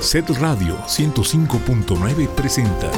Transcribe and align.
Set 0.00 0.30
Radio 0.40 0.76
105.9 0.86 2.26
presenta. 2.28 2.90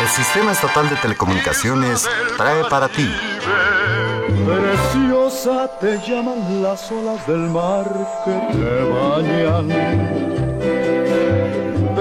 El 0.00 0.08
Sistema 0.08 0.52
Estatal 0.52 0.90
de 0.90 0.96
Telecomunicaciones 0.96 2.06
trae 2.36 2.64
para 2.64 2.88
ti. 2.88 3.10
Preciosa 4.46 5.70
te 5.80 5.98
llaman 6.06 6.62
las 6.62 6.92
olas 6.92 7.26
del 7.26 7.48
mar 7.48 7.86
que 8.26 8.32
te 8.52 8.82
bañan. 8.90 10.33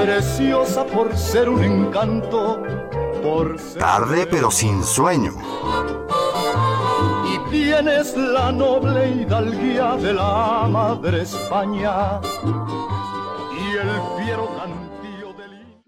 Preciosa 0.07 0.85
por 0.85 1.15
ser 1.15 1.47
un 1.47 1.63
encanto, 1.63 2.61
por 3.23 3.57
ser 3.57 3.79
Tarde 3.79 4.27
pero 4.29 4.51
sin 4.51 4.83
sueño. 4.83 5.31
Y 7.25 7.49
tienes 7.49 8.17
la 8.17 8.51
noble 8.51 9.09
hidalguía 9.21 9.95
de 9.95 10.13
la 10.13 10.67
madre 10.69 11.21
España 11.21 12.19
y 13.53 13.77
el 13.77 14.23
fiero 14.25 14.49
cantillo 14.57 15.33
del 15.35 15.83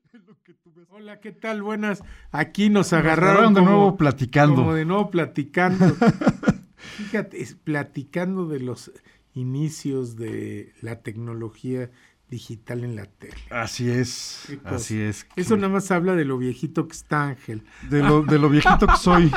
Hola, 0.92 1.20
¿qué 1.20 1.34
tal? 1.34 1.62
Buenas. 1.62 2.02
Aquí 2.32 2.70
nos 2.70 2.94
agarraron 2.94 3.28
agarraron 3.28 3.54
de 3.54 3.60
como- 3.60 3.72
nuevo 3.72 3.98
platicando. 3.98 4.56
Como 4.56 4.74
de 4.76 4.86
nuevo 4.86 5.10
platicando. 5.12 5.94
Fíjate, 6.78 7.42
es 7.42 7.56
platicando 7.56 8.48
de 8.48 8.62
los 8.62 8.94
inicios 9.34 10.16
de 10.16 10.72
la 10.82 11.02
tecnología 11.02 11.92
digital 12.30 12.84
en 12.84 12.96
la 12.96 13.06
tele. 13.06 13.36
Así 13.50 13.90
es, 13.90 14.58
así 14.64 15.00
es. 15.00 15.28
Eso 15.36 15.56
nada 15.56 15.70
más 15.70 15.92
habla 15.92 16.16
de 16.16 16.26
lo 16.26 16.38
viejito 16.38 16.88
que 16.88 16.94
está 16.94 17.28
Ángel. 17.28 17.64
De 17.90 18.02
lo, 18.02 18.24
de 18.24 18.40
lo 18.40 18.50
viejito 18.50 18.88
que 18.88 18.98
soy. 18.98 19.32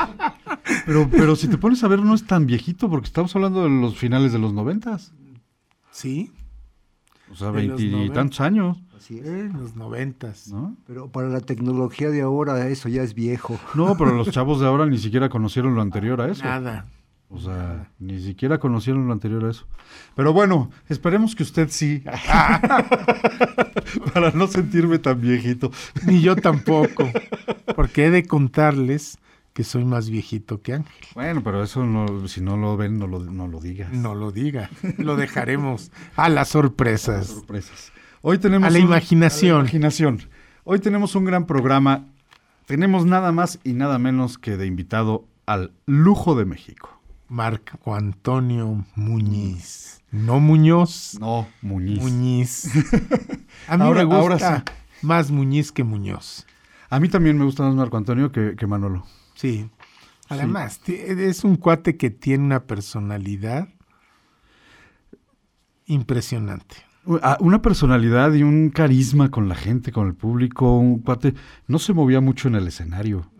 Pero, 0.85 1.09
pero 1.09 1.35
si 1.35 1.47
te 1.47 1.57
pones 1.57 1.83
a 1.83 1.87
ver, 1.87 1.99
no 2.01 2.13
es 2.13 2.25
tan 2.25 2.45
viejito 2.45 2.89
porque 2.89 3.07
estamos 3.07 3.35
hablando 3.35 3.63
de 3.63 3.69
los 3.69 3.97
finales 3.97 4.31
de 4.31 4.39
los 4.39 4.53
noventas. 4.53 5.13
¿Sí? 5.91 6.31
O 7.31 7.35
sea, 7.35 7.51
veintitantos 7.51 8.39
años, 8.41 8.77
Así 8.99 9.19
es. 9.19 9.25
En 9.25 9.53
los 9.53 9.75
noventas. 9.75 10.49
¿no? 10.49 10.75
Pero 10.85 11.09
para 11.09 11.29
la 11.29 11.39
tecnología 11.39 12.09
de 12.09 12.21
ahora 12.21 12.67
eso 12.67 12.89
ya 12.89 13.01
es 13.01 13.13
viejo. 13.13 13.57
No, 13.73 13.95
pero 13.97 14.13
los 14.13 14.29
chavos 14.31 14.59
de 14.59 14.67
ahora 14.67 14.85
ni 14.85 14.97
siquiera 14.97 15.29
conocieron 15.29 15.73
lo 15.73 15.81
anterior 15.81 16.19
a 16.19 16.29
eso. 16.29 16.43
Nada. 16.43 16.85
O 17.31 17.39
sea, 17.39 17.91
ni 17.99 18.19
siquiera 18.19 18.57
conocieron 18.59 19.05
lo 19.05 19.13
anterior 19.13 19.45
a 19.45 19.51
eso. 19.51 19.67
Pero 20.15 20.33
bueno, 20.33 20.71
esperemos 20.89 21.35
que 21.35 21.43
usted 21.43 21.69
sí. 21.69 22.03
Para 24.13 24.31
no 24.31 24.47
sentirme 24.47 24.99
tan 24.99 25.19
viejito. 25.21 25.71
Ni 26.05 26.21
yo 26.21 26.35
tampoco. 26.35 27.09
Porque 27.75 28.05
he 28.05 28.11
de 28.11 28.25
contarles 28.25 29.17
que 29.53 29.63
soy 29.63 29.85
más 29.85 30.09
viejito 30.09 30.61
que 30.61 30.73
Ángel. 30.73 31.07
Bueno, 31.13 31.43
pero 31.43 31.63
eso 31.63 31.85
no, 31.85 32.27
si 32.27 32.41
no 32.41 32.57
lo 32.57 32.77
ven, 32.77 32.97
no 32.97 33.07
lo, 33.07 33.19
no 33.19 33.47
lo 33.47 33.59
digas. 33.59 33.91
No 33.91 34.15
lo 34.15 34.31
diga. 34.31 34.69
Lo 34.97 35.15
dejaremos 35.15 35.91
a 36.15 36.29
las 36.29 36.49
sorpresas. 36.49 37.27
sorpresas. 37.27 37.91
Hoy 38.21 38.37
tenemos 38.37 38.67
A 38.67 38.71
la 38.71 38.79
un- 38.79 38.85
imaginación. 38.85 39.51
a 39.51 39.55
la 39.55 39.59
imaginación. 39.61 40.21
Hoy 40.63 40.79
tenemos 40.79 41.15
un 41.15 41.25
gran 41.25 41.45
programa. 41.45 42.05
Tenemos 42.65 43.05
nada 43.05 43.31
más 43.31 43.59
y 43.63 43.73
nada 43.73 43.97
menos 43.97 44.37
que 44.37 44.57
de 44.57 44.67
invitado 44.67 45.25
al 45.45 45.71
lujo 45.87 46.35
de 46.35 46.45
México. 46.45 46.98
Marco 47.29 47.95
Antonio 47.95 48.85
Muñiz. 48.95 50.01
No 50.11 50.39
Muñoz, 50.39 51.17
No, 51.19 51.47
Muñiz. 51.61 52.01
Muñiz. 52.01 52.65
A 53.67 53.77
mí 53.77 53.83
Ahora- 53.83 53.99
me 53.99 54.05
gusta 54.05 54.17
ahora 54.49 54.63
más 55.03 55.29
Muñiz 55.31 55.71
que 55.71 55.83
Muñoz. 55.83 56.45
A 56.89 56.99
mí 56.99 57.07
también 57.09 57.37
me 57.37 57.45
gusta 57.45 57.63
más 57.63 57.75
Marco 57.75 57.97
Antonio 57.97 58.31
que, 58.31 58.55
que 58.55 58.65
Manolo. 58.67 59.05
Sí. 59.35 59.69
Además, 60.27 60.81
es 60.87 61.43
un 61.43 61.55
cuate 61.55 61.97
que 61.97 62.09
tiene 62.09 62.43
una 62.43 62.63
personalidad 62.65 63.69
impresionante. 65.85 66.75
Ah, 67.23 67.37
Una 67.39 67.61
personalidad 67.61 68.33
y 68.33 68.43
un 68.43 68.69
carisma 68.69 69.31
con 69.31 69.49
la 69.49 69.55
gente, 69.55 69.91
con 69.91 70.07
el 70.07 70.13
público, 70.15 70.77
un 70.77 70.99
cuate. 70.99 71.33
No 71.67 71.79
se 71.79 71.93
movía 71.93 72.21
mucho 72.21 72.47
en 72.47 72.55
el 72.55 72.67
escenario. 72.67 73.31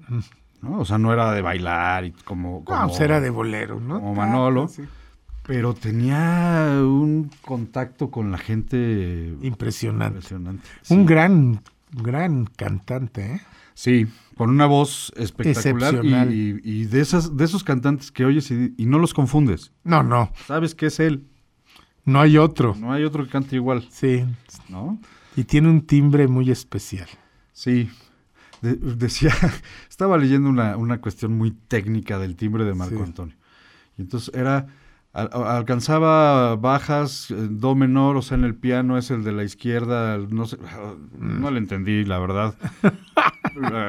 ¿No? 0.62 0.80
O 0.80 0.86
sea, 0.86 0.98
no 0.98 1.12
era 1.14 1.32
de 1.34 1.42
bailar 1.42 2.06
y 2.06 2.12
como. 2.12 2.64
como 2.64 2.80
No, 2.80 2.88
pues 2.88 3.00
era 3.02 3.20
de 3.20 3.30
bolero, 3.30 3.80
¿no? 3.80 3.96
como 4.00 4.16
Manolo. 4.16 4.68
Sí. 4.68 4.84
Pero 5.46 5.74
tenía 5.74 6.80
un 6.82 7.32
contacto 7.42 8.12
con 8.12 8.32
la 8.32 8.38
gente 8.38 9.36
Impresionante. 9.42 10.18
impresionante. 10.18 10.68
Un 10.90 11.06
gran, 11.06 11.62
gran 11.92 12.46
cantante, 12.46 13.34
¿eh? 13.36 13.42
Sí, 13.74 14.06
con 14.36 14.50
una 14.50 14.66
voz 14.68 15.12
espectacular 15.16 15.96
Excepcional. 15.96 16.34
y, 16.34 16.60
y- 16.64 16.82
y 16.82 16.86
de 16.86 17.00
esas, 17.02 17.36
de 17.38 17.46
esos 17.46 17.64
cantantes 17.64 18.12
que 18.12 18.26
oyes 18.26 18.52
y, 18.52 18.74
y 18.78 18.86
no 18.86 19.00
los 19.00 19.14
confundes. 19.14 19.72
No, 19.84 20.04
no, 20.04 20.32
Sabes 20.46 20.76
que 20.76 20.88
es 20.88 21.00
él. 21.00 21.26
no 22.06 22.20
hay 22.20 22.38
otro. 22.38 22.76
No 22.78 22.92
hay 22.94 23.04
otro 23.06 23.24
que 23.24 23.32
cante 23.32 23.56
igual, 23.56 23.88
Sí. 23.90 24.26
¿no? 24.68 25.00
Y 25.36 25.46
tiene 25.46 25.70
un 25.70 25.82
timbre 25.82 26.28
muy 26.28 26.52
especial. 26.52 27.08
Sí. 27.54 27.90
De- 28.62 28.76
decía, 28.76 29.34
estaba 29.90 30.18
leyendo 30.18 30.50
una, 30.50 30.76
una 30.78 31.00
cuestión 31.02 31.38
muy 31.38 31.52
técnica 31.52 32.18
del 32.20 32.36
timbre 32.36 32.64
de 32.66 32.74
Marco 32.74 32.98
Sí. 32.98 33.04
Antonio. 33.04 33.36
Y 33.98 34.02
entonces 34.02 34.34
era, 34.36 34.68
al- 35.14 35.30
alcanzaba 35.34 36.56
bajas, 36.56 37.32
eh, 37.32 37.36
do 37.50 37.76
menor, 37.76 38.18
o 38.18 38.22
sea, 38.22 38.38
en 38.38 38.44
el 38.44 38.56
piano 38.56 38.98
es 38.98 39.12
el 39.12 39.24
de 39.24 39.32
la 39.32 39.44
izquierda, 39.44 40.18
no 40.18 40.46
sé, 40.46 40.58
no 41.20 41.52
le 41.52 41.58
entendí, 41.60 42.04
la 42.06 42.20
verdad. 42.20 42.56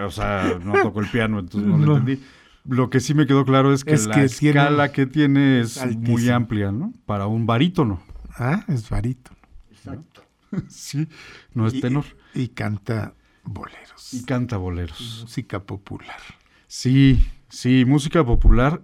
O 0.06 0.10
sea, 0.10 0.58
no 0.64 0.72
toco 0.82 1.00
el 1.00 1.06
piano, 1.08 1.38
entonces 1.38 1.68
no, 1.68 1.76
No. 1.78 1.92
le 1.92 1.98
entendí. 2.00 2.22
Lo 2.66 2.90
que 2.90 2.98
sí 3.00 3.14
me 3.14 3.26
quedó 3.26 3.44
claro 3.44 3.72
es 3.72 3.84
que 3.84 3.92
Es 3.94 4.06
la 4.06 4.14
que 4.14 4.28
tiene- 4.28 4.60
escala 4.60 4.90
que 4.92 5.06
tiene 5.06 5.60
es 5.60 5.80
muy 5.96 6.28
amplia, 6.28 6.72
¿no? 6.72 6.92
Para 7.06 7.26
un 7.26 7.46
barítono. 7.46 8.02
Ah, 8.36 8.64
es 8.68 8.88
varito. 8.88 9.30
Exacto. 9.70 10.22
Sí, 10.68 11.06
no 11.54 11.66
es 11.68 11.74
Y- 11.74 11.80
tenor. 11.80 12.04
Y 12.34 12.48
canta 12.48 13.14
boleros. 13.52 14.14
Y 14.14 14.24
canta 14.24 14.56
boleros. 14.56 15.20
música 15.22 15.60
popular. 15.60 16.20
Sí, 16.66 17.26
sí, 17.48 17.84
música 17.84 18.24
popular, 18.24 18.80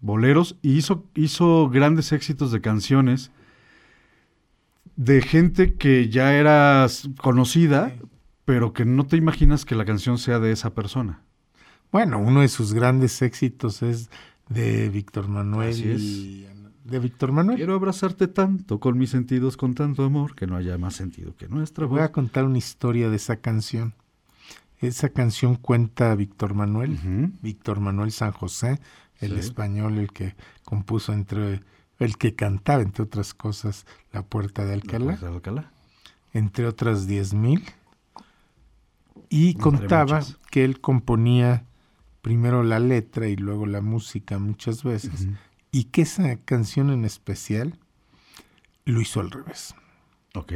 boleros, 0.00 0.56
y 0.62 0.72
hizo, 0.72 1.06
hizo 1.14 1.68
grandes 1.68 2.12
éxitos 2.12 2.50
de 2.50 2.60
canciones 2.60 3.30
de 4.96 5.22
gente 5.22 5.74
que 5.74 6.08
ya 6.08 6.34
era 6.34 6.86
conocida, 7.20 7.94
pero 8.44 8.72
que 8.72 8.84
no 8.84 9.06
te 9.06 9.16
imaginas 9.16 9.64
que 9.64 9.74
la 9.74 9.84
canción 9.84 10.18
sea 10.18 10.38
de 10.38 10.52
esa 10.52 10.74
persona. 10.74 11.22
Bueno, 11.92 12.18
uno 12.18 12.40
de 12.40 12.48
sus 12.48 12.72
grandes 12.72 13.20
éxitos 13.22 13.82
es 13.82 14.10
de 14.48 14.88
Víctor 14.88 15.28
Manuel. 15.28 15.70
Así 15.70 15.88
es. 15.88 16.49
De 16.90 16.98
Víctor 16.98 17.30
Manuel. 17.30 17.56
Quiero 17.56 17.74
abrazarte 17.74 18.26
tanto 18.26 18.80
con 18.80 18.98
mis 18.98 19.10
sentidos, 19.10 19.56
con 19.56 19.74
tanto 19.74 20.04
amor, 20.04 20.34
que 20.34 20.46
no 20.48 20.56
haya 20.56 20.76
más 20.76 20.94
sentido 20.96 21.36
que 21.36 21.46
nuestra 21.48 21.86
Voy 21.86 22.00
a 22.00 22.10
contar 22.10 22.44
una 22.44 22.58
historia 22.58 23.08
de 23.08 23.16
esa 23.16 23.36
canción. 23.36 23.94
Esa 24.80 25.10
canción 25.10 25.54
cuenta 25.54 26.14
Víctor 26.16 26.54
Manuel. 26.54 26.98
Víctor 27.42 27.78
Manuel 27.80 28.10
San 28.12 28.32
José, 28.32 28.80
el 29.20 29.34
Sí. 29.34 29.38
español, 29.38 29.98
el 29.98 30.10
que 30.12 30.34
compuso 30.64 31.12
entre, 31.12 31.62
el 31.98 32.16
que 32.16 32.34
cantaba, 32.34 32.82
entre 32.82 33.04
otras 33.04 33.34
cosas, 33.34 33.86
La 34.12 34.22
Puerta 34.22 34.64
de 34.64 34.72
Alcalá, 34.72 35.04
Puerta 35.04 35.26
de 35.28 35.34
Alcalá. 35.34 35.70
entre 36.32 36.66
otras 36.66 37.06
diez 37.06 37.34
mil. 37.34 37.62
Y 39.28 39.54
contaba 39.54 40.22
que 40.50 40.64
él 40.64 40.80
componía 40.80 41.66
primero 42.22 42.64
la 42.64 42.80
letra 42.80 43.28
y 43.28 43.36
luego 43.36 43.66
la 43.66 43.80
música 43.80 44.38
muchas 44.40 44.82
veces. 44.82 45.28
Y 45.72 45.84
que 45.84 46.02
esa 46.02 46.36
canción 46.36 46.90
en 46.90 47.04
especial 47.04 47.78
lo 48.84 49.00
hizo 49.00 49.20
al 49.20 49.30
revés. 49.30 49.74
Ok. 50.34 50.52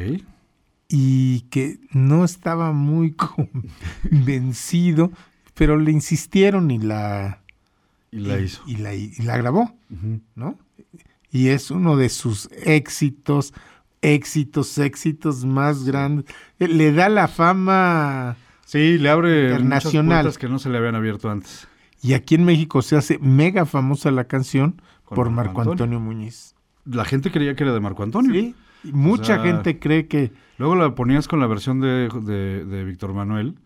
y 0.88 1.40
que 1.50 1.80
no 1.90 2.24
estaba 2.24 2.72
muy 2.72 3.12
convencido, 4.10 5.10
pero 5.54 5.76
le 5.78 5.90
insistieron 5.90 6.70
y 6.70 6.78
la, 6.78 7.40
Y 8.12 8.18
la 8.20 8.38
y- 8.38 8.44
hizo. 8.44 8.62
y 8.66 8.76
la, 8.76 8.94
y 8.94 9.10
la 9.22 9.36
grabó. 9.36 9.74
¿no? 10.34 10.58
Y 11.30 11.48
es 11.48 11.70
uno 11.70 11.96
de 11.96 12.08
sus 12.08 12.48
éxitos, 12.64 13.52
éxitos, 14.02 14.78
éxitos 14.78 15.44
más 15.44 15.84
grandes. 15.84 16.26
Eh, 16.60 16.68
Le 16.68 16.92
da 16.92 17.08
la 17.08 17.26
fama 17.28 18.36
Sí, 18.66 18.98
le 18.98 19.08
abre 19.10 19.44
muchas 19.48 19.60
Internacional. 19.62 20.22
puertas 20.24 20.38
que 20.38 20.48
no 20.48 20.58
se 20.58 20.68
le 20.70 20.78
habían 20.78 20.94
abierto 20.94 21.30
antes. 21.30 21.66
y 22.02 22.12
aquí 22.14 22.34
en 22.34 22.44
México 22.44 22.82
se 22.82 22.96
hace 22.96 23.18
mega 23.18 23.66
famosa 23.66 24.10
la 24.10 24.24
canción 24.24 24.80
Por 25.14 25.30
Marco 25.30 25.60
Antonio. 25.60 25.72
Antonio 25.84 26.00
Muñiz. 26.00 26.54
La 26.84 27.04
gente 27.04 27.30
creía 27.30 27.54
que 27.56 27.64
era 27.64 27.72
de 27.72 27.80
Marco 27.80 28.02
Antonio. 28.02 28.32
Sí, 28.32 28.54
mucha 28.92 29.36
sea, 29.36 29.38
gente 29.42 29.78
cree 29.78 30.06
que 30.06 30.32
Luego 30.58 30.76
la 30.76 30.94
ponías 30.94 31.26
con 31.26 31.40
la 31.40 31.46
versión 31.46 31.80
de, 31.80 32.08
de- 32.22 32.64
de 32.64 32.84
Víctor 32.84 33.12
Manuel. 33.14 33.56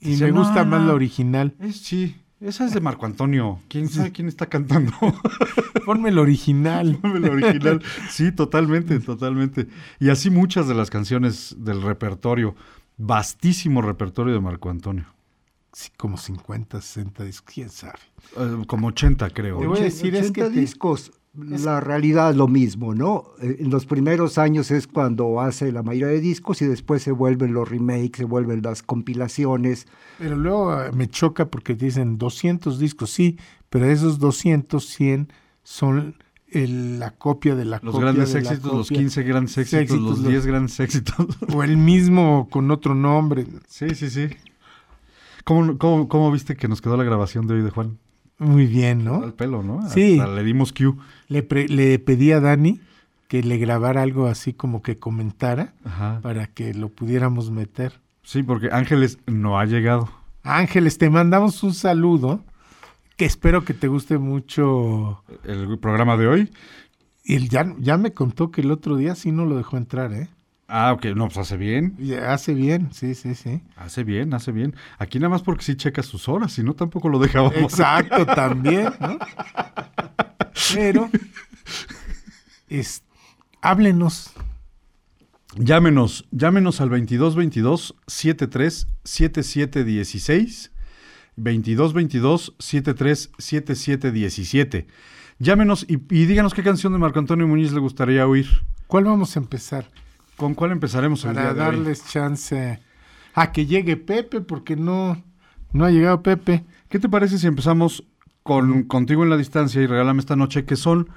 y 0.00 0.16
me 0.16 0.30
"No, 0.30 0.38
gusta 0.40 0.64
más 0.64 0.82
la 0.82 0.94
original. 0.94 1.54
Es, 1.58 1.78
sí, 1.80 2.14
esa 2.40 2.64
es 2.66 2.72
de 2.74 2.80
Marco 2.80 3.06
Antonio. 3.06 3.58
¿Quién 3.68 3.88
sabe 3.88 4.12
quién 4.12 4.28
está 4.28 4.46
cantando? 4.46 4.92
Ponme 5.86 6.10
el 6.10 6.18
original. 6.18 6.98
la 7.02 7.30
original. 7.30 7.82
Sí, 8.10 8.30
totalmente, 8.30 9.00
totalmente. 9.00 9.66
Y 9.98 10.10
así 10.10 10.30
muchas 10.30 10.68
de 10.68 10.74
las 10.74 10.90
canciones 10.90 11.56
del 11.58 11.82
repertorio, 11.82 12.54
vastísimo 12.98 13.82
repertorio 13.82 14.34
de 14.34 14.40
Marco 14.40 14.70
Antonio. 14.70 15.06
Sí, 15.78 15.90
como 15.96 16.16
50, 16.16 16.80
60 16.80 17.24
discos, 17.24 17.54
quién 17.54 17.68
sabe. 17.70 17.98
Eh, 18.36 18.64
como 18.66 18.88
80, 18.88 19.30
creo. 19.30 19.58
Te 19.58 19.66
voy 19.66 19.78
a 19.78 19.82
decir, 19.82 20.14
es 20.16 20.32
que 20.32 20.40
80 20.42 20.54
te- 20.54 20.60
discos, 20.60 21.12
la 21.34 21.78
realidad 21.80 22.30
es 22.30 22.36
lo 22.36 22.48
mismo, 22.48 22.94
¿no? 22.96 23.26
Eh, 23.40 23.58
En 23.60 23.70
los 23.70 23.86
primeros 23.86 24.38
años 24.38 24.72
es 24.72 24.88
cuando 24.88 25.40
hace 25.40 25.70
la 25.70 25.84
mayoría 25.84 26.08
de 26.08 26.20
discos 26.20 26.60
y 26.62 26.66
después 26.66 27.02
se 27.02 27.12
vuelven 27.12 27.52
los 27.52 27.68
remakes, 27.68 28.16
se 28.16 28.24
vuelven 28.24 28.60
las 28.62 28.82
compilaciones. 28.82 29.86
Pero 30.18 30.36
luego 30.36 30.72
ah, 30.72 30.90
me 30.92 31.06
choca 31.08 31.46
porque 31.46 31.74
dicen 31.76 32.18
200 32.18 32.78
discos, 32.80 33.10
sí, 33.10 33.38
pero 33.70 33.86
de 33.86 33.92
esos 33.92 34.18
200, 34.18 34.84
100 34.84 35.32
son 35.62 36.16
el- 36.50 36.98
la 36.98 37.10
copia 37.12 37.54
de 37.54 37.66
la 37.66 37.78
Los 37.82 37.92
copia 37.94 38.06
grandes 38.12 38.32
de 38.32 38.40
la 38.42 38.50
éxitos, 38.50 38.72
los 38.72 38.88
copia. 38.88 38.98
15 38.98 39.22
grandes 39.22 39.58
éxitos, 39.58 39.80
éxitos, 39.82 40.02
los 40.08 40.18
los- 40.20 40.28
10 40.28 40.46
grandes 40.46 40.80
éxitos. 40.80 41.14
O 41.54 41.62
el 41.62 41.76
mismo 41.76 42.48
con 42.50 42.70
otro 42.72 42.94
nombre. 42.96 43.46
sí, 43.68 43.94
sí, 43.94 44.10
sí. 44.10 44.28
¿Cómo, 45.48 45.78
cómo, 45.78 46.08
cómo 46.08 46.30
viste 46.30 46.56
que 46.56 46.68
nos 46.68 46.82
quedó 46.82 46.98
la 46.98 47.04
grabación 47.04 47.46
de 47.46 47.54
hoy 47.54 47.62
de 47.62 47.70
Juan? 47.70 47.96
Muy 48.38 48.66
bien, 48.66 49.02
¿no? 49.02 49.22
Al 49.22 49.32
pelo, 49.32 49.62
¿no? 49.62 49.88
Sí. 49.88 50.20
Hasta 50.20 50.30
le 50.34 50.44
dimos 50.44 50.74
cue. 50.74 50.92
Le, 51.28 51.42
pre- 51.42 51.68
le 51.68 51.98
pedí 51.98 52.32
a 52.32 52.40
Dani 52.40 52.82
que 53.28 53.42
le 53.42 53.56
grabara 53.56 54.02
algo 54.02 54.26
así 54.26 54.52
como 54.52 54.82
que 54.82 54.98
comentara 54.98 55.72
Ajá. 55.86 56.20
para 56.22 56.48
que 56.48 56.74
lo 56.74 56.90
pudiéramos 56.90 57.50
meter. 57.50 57.98
Sí, 58.22 58.42
porque 58.42 58.68
Ángeles 58.72 59.20
no 59.26 59.58
ha 59.58 59.64
llegado. 59.64 60.10
Ángeles, 60.42 60.98
te 60.98 61.08
mandamos 61.08 61.62
un 61.62 61.72
saludo 61.72 62.44
que 63.16 63.24
espero 63.24 63.64
que 63.64 63.72
te 63.72 63.88
guste 63.88 64.18
mucho. 64.18 65.24
El 65.44 65.78
programa 65.78 66.18
de 66.18 66.26
hoy. 66.26 66.50
Y 67.24 67.36
él 67.36 67.48
ya, 67.48 67.74
ya 67.78 67.96
me 67.96 68.12
contó 68.12 68.50
que 68.50 68.60
el 68.60 68.70
otro 68.70 68.96
día 68.96 69.14
sí 69.14 69.32
no 69.32 69.46
lo 69.46 69.56
dejó 69.56 69.78
entrar, 69.78 70.12
¿eh? 70.12 70.28
Ah, 70.70 70.92
ok, 70.92 71.06
no, 71.16 71.28
pues 71.28 71.38
hace 71.38 71.56
bien. 71.56 71.96
Hace 72.26 72.52
bien, 72.52 72.90
sí, 72.92 73.14
sí, 73.14 73.34
sí. 73.34 73.62
Hace 73.74 74.04
bien, 74.04 74.34
hace 74.34 74.52
bien. 74.52 74.76
Aquí 74.98 75.18
nada 75.18 75.30
más 75.30 75.40
porque 75.40 75.64
sí 75.64 75.76
checa 75.76 76.02
sus 76.02 76.28
horas, 76.28 76.52
si 76.52 76.62
no 76.62 76.74
tampoco 76.74 77.08
lo 77.08 77.18
dejábamos. 77.18 77.56
Exacto, 77.56 78.26
también, 78.34 78.92
¿no? 79.00 79.18
Pero, 80.74 81.08
es, 82.68 83.02
háblenos. 83.62 84.34
Llámenos, 85.56 86.26
llámenos 86.32 86.82
al 86.82 86.90
2222 86.90 87.96
73 88.06 88.88
77 89.04 89.84
16 89.84 90.72
2222 91.36 92.54
73 92.58 93.30
77 93.38 94.12
17. 94.12 94.86
Llámenos 95.38 95.86
y, 95.88 95.94
y 95.94 96.26
díganos 96.26 96.52
qué 96.52 96.62
canción 96.62 96.92
de 96.92 96.98
Marco 96.98 97.18
Antonio 97.18 97.48
Muñiz 97.48 97.72
le 97.72 97.80
gustaría 97.80 98.26
oír. 98.26 98.46
¿Cuál 98.86 99.04
vamos 99.04 99.34
a 99.34 99.40
empezar? 99.40 99.90
¿Con 100.38 100.54
cuál 100.54 100.72
empezaremos 100.72 101.22
el 101.26 101.34
Para 101.34 101.52
día 101.52 101.54
de 101.54 101.60
hoy? 101.68 101.76
darles 101.76 102.06
chance 102.06 102.80
a 103.34 103.52
que 103.52 103.66
llegue 103.66 103.96
Pepe, 103.98 104.40
porque 104.40 104.74
no, 104.76 105.22
no 105.72 105.84
ha 105.84 105.90
llegado 105.90 106.22
Pepe. 106.22 106.64
¿Qué 106.88 106.98
te 106.98 107.08
parece 107.10 107.36
si 107.38 107.46
empezamos 107.46 108.04
con 108.42 108.84
Contigo 108.84 109.22
en 109.24 109.30
la 109.30 109.36
Distancia 109.36 109.82
y 109.82 109.86
Regálame 109.86 110.20
esta 110.20 110.36
noche, 110.36 110.64
que 110.64 110.76
son 110.76 111.08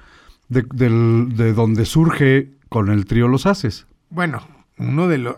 de, 0.50 0.66
del- 0.74 1.34
de 1.36 1.54
donde 1.54 1.86
surge 1.86 2.50
con 2.68 2.90
el 2.90 3.06
trío 3.06 3.28
Los 3.28 3.46
Haces? 3.46 3.86
Bueno, 4.10 4.42
uno 4.76 5.08
de 5.08 5.16
los 5.18 5.36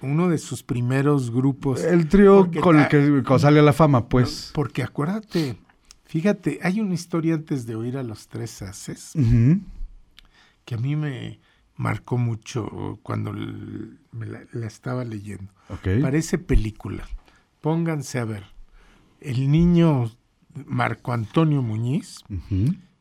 uno 0.00 0.28
de 0.28 0.38
sus 0.38 0.62
primeros 0.62 1.30
grupos. 1.30 1.82
El 1.84 2.08
trío 2.08 2.50
con 2.60 2.78
el 2.80 2.88
que 2.88 3.22
sale 3.38 3.60
a 3.60 3.62
la 3.62 3.72
fama, 3.72 4.08
pues. 4.08 4.50
Porque 4.54 4.82
acuérdate, 4.82 5.56
fíjate, 6.06 6.58
hay 6.62 6.80
una 6.80 6.94
historia 6.94 7.34
antes 7.34 7.64
de 7.66 7.74
oír 7.76 7.96
a 7.96 8.02
los 8.02 8.28
tres 8.28 8.60
haces 8.62 9.12
que 10.64 10.74
a 10.74 10.78
mí 10.78 10.96
me 10.96 11.38
marcó 11.76 12.18
mucho 12.18 12.98
cuando 13.02 13.32
me 13.32 14.26
la, 14.26 14.42
la 14.52 14.66
estaba 14.66 15.04
leyendo. 15.04 15.52
Parece 16.00 16.38
película. 16.38 17.08
Pónganse 17.60 18.18
a 18.18 18.24
ver. 18.24 18.44
El 19.20 19.50
niño 19.50 20.10
Marco 20.66 21.12
Antonio 21.12 21.62
Muñiz 21.62 22.24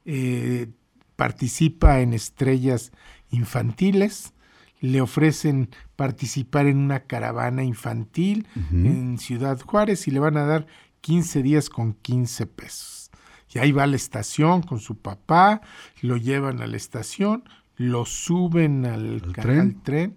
eh, 0.06 0.68
participa 1.16 2.00
en 2.00 2.14
estrellas 2.14 2.92
infantiles, 3.30 4.34
le 4.80 5.02
ofrecen 5.02 5.70
participar 5.96 6.68
en 6.68 6.78
una 6.78 7.02
caravana 7.02 7.64
infantil 7.64 8.48
en 8.72 9.18
Ciudad 9.18 9.60
Juárez 9.62 10.08
y 10.08 10.12
le 10.12 10.20
van 10.20 10.36
a 10.36 10.46
dar 10.46 10.68
15 11.02 11.42
días 11.42 11.70
con 11.70 11.94
15 11.94 12.48
pesos. 12.48 13.12
Y 13.54 13.60
ahí 13.60 13.72
va 13.72 13.84
a 13.84 13.88
la 13.88 13.96
estación 13.96 14.62
con 14.62 14.80
su 14.80 14.98
papá, 14.98 15.62
lo 16.02 16.18
llevan 16.18 16.62
a 16.62 16.68
la 16.68 16.76
estación, 16.76 17.44
lo 17.84 18.06
suben 18.06 18.86
al, 18.86 19.22
¿Al 19.24 19.34
ca- 19.34 19.42
tren? 19.44 19.60
al 19.60 19.82
tren 19.82 20.16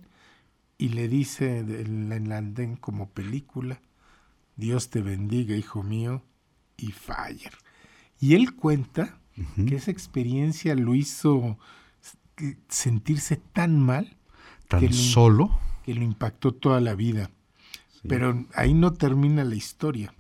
y 0.79 0.91
le 0.91 1.09
dice 1.09 1.59
en 1.59 2.13
el 2.13 2.33
andén 2.33 2.77
como 2.77 3.09
película, 3.11 3.81
Dios 4.57 4.91
te 4.91 5.01
bendiga, 5.03 5.57
hijo 5.57 5.83
mío, 5.83 6.23
y 6.77 6.93
fire. 6.93 7.53
Y 8.21 8.35
él 8.35 8.55
cuenta 8.55 9.19
que 9.67 9.77
esa 9.77 9.91
experiencia 9.91 10.75
lo 10.75 10.95
hizo 10.95 11.59
sentirse 12.69 13.37
tan 13.37 13.81
mal 13.81 14.17
Tan 14.69 14.81
que 14.81 14.89
lo- 14.89 14.95
solo. 14.95 15.59
que 15.85 15.95
lo 15.95 16.03
impactó 16.03 16.53
toda 16.53 16.81
la 16.81 16.95
vida. 16.95 17.31
Pero 18.09 18.47
ahí 18.55 18.73
no 18.75 18.93
termina 18.93 19.45
la 19.45 19.55
historia. 19.57 20.15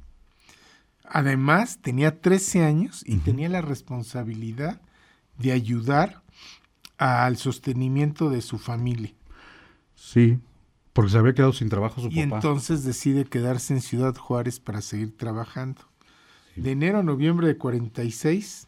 Además, 1.05 1.79
tenía 1.83 2.21
13 2.21 2.65
años 2.65 3.03
y 3.07 3.17
tenía 3.19 3.49
la 3.49 3.61
responsabilidad 3.61 4.81
de 5.39 5.53
ayudar 5.53 6.23
al 6.99 7.37
sostenimiento 7.37 8.31
de 8.31 8.41
su 8.43 8.59
familia. 8.59 9.13
Sí. 9.95 10.39
Porque 10.93 11.11
se 11.11 11.19
había 11.19 11.35
quedado 11.35 11.53
sin 11.53 11.69
trabajo 11.69 12.01
su 12.01 12.09
Y 12.09 12.23
papá. 12.25 12.37
entonces 12.37 12.85
decide 12.85 13.25
quedarse 13.27 13.75
en 13.75 13.83
Ciudad 13.83 14.15
Juárez 14.17 14.61
para 14.61 14.81
seguir 14.81 15.17
trabajando. 15.17 15.83
De 16.57 16.71
enero 16.71 16.99
a 17.01 17.03
noviembre 17.03 17.47
de 17.49 17.59
46 17.59 18.67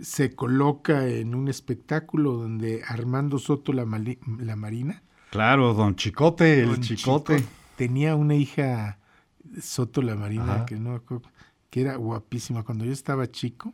se 0.00 0.34
coloca 0.34 1.06
en 1.08 1.34
un 1.34 1.48
espectáculo 1.48 2.32
donde 2.34 2.82
Armando 2.86 3.38
Soto 3.38 3.72
la, 3.72 3.84
Mali- 3.84 4.18
la 4.38 4.56
Marina, 4.56 5.02
Claro, 5.30 5.74
don 5.74 5.96
Chicote, 5.96 6.60
el 6.62 6.78
Chicote. 6.80 7.38
Chico, 7.38 7.48
tenía 7.76 8.14
una 8.14 8.36
hija 8.36 8.98
Soto 9.60 10.00
la 10.02 10.14
Marina 10.14 10.54
Ajá. 10.54 10.66
que 10.66 10.76
no 10.76 10.90
me 10.90 10.96
acuerdo, 10.96 11.28
que 11.70 11.80
era 11.80 11.96
guapísima. 11.96 12.62
Cuando 12.62 12.84
yo 12.84 12.92
estaba 12.92 13.28
chico, 13.28 13.72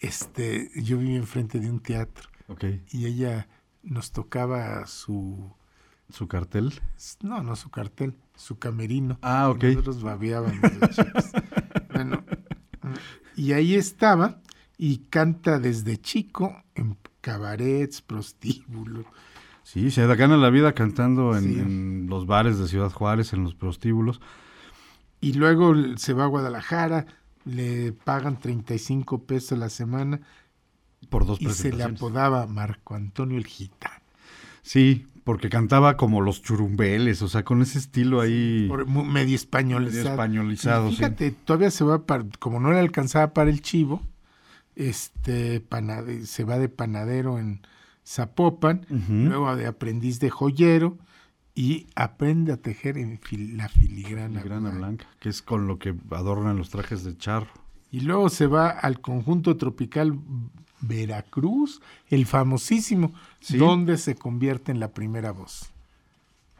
este, 0.00 0.70
yo 0.76 0.98
vivía 0.98 1.16
enfrente 1.16 1.58
de 1.60 1.70
un 1.70 1.80
teatro 1.80 2.28
Ok. 2.48 2.64
y 2.90 3.06
ella 3.06 3.48
nos 3.82 4.12
tocaba 4.12 4.86
su 4.86 5.52
Su 6.10 6.26
cartel. 6.28 6.72
No, 7.22 7.42
no 7.42 7.54
su 7.56 7.70
cartel, 7.70 8.14
su 8.34 8.58
camerino. 8.58 9.18
Ah, 9.22 9.50
ok. 9.50 9.64
Y 9.64 9.66
Nosotros 9.68 10.02
babeábamos 10.02 10.56
bueno, 11.92 12.24
y 13.36 13.52
ahí 13.52 13.74
estaba 13.74 14.40
y 14.76 14.98
canta 15.10 15.58
desde 15.58 15.96
chico 15.98 16.62
en 16.74 16.96
cabarets, 17.20 18.00
prostíbulos. 18.00 19.04
Sí, 19.64 19.90
se 19.90 20.06
gana 20.06 20.36
la 20.38 20.48
vida 20.50 20.72
cantando 20.72 21.36
en, 21.36 21.42
Sí. 21.44 21.58
en 21.58 22.06
los 22.08 22.26
bares 22.26 22.58
de 22.58 22.68
Ciudad 22.68 22.90
Juárez, 22.90 23.32
en 23.34 23.44
los 23.44 23.54
prostíbulos. 23.54 24.20
Y 25.20 25.34
luego 25.34 25.74
se 25.96 26.14
va 26.14 26.24
a 26.24 26.28
Guadalajara, 26.28 27.06
le 27.48 27.92
pagan 27.92 28.38
35 28.38 29.22
pesos 29.24 29.52
a 29.52 29.56
la 29.56 29.68
semana 29.70 30.20
Por 31.08 31.26
dos 31.26 31.40
y 31.40 31.48
se 31.50 31.72
le 31.72 31.82
apodaba 31.84 32.46
Marco 32.46 32.94
Antonio 32.94 33.38
el 33.38 33.46
Gitano. 33.46 33.94
Sí, 34.62 35.06
porque 35.24 35.48
cantaba 35.48 35.96
como 35.96 36.20
los 36.20 36.42
churumbeles, 36.42 37.22
o 37.22 37.28
sea, 37.28 37.42
con 37.44 37.62
ese 37.62 37.78
estilo 37.78 38.20
ahí 38.20 38.66
Por- 38.68 38.86
medio 38.86 39.34
españolizado. 39.36 40.02
medio 40.02 40.10
españolizado. 40.12 40.88
Y 40.88 40.90
sí. 40.90 40.96
fíjate, 40.96 41.30
todavía 41.30 41.70
se 41.70 41.84
va 41.84 42.04
para, 42.06 42.24
como 42.38 42.60
no 42.60 42.72
le 42.72 42.78
alcanzaba 42.78 43.32
para 43.32 43.50
el 43.50 43.62
chivo, 43.62 44.02
este 44.76 45.60
panade- 45.66 46.24
se 46.24 46.44
va 46.44 46.58
de 46.58 46.68
panadero 46.68 47.38
en 47.38 47.60
Zapopan, 48.06 48.86
luego 48.88 49.54
de 49.56 49.66
aprendiz 49.66 50.18
de 50.20 50.30
joyero 50.30 50.96
y 51.60 51.88
aprende 51.96 52.52
a 52.52 52.56
tejer 52.56 52.96
en 52.98 53.18
fil- 53.20 53.56
la 53.56 53.68
filigrana. 53.68 54.40
Grana 54.42 54.70
blanca. 54.70 54.78
blanca, 54.78 55.06
que 55.18 55.28
es 55.28 55.42
con 55.42 55.66
lo 55.66 55.78
que 55.80 55.92
adornan 56.12 56.56
los 56.56 56.70
trajes 56.70 57.02
de 57.02 57.16
charro. 57.18 57.50
Y 57.90 58.00
luego 58.02 58.28
se 58.28 58.46
va 58.46 58.68
al 58.70 59.00
conjunto 59.00 59.56
tropical 59.56 60.18
Veracruz, 60.80 61.80
el 62.08 62.26
famosísimo, 62.26 63.12
Sí. 63.40 63.56
donde 63.56 63.98
se 63.98 64.14
convierte 64.14 64.70
en 64.70 64.78
la 64.78 64.92
primera 64.92 65.32
voz. 65.32 65.70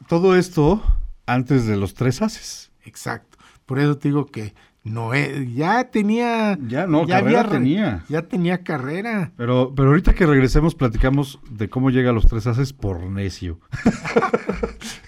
Todo 0.09 0.35
esto 0.37 0.83
antes 1.27 1.67
de 1.67 1.77
los 1.77 1.95
tres 1.95 2.21
haces. 2.23 2.71
Exacto. 2.85 3.39
Por 3.67 3.79
eso 3.79 3.99
te 3.99 4.09
digo 4.09 4.27
que 4.27 4.55
Noé 4.91 5.49
ya 5.55 5.91
tenía. 5.91 6.59
Ya, 6.67 6.87
no, 6.87 7.07
carrera 7.07 7.43
re- 7.45 7.51
tenía. 7.51 8.05
Ya 8.09 8.23
tenía 8.23 8.63
carrera. 8.63 9.33
Pero, 9.37 9.73
pero 9.75 9.89
ahorita 9.89 10.15
que 10.15 10.27
regresemos 10.27 10.75
platicamos 10.75 11.39
de 11.51 11.69
cómo 11.69 11.91
llega 11.91 12.11
a 12.11 12.13
los 12.13 12.27
tres 12.27 12.47
haces 12.47 12.73
por 12.73 13.01
necio. 13.03 13.61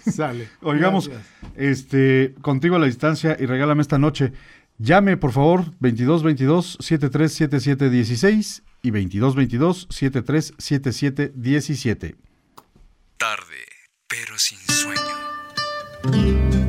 Sale. 0.07 0.49
Oigamos, 0.63 1.09
Gracias. 1.09 1.29
este, 1.57 2.35
contigo 2.41 2.77
a 2.77 2.79
la 2.79 2.87
distancia 2.87 3.37
y 3.39 3.47
regálame 3.47 3.83
esta 3.83 3.99
noche. 3.99 4.33
Llame, 4.79 5.17
por 5.17 5.33
favor, 5.33 5.65
2222 5.81 6.79
7377 6.81 7.91
16 7.91 8.63
y 8.83 8.91
2222 8.91 9.87
7377 9.91 11.33
17. 11.35 12.17
Tarde, 13.19 13.67
pero 14.09 14.39
sin 14.39 14.59
sueño. 14.59 16.60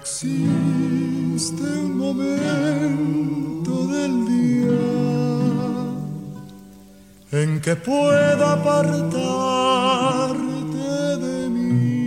existe 0.00 1.62
un 1.62 1.98
momento 1.98 3.72
del 3.86 4.12
día 4.32 4.80
en 7.32 7.60
que 7.60 7.76
pueda 7.76 8.52
apartarte 8.52 9.16
de 11.26 11.48
mí. 11.50 12.06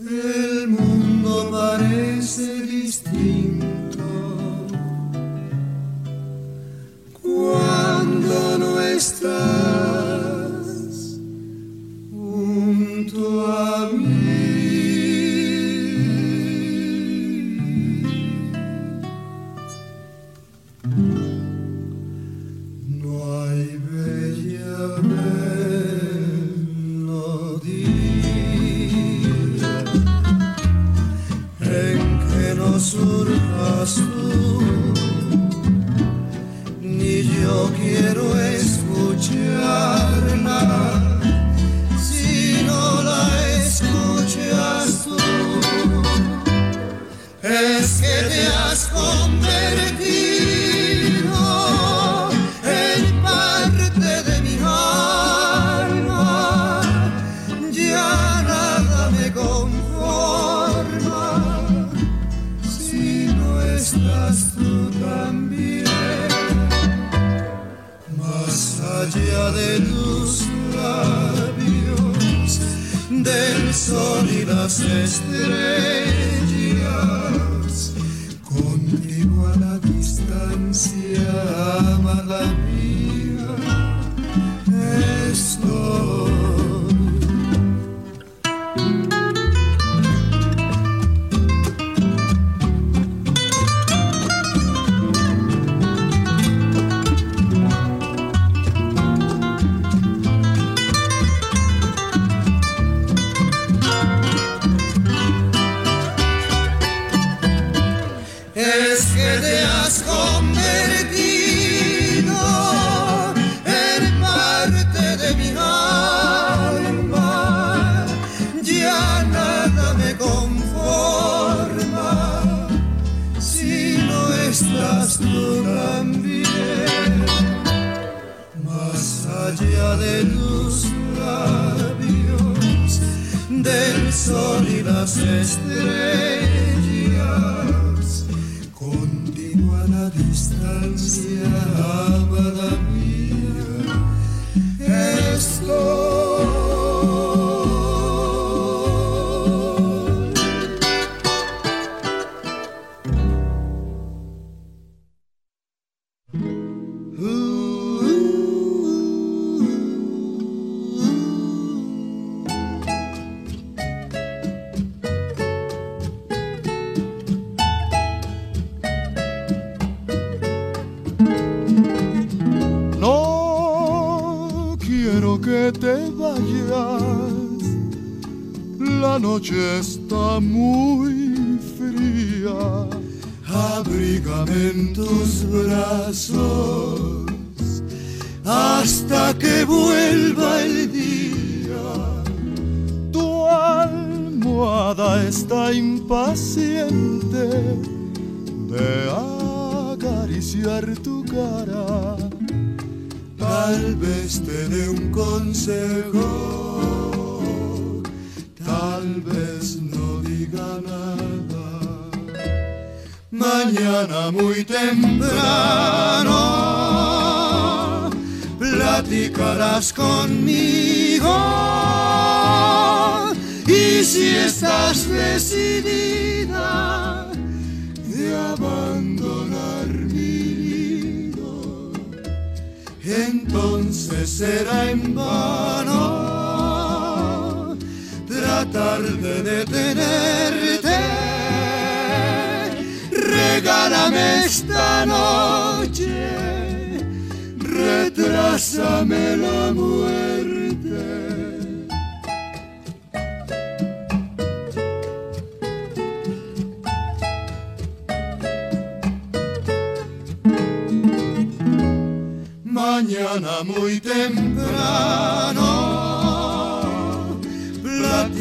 El 0.00 0.68
mundo 0.68 1.50
parece 1.50 2.62
distinto 2.62 4.04
cuando 7.22 8.58
no 8.58 8.80
estás. 8.80 9.95
azul. 32.94 34.15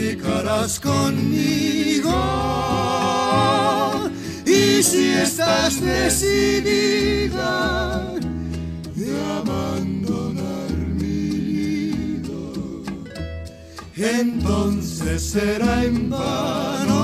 platicarás 0.05 0.79
conmigo. 0.79 2.13
Y 4.45 4.83
si 4.83 5.13
estás 5.13 5.81
decidida 5.81 7.33
de 8.95 9.17
abandonar 9.39 10.69
mi 10.99 12.21
nido, 12.21 12.83
entonces 13.95 15.23
será 15.23 15.83
en 15.83 16.09
vano 16.09 16.99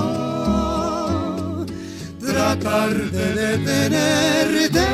tratar 2.19 2.93
de 3.11 3.33
detenerte. 3.33 4.87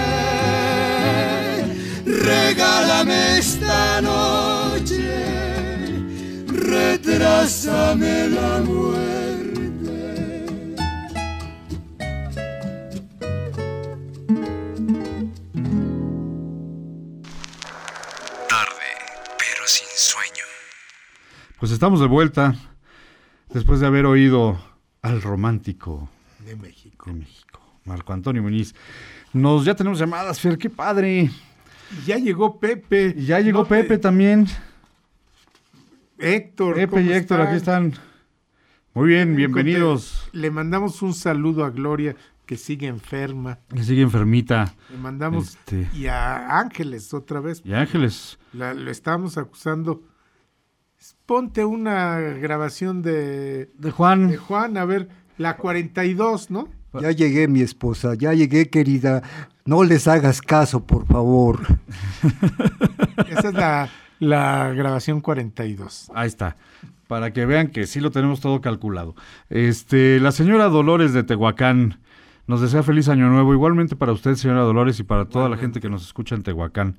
Regálame 2.05 3.37
esta 3.39 4.01
noche 4.01 4.76
retrásame 7.17 8.29
la 8.29 8.59
muerte. 8.61 10.45
Tarde, 18.49 18.89
pero 19.37 19.65
sin 19.67 19.87
sueño. 19.95 20.43
Pues 21.59 21.71
estamos 21.71 21.99
de 21.99 22.07
vuelta 22.07 22.55
después 23.53 23.79
de 23.79 23.87
haber 23.87 24.05
oído 24.05 24.59
al 25.01 25.21
romántico 25.21 26.09
De 26.45 26.55
México. 26.55 27.05
de 27.09 27.13
México, 27.19 27.61
Marco 27.85 28.13
Antonio 28.13 28.41
Muñiz. 28.43 28.73
Nos 29.33 29.65
ya 29.65 29.75
tenemos 29.75 29.99
llamadas, 29.99 30.39
Fer, 30.39 30.57
qué 30.57 30.69
padre. 30.69 31.29
Ya 32.05 32.17
llegó 32.17 32.59
Pepe. 32.59 33.15
Ya 33.17 33.39
llegó 33.39 33.59
No 33.59 33.65
te- 33.65 33.75
Pepe 33.81 33.97
también. 33.97 34.47
Héctor. 36.19 36.75
Pepe 36.75 36.87
¿cómo 36.87 37.01
y 37.03 37.13
Héctor, 37.13 37.41
aquí 37.41 37.55
están. 37.57 37.93
Muy 38.93 39.09
bien, 39.09 39.35
bienvenidos. 39.35 40.29
Le 40.31 40.49
mandamos 40.49 41.01
un 41.03 41.13
saludo 41.13 41.63
a 41.63 41.69
Gloria, 41.69 42.15
que 42.45 42.57
sigue 42.57 42.87
enferma. 42.87 43.59
Que 43.73 43.83
sigue 43.83 44.01
enfermita. 44.01 44.73
Le 44.89 44.97
mandamos. 44.97 45.49
Este. 45.49 45.87
Y 45.93 46.07
a 46.07 46.59
Ángeles 46.59 47.13
otra 47.13 47.39
vez. 47.39 47.61
Y 47.63 47.73
Ángeles. 47.73 48.39
La, 48.53 48.73
lo 48.73 48.89
estábamos 48.89 49.37
acusando. 49.37 50.01
Ponte 51.27 51.63
una 51.63 52.19
grabación 52.19 53.03
de, 53.03 53.69
De 53.77 53.91
Juan. 53.91 54.29
de 54.29 54.37
Juan, 54.37 54.77
a 54.77 54.85
ver, 54.85 55.09
la 55.37 55.57
42, 55.57 56.49
¿no? 56.49 56.67
Ya 56.99 57.11
llegué, 57.11 57.47
mi 57.47 57.61
esposa, 57.61 58.15
ya 58.15 58.33
llegué, 58.33 58.69
querida. 58.69 59.21
No 59.65 59.83
les 59.83 60.07
hagas 60.07 60.41
caso, 60.41 60.83
por 60.83 61.05
favor. 61.05 61.59
Esa 63.29 63.49
es 63.49 63.53
la, 63.53 63.89
la 64.19 64.71
grabación 64.73 65.21
42. 65.21 66.11
Ahí 66.13 66.27
está. 66.27 66.55
Para 67.07 67.31
que 67.31 67.45
vean 67.45 67.67
que 67.69 67.87
sí 67.87 67.99
lo 67.99 68.11
tenemos 68.11 68.41
todo 68.41 68.59
calculado. 68.61 69.15
Este, 69.49 70.19
la 70.19 70.31
señora 70.31 70.65
Dolores 70.69 71.13
de 71.13 71.23
Tehuacán 71.23 71.99
nos 72.47 72.61
desea 72.61 72.83
feliz 72.83 73.07
año 73.09 73.29
nuevo. 73.29 73.53
Igualmente 73.53 73.95
para 73.95 74.11
usted, 74.11 74.35
señora 74.35 74.61
Dolores, 74.61 74.99
y 74.99 75.03
para 75.03 75.25
toda 75.25 75.47
la 75.49 75.57
gente 75.57 75.79
que 75.79 75.89
nos 75.89 76.05
escucha 76.05 76.35
en 76.35 76.43
Tehuacán. 76.43 76.97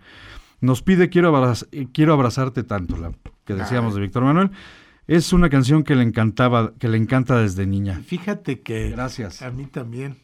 Nos 0.61 0.83
pide 0.83 1.09
Quiero, 1.09 1.31
abraz- 1.37 1.69
quiero 1.93 2.13
abrazarte 2.15 2.63
tanto, 2.65 2.97
la 2.97 3.13
que 3.45 3.55
decíamos 3.55 3.95
de 3.95 4.01
Víctor 4.01 4.25
Manuel. 4.25 4.51
Es 5.07 5.33
una 5.33 5.49
canción 5.49 5.85
que 5.85 5.95
le 5.95 6.03
encantaba, 6.03 6.73
que 6.79 6.89
le 6.89 6.99
encanta 6.99 7.39
desde 7.39 7.67
niña. 7.67 8.01
Fíjate 8.05 8.61
que 8.61 8.91
Gracias. 8.91 9.41
a 9.43 9.51
mí 9.51 9.67
también. 9.67 10.17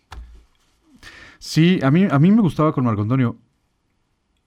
Sí, 1.39 1.79
a 1.83 1.91
mí, 1.91 2.07
a 2.11 2.19
mí 2.19 2.31
me 2.33 2.41
gustaba 2.41 2.73
con 2.73 2.85
Marco 2.85 3.03
Antonio. 3.03 3.37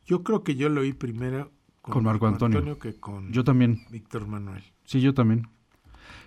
Yo 0.06 0.24
creo 0.24 0.44
que 0.44 0.56
yo 0.56 0.70
lo 0.70 0.82
oí 0.82 0.94
primero 0.94 1.51
Con 1.91 2.03
Marco 2.03 2.27
Antonio. 2.27 2.78
que 2.80 2.95
con 3.00 3.32
Yo 3.32 3.43
también. 3.43 3.82
Víctor 3.91 4.28
Manuel. 4.28 4.63
Sí, 4.86 5.02
yo 5.02 5.13
también. 5.13 5.47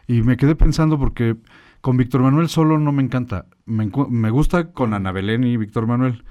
Y 0.06 0.22
me 0.22 0.36
quedé 0.36 0.54
pensando 0.56 0.98
porque 0.98 1.36
con 1.80 1.96
Víctor 1.96 2.22
Manuel 2.22 2.48
solo 2.48 2.78
no 2.78 2.92
me 2.92 3.02
encanta. 3.02 3.46
Me, 3.66 3.90
me 4.08 4.30
gusta 4.30 4.72
con 4.72 4.92
Ana 4.94 5.12
Belén 5.12 5.44
y 5.44 5.56
Víctor 5.56 5.86
Manuel. 5.86 6.24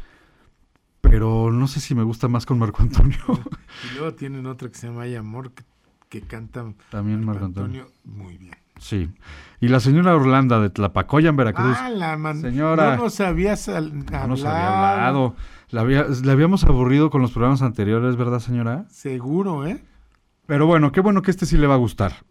Pero 1.02 1.52
no 1.52 1.68
sé 1.68 1.80
si 1.80 1.96
me 1.96 2.04
gusta 2.04 2.28
más 2.28 2.46
con 2.46 2.60
Marco 2.60 2.82
Antonio. 2.84 3.18
Y 3.92 3.98
luego 3.98 4.14
tienen 4.14 4.46
otra 4.46 4.68
que 4.70 4.76
se 4.76 4.88
llama 4.88 5.04
Hay 5.04 5.16
Amor, 5.16 5.52
que, 5.52 5.64
que 6.10 6.22
canta 6.22 6.66
También 6.90 7.24
Marco 7.24 7.42
Marco 7.42 7.46
Antonio. 7.46 7.82
Antonio 7.84 8.24
muy 8.26 8.38
bien. 8.38 8.56
Sí. 8.80 9.10
Y 9.62 9.68
la 9.70 9.80
señora 9.80 10.16
Orlanda 10.16 10.60
de 10.60 10.70
Tlapacoya 10.70 11.30
en 11.30 11.36
Veracruz. 11.36 11.78
Ah, 11.80 11.90
la 11.90 12.18
man- 12.18 12.42
Señora. 12.42 12.96
No 12.96 13.04
nos 13.04 13.20
habías 13.20 13.68
al- 13.70 14.06
no 14.06 14.28
nos 14.28 14.44
había 14.44 14.94
hablado. 14.94 15.36
La, 15.70 15.82
había- 15.82 16.06
la 16.24 16.32
habíamos 16.32 16.64
aburrido 16.64 17.10
con 17.10 17.22
los 17.22 17.32
programas 17.32 17.62
anteriores, 17.62 18.16
¿verdad, 18.16 18.40
señora? 18.40 18.86
Seguro, 18.90 19.68
¿eh? 19.68 19.84
Pero 20.48 20.66
bueno, 20.66 20.92
qué 20.92 21.00
bueno 21.02 21.22
que 21.22 21.30
este 21.32 21.46
sí 21.46 21.58
le 21.58 21.68
va 21.68 21.76
a 21.76 21.78
gustar. 21.78 22.26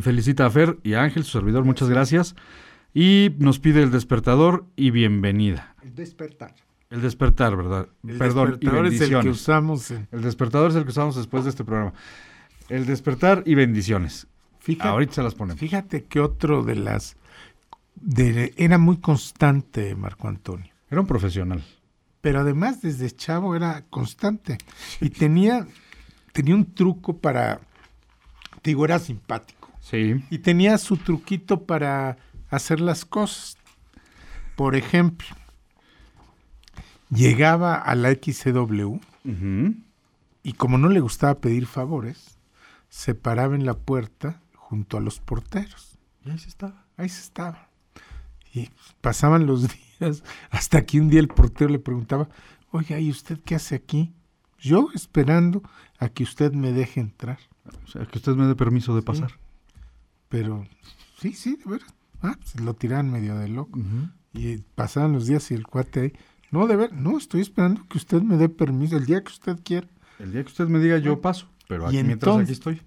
Felicita 0.00 0.46
a 0.46 0.50
Fer 0.50 0.78
y 0.82 0.94
a 0.94 1.02
Ángel, 1.02 1.24
su 1.24 1.32
servidor, 1.38 1.64
muchas 1.64 1.88
gracias. 1.88 2.34
Y 2.92 3.30
nos 3.38 3.60
pide 3.60 3.82
el 3.82 3.90
despertador 3.92 4.64
y 4.74 4.90
bienvenida. 4.90 5.76
El 5.82 5.94
despertar. 5.94 6.54
El 6.90 7.02
despertar, 7.02 7.56
¿verdad? 7.56 7.88
El 8.06 8.18
Perdón, 8.18 8.50
despertador 8.50 8.86
y 8.86 8.88
es 8.88 9.00
el 9.00 9.08
que 9.08 9.14
bendiciones. 9.14 9.40
usamos. 9.40 9.90
en- 9.92 10.08
El 10.10 10.22
despertador 10.22 10.70
es 10.70 10.76
el 10.76 10.82
que 10.84 10.90
usamos 10.90 11.14
después 11.14 11.44
de 11.44 11.50
este 11.50 11.62
programa. 11.64 11.92
El 12.68 12.86
despertar 12.86 13.44
y 13.46 13.54
bendiciones. 13.54 14.26
Fíjate, 14.58 14.88
Ahorita 14.88 15.12
se 15.14 15.22
las 15.22 15.34
ponemos. 15.36 15.60
fíjate 15.60 16.04
que 16.04 16.18
otro 16.20 16.64
de 16.64 16.74
las... 16.76 17.16
de- 17.94 18.52
era 18.56 18.76
muy 18.78 18.96
constante 18.98 19.94
Marco 19.94 20.26
Antonio. 20.26 20.72
Era 20.90 21.00
un 21.00 21.06
profesional. 21.06 21.62
Pero 22.20 22.40
además 22.40 22.82
desde 22.82 23.10
chavo 23.10 23.56
era 23.56 23.84
constante. 23.88 24.58
Y 25.00 25.10
tenía, 25.10 25.66
tenía 26.32 26.54
un 26.54 26.74
truco 26.74 27.18
para... 27.18 27.60
te 28.62 28.70
Digo, 28.70 28.84
era 28.84 28.98
simpático. 28.98 29.70
Sí. 29.80 30.22
Y 30.30 30.38
tenía 30.38 30.76
su 30.78 30.96
truquito 30.96 31.64
para 31.64 32.18
hacer 32.50 32.80
las 32.80 33.04
cosas. 33.04 33.56
Por 34.56 34.76
ejemplo, 34.76 35.28
llegaba 37.08 37.76
a 37.76 37.94
la 37.94 38.10
XCW 38.10 38.98
y 40.42 40.52
como 40.54 40.78
no 40.78 40.88
le 40.88 41.00
gustaba 41.00 41.40
pedir 41.40 41.66
favores, 41.66 42.38
se 42.88 43.14
paraba 43.14 43.54
en 43.54 43.64
la 43.64 43.74
puerta 43.74 44.40
junto 44.54 44.96
a 44.96 45.00
los 45.00 45.20
porteros. 45.20 45.98
Y 46.24 46.30
ahí 46.30 46.38
sí 46.38 46.48
estaba. 46.48 46.84
Ahí 46.96 47.08
se 47.08 47.22
estaba. 47.22 47.68
Y 48.52 48.70
pasaban 49.00 49.46
los 49.46 49.62
días 49.68 49.89
hasta 50.50 50.84
que 50.84 51.00
un 51.00 51.08
día 51.08 51.20
el 51.20 51.28
portero 51.28 51.70
le 51.70 51.78
preguntaba, 51.78 52.28
oiga, 52.70 52.98
¿y 52.98 53.10
usted 53.10 53.38
qué 53.44 53.54
hace 53.54 53.74
aquí? 53.74 54.12
Yo 54.58 54.88
esperando 54.94 55.62
a 55.98 56.08
que 56.08 56.22
usted 56.22 56.52
me 56.52 56.72
deje 56.72 57.00
entrar. 57.00 57.38
O 57.84 57.88
sea, 57.88 58.06
que 58.06 58.18
usted 58.18 58.34
me 58.34 58.46
dé 58.46 58.54
permiso 58.54 58.94
de 58.94 59.02
pasar. 59.02 59.32
Pero 60.28 60.66
sí, 61.18 61.32
sí, 61.32 61.56
de 61.56 61.70
veras. 61.70 61.94
Ah, 62.22 62.36
pues 62.38 62.60
lo 62.60 62.74
tiraban 62.74 63.10
medio 63.10 63.36
de 63.36 63.48
loco. 63.48 63.78
Y 64.32 64.58
pasaban 64.74 65.12
los 65.12 65.26
días 65.26 65.50
y 65.50 65.54
el 65.54 65.66
cuate 65.66 66.00
ahí, 66.00 66.12
no, 66.50 66.66
de 66.66 66.76
ver, 66.76 66.92
no, 66.92 67.16
estoy 67.16 67.40
esperando 67.42 67.86
que 67.88 67.98
usted 67.98 68.22
me 68.22 68.36
dé 68.36 68.48
permiso 68.48 68.96
el 68.96 69.06
día 69.06 69.22
que 69.22 69.32
usted 69.32 69.58
quiera. 69.62 69.86
El 70.18 70.32
día 70.32 70.42
que 70.42 70.48
usted 70.48 70.66
me 70.66 70.78
diga, 70.80 70.98
yo 70.98 71.20
paso. 71.20 71.48
Pero 71.68 71.84
Y 71.92 71.98
aquí, 71.98 72.06
mientras 72.06 72.36
aquí 72.36 72.52
estoy. 72.52 72.82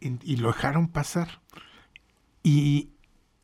Y, 0.00 0.32
y 0.32 0.36
lo 0.36 0.48
dejaron 0.48 0.88
pasar. 0.88 1.40
Y 2.42 2.90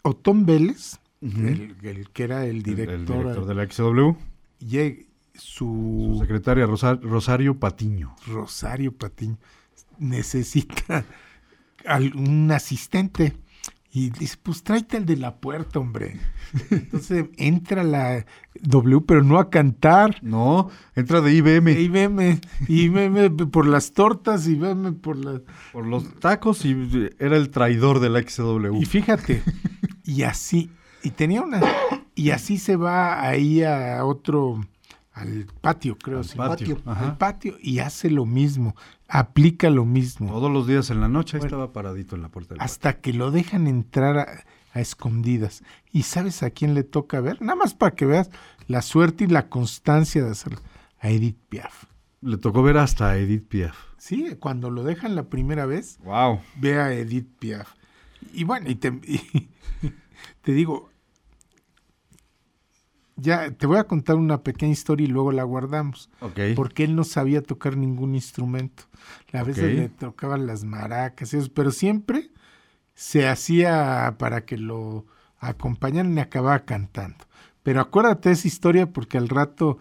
Otón 0.02 0.46
Vélez, 0.46 0.99
El, 1.22 1.76
el 1.82 2.08
que 2.10 2.22
era 2.24 2.46
el 2.46 2.62
director, 2.62 2.94
el 2.94 3.06
director 3.06 3.46
de 3.46 3.54
la 3.54 3.64
XW. 3.70 4.16
lleg- 4.60 5.06
Su 5.34 6.14
su 6.14 6.18
secretaria 6.20 6.66
Rosa- 6.66 6.98
Rosario 7.02 7.58
Patiño. 7.58 8.14
Rosario 8.26 8.92
Patiño 8.92 9.38
necesita 9.98 11.04
al- 11.86 12.14
un 12.14 12.50
asistente. 12.52 13.36
Y 13.92 14.10
dice, 14.10 14.36
pues 14.40 14.62
tráete 14.62 14.98
el 14.98 15.04
de 15.04 15.16
la 15.16 15.38
puerta, 15.40 15.80
hombre. 15.80 16.16
Entonces 16.70 17.24
entra 17.36 17.82
la 17.82 18.24
W, 18.62 19.00
pero 19.04 19.24
no 19.24 19.38
a 19.40 19.50
cantar. 19.50 20.16
No, 20.22 20.70
entra 20.94 21.20
de 21.20 21.34
IBM. 21.34 21.72
Y 21.72 21.88
veme, 21.88 22.40
y 22.68 22.88
veme 22.88 23.30
por 23.30 23.66
las 23.66 23.92
tortas 23.92 24.46
y 24.46 24.54
veme 24.54 24.92
por 24.92 25.16
las... 25.16 25.40
Por 25.72 25.86
los 25.88 26.14
tacos 26.20 26.64
y 26.64 27.10
era 27.18 27.36
el 27.36 27.50
traidor 27.50 27.98
de 27.98 28.10
la 28.10 28.22
XW. 28.22 28.76
Y 28.80 28.84
fíjate, 28.86 29.42
y 30.04 30.22
así, 30.22 30.70
y 31.02 31.10
tenía 31.10 31.42
una... 31.42 31.60
Y 32.14 32.30
así 32.30 32.58
se 32.58 32.76
va 32.76 33.26
ahí 33.26 33.62
a 33.62 34.04
otro, 34.04 34.60
al 35.12 35.46
patio, 35.60 35.96
creo. 35.96 36.18
Al 36.18 36.24
sí. 36.24 36.36
patio. 36.36 36.78
Al 36.84 37.16
patio 37.16 37.56
y 37.62 37.78
hace 37.78 38.10
lo 38.10 38.26
mismo, 38.26 38.74
aplica 39.08 39.70
lo 39.70 39.84
mismo. 39.86 40.28
Todos 40.30 40.50
los 40.50 40.66
días 40.66 40.90
en 40.90 41.00
la 41.00 41.08
noche 41.08 41.38
Bueno, 41.38 41.46
estaba 41.46 41.72
paradito 41.72 42.16
en 42.16 42.22
la 42.22 42.28
puerta 42.28 42.54
del 42.54 42.62
hasta 42.62 43.00
que 43.00 43.12
lo 43.14 43.30
dejan 43.30 43.66
entrar 43.66 44.18
a, 44.18 44.26
a 44.74 44.80
escondidas. 44.80 45.62
¿Y 45.92 46.02
sabes 46.02 46.42
a 46.42 46.50
quién 46.50 46.74
le 46.74 46.82
toca 46.84 47.20
ver? 47.20 47.40
Nada 47.40 47.56
más 47.56 47.74
para 47.74 47.94
que 47.94 48.04
veas 48.04 48.30
la 48.66 48.82
suerte 48.82 49.24
y 49.24 49.28
la 49.28 49.48
constancia 49.48 50.22
de 50.22 50.30
hacerlo. 50.30 50.60
A 51.00 51.08
Edith 51.08 51.38
Piaf. 51.48 51.84
Le 52.20 52.36
tocó 52.36 52.62
ver 52.62 52.76
hasta 52.76 53.08
a 53.10 53.16
Edith 53.16 53.48
Piaf. 53.48 53.76
Sí, 53.96 54.36
cuando 54.38 54.68
lo 54.70 54.82
dejan 54.84 55.14
la 55.14 55.24
primera 55.30 55.64
vez, 55.64 55.98
Wow. 56.04 56.40
ve 56.56 56.78
a 56.78 56.92
Edith 56.92 57.28
Piaf. 57.38 57.72
Y 58.34 58.44
bueno, 58.44 58.68
y 58.68 58.74
te, 58.74 58.88
y 59.06 59.48
te 60.42 60.52
digo, 60.52 60.90
ya 63.16 63.50
te 63.50 63.66
voy 63.66 63.78
a 63.78 63.84
contar 63.84 64.16
una 64.16 64.42
pequeña 64.42 64.72
historia 64.72 65.04
y 65.04 65.10
luego 65.10 65.32
la 65.32 65.42
guardamos. 65.44 66.10
Ok. 66.20 66.40
Porque 66.56 66.84
él 66.84 66.96
no 66.96 67.04
sabía 67.04 67.42
tocar 67.42 67.76
ningún 67.76 68.14
instrumento. 68.14 68.84
A 69.32 69.42
veces 69.42 69.76
le 69.76 69.88
tocaban 69.88 70.46
las 70.46 70.64
maracas, 70.64 71.32
y 71.34 71.36
eso, 71.36 71.50
pero 71.54 71.70
siempre 71.70 72.30
se 72.94 73.28
hacía 73.28 74.16
para 74.18 74.44
que 74.44 74.56
lo 74.56 75.06
acompañaran 75.38 76.16
y 76.16 76.20
acababa 76.20 76.60
cantando. 76.64 77.24
Pero 77.62 77.82
acuérdate 77.82 78.30
esa 78.30 78.48
historia 78.48 78.90
porque 78.90 79.18
al 79.18 79.28
rato, 79.28 79.78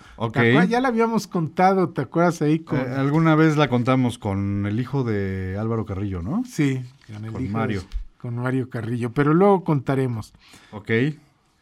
ya 0.68 0.82
la 0.82 0.90
habíamos 0.90 1.28
contado, 1.28 1.90
¿te 1.90 2.02
acuerdas 2.02 2.42
ahí 2.42 2.60
con... 2.60 2.78
Eh, 2.78 2.82
alguna 2.98 3.36
vez 3.36 3.56
la 3.56 3.70
contamos 3.70 4.18
con 4.18 4.66
el 4.66 4.80
hijo 4.82 5.06
de 5.06 5.58
Álvaro 5.58 5.86
Carrillo, 5.86 6.22
¿no? 6.22 6.44
sí, 6.46 6.82
con, 7.08 7.24
el 7.24 7.32
con 7.32 7.42
hijo 7.42 7.52
de- 7.54 7.58
Mario. 7.58 7.84
Con 8.20 8.36
Mario 8.36 8.70
Carrillo, 8.70 9.12
pero 9.14 9.34
luego 9.34 9.64
contaremos. 9.64 10.34
Ok. 10.72 10.92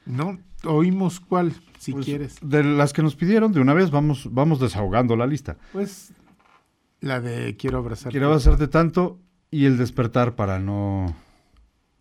¿No? 0.05 0.39
Oímos 0.65 1.19
cuál, 1.19 1.53
si 1.77 1.93
Pues, 1.93 2.05
quieres. 2.05 2.35
De 2.41 2.63
las 2.63 2.91
que 2.93 3.03
nos 3.03 3.15
pidieron, 3.15 3.51
de 3.53 3.61
una 3.61 3.73
vez 3.73 3.91
vamos, 3.91 4.27
vamos 4.31 4.59
desahogando 4.59 5.15
la 5.15 5.27
lista. 5.27 5.57
Pues 5.71 6.11
La 6.99 7.21
de 7.21 7.55
quiero 7.57 7.77
abrazar. 7.77 8.11
Quiero 8.11 8.27
abrazarte 8.27 8.67
tanto 8.67 9.19
y 9.51 9.65
el 9.65 9.77
despertar 9.77 10.35
para 10.35 10.59
no 10.59 11.15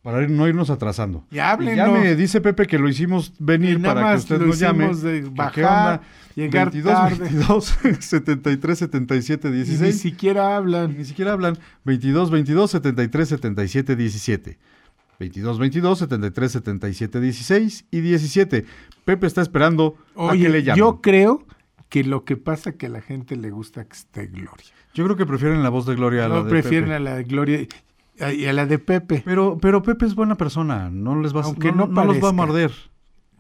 para 0.06 0.22
ir- 0.22 0.30
no 0.30 0.46
irnos 0.46 0.70
atrasando. 0.70 1.24
Y 1.32 1.40
háblenos. 1.40 1.76
ya 1.76 1.90
me 1.92 2.14
dice 2.14 2.40
Pepe 2.40 2.66
que 2.66 2.78
lo 2.78 2.88
hicimos 2.88 3.32
venir 3.40 3.78
Y 3.78 3.80
nada 3.80 3.94
para 3.94 4.10
que 4.12 4.18
usted 4.18 4.38
nos 4.40 4.56
llame. 4.60 4.94
de 4.94 5.22
bajar, 5.22 5.52
¿Qué 5.52 5.64
onda? 5.64 6.00
llegar 6.36 6.70
22 6.70 6.94
tarde. 6.94 7.18
22 7.18 7.76
73 7.98 8.78
77 8.78 9.48
Y 9.48 9.50
ni 9.50 9.56
16. 9.56 9.98
siquiera 10.00 10.56
hablan. 10.56 10.96
Ni 10.96 11.04
siquiera 11.04 11.32
hablan. 11.32 11.58
22 11.84 12.30
22 12.30 12.70
73 12.70 13.28
77 13.30 13.96
17. 13.96 14.58
22 15.18 15.58
22 15.58 15.98
73 15.98 16.52
77 16.52 17.20
16 17.20 17.84
y 17.90 18.00
17. 18.00 18.64
Pepe 19.04 19.26
está 19.26 19.42
esperando 19.42 19.96
a 20.16 20.30
que 20.34 20.38
le 20.38 20.48
Oye, 20.50 20.62
llamen. 20.62 20.78
yo 20.78 21.00
creo 21.00 21.44
que 21.88 22.04
lo 22.04 22.24
que 22.24 22.36
pasa 22.36 22.70
que 22.72 22.86
a 22.86 22.90
la 22.90 23.00
gente 23.00 23.34
le 23.34 23.50
gusta 23.50 23.84
que 23.84 23.96
esté 23.96 24.26
Gloria. 24.28 24.66
Yo 24.94 25.02
creo 25.04 25.16
que 25.16 25.26
prefieren 25.26 25.64
la 25.64 25.68
voz 25.68 25.84
de 25.84 25.96
Gloria 25.96 26.26
a 26.26 26.28
la 26.28 26.34
No 26.36 26.44
de 26.44 26.50
prefieren 26.50 26.84
Pepe. 26.90 26.94
a 26.94 27.00
la 27.00 27.14
de 27.16 27.24
Gloria 27.24 27.66
y 28.18 28.22
a, 28.24 28.32
y 28.32 28.46
a 28.46 28.52
la 28.52 28.66
de 28.66 28.78
Pepe. 28.78 29.22
Pero, 29.24 29.58
pero 29.60 29.82
Pepe 29.82 30.06
es 30.06 30.14
buena 30.14 30.34
persona, 30.36 30.90
no 30.90 31.20
les 31.20 31.34
va, 31.34 31.40
a- 31.40 31.44
Aunque 31.44 31.72
no, 31.72 31.86
no 31.86 32.04
no 32.04 32.04
los 32.04 32.22
va 32.22 32.28
a 32.30 32.32
morder. 32.32 32.72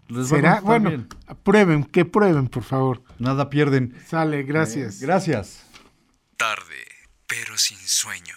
Les 0.08 0.18
va 0.18 0.22
a 0.22 0.26
¿Será? 0.26 0.60
Bueno, 0.60 0.88
bien. 0.90 1.08
prueben, 1.42 1.84
que 1.84 2.04
prueben, 2.04 2.48
por 2.48 2.62
favor. 2.62 3.02
Nada 3.18 3.50
pierden. 3.50 3.94
Sale, 4.06 4.42
gracias. 4.44 5.00
Gracias. 5.00 5.66
Tarde, 6.36 6.84
pero 7.26 7.56
sin 7.58 7.78
sueño. 7.78 8.34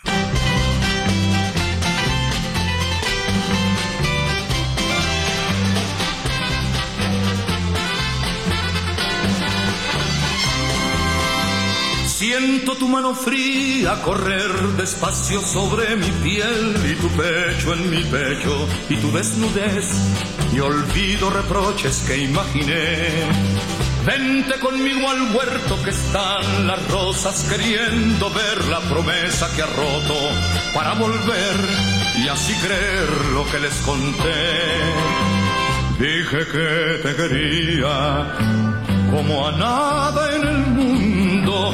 Siento 12.20 12.76
tu 12.76 12.90
mano 12.90 13.16
fría 13.16 14.02
correr 14.02 14.52
despacio 14.76 15.40
sobre 15.40 15.96
mi 15.96 16.12
piel 16.22 16.76
y 16.92 16.96
tu 16.96 17.08
pecho 17.12 17.74
en 17.74 17.90
mi 17.90 18.04
pecho 18.04 18.68
y 18.90 18.98
tu 18.98 19.10
desnudez 19.10 19.88
y 20.52 20.60
olvido 20.60 21.30
reproches 21.30 22.04
que 22.06 22.18
imaginé. 22.18 23.24
Vente 24.06 24.60
conmigo 24.60 25.10
al 25.10 25.34
huerto 25.34 25.82
que 25.82 25.92
están 25.92 26.68
las 26.68 26.86
rosas 26.92 27.48
queriendo 27.50 28.30
ver 28.32 28.66
la 28.66 28.82
promesa 28.82 29.50
que 29.56 29.62
ha 29.62 29.68
roto 29.68 30.16
para 30.74 30.96
volver 30.96 31.56
y 32.18 32.28
así 32.28 32.54
creer 32.56 33.10
lo 33.34 33.50
que 33.50 33.60
les 33.60 33.76
conté. 33.76 34.60
Dije 35.98 36.48
que 36.52 37.00
te 37.02 37.16
quería 37.16 38.36
como 39.10 39.48
a 39.48 39.52
nada 39.54 40.36
en 40.36 40.48
el 40.48 40.58
mundo, 40.68 41.74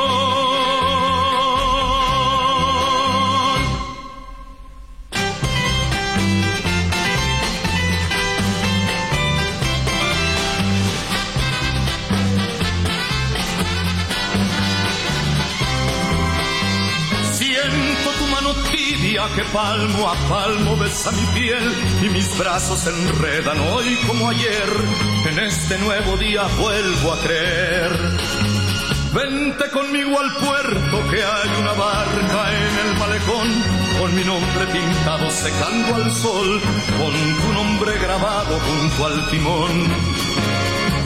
Que 19.29 19.43
palmo 19.53 20.09
a 20.09 20.15
palmo 20.27 20.75
besa 20.77 21.11
mi 21.11 21.25
piel 21.39 21.63
y 22.03 22.09
mis 22.09 22.37
brazos 22.37 22.87
enredan 22.87 23.59
hoy 23.59 23.95
como 24.07 24.29
ayer. 24.29 24.69
En 25.29 25.39
este 25.39 25.77
nuevo 25.77 26.17
día 26.17 26.43
vuelvo 26.59 27.13
a 27.13 27.19
creer. 27.21 27.91
Vente 29.13 29.69
conmigo 29.69 30.19
al 30.19 30.31
puerto 30.33 31.11
que 31.11 31.23
hay 31.23 31.61
una 31.61 31.73
barca 31.73 32.51
en 32.51 32.87
el 32.87 32.97
malecón 32.97 33.81
con 33.99 34.15
mi 34.15 34.23
nombre 34.23 34.65
pintado 34.73 35.29
secando 35.29 35.95
al 35.95 36.11
sol, 36.11 36.61
con 36.97 37.13
tu 37.41 37.53
nombre 37.53 37.97
grabado 37.99 38.59
junto 38.59 39.05
al 39.05 39.29
timón. 39.29 39.87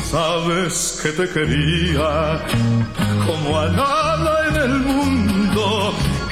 Sabes 0.10 1.00
que 1.04 1.12
te 1.12 1.28
quería 1.30 2.40
como 3.26 3.60
a 3.60 3.68
nada 3.70 4.48
en 4.48 4.56
el 4.56 4.80
mundo, 4.80 5.94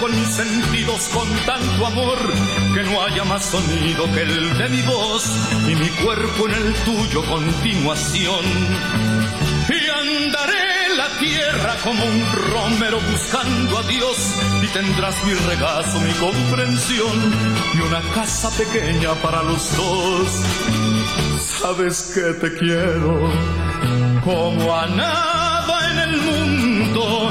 Con 0.00 0.10
mis 0.10 0.28
sentidos, 0.28 1.08
con 1.12 1.28
tanto 1.46 1.86
amor, 1.86 2.18
que 2.74 2.82
no 2.82 3.02
haya 3.04 3.24
más 3.24 3.44
sonido 3.44 4.04
que 4.12 4.22
el 4.22 4.58
de 4.58 4.68
mi 4.68 4.82
voz 4.82 5.24
y 5.68 5.74
mi 5.74 5.88
cuerpo 6.04 6.48
en 6.48 6.54
el 6.54 6.74
tuyo 6.84 7.22
continuación. 7.24 8.44
Y 9.68 9.88
andaré 9.90 10.96
la 10.96 11.08
tierra 11.18 11.76
como 11.82 12.04
un 12.04 12.24
romero 12.52 12.98
buscando 13.10 13.78
a 13.78 13.82
Dios 13.84 14.16
y 14.62 14.66
tendrás 14.68 15.14
mi 15.24 15.34
regazo, 15.34 16.00
mi 16.00 16.12
comprensión 16.12 17.34
y 17.74 17.80
una 17.80 18.00
casa 18.14 18.50
pequeña 18.50 19.14
para 19.22 19.42
los 19.42 19.76
dos. 19.76 20.28
Sabes 21.60 22.12
que 22.14 22.32
te 22.34 22.56
quiero 22.58 23.30
como 24.24 24.76
a 24.76 24.86
nada 24.86 25.90
en 25.92 25.98
el 25.98 26.16
mundo 26.22 27.30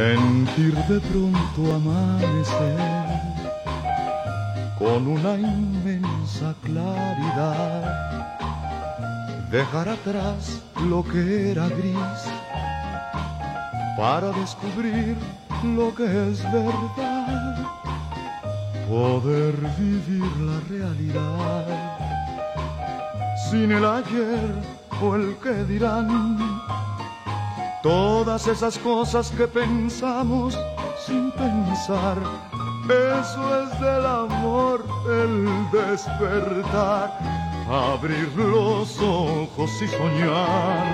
Sentir 0.00 0.74
de 0.88 0.98
pronto 0.98 1.74
amanecer 1.74 2.78
con 4.78 5.06
una 5.06 5.34
inmensa 5.34 6.54
claridad. 6.62 7.82
Dejar 9.50 9.90
atrás 9.90 10.62
lo 10.88 11.04
que 11.04 11.50
era 11.50 11.68
gris 11.68 12.20
para 13.98 14.32
descubrir 14.32 15.18
lo 15.76 15.94
que 15.94 16.30
es 16.30 16.42
verdad. 16.50 17.56
Poder 18.88 19.54
vivir 19.78 20.32
la 20.48 20.60
realidad 20.70 21.66
sin 23.50 23.70
el 23.70 23.84
ayer 23.84 24.50
o 25.02 25.14
el 25.14 25.36
que 25.42 25.64
dirán 25.64 26.59
Todas 27.82 28.46
esas 28.46 28.76
cosas 28.78 29.30
que 29.30 29.48
pensamos 29.48 30.54
sin 31.06 31.30
pensar, 31.30 32.18
eso 32.84 33.62
es 33.62 33.80
del 33.80 34.04
amor, 34.04 34.84
el 35.08 35.48
despertar, 35.72 37.18
abrir 37.70 38.30
los 38.36 39.00
ojos 39.00 39.70
y 39.80 39.88
soñar. 39.88 40.84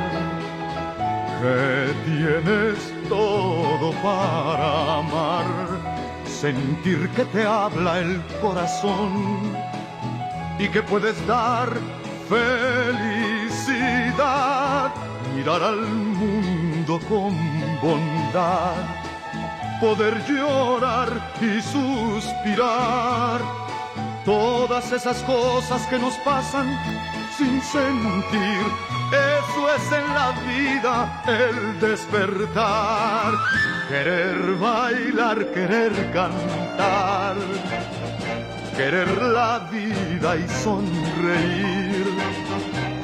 Que 1.41 1.93
tienes 2.05 2.95
todo 3.09 3.91
para 4.01 4.99
amar, 4.99 5.45
sentir 6.25 7.11
que 7.17 7.25
te 7.25 7.45
habla 7.45 7.99
el 7.99 8.23
corazón 8.41 9.57
y 10.57 10.69
que 10.69 10.85
puedes 10.85 11.27
dar 11.27 11.69
felicidad, 12.29 12.93
mirar 15.35 15.63
al 15.65 15.81
mundo 15.81 16.66
con 16.87 17.35
bondad, 17.83 18.77
poder 19.81 20.25
llorar 20.25 21.09
y 21.41 21.61
suspirar, 21.61 23.41
todas 24.25 24.93
esas 24.93 25.21
cosas 25.25 25.85
que 25.89 25.99
nos 25.99 26.15
pasan 26.19 26.79
sin 27.37 27.61
sentir. 27.61 28.67
Eso 29.11 29.75
es 29.75 29.93
en 29.93 30.15
la 30.15 30.31
vida 30.47 31.23
el 31.27 31.81
despertar, 31.81 33.33
querer 33.89 34.55
bailar, 34.55 35.53
querer 35.53 35.93
cantar. 36.13 37.37
Querer 38.77 39.11
la 39.23 39.71
vida 39.73 40.37
y 40.37 40.47
sonreír, 40.63 42.07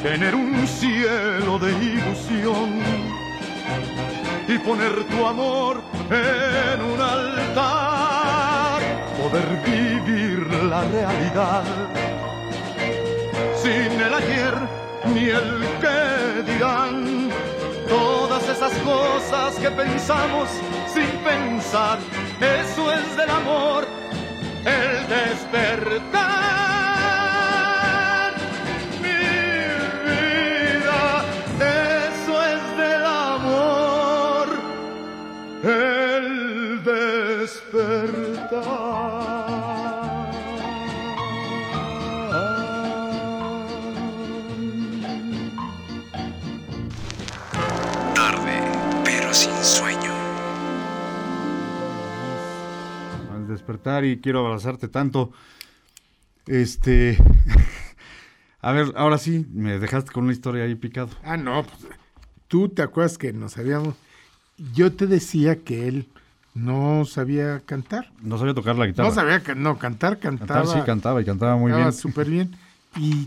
tener 0.03 0.35
un 0.35 0.69
cielo 0.69 1.59
de 1.59 1.73
ilusión 1.73 3.12
y 4.49 4.59
poner 4.59 5.05
tu 5.05 5.27
amor 5.27 5.83
en 6.11 6.83
un 6.83 7.01
altar, 7.01 8.81
poder 9.21 9.63
vivir 9.65 10.47
la 10.65 10.83
realidad 10.83 11.65
sin 13.63 13.93
el 14.01 14.15
ayer 14.15 14.55
ni 15.15 15.29
el 15.29 15.67
que 15.81 16.53
dirán. 16.53 17.31
Todas 17.89 18.49
esas 18.49 18.73
cosas 18.79 19.55
que 19.57 19.71
pensamos 19.71 20.49
sin 20.93 21.09
pensar, 21.25 21.99
eso 22.41 22.93
es 22.93 23.17
del 23.17 23.31
amor 23.31 23.87
el 24.65 25.09
despertar. 25.09 26.42
Despertar 53.67 54.05
y 54.05 54.19
quiero 54.19 54.45
abrazarte 54.45 54.89
tanto. 54.89 55.33
Este. 56.47 57.17
A 58.61 58.73
ver, 58.73 58.93
ahora 58.97 59.19
sí, 59.19 59.47
me 59.53 59.79
dejaste 59.79 60.13
con 60.13 60.25
una 60.25 60.33
historia 60.33 60.65
ahí 60.65 60.75
picado. 60.77 61.11
Ah, 61.25 61.37
no, 61.37 61.65
pues, 61.65 61.79
tú 62.47 62.69
te 62.69 62.83
acuerdas 62.83 63.19
que 63.19 63.33
nos 63.33 63.59
habíamos... 63.59 63.97
Yo 64.73 64.93
te 64.93 65.09
decía 65.09 65.57
que 65.65 65.89
él 65.89 66.07
no 66.55 67.05
sabía 67.05 67.59
cantar. 67.67 68.13
No 68.21 68.39
sabía 68.39 68.55
tocar 68.55 68.77
la 68.77 68.87
guitarra. 68.87 69.09
No 69.09 69.15
sabía, 69.15 69.43
no, 69.57 69.79
cantar, 69.79 70.21
cantaba. 70.21 70.61
Cantar 70.63 70.81
sí 70.81 70.87
cantaba 70.87 71.21
y 71.21 71.25
cantaba 71.25 71.57
muy 71.57 71.73
Estaba 71.73 71.87
bien. 71.91 71.93
súper 71.93 72.31
bien. 72.31 72.57
Y 72.97 73.27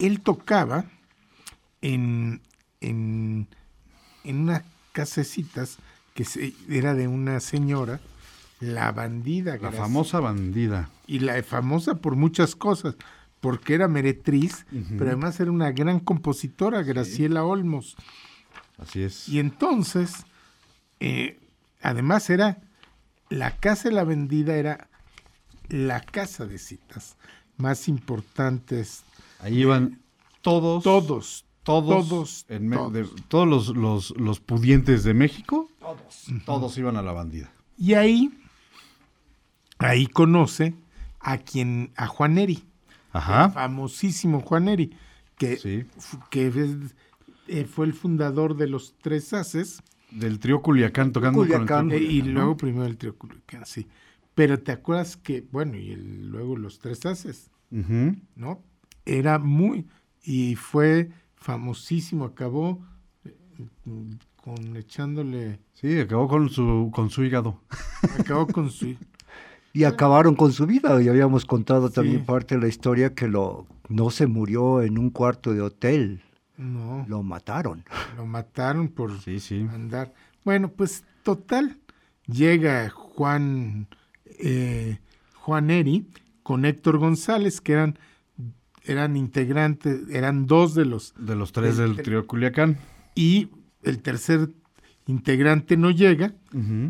él 0.00 0.20
tocaba 0.20 0.86
en, 1.80 2.40
en, 2.80 3.46
en 4.24 4.40
unas 4.40 4.62
casecitas 4.90 5.78
que 6.14 6.24
se- 6.24 6.52
era 6.68 6.94
de 6.94 7.06
una 7.06 7.38
señora, 7.38 8.00
la 8.60 8.92
bandida. 8.92 9.56
La 9.58 9.72
famosa 9.72 10.20
bandida. 10.20 10.90
Y 11.06 11.20
la 11.20 11.42
famosa 11.42 11.96
por 11.96 12.16
muchas 12.16 12.54
cosas, 12.56 12.96
porque 13.40 13.74
era 13.74 13.88
meretriz, 13.88 14.66
pero 14.98 15.06
además 15.10 15.38
era 15.40 15.50
una 15.50 15.70
gran 15.72 16.00
compositora, 16.00 16.82
Graciela 16.82 17.44
Olmos. 17.44 17.96
Así 18.78 19.02
es. 19.02 19.28
Y 19.28 19.38
entonces, 19.38 20.24
eh, 21.00 21.38
además 21.82 22.30
era, 22.30 22.58
la 23.30 23.56
casa 23.56 23.88
de 23.88 23.94
la 23.94 24.04
vendida 24.04 24.54
era 24.56 24.88
la 25.68 26.00
casa 26.00 26.46
de 26.46 26.58
citas 26.58 27.16
más 27.56 27.88
importantes. 27.88 29.02
Ahí 29.40 29.60
iban 29.60 30.00
todos. 30.42 30.82
Todos, 30.82 31.44
Todos. 31.62 32.08
todos, 32.08 32.46
en 32.48 32.68
me- 32.68 32.76
todos. 32.76 32.92
de- 32.92 33.08
todos 33.28 33.46
los, 33.48 33.68
los, 33.76 34.10
los 34.16 34.40
pudientes 34.40 35.04
de 35.04 35.14
México. 35.14 35.68
Todos. 35.78 36.26
Todos 36.46 36.78
iban 36.78 36.96
a 36.96 37.02
la 37.02 37.12
bandida. 37.12 37.50
Y 37.76 37.94
ahí, 37.94 38.32
ahí 39.78 40.06
conoce 40.06 40.74
a 41.20 41.38
quien, 41.38 41.92
a 41.96 42.06
Juan 42.06 42.34
Neri, 42.34 42.64
Ajá. 43.12 43.50
famosísimo 43.50 44.40
Juan 44.40 44.66
Neri, 44.66 44.90
que, 45.36 45.56
Sí. 45.56 45.84
que 46.30 46.48
es- 46.48 46.94
eh, 47.48 47.64
fue 47.64 47.86
el 47.86 47.94
fundador 47.94 48.56
de 48.56 48.68
los 48.68 48.94
Tres 49.00 49.32
Haces. 49.32 49.82
Del 50.10 50.38
trío 50.38 50.62
Culiacán 50.62 51.12
tocando 51.12 51.40
Culiacán. 51.40 51.66
con 51.88 51.92
Eh, 51.92 51.96
el 51.96 52.06
trío 52.06 52.10
y 52.18 52.22
luego 52.22 52.56
primero 52.56 52.84
el 52.86 52.96
trío 52.96 53.16
Culiacán, 53.16 53.64
sí. 53.66 53.86
Pero 54.34 54.58
te 54.60 54.72
acuerdas 54.72 55.16
que, 55.16 55.46
bueno, 55.50 55.76
y 55.76 55.90
el- 55.92 56.28
luego 56.30 56.56
los 56.56 56.78
tres 56.78 57.04
haces. 57.06 57.50
¿no? 57.70 58.62
Era 59.04 59.38
muy, 59.38 59.86
y 60.22 60.54
fue 60.54 61.10
famosísimo, 61.36 62.24
acabó 62.24 62.82
eh, 63.24 63.34
con 64.36 64.76
echándole, 64.76 65.58
Sí, 65.74 65.98
acabó 65.98 66.28
con 66.28 66.48
su, 66.48 66.90
con 66.94 67.10
su 67.10 67.24
hígado. 67.24 67.60
acabó 68.18 68.46
con 68.46 68.70
su, 68.70 68.96
Y 69.72 69.84
acabaron 69.84 70.34
con 70.34 70.52
su 70.52 70.66
vida. 70.66 71.00
Ya 71.02 71.10
habíamos 71.10 71.44
contado 71.44 71.90
también 71.90 72.20
Sí. 72.20 72.24
parte 72.24 72.54
de 72.56 72.60
la 72.62 72.68
historia 72.68 73.14
que 73.14 73.28
lo, 73.28 73.66
no 73.88 74.10
se 74.10 74.26
murió 74.26 74.82
en 74.82 74.98
un 74.98 75.10
cuarto 75.10 75.52
de 75.54 75.60
hotel. 75.62 76.22
no, 76.56 77.04
Lo 77.08 77.22
mataron. 77.22 77.84
lo 78.16 78.26
mataron 78.26 78.88
por 78.88 79.20
Sí, 79.20 79.38
sí. 79.38 79.60
andar. 79.72 80.12
Bueno, 80.44 80.68
pues 80.72 81.04
total, 81.22 81.78
llega 82.26 82.90
Juan, 82.90 83.86
eh, 84.40 84.98
Juan 85.34 85.70
Eri 85.70 86.08
con 86.42 86.64
Héctor 86.64 86.98
González, 86.98 87.60
que 87.60 87.74
eran, 87.74 87.96
eran 88.84 89.16
integrantes, 89.16 90.08
eran 90.10 90.46
dos 90.46 90.74
de 90.74 90.84
los 90.86 91.14
De 91.16 91.36
los 91.36 91.52
tres 91.52 91.76
Del- 91.76 91.94
del 91.94 92.04
trío 92.04 92.26
Culiacán. 92.26 92.76
y 93.14 93.50
el 93.84 94.00
tercer 94.02 94.50
integrante 95.06 95.76
no 95.76 95.90
llega 95.90 96.34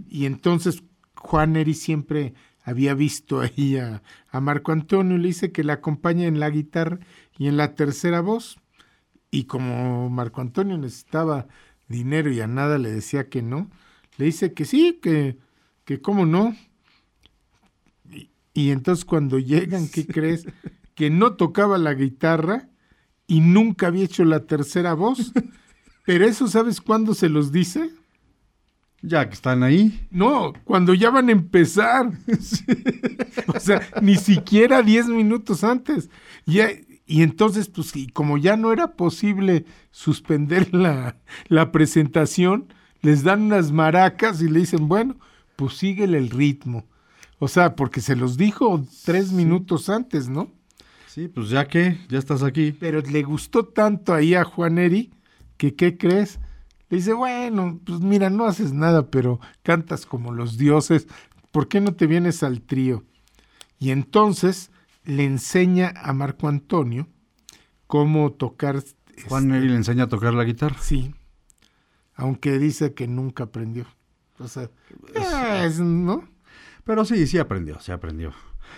y 0.09 0.25
entonces 0.25 0.83
Juan 1.15 1.57
Eri 1.57 1.75
siempre 1.75 2.33
había 2.69 2.95
visto 2.95 3.41
ahí 3.41 3.77
a, 3.79 4.03
a 4.31 4.41
Marco 4.41 4.73
Antonio 4.73 5.17
y 5.17 5.21
le 5.21 5.29
dice 5.29 5.53
que 5.53 5.65
le 5.65 5.73
acompaña 5.73 6.27
en 6.27 6.39
la 6.39 6.51
guitarra 6.51 6.99
y 7.39 7.49
en 7.49 7.57
la 7.57 7.75
tercera 7.75 8.21
voz 8.21 8.59
y 9.31 9.45
como 9.45 10.11
Marco 10.11 10.41
Antonio 10.41 10.77
necesitaba 10.79 11.47
dinero 11.89 12.31
y 12.31 12.41
a 12.41 12.47
nada 12.47 12.79
le 12.79 12.91
decía 12.91 13.29
que 13.29 13.43
no, 13.43 13.71
le 14.17 14.27
dice 14.27 14.53
que 14.53 14.65
sí, 14.65 14.99
que, 15.03 15.39
que 15.85 16.01
cómo 16.01 16.27
no. 16.27 16.57
Y, 18.11 18.31
y 18.53 18.71
entonces 18.71 19.05
cuando 19.05 19.39
llegan, 19.39 19.89
¿qué 19.89 20.07
crees? 20.07 20.47
Que 20.95 21.11
no 21.11 21.37
tocaba 21.37 21.79
la 21.79 21.95
guitarra 21.95 22.69
y 23.27 23.41
nunca 23.41 23.87
había 23.87 24.05
hecho 24.05 24.25
la 24.25 24.47
tercera 24.47 24.95
voz. 24.95 25.33
Pero 26.05 26.25
eso, 26.25 26.49
¿sabes 26.49 26.81
cuándo 26.81 27.15
se 27.15 27.29
los 27.29 27.53
dice? 27.53 27.91
Ya 29.01 29.29
que 29.29 29.35
están 29.35 29.63
ahí. 29.63 30.07
No, 30.11 30.53
cuando 30.65 30.93
ya 30.95 31.11
van 31.11 31.29
a 31.29 31.33
empezar. 31.33 32.11
O 33.55 33.61
sea, 33.61 33.81
ni 34.03 34.17
siquiera 34.17 34.83
10 34.83 35.07
minutos 35.09 35.65
antes. 35.65 36.11
Ya, 36.45 36.69
y 37.07 37.23
entonces, 37.23 37.69
pues, 37.69 37.97
y 37.97 38.09
como 38.09 38.37
ya 38.37 38.57
no 38.57 38.73
era 38.73 38.93
posible 38.95 39.65
suspender 39.91 40.75
la, 40.75 41.17
la 41.47 41.73
presentación, 41.73 42.73
les 43.01 43.23
dan 43.23 43.43
unas 43.43 43.73
maracas 43.73 44.43
y 44.43 44.49
le 44.49 44.61
dicen, 44.61 44.89
bueno, 44.89 45.17
pues 45.57 45.75
síguele 45.75 46.19
el 46.19 46.31
ritmo. 46.31 46.87
O 47.39 47.49
sea, 47.49 47.77
porque 47.77 48.01
se 48.01 48.17
los 48.17 48.37
dijo 48.37 48.85
tres 49.05 49.33
minutos 49.33 49.89
antes, 49.89 50.29
¿no? 50.29 50.51
Sí, 51.07 51.29
pues 51.29 51.49
ya 51.49 51.67
que, 51.67 51.99
ya 52.09 52.19
estás 52.19 52.43
aquí. 52.43 52.73
Pero 52.73 53.01
le 53.01 53.23
gustó 53.23 53.65
tanto 53.65 54.13
ahí 54.13 54.35
a 54.35 54.45
Juan 54.45 54.79
Eri 54.79 55.11
que, 55.57 55.75
¿qué 55.75 55.97
crees? 55.97 56.39
Le 56.91 56.97
dice, 56.97 57.13
bueno, 57.13 57.81
pues 57.85 58.01
mira, 58.01 58.31
no 58.31 58.47
haces 58.47 58.73
nada, 58.73 59.11
pero 59.11 59.41
cantas 59.63 60.07
como 60.07 60.33
los 60.33 60.57
dioses, 60.57 61.07
¿por 61.51 61.69
qué 61.69 61.81
no 61.81 61.95
te 61.95 62.07
vienes 62.07 62.43
al 62.43 62.63
trío? 62.63 63.05
Y 63.79 63.91
entonces 63.91 64.71
le 65.05 65.25
enseña 65.25 65.93
a 65.97 66.13
Marco 66.13 66.49
Antonio 66.49 67.09
cómo 67.87 68.33
tocar. 68.33 68.83
Juan 69.29 69.45
este, 69.45 69.53
Neri 69.55 69.69
le 69.69 69.77
enseña 69.77 70.05
a 70.05 70.09
tocar 70.09 70.35
la 70.35 70.45
guitarra. 70.45 70.77
Sí. 70.81 71.15
aunque 72.15 72.59
dice 72.59 72.95
que 72.95 73.07
nunca 73.07 73.45
aprendió. 73.45 73.87
O 74.39 74.49
sea, 74.49 74.71
es, 75.65 75.81
¿no? 75.81 76.29
Pero 76.85 77.05
sí, 77.05 77.27
sí 77.27 77.39
aprendió, 77.39 77.81
sí 77.81 77.93
aprendió. 77.93 78.33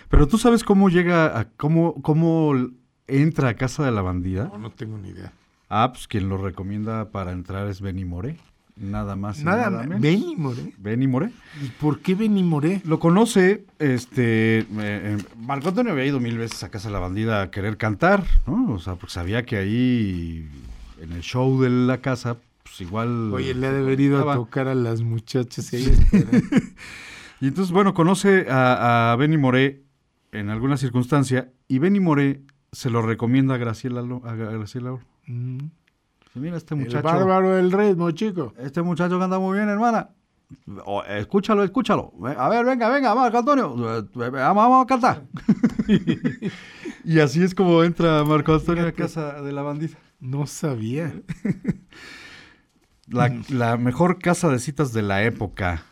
Pero 0.09 0.27
tú 0.27 0.38
sabes 0.38 0.64
cómo 0.64 0.88
llega 0.88 1.38
a 1.38 1.51
cómo 1.51 2.01
cómo 2.03 2.55
entra 3.07 3.51
a 3.51 3.55
casa 3.55 3.85
de 3.85 3.92
la 3.92 4.03
bandida. 4.03 4.44
No, 4.53 4.59
no 4.59 4.70
tengo 4.70 4.99
ni 4.99 5.11
idea. 5.11 5.33
Ah, 5.70 5.92
pues 5.92 6.09
quien 6.09 6.28
lo 6.28 6.37
recomienda 6.37 7.11
para 7.11 7.30
entrar 7.30 7.68
es 7.68 7.80
Benny 7.80 8.04
Moré. 8.04 8.37
Nada 8.76 9.14
más. 9.14 9.44
Nada, 9.44 9.70
nada 9.70 9.85
menos. 9.85 10.00
Benny 10.00 10.35
Moré. 10.37 10.72
Benny 10.78 11.06
Moré. 11.06 11.30
¿Y 11.62 11.68
por 11.68 12.00
qué 12.00 12.16
Benny 12.16 12.42
Moré? 12.42 12.83
Lo 12.85 12.98
conoce, 12.98 13.64
este, 13.78 14.59
eh, 14.59 14.66
eh, 14.78 15.18
Marco 15.38 15.68
Antonio 15.68 15.92
había 15.92 16.06
ido 16.06 16.18
mil 16.18 16.37
veces 16.38 16.64
a 16.64 16.70
casa 16.70 16.88
de 16.88 16.94
la 16.94 16.98
bandida 16.98 17.42
a 17.42 17.50
querer 17.52 17.76
cantar, 17.76 18.24
¿no? 18.48 18.72
O 18.72 18.78
sea, 18.80 18.96
porque 18.96 19.12
sabía 19.12 19.44
que 19.44 19.59
ahí 19.59 20.48
en 21.00 21.12
el 21.12 21.20
show 21.20 21.61
de 21.61 21.70
la 21.70 21.98
casa, 21.98 22.38
pues 22.64 22.80
igual. 22.80 23.33
Oye, 23.33 23.54
le 23.54 23.68
ha 23.68 23.72
de 23.72 23.80
haber 23.80 24.00
ido 24.00 24.28
a 24.28 24.35
tocar 24.35 24.66
a 24.66 24.74
las 24.74 25.02
muchachas 25.02 25.72
y. 25.72 25.87
Y 27.42 27.48
entonces, 27.48 27.72
bueno, 27.72 27.94
conoce 27.94 28.50
a, 28.50 29.12
a 29.12 29.16
Benny 29.16 29.38
Moré 29.38 29.83
en 30.30 30.50
alguna 30.50 30.76
circunstancia 30.76 31.50
y 31.68 31.78
Benny 31.78 31.98
Moré 31.98 32.42
se 32.70 32.90
lo 32.90 33.00
recomienda 33.00 33.54
a 33.54 33.59
Graciela, 33.59 34.00
a 34.00 34.35
Graciela. 34.35 34.92
Oro. 34.92 35.10
Mm. 35.30 35.70
Mira, 36.34 36.56
este 36.56 36.74
El 36.74 36.80
muchacho. 36.80 37.02
bárbaro 37.02 37.56
del 37.56 37.70
ritmo, 37.72 38.10
chico. 38.12 38.52
Este 38.58 38.82
muchacho 38.82 39.18
canta 39.18 39.38
muy 39.38 39.56
bien, 39.58 39.68
hermana. 39.68 40.10
O, 40.84 41.02
escúchalo, 41.04 41.62
escúchalo. 41.62 42.12
A 42.36 42.48
ver, 42.48 42.64
venga, 42.64 42.88
venga, 42.88 43.14
Marco 43.14 43.38
Antonio. 43.38 43.98
Eh, 43.98 44.02
Vamos, 44.14 44.54
vamos 44.56 44.84
a 44.84 44.86
cantar. 44.86 45.22
y 47.04 47.20
así 47.20 47.42
es 47.42 47.54
como 47.54 47.82
entra 47.84 48.24
Marco 48.24 48.54
Antonio 48.54 48.86
a 48.86 48.92
casa 48.92 49.40
de 49.42 49.52
la 49.52 49.62
bandita. 49.62 49.98
No 50.18 50.46
sabía. 50.46 51.12
La, 53.06 53.28
la 53.48 53.76
mejor 53.76 54.20
casa 54.20 54.48
de 54.50 54.60
citas 54.60 54.92
de 54.92 55.02
la 55.02 55.24
época. 55.24 55.82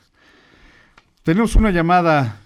Tenemos 1.25 1.57
una 1.57 1.73
llamada. 1.73 2.41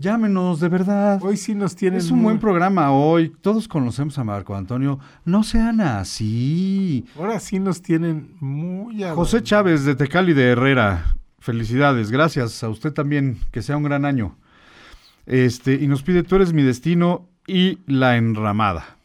Llámenos, 0.00 0.60
de 0.60 0.68
verdad. 0.70 1.20
Hoy 1.22 1.36
sí 1.36 1.54
nos 1.54 1.76
tienen. 1.76 1.98
Es 1.98 2.10
un 2.10 2.16
muy- 2.18 2.24
buen 2.24 2.38
programa 2.40 2.90
hoy. 2.90 3.28
Todos 3.42 3.68
conocemos 3.68 4.18
a 4.18 4.24
Marco 4.24 4.56
Antonio. 4.56 4.98
No 5.26 5.42
sean 5.44 5.82
así. 5.82 7.04
Ahora 7.18 7.38
sí 7.38 7.58
nos 7.58 7.82
tienen 7.82 8.34
muy. 8.40 9.04
a- 9.04 9.14
José 9.14 9.42
Chávez 9.42 9.84
de 9.84 9.94
Tecali 9.94 10.32
de 10.32 10.48
Herrera. 10.52 11.16
Felicidades, 11.38 12.10
gracias 12.10 12.62
a 12.64 12.70
usted 12.70 12.92
también, 12.94 13.38
que 13.50 13.60
sea 13.60 13.76
un 13.76 13.82
gran 13.82 14.06
año. 14.06 14.36
Este, 15.26 15.74
y 15.74 15.86
nos 15.86 16.02
pide 16.02 16.22
Tú 16.22 16.36
eres 16.36 16.54
mi 16.54 16.62
destino 16.62 17.26
y 17.46 17.78
La 17.86 18.16
enramada. 18.16 18.96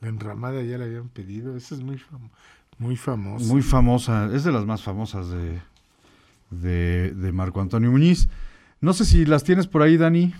La 0.00 0.08
enramada 0.08 0.60
ya 0.62 0.76
la 0.76 0.86
habían 0.86 1.08
pedido. 1.08 1.56
Esa 1.56 1.76
es 1.76 1.82
muy, 1.82 1.96
fam- 1.98 2.30
muy 2.78 2.96
famosa. 2.96 3.46
Muy 3.46 3.62
famosa, 3.62 4.28
es 4.34 4.42
de 4.42 4.50
las 4.50 4.66
más 4.66 4.82
famosas 4.82 5.28
de, 5.30 5.60
de, 6.50 7.12
de 7.12 7.30
Marco 7.32 7.60
Antonio 7.60 7.92
Muñiz. 7.92 8.28
No 8.82 8.92
sé 8.92 9.04
si 9.06 9.24
las 9.24 9.44
tienes 9.44 9.66
por 9.66 9.80
ahí, 9.82 9.96
Dani. 9.96 10.34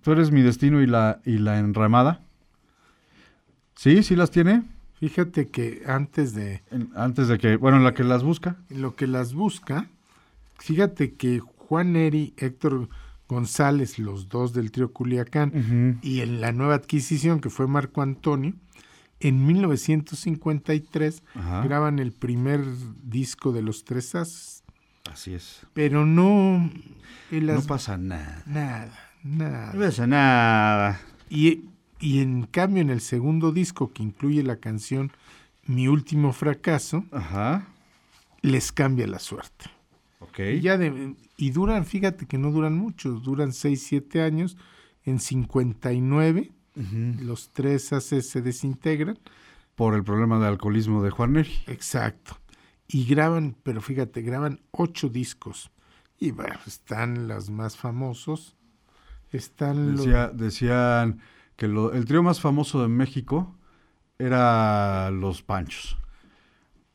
Tú 0.00 0.12
eres 0.12 0.30
mi 0.30 0.40
destino 0.42 0.80
y 0.80 0.86
la, 0.86 1.20
y 1.24 1.38
la 1.38 1.58
enramada. 1.58 2.22
¿Sí? 3.74 4.02
¿Sí 4.02 4.16
las 4.16 4.30
tiene? 4.30 4.62
Fíjate 5.00 5.48
que 5.48 5.82
antes 5.86 6.32
de 6.34 6.62
En- 6.70 6.90
antes 6.96 7.28
de 7.28 7.36
que, 7.38 7.56
bueno, 7.56 7.76
en 7.76 7.84
la 7.84 7.92
que 7.92 8.04
las 8.04 8.22
busca. 8.22 8.56
en 8.70 8.80
lo 8.80 8.96
que 8.96 9.06
las 9.06 9.34
busca, 9.34 9.90
fíjate 10.58 11.14
que 11.14 11.40
Juan 11.40 11.92
Neri, 11.92 12.32
Héctor 12.38 12.88
González, 13.28 13.98
los 13.98 14.28
dos 14.28 14.54
del 14.54 14.70
trío 14.70 14.92
Culiacán, 14.92 15.98
y 16.02 16.20
en 16.20 16.40
la 16.40 16.52
nueva 16.52 16.76
adquisición 16.76 17.40
que 17.40 17.50
fue 17.50 17.66
Marco 17.66 18.00
Antonio, 18.00 18.54
en 19.20 19.44
1953 19.46 21.22
Ajá. 21.34 21.62
graban 21.62 21.98
el 21.98 22.12
primer 22.12 22.60
disco 23.02 23.52
de 23.52 23.62
los 23.62 23.84
Tres 23.84 24.14
As, 24.14 24.62
Así 25.10 25.34
es. 25.34 25.60
pero 25.74 26.06
no... 26.06 26.70
No 27.30 27.62
pasa 27.62 27.96
nada. 27.98 28.42
Nada, 28.46 28.92
nada. 29.22 29.72
No 29.72 29.80
pasa 29.80 30.06
nada. 30.06 31.00
Y, 31.28 31.64
y 32.00 32.20
en 32.20 32.44
cambio 32.46 32.82
en 32.82 32.90
el 32.90 33.00
segundo 33.00 33.52
disco 33.52 33.92
que 33.92 34.02
incluye 34.02 34.42
la 34.42 34.56
canción 34.56 35.10
Mi 35.66 35.88
último 35.88 36.32
fracaso, 36.32 37.04
Ajá. 37.10 37.66
les 38.42 38.70
cambia 38.70 39.06
la 39.08 39.18
suerte. 39.18 39.66
Ok. 40.20 40.38
Y, 40.38 40.60
ya 40.60 40.78
de- 40.78 41.14
y 41.36 41.50
duran, 41.50 41.84
fíjate 41.84 42.26
que 42.26 42.38
no 42.38 42.52
duran 42.52 42.76
mucho, 42.78 43.10
duran 43.10 43.52
6, 43.52 43.82
7 43.82 44.22
años. 44.22 44.56
En 45.04 45.18
59 45.20 46.52
Ujú. 46.76 47.24
los 47.24 47.50
tres 47.52 47.92
haces 47.92 48.28
se 48.28 48.42
desintegran. 48.42 49.18
Por 49.74 49.94
el 49.94 50.04
problema 50.04 50.38
de 50.38 50.46
alcoholismo 50.46 51.02
de 51.02 51.10
Juan 51.10 51.32
Neri. 51.34 51.52
Exacto. 51.66 52.38
Y 52.88 53.04
graban, 53.04 53.56
pero 53.62 53.80
fíjate, 53.82 54.22
graban 54.22 54.60
ocho 54.70 55.08
discos. 55.08 55.70
Y 56.18 56.30
bueno, 56.30 56.56
están 56.66 57.28
los 57.28 57.50
más 57.50 57.76
famosos. 57.76 58.56
Están 59.32 59.96
los... 59.96 60.06
Decían 60.36 61.20
que 61.56 61.68
lo- 61.68 61.92
el 61.92 62.04
trío 62.04 62.22
más 62.22 62.40
famoso 62.40 62.80
de 62.82 62.88
México 62.88 63.54
era 64.18 65.10
Los 65.10 65.42
Panchos, 65.42 65.98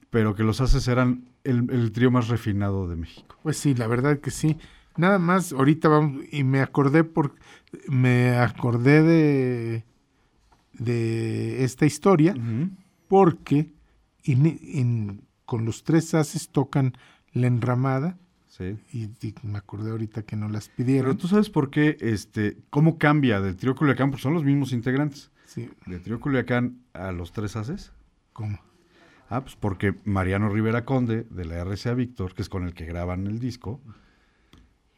pero 0.09 0.33
que 0.35 0.43
los 0.43 0.59
Haces 0.61 0.87
eran 0.87 1.25
el, 1.43 1.69
el 1.71 1.91
trío 1.91 2.09
más 2.11 2.27
refinado 2.29 2.87
de 2.87 2.95
México. 2.95 3.37
Pues 3.43 3.57
sí, 3.57 3.75
la 3.75 3.87
verdad 3.87 4.19
que 4.19 4.31
sí. 4.31 4.57
Nada 4.97 5.19
más, 5.19 5.53
ahorita 5.53 5.87
vamos, 5.87 6.23
y 6.31 6.43
me 6.43 6.61
acordé 6.61 7.03
por, 7.03 7.35
me 7.87 8.35
acordé 8.37 9.03
de, 9.03 9.85
de 10.73 11.63
esta 11.63 11.85
historia, 11.85 12.35
porque 13.07 13.71
con 15.45 15.65
los 15.65 15.83
tres 15.83 16.13
haces 16.13 16.49
tocan 16.49 16.93
la 17.33 17.47
enramada, 17.47 18.17
Sí. 18.51 18.77
y, 18.91 19.03
y 19.25 19.33
me 19.43 19.57
acordé 19.57 19.91
ahorita 19.91 20.23
que 20.23 20.35
no 20.35 20.49
las 20.49 20.67
Pero 20.67 20.75
pidieron. 20.75 21.17
tú 21.17 21.29
sabes 21.29 21.49
por 21.49 21.69
qué, 21.69 21.95
este, 22.01 22.57
cómo 22.69 22.97
cambia 22.97 23.39
del 23.39 23.55
trío 23.55 23.75
Culiacán, 23.75 24.11
porque 24.11 24.23
son 24.23 24.33
los 24.33 24.43
mismos 24.43 24.73
integrantes. 24.73 25.31
Sí, 25.45 25.69
De 25.85 25.99
trío 25.99 26.19
Culiacán 26.19 26.79
a 26.93 27.13
los 27.13 27.31
tres 27.31 27.55
Haces. 27.55 27.93
¿cómo? 28.33 28.59
Ah, 29.29 29.39
pues 29.41 29.55
porque 29.55 29.95
Mariano 30.03 30.49
Rivera 30.49 30.83
Conde, 30.83 31.25
de 31.29 31.45
la 31.45 31.63
RCA 31.63 31.93
Víctor, 31.93 32.33
que 32.33 32.41
es 32.41 32.49
con 32.49 32.65
el 32.65 32.73
que 32.73 32.85
graban 32.85 33.25
el 33.25 33.39
disco, 33.39 33.79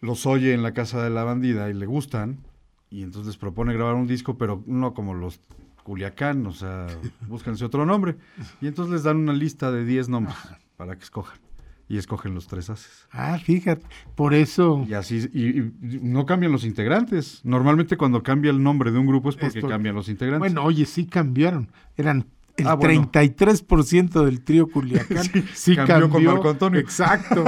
los 0.02 0.26
oye 0.26 0.54
en 0.56 0.64
la 0.64 0.74
casa 0.74 1.04
de 1.04 1.12
la 1.12 1.24
bandida 1.24 1.70
y 1.70 1.74
le 1.76 1.86
gustan, 1.86 2.40
y 2.90 3.04
entonces 3.04 3.28
les 3.28 3.38
propone 3.38 3.74
grabar 3.74 3.94
un 3.96 4.08
disco, 4.08 4.36
pero 4.38 4.64
no 4.66 4.96
como 4.96 5.14
los 5.14 5.40
Culiacán, 5.84 6.46
o 6.48 6.54
sea, 6.54 6.88
búsquense 7.28 7.64
otro 7.66 7.86
nombre. 7.86 8.16
Y 8.62 8.68
entonces 8.68 8.94
les 8.94 9.04
dan 9.04 9.18
una 9.18 9.34
lista 9.34 9.72
de 9.72 9.86
10 9.86 10.10
nombres 10.10 10.38
para 10.78 10.96
que 10.96 11.04
escojan. 11.04 11.38
Y 11.90 11.98
escogen 11.98 12.34
los 12.34 12.48
tres 12.48 12.70
haces. 12.70 13.08
Ah, 13.12 13.38
fíjate, 13.38 13.86
por 14.16 14.34
eso... 14.34 14.86
Y 14.88 14.94
así, 14.94 15.30
y, 15.34 15.60
y 15.60 15.72
no 16.02 16.26
cambian 16.26 16.52
los 16.52 16.64
integrantes. 16.64 17.42
Normalmente 17.44 17.98
cuando 17.98 18.24
cambia 18.24 18.52
el 18.52 18.64
nombre 18.64 18.92
de 18.92 18.98
un 19.00 19.06
grupo 19.06 19.30
es 19.30 19.36
porque 19.36 19.60
Esto- 19.60 19.68
cambian 19.70 19.94
los 19.94 20.08
integrantes. 20.10 20.40
Bueno, 20.54 20.64
oye, 20.68 20.86
sí 20.86 21.06
cambiaron. 21.06 21.70
Eran 21.98 22.26
el 22.58 22.68
Ah, 22.68 22.76
bueno. 22.76 23.12
33% 23.12 24.24
del 24.26 24.44
trío 24.44 24.68
Culiacán. 24.68 25.24
Sí, 25.34 25.44
sí, 25.54 25.76
cambió 25.76 25.88
cambió, 25.88 26.10
con 26.10 26.24
Marco 26.24 26.50
Antonio. 26.50 26.80
Exacto. 26.80 27.44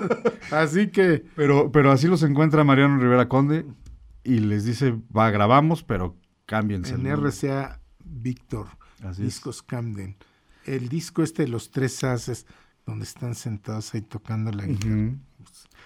Así 0.50 0.88
que 0.88 1.24
Pero, 1.36 1.70
pero 1.72 1.90
así 1.90 2.06
los 2.06 2.22
encuentra 2.22 2.64
Mariano 2.64 2.98
Rivera 2.98 3.28
Conde 3.28 3.66
y 4.22 4.38
les 4.38 4.64
dice, 4.64 4.94
va, 5.16 5.30
grabamos, 5.30 5.82
pero 5.82 6.16
cámbiense. 6.46 6.94
en 6.94 7.06
el 7.06 7.12
nombre". 7.12 7.30
RCA 7.30 7.80
Víctor, 8.04 8.68
Así 9.02 9.22
es. 9.22 9.26
Discos 9.28 9.62
Camden. 9.62 10.16
El 10.64 10.88
disco 10.88 11.22
este 11.22 11.42
de 11.42 11.48
los 11.48 11.70
tres 11.70 12.02
haces, 12.04 12.46
donde 12.86 13.04
están 13.04 13.34
sentados 13.34 13.94
ahí 13.94 14.02
tocando 14.02 14.50
la 14.52 14.66
guitarra. 14.66 15.14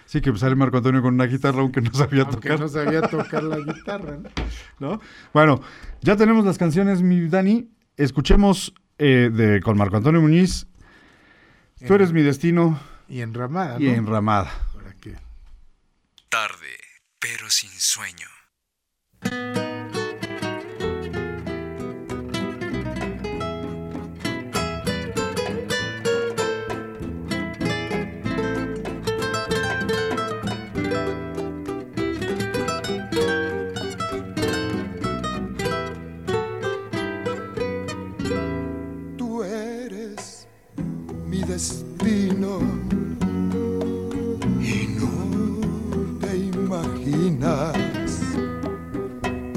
Sí, 0.05 0.21
que 0.21 0.35
sale 0.37 0.55
Marco 0.55 0.77
Antonio 0.77 1.01
con 1.01 1.13
una 1.13 1.25
guitarra, 1.25 1.59
aunque 1.59 1.81
no 1.81 1.93
sabía 1.93 2.23
Aunque 2.23 2.49
tocar. 2.49 2.59
no 2.59 2.67
sabía 2.67 3.01
tocar 3.01 3.43
la 3.43 3.57
guitarra. 3.57 4.17
¿no? 4.17 4.29
¿no? 4.79 5.01
Bueno, 5.33 5.61
ya 6.01 6.15
tenemos 6.15 6.45
las 6.45 6.57
canciones, 6.57 7.01
mi 7.01 7.27
Dani. 7.27 7.69
Escuchemos 7.95 8.73
eh, 8.97 9.29
de, 9.31 9.61
con 9.61 9.77
Marco 9.77 9.97
Antonio 9.97 10.21
Muñiz. 10.21 10.65
Tú 11.85 11.93
eres 11.93 12.11
mi 12.11 12.21
destino 12.23 12.79
Y 13.07 13.21
enramada, 13.21 13.79
¿no? 13.79 13.85
y 13.85 13.89
enramada. 13.89 14.51
Para 14.73 14.93
Tarde, 16.29 16.77
pero 17.19 17.49
sin 17.49 17.71
sueño. 17.71 18.27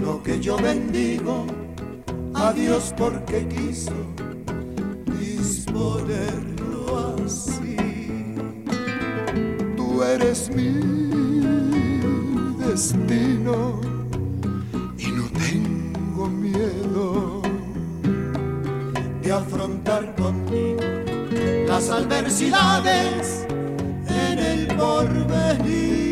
Lo 0.00 0.22
que 0.22 0.38
yo 0.40 0.56
bendigo 0.56 1.46
a 2.34 2.52
Dios 2.52 2.94
porque 2.96 3.46
quiso 3.48 3.92
disponerlo 5.18 7.16
así. 7.24 7.76
tú 9.76 10.02
eres 10.04 10.48
mi 10.54 10.70
destino 12.64 13.80
y 14.96 15.06
no 15.08 15.24
tengo 15.32 16.28
miedo 16.28 17.42
de 19.22 19.32
afrontar 19.32 20.14
contigo 20.14 20.80
las 21.66 21.90
adversidades 21.90 23.44
en 24.06 24.38
el 24.38 24.66
porvenir. 24.76 26.11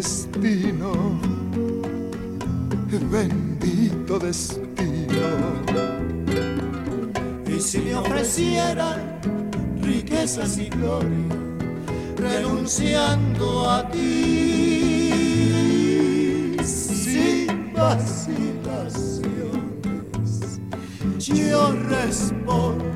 Destino, 0.00 1.20
bendito 3.10 4.18
destino. 4.18 5.28
Y 7.46 7.60
si 7.60 7.80
me 7.80 7.96
ofrecieran 7.96 9.20
riquezas 9.82 10.56
y 10.56 10.70
gloria, 10.70 11.36
renunciando 12.16 13.68
a 13.68 13.86
ti, 13.90 15.10
sin 16.64 17.74
vacilaciones, 17.74 20.60
yo 21.18 21.72
respondería. 21.90 22.88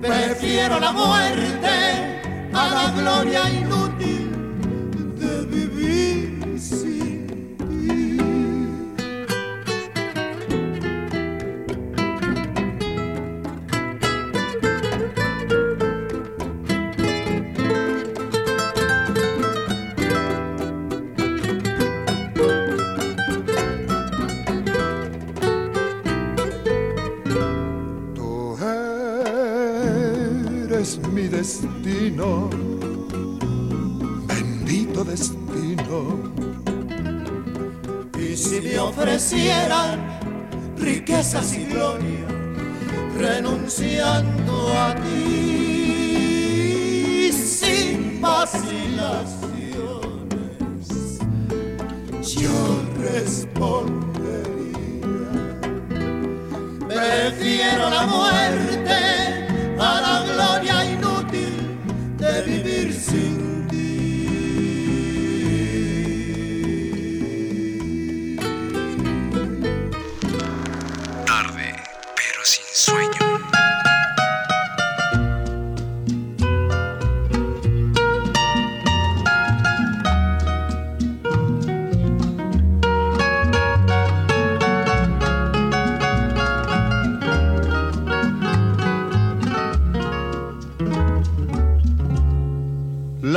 Prefiero 0.00 0.80
la 0.80 0.92
muerte 0.92 2.05
a 2.56 2.68
la 2.70 2.90
gloria 2.90 3.50
inútil 3.50 3.76
de 3.80 3.85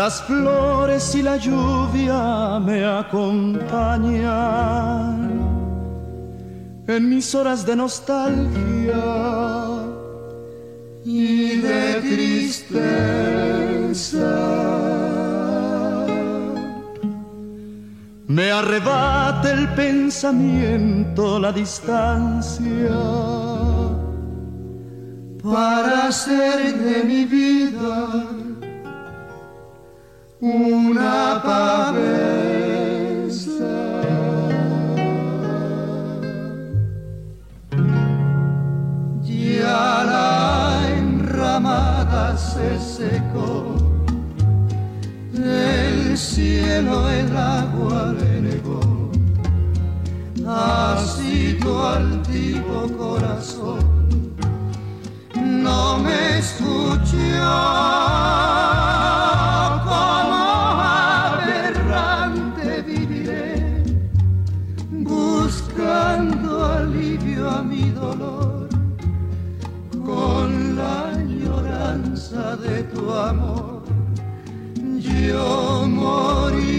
Las 0.01 0.21
flores 0.23 1.13
y 1.13 1.21
la 1.21 1.35
lluvia 1.35 2.57
me 2.59 2.85
acompañan 2.85 3.59
en 6.87 7.09
mis 7.09 7.35
horas 7.35 7.65
de 7.65 7.75
nostalgia 7.75 9.03
y 11.03 11.57
de 11.57 11.95
tristeza. 11.99 12.79
Me 18.27 18.51
arrebata 18.51 19.51
el 19.51 19.67
pensamiento, 19.73 21.39
la 21.41 21.51
distancia, 21.51 22.95
para 25.43 26.07
hacer 26.07 26.73
de 26.85 27.03
mi 27.03 27.25
vida 27.25 28.38
una 30.41 31.41
pavesa. 31.43 31.99
Ya 39.21 40.03
la 40.05 40.97
enramada 40.97 42.37
se 42.37 42.79
secó, 42.79 43.75
el 45.33 46.17
cielo 46.17 47.09
el 47.09 47.35
agua 47.35 48.15
le 48.17 48.41
negó, 48.41 49.11
así 50.47 51.57
tu 51.59 51.77
altivo 51.79 52.87
corazón 52.97 53.99
no 55.35 55.97
me 55.99 56.39
escuchó 56.39 56.79
de 72.31 72.83
tu 72.93 73.11
amor. 73.11 73.81
Yo 74.99 75.87
moriré 75.87 76.78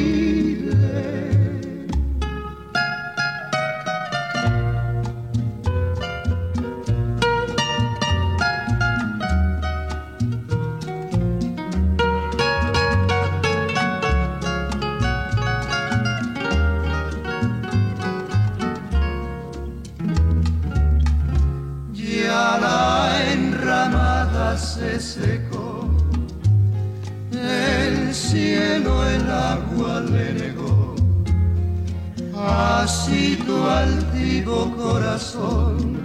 así 32.81 33.37
tu 33.47 33.57
altivo 33.67 34.75
corazón 34.77 36.01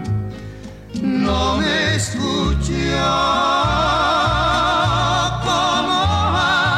no 1.01 1.57
me 1.57 1.95
escuchó 1.95 2.73
como 5.45 5.99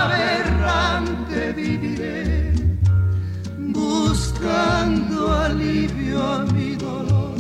aberrante 0.04 1.40
viviré 1.54 2.54
buscando 3.58 5.34
alivio 5.34 6.24
a 6.24 6.46
mi 6.54 6.76
dolor 6.76 7.36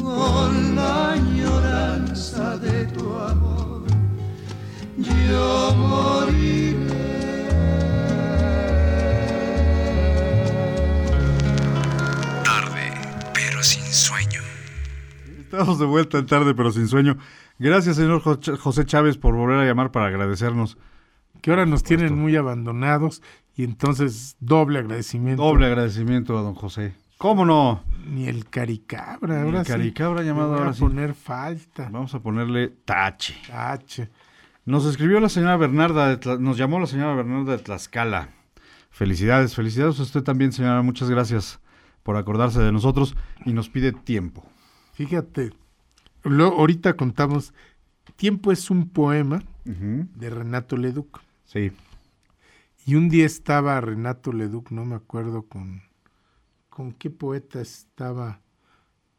con 0.00 0.76
la 0.76 1.12
añoranza 1.12 2.56
de 2.58 2.84
tu 2.86 3.06
amor, 3.18 3.82
yo 4.98 5.74
moriré. 5.76 6.53
Estamos 15.54 15.78
de 15.78 15.86
vuelta 15.86 16.18
en 16.18 16.26
tarde, 16.26 16.54
pero 16.54 16.72
sin 16.72 16.88
sueño. 16.88 17.16
Gracias, 17.58 17.96
señor 17.96 18.20
Jo- 18.22 18.38
José 18.58 18.84
Chávez, 18.84 19.16
por 19.18 19.34
volver 19.36 19.58
a 19.58 19.64
llamar 19.64 19.92
para 19.92 20.06
agradecernos. 20.06 20.76
Que 21.42 21.50
ahora 21.50 21.64
nos 21.66 21.82
tienen 21.82 22.18
muy 22.18 22.34
abandonados 22.36 23.22
y 23.56 23.64
entonces 23.64 24.36
doble 24.40 24.78
agradecimiento. 24.80 25.42
Doble 25.42 25.66
agradecimiento 25.66 26.36
a 26.38 26.42
don 26.42 26.54
José. 26.54 26.94
¿Cómo 27.18 27.44
no? 27.44 27.82
Ni 28.06 28.26
el 28.26 28.48
caricabra. 28.50 29.34
Ni 29.34 29.40
el 29.40 29.46
ahora 29.46 29.64
sí. 29.64 29.70
caricabra 29.72 30.20
Le 30.22 30.26
llamado 30.26 30.54
ahora 30.56 30.70
a 30.70 30.74
sí. 30.74 30.80
poner 30.80 31.14
falta. 31.14 31.88
Vamos 31.90 32.14
a 32.14 32.20
ponerle 32.20 32.68
tache. 32.84 33.36
H. 33.52 34.08
Nos 34.64 34.86
escribió 34.86 35.20
la 35.20 35.28
señora 35.28 35.56
Bernarda, 35.56 36.08
de 36.08 36.18
Tla- 36.18 36.38
nos 36.40 36.56
llamó 36.56 36.80
la 36.80 36.86
señora 36.86 37.14
Bernarda 37.14 37.52
de 37.52 37.58
Tlaxcala. 37.62 38.30
Felicidades, 38.90 39.54
felicidades 39.54 39.98
a 40.00 40.02
usted 40.02 40.22
también, 40.22 40.52
señora. 40.52 40.82
Muchas 40.82 41.10
gracias 41.10 41.60
por 42.02 42.16
acordarse 42.16 42.60
de 42.60 42.72
nosotros 42.72 43.14
y 43.44 43.52
nos 43.52 43.68
pide 43.68 43.92
tiempo. 43.92 44.44
Fíjate, 44.94 45.52
lo, 46.22 46.46
ahorita 46.46 46.96
contamos. 46.96 47.52
Tiempo 48.16 48.52
es 48.52 48.70
un 48.70 48.88
poema 48.88 49.42
de 49.64 50.30
Renato 50.30 50.76
Leduc. 50.76 51.20
Sí. 51.44 51.72
Y 52.86 52.94
un 52.94 53.08
día 53.08 53.26
estaba 53.26 53.80
Renato 53.80 54.32
Leduc, 54.32 54.70
no 54.70 54.84
me 54.84 54.94
acuerdo 54.94 55.42
con, 55.42 55.82
con 56.68 56.92
qué 56.92 57.10
poeta 57.10 57.60
estaba, 57.60 58.40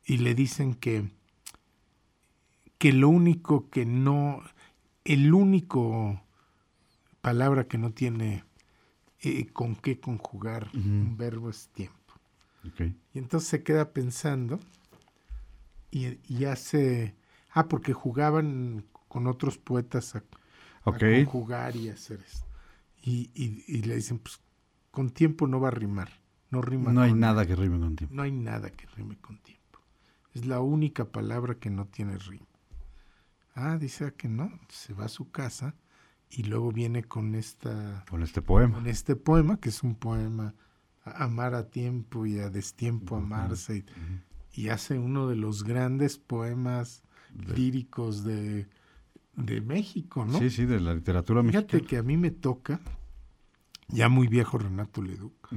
y 0.06 0.18
le 0.18 0.36
dicen 0.36 0.76
que, 0.76 1.10
que 2.78 2.94
lo 2.94 3.10
único 3.10 3.70
que 3.70 3.86
no, 3.86 4.44
el 5.04 5.34
único 5.34 6.22
palabra 7.22 7.68
que 7.68 7.80
no 7.80 7.92
tiene 7.92 8.44
eh, 9.22 9.48
con 9.48 9.76
qué 9.76 10.00
conjugar 10.00 10.70
un 10.76 11.18
verbo 11.18 11.50
es 11.50 11.70
tiempo. 11.70 12.14
Ok. 12.68 12.82
Y 13.14 13.18
entonces 13.18 13.50
se 13.50 13.64
queda 13.64 13.94
pensando 13.94 14.60
y, 15.98 16.20
y 16.28 16.46
hace, 16.46 17.16
ah, 17.52 17.68
porque 17.68 17.94
jugaban 17.94 18.86
con 19.08 19.28
otros 19.28 19.58
poetas 19.58 20.16
a, 20.16 20.24
conjugar 21.26 21.76
y 21.76 21.90
hacer 21.90 22.20
esto. 22.22 22.46
Y, 23.02 23.30
y- 23.34 23.64
y 23.68 23.82
le 23.84 23.96
dicen, 23.96 24.20
pues 24.20 24.40
con 24.92 25.10
tiempo 25.10 25.48
no 25.48 25.60
va 25.60 25.70
a 25.70 25.72
rimar, 25.72 26.10
no 26.50 26.62
rima. 26.62 26.92
No 26.92 27.02
hay 27.02 27.12
con- 27.12 27.20
nada 27.20 27.46
que 27.46 27.56
rime 27.56 27.80
con 27.80 27.96
tiempo. 27.96 28.16
No 28.16 28.24
hay 28.24 28.32
nada 28.32 28.70
que 28.72 28.88
rime 28.88 29.18
con 29.18 29.38
tiempo. 29.40 29.80
Es 30.34 30.46
la 30.46 30.60
única 30.60 31.06
palabra 31.12 31.56
que 31.56 31.70
no 31.70 31.86
tiene 31.88 32.18
rima. 32.18 32.46
Ah, 33.54 33.78
dice 33.78 34.14
que 34.16 34.28
no, 34.28 34.52
se 34.70 34.94
va 34.94 35.06
a 35.06 35.10
su 35.10 35.32
casa 35.32 35.76
y 36.30 36.44
luego 36.44 36.72
viene 36.74 37.04
con 37.04 37.36
esta 37.36 38.04
Con 38.10 38.22
este 38.22 38.42
poema. 38.42 38.76
con 38.76 38.88
este 38.88 39.16
poema, 39.16 39.60
que 39.62 39.70
es 39.70 39.82
un 39.82 39.96
poema 39.96 40.54
a- 41.06 41.24
amar 41.24 41.56
a 41.56 41.70
tiempo 41.70 42.26
y 42.26 42.40
a 42.40 42.50
destiempo 42.50 43.16
amarse, 43.16 43.78
y, 43.78 43.86
y 44.56 44.70
hace 44.70 44.98
uno 44.98 45.28
de 45.28 45.36
los 45.36 45.64
grandes 45.64 46.18
poemas 46.18 47.04
líricos 47.56 48.24
de, 48.24 48.68
de 49.36 49.62
México, 49.62 50.26
¿no? 50.26 50.40
Sí, 50.40 50.50
sí, 50.50 50.66
de 50.66 50.80
la 50.80 50.94
literatura 50.94 51.42
Fíjate 51.44 51.78
mexicana. 51.78 51.88
que 51.90 51.98
a 51.98 52.04
mí 52.04 52.16
me 52.18 52.32
toca, 52.32 52.80
ya 53.90 54.08
muy 54.10 54.28
viejo 54.28 54.58
Renato 54.58 55.02
Leduc, 55.02 55.50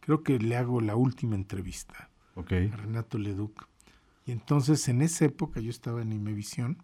creo 0.00 0.22
que 0.22 0.38
le 0.38 0.56
hago 0.56 0.80
la 0.80 0.94
última 0.96 1.34
entrevista 1.34 2.10
Ok. 2.34 2.52
a 2.72 2.76
Renato 2.76 3.18
Leduc. 3.18 3.66
Y 4.26 4.32
entonces 4.32 4.88
en 4.88 5.00
esa 5.02 5.24
época 5.24 5.60
yo 5.60 5.70
estaba 5.70 6.02
en 6.02 6.12
Imevisión 6.12 6.82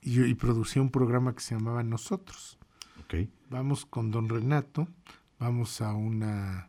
y, 0.00 0.22
y 0.22 0.34
producía 0.34 0.82
un 0.82 0.90
programa 0.90 1.34
que 1.34 1.40
se 1.40 1.54
llamaba 1.56 1.82
Nosotros. 1.82 2.58
Ok. 3.04 3.28
vamos 3.50 3.84
con 3.86 4.10
don 4.10 4.28
Renato, 4.28 4.86
vamos 5.38 5.80
a 5.80 5.92
una, 5.94 6.68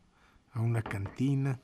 a 0.54 0.62
una 0.62 0.82
cantina 0.82 1.60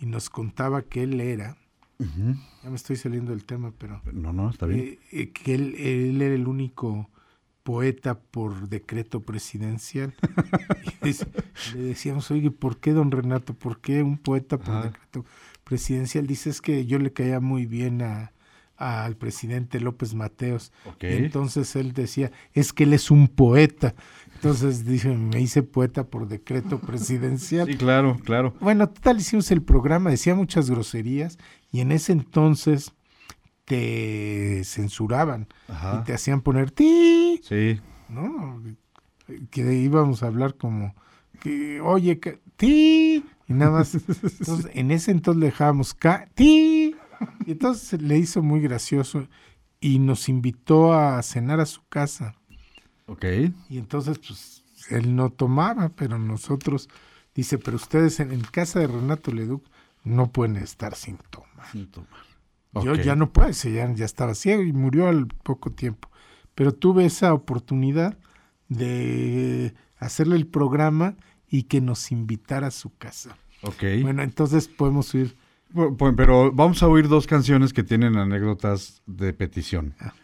y 0.00 0.06
nos 0.06 0.30
contaba 0.30 0.82
que 0.82 1.02
él 1.04 1.20
era, 1.20 1.56
ya 1.98 2.70
me 2.70 2.76
estoy 2.76 2.96
saliendo 2.96 3.32
del 3.32 3.44
tema, 3.44 3.72
pero 3.76 4.00
No, 4.12 4.32
no, 4.32 4.48
está 4.50 4.64
bien. 4.66 4.80
eh, 4.80 4.98
eh, 5.12 5.30
que 5.30 5.54
él, 5.54 5.74
él 5.78 6.22
era 6.22 6.34
el 6.34 6.48
único 6.48 7.10
poeta 7.62 8.18
por 8.18 8.68
decreto 8.70 9.20
presidencial. 9.20 10.14
Dice- 11.02 11.26
le 11.74 11.82
decíamos, 11.82 12.30
oye, 12.30 12.50
¿por 12.50 12.78
qué 12.78 12.92
don 12.92 13.10
Renato? 13.10 13.52
¿Por 13.54 13.80
qué 13.80 14.02
un 14.02 14.16
poeta 14.16 14.56
por 14.58 14.82
decreto 14.84 15.24
presidencial? 15.64 16.26
Dice, 16.26 16.48
es 16.50 16.60
que 16.62 16.86
yo 16.86 16.98
le 16.98 17.12
caía 17.12 17.40
muy 17.40 17.66
bien 17.66 18.02
a 18.02 18.32
al 18.76 19.14
presidente 19.14 19.78
López 19.78 20.14
Mateos. 20.14 20.72
Ok. 20.86 21.02
Y 21.04 21.06
entonces 21.08 21.76
él 21.76 21.92
decía, 21.92 22.32
es 22.54 22.72
que 22.72 22.84
él 22.84 22.94
es 22.94 23.10
un 23.10 23.28
poeta. 23.28 23.94
Entonces 24.42 24.86
dice, 24.86 25.10
me 25.14 25.38
hice 25.40 25.62
poeta 25.62 26.04
por 26.08 26.26
decreto 26.26 26.78
presidencial. 26.86 27.66
Sí, 27.66 27.76
claro, 27.76 28.18
claro. 28.24 28.54
Bueno, 28.60 28.88
total, 28.88 29.18
hicimos 29.18 29.50
el 29.50 29.60
programa, 29.62 30.08
decía 30.10 30.34
muchas 30.34 30.70
groserías 30.70 31.38
y 31.70 31.80
en 31.80 31.92
ese 31.92 32.12
entonces 32.12 32.92
te 33.66 34.62
censuraban 34.64 35.46
Ajá. 35.68 36.00
y 36.00 36.04
te 36.06 36.14
hacían 36.14 36.40
poner 36.40 36.70
ti, 36.70 37.40
Sí. 37.44 37.80
¿no? 38.08 38.62
Que 39.50 39.74
íbamos 39.74 40.22
a 40.22 40.26
hablar 40.26 40.56
como, 40.56 40.94
que, 41.40 41.80
oye, 41.80 42.18
que, 42.18 42.40
ti, 42.56 43.24
y 43.46 43.52
nada 43.52 43.70
más. 43.70 43.94
Entonces, 43.94 44.70
en 44.74 44.90
ese 44.90 45.12
entonces 45.12 45.38
le 45.40 45.46
dejábamos 45.46 45.94
ca, 45.94 46.28
ti, 46.34 46.96
y 47.46 47.52
entonces 47.52 48.00
le 48.02 48.18
hizo 48.18 48.42
muy 48.42 48.60
gracioso 48.60 49.28
y 49.80 49.98
nos 50.00 50.28
invitó 50.28 50.94
a 50.94 51.22
cenar 51.22 51.60
a 51.60 51.66
su 51.66 51.82
casa. 51.88 52.34
Ok. 53.10 53.24
Y 53.68 53.78
entonces, 53.78 54.18
pues, 54.18 54.62
él 54.88 55.16
no 55.16 55.30
tomaba, 55.30 55.88
pero 55.90 56.18
nosotros, 56.18 56.88
dice, 57.34 57.58
pero 57.58 57.76
ustedes 57.76 58.20
en, 58.20 58.30
en 58.30 58.40
casa 58.40 58.78
de 58.78 58.86
Renato 58.86 59.32
Leduc 59.32 59.64
no 60.04 60.30
pueden 60.30 60.56
estar 60.56 60.94
sin 60.94 61.18
tomar. 61.30 61.70
Sin 61.72 61.90
tomar. 61.90 62.30
Yo 62.84 62.94
ya 62.94 63.16
no 63.16 63.32
puedo, 63.32 63.50
ya, 63.50 63.92
ya 63.92 64.04
estaba 64.04 64.34
ciego 64.34 64.62
y 64.62 64.72
murió 64.72 65.08
al 65.08 65.26
poco 65.26 65.72
tiempo. 65.72 66.08
Pero 66.54 66.72
tuve 66.72 67.04
esa 67.04 67.34
oportunidad 67.34 68.16
de 68.68 69.74
hacerle 69.98 70.36
el 70.36 70.46
programa 70.46 71.16
y 71.48 71.64
que 71.64 71.80
nos 71.80 72.12
invitara 72.12 72.68
a 72.68 72.70
su 72.70 72.96
casa. 72.96 73.36
Ok. 73.62 73.82
Bueno, 74.02 74.22
entonces 74.22 74.68
podemos 74.68 75.12
ir. 75.16 75.36
Pero 76.16 76.52
vamos 76.52 76.80
a 76.84 76.88
oír 76.88 77.08
dos 77.08 77.26
canciones 77.26 77.72
que 77.72 77.82
tienen 77.82 78.16
anécdotas 78.16 79.02
de 79.06 79.32
petición. 79.32 79.94
Ah. 79.98 80.14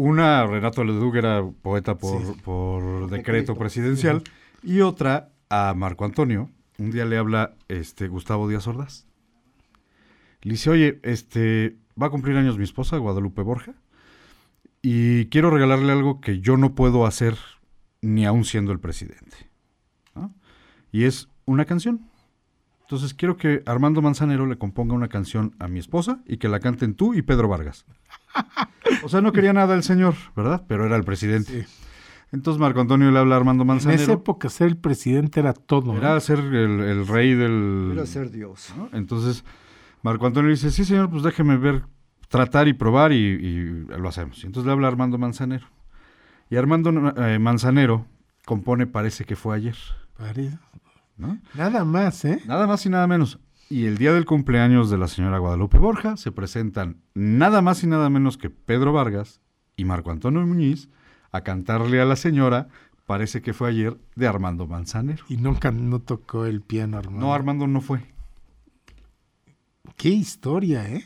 Una, 0.00 0.46
Renato 0.46 0.82
Leduc 0.82 1.14
era 1.14 1.44
poeta 1.60 1.98
por, 1.98 2.24
Sí. 2.24 2.32
por 2.42 3.10
decreto 3.10 3.54
presidencial. 3.54 4.22
Y 4.62 4.80
otra, 4.80 5.28
a 5.50 5.74
Marco 5.76 6.06
Antonio. 6.06 6.48
Un 6.78 6.90
día 6.90 7.04
le 7.04 7.18
habla 7.18 7.52
este, 7.68 8.08
Gustavo 8.08 8.48
Díaz 8.48 8.66
Ordaz. 8.66 9.06
Le 10.40 10.52
dice, 10.52 10.70
oye, 10.70 11.00
este, 11.02 11.76
va 12.00 12.06
a 12.06 12.10
cumplir 12.10 12.36
años 12.38 12.56
mi 12.56 12.64
esposa, 12.64 12.96
Guadalupe 12.96 13.42
Borja. 13.42 13.74
Y 14.80 15.26
quiero 15.26 15.50
regalarle 15.50 15.92
algo 15.92 16.22
que 16.22 16.40
yo 16.40 16.56
no 16.56 16.74
puedo 16.74 17.04
hacer 17.04 17.36
ni 18.00 18.24
aún 18.24 18.46
siendo 18.46 18.72
el 18.72 18.80
presidente. 18.80 19.50
¿no? 20.14 20.32
Y 20.92 21.04
es 21.04 21.28
una 21.44 21.66
canción. 21.66 22.08
Entonces 22.90 23.14
quiero 23.14 23.36
que 23.36 23.62
Armando 23.66 24.02
Manzanero 24.02 24.46
le 24.46 24.58
componga 24.58 24.94
una 24.94 25.06
canción 25.06 25.54
a 25.60 25.68
mi 25.68 25.78
esposa 25.78 26.18
y 26.26 26.38
que 26.38 26.48
la 26.48 26.58
canten 26.58 26.94
tú 26.96 27.14
y 27.14 27.22
Pedro 27.22 27.46
Vargas. 27.46 27.86
O 29.04 29.08
sea, 29.08 29.20
no 29.20 29.30
quería 29.30 29.52
nada 29.52 29.76
el 29.76 29.84
señor, 29.84 30.14
¿verdad? 30.34 30.64
Pero 30.66 30.84
era 30.86 30.96
el 30.96 31.04
presidente. 31.04 31.62
Sí. 31.68 31.72
Entonces 32.32 32.60
Marco 32.60 32.80
Antonio 32.80 33.08
le 33.12 33.18
habla 33.20 33.36
a 33.36 33.38
Armando 33.38 33.62
En 33.62 33.70
esa 33.76 33.88
Manzanero. 33.90 34.12
época 34.14 34.48
ser 34.48 34.66
el 34.66 34.76
presidente 34.76 35.38
era 35.38 35.52
todo. 35.52 35.92
¿no? 35.92 35.98
Era 35.98 36.18
ser 36.18 36.40
el, 36.40 36.80
el 36.80 37.06
rey 37.06 37.32
del... 37.34 37.90
Era 37.92 38.06
ser 38.06 38.32
Dios. 38.32 38.74
¿no? 38.76 38.88
Entonces 38.92 39.44
Marco 40.02 40.26
Antonio 40.26 40.50
dice, 40.50 40.72
sí 40.72 40.84
señor, 40.84 41.10
pues 41.10 41.22
déjeme 41.22 41.58
ver, 41.58 41.84
tratar 42.28 42.66
y 42.66 42.72
probar 42.72 43.12
y, 43.12 43.16
y 43.18 43.84
lo 43.86 44.08
hacemos. 44.08 44.42
Y 44.42 44.46
entonces 44.46 44.66
le 44.66 44.72
habla 44.72 44.88
a 44.88 44.90
Armando 44.90 45.16
Manzanero. 45.16 45.68
Y 46.50 46.56
Armando 46.56 46.90
eh, 47.24 47.38
Manzanero 47.38 48.06
compone 48.46 48.88
Parece 48.88 49.24
que 49.24 49.36
fue 49.36 49.54
ayer. 49.54 49.76
Parece- 50.18 50.58
¿no? 51.20 51.38
Nada 51.54 51.84
más, 51.84 52.24
¿eh? 52.24 52.40
Nada 52.46 52.66
más 52.66 52.84
y 52.86 52.88
nada 52.88 53.06
menos. 53.06 53.38
Y 53.68 53.86
el 53.86 53.98
día 53.98 54.12
del 54.12 54.24
cumpleaños 54.24 54.90
de 54.90 54.98
la 54.98 55.06
señora 55.06 55.38
Guadalupe 55.38 55.78
Borja 55.78 56.16
se 56.16 56.32
presentan 56.32 56.96
nada 57.14 57.62
más 57.62 57.84
y 57.84 57.86
nada 57.86 58.10
menos 58.10 58.36
que 58.36 58.50
Pedro 58.50 58.92
Vargas 58.92 59.40
y 59.76 59.84
Marco 59.84 60.10
Antonio 60.10 60.44
Muñiz 60.44 60.88
a 61.30 61.42
cantarle 61.42 62.00
a 62.00 62.04
la 62.04 62.16
señora 62.16 62.68
Parece 63.10 63.42
que 63.42 63.52
fue 63.52 63.70
ayer 63.70 63.98
de 64.14 64.28
Armando 64.28 64.68
Manzanero. 64.68 65.24
Y 65.28 65.36
nunca 65.36 65.72
no 65.72 65.98
tocó 65.98 66.46
el 66.46 66.60
piano, 66.60 66.96
Armando. 66.96 67.26
No, 67.26 67.34
Armando 67.34 67.66
no 67.66 67.80
fue. 67.80 68.04
Qué 69.96 70.10
historia, 70.10 70.88
¿eh? 70.88 71.02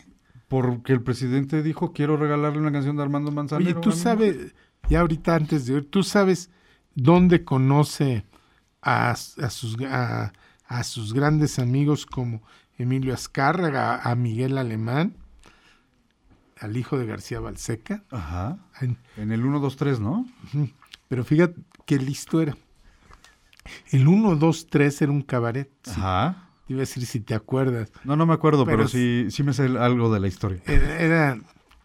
Porque 0.47 0.93
el 0.93 1.01
presidente 1.01 1.63
dijo, 1.63 1.95
quiero 1.95 2.19
regalarle 2.19 2.59
una 2.59 2.73
canción 2.73 2.99
de 2.99 3.03
Armando 3.05 3.33
Manzanero. 3.33 3.71
Oye, 3.71 3.81
tú 3.81 3.91
sabes, 3.91 4.55
ya 4.91 5.01
ahorita 5.01 5.35
antes 5.35 5.65
de 5.65 5.79
ir, 5.79 5.91
¿tú 5.91 6.03
sabes 6.03 6.51
dónde 6.95 7.43
conoce 7.43 8.27
a, 8.85 9.11
a 9.11 9.51
sus, 9.51 9.77
a, 9.83 10.33
a 10.67 10.85
sus 10.85 11.13
grandes 11.15 11.59
amigos 11.59 12.07
como 12.07 12.43
Emilio 12.79 13.15
Azcárraga, 13.15 14.01
a 14.03 14.15
Miguel 14.15 14.59
Alemán, 14.59 15.17
al 16.61 16.77
hijo 16.77 16.99
de 16.99 17.07
García 17.07 17.41
Balseca? 17.41 18.05
Ajá. 18.11 18.59
En- 18.81 18.99
En 19.17 19.33
el 19.33 19.45
1, 19.45 19.61
2, 19.61 19.77
3, 19.77 20.01
¿no? 20.01 20.27
Pero 21.09 21.25
fíjate 21.25 21.61
qué 21.87 21.99
listo 21.99 22.41
era. 22.41 22.57
El 23.91 24.07
1, 24.09 24.37
2, 24.37 24.67
3 24.69 25.03
era 25.03 25.13
un 25.13 25.23
cabaret. 25.23 25.71
sí. 25.83 25.93
Ajá. 25.97 26.41
Te 26.67 26.73
iba 26.73 26.79
a 26.81 26.87
decir 26.89 27.05
si 27.05 27.21
te 27.21 27.35
acuerdas. 27.35 27.93
No, 28.05 28.17
no 28.17 28.25
me 28.25 28.33
acuerdo, 28.33 28.65
pero, 28.65 28.79
Pero 28.79 28.89
sí, 28.89 29.27
sí 29.31 29.43
me 29.43 29.53
sé 29.53 29.65
algo 29.79 30.13
de 30.13 30.19
la 30.21 30.29
historia. 30.29 30.61
Era, 30.67 30.99
era- 31.01 31.39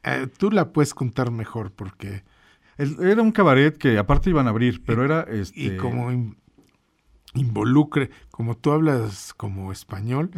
eh, 0.03 0.27
tú 0.37 0.51
la 0.51 0.71
puedes 0.71 0.93
contar 0.93 1.31
mejor 1.31 1.71
porque... 1.73 2.23
El- 2.77 2.97
era 3.01 3.21
un 3.21 3.33
cabaret 3.33 3.77
que 3.77 3.97
aparte 3.97 4.29
iban 4.29 4.47
a 4.47 4.51
abrir, 4.51 4.81
pero 4.85 5.03
era 5.03 5.21
este. 5.23 5.59
Y 5.59 5.77
como 5.77 6.11
in- 6.13 6.37
involucre, 7.35 8.09
como 8.31 8.57
tú 8.57 8.71
hablas 8.71 9.33
como 9.35 9.71
español, 9.71 10.31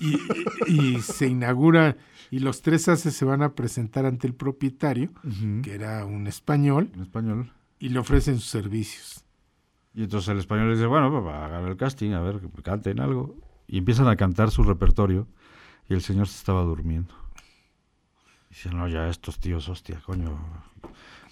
y, 0.00 0.18
y 0.66 1.00
se 1.02 1.26
inaugura, 1.28 1.96
y 2.30 2.40
los 2.40 2.62
tres 2.62 2.88
haces 2.88 3.14
se 3.14 3.24
van 3.24 3.42
a 3.42 3.54
presentar 3.54 4.06
ante 4.06 4.26
el 4.26 4.34
propietario, 4.34 5.10
que 5.62 5.74
era 5.74 6.04
un 6.04 6.26
español, 6.26 6.90
En 6.94 7.02
español. 7.02 7.52
y 7.78 7.88
le 7.90 7.98
ofrecen 7.98 8.36
sus 8.38 8.50
servicios. 8.50 9.24
Y 9.94 10.02
entonces 10.04 10.28
el 10.28 10.38
español 10.38 10.72
dice, 10.74 10.86
bueno, 10.86 11.10
pues 11.10 11.34
hagan 11.34 11.64
el 11.66 11.76
casting, 11.76 12.12
a 12.12 12.20
ver, 12.20 12.40
que 12.40 12.62
canten 12.62 13.00
algo. 13.00 13.34
Y 13.66 13.78
empiezan 13.78 14.06
a 14.08 14.16
cantar 14.16 14.50
su 14.50 14.62
repertorio 14.62 15.26
y 15.88 15.94
el 15.94 16.02
señor 16.02 16.28
se 16.28 16.36
estaba 16.38 16.62
durmiendo. 16.62 17.14
Dice, 18.48 18.70
no, 18.70 18.88
ya 18.88 19.08
estos 19.08 19.38
tíos, 19.40 19.68
hostia, 19.68 20.00
coño, 20.04 20.38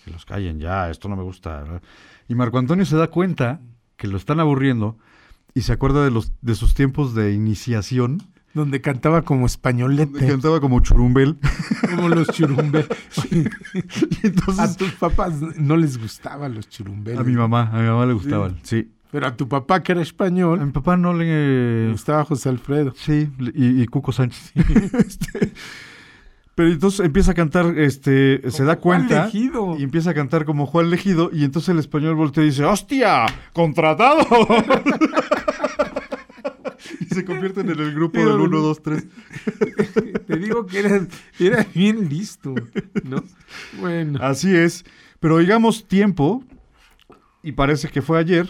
que 0.05 0.11
los 0.11 0.25
callen 0.25 0.59
ya, 0.59 0.91
esto 0.91 1.09
no 1.09 1.17
me 1.17 1.23
gusta. 1.23 1.81
Y 2.29 2.35
Marco 2.35 2.59
Antonio 2.59 2.85
se 2.85 2.97
da 2.97 3.09
cuenta 3.09 3.61
que 3.97 4.07
lo 4.09 4.17
están 4.17 4.41
aburriendo 4.41 4.99
y 5.55 5.63
se 5.63 5.73
acuerda 5.73 6.05
de, 6.05 6.11
los, 6.11 6.33
de 6.43 6.55
sus 6.55 6.75
tiempos 6.75 7.15
de 7.15 7.33
iniciación. 7.33 8.23
Donde 8.55 8.81
cantaba 8.81 9.23
como 9.23 9.45
españolete, 9.47 10.27
Cantaba 10.27 10.61
como 10.61 10.81
churumbel. 10.81 11.37
como 11.95 12.09
los 12.09 12.29
churumbel. 12.29 12.87
Entonces, 14.23 14.59
A 14.59 14.77
tus 14.77 14.93
papás 14.93 15.35
no 15.59 15.77
les 15.77 15.99
gustaban 15.99 16.55
los 16.55 16.69
churumbeles. 16.69 17.21
a 17.21 17.25
mi 17.25 17.35
mamá, 17.35 17.71
a 17.73 17.81
mi 17.81 17.87
mamá 17.87 18.07
le 18.07 18.15
gustaban, 18.15 18.57
sí. 18.63 18.91
Pero 19.11 19.27
a 19.27 19.37
tu 19.37 19.49
papá, 19.49 19.83
que 19.83 19.93
era 19.93 20.01
A 20.01 20.05
español, 20.05 20.61
mi 20.65 20.73
papá 20.73 20.97
no 20.97 21.15
le 21.15 21.87
le... 21.87 21.93
gustaba 21.93 22.25
José 22.25 22.49
Alfredo. 22.49 22.93
Sí, 22.97 23.31
y, 23.55 23.83
y 23.83 23.87
Cuco 23.87 24.13
Sánchez. 24.13 24.53
Este, 24.55 25.53
pero 26.57 26.71
entonces 26.71 27.05
empieza 27.05 27.33
a 27.33 27.35
cantar, 27.35 27.79
este, 27.79 28.51
se 28.51 28.65
da 28.65 28.77
Juan 28.77 29.07
cuenta 29.07 29.27
Legido. 29.27 29.77
y 29.79 29.83
empieza 29.83 30.11
a 30.11 30.15
cantar 30.15 30.47
como 30.47 30.65
Juan 30.67 30.89
Legido 30.89 31.29
y 31.31 31.45
entonces 31.45 31.69
el 31.69 31.79
español 31.79 32.15
voltea 32.15 32.43
y 32.43 32.47
dice, 32.47 32.65
¡hostia! 32.65 33.27
¡Contratado! 33.53 34.27
y 37.01 37.05
se 37.15 37.27
convierten 37.27 37.69
en 37.69 37.79
el 37.79 37.95
grupo 37.95 38.19
del 38.19 38.41
1, 38.41 38.59
2, 38.59 38.83
3. 38.83 39.07
Te 40.27 40.37
digo 40.39 40.65
que 40.65 40.79
era, 40.79 41.07
era 41.39 41.67
bien 41.75 42.09
listo, 42.09 42.55
¿no? 43.05 43.23
Bueno, 43.79 44.19
Así 44.23 44.57
es. 44.57 44.83
Pero 45.21 45.37
digamos 45.37 45.87
tiempo, 45.87 46.43
y 47.43 47.53
parece 47.53 47.89
que 47.89 48.01
fue 48.01 48.19
ayer, 48.19 48.49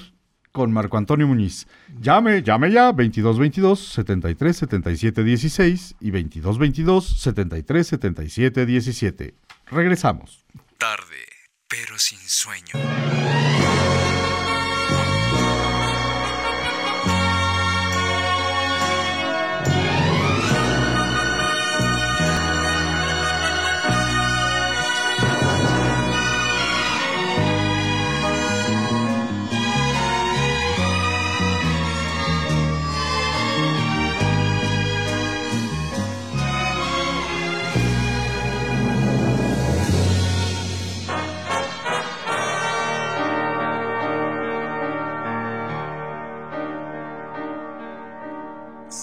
con 0.56 0.72
Marco 0.72 0.96
Antonio 0.96 1.26
Muñiz. 1.26 1.66
Llame, 2.00 2.42
llame 2.42 2.72
ya, 2.72 2.86
2222 2.86 3.92
73 3.92 4.56
77 4.56 5.22
16 5.22 5.96
y 6.00 6.10
2222 6.10 7.20
73 7.20 7.86
77 7.86 8.64
17. 8.64 9.34
Regresamos. 9.66 10.46
Tarde, 10.78 11.26
pero 11.68 11.98
sin 11.98 12.20
sueño. 12.20 12.72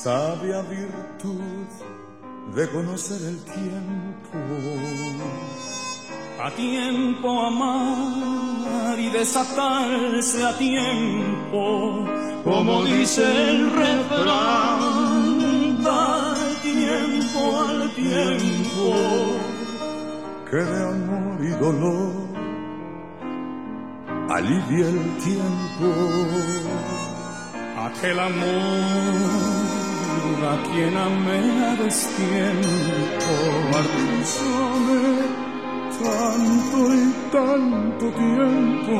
Sabia 0.03 0.61
virtud 0.63 1.67
de 2.53 2.69
conocer 2.71 3.21
el 3.25 3.37
tiempo. 3.45 4.37
A 6.43 6.51
tiempo 6.51 7.27
amar 7.39 8.99
y 8.99 9.09
desatarse 9.11 10.43
a 10.43 10.57
tiempo, 10.57 12.05
como 12.43 12.83
dice 12.83 13.23
el 13.49 13.71
refrán, 13.71 15.21
da 15.81 16.35
tiempo 16.61 17.39
al 17.61 17.89
tiempo, 17.95 18.85
que 20.51 20.57
de 20.57 20.83
amor 20.95 21.37
y 21.45 21.51
dolor 21.63 22.11
alivia 24.29 24.85
el 24.89 25.17
tiempo 25.23 25.87
aquel 27.85 28.19
amor 28.19 29.82
a 30.23 30.55
quien 30.63 30.95
amé 30.95 31.41
a 31.65 31.75
destiempo, 31.75 33.33
tanto 36.03 36.77
y 36.93 36.97
tanto 37.31 38.05
tiempo 38.11 38.95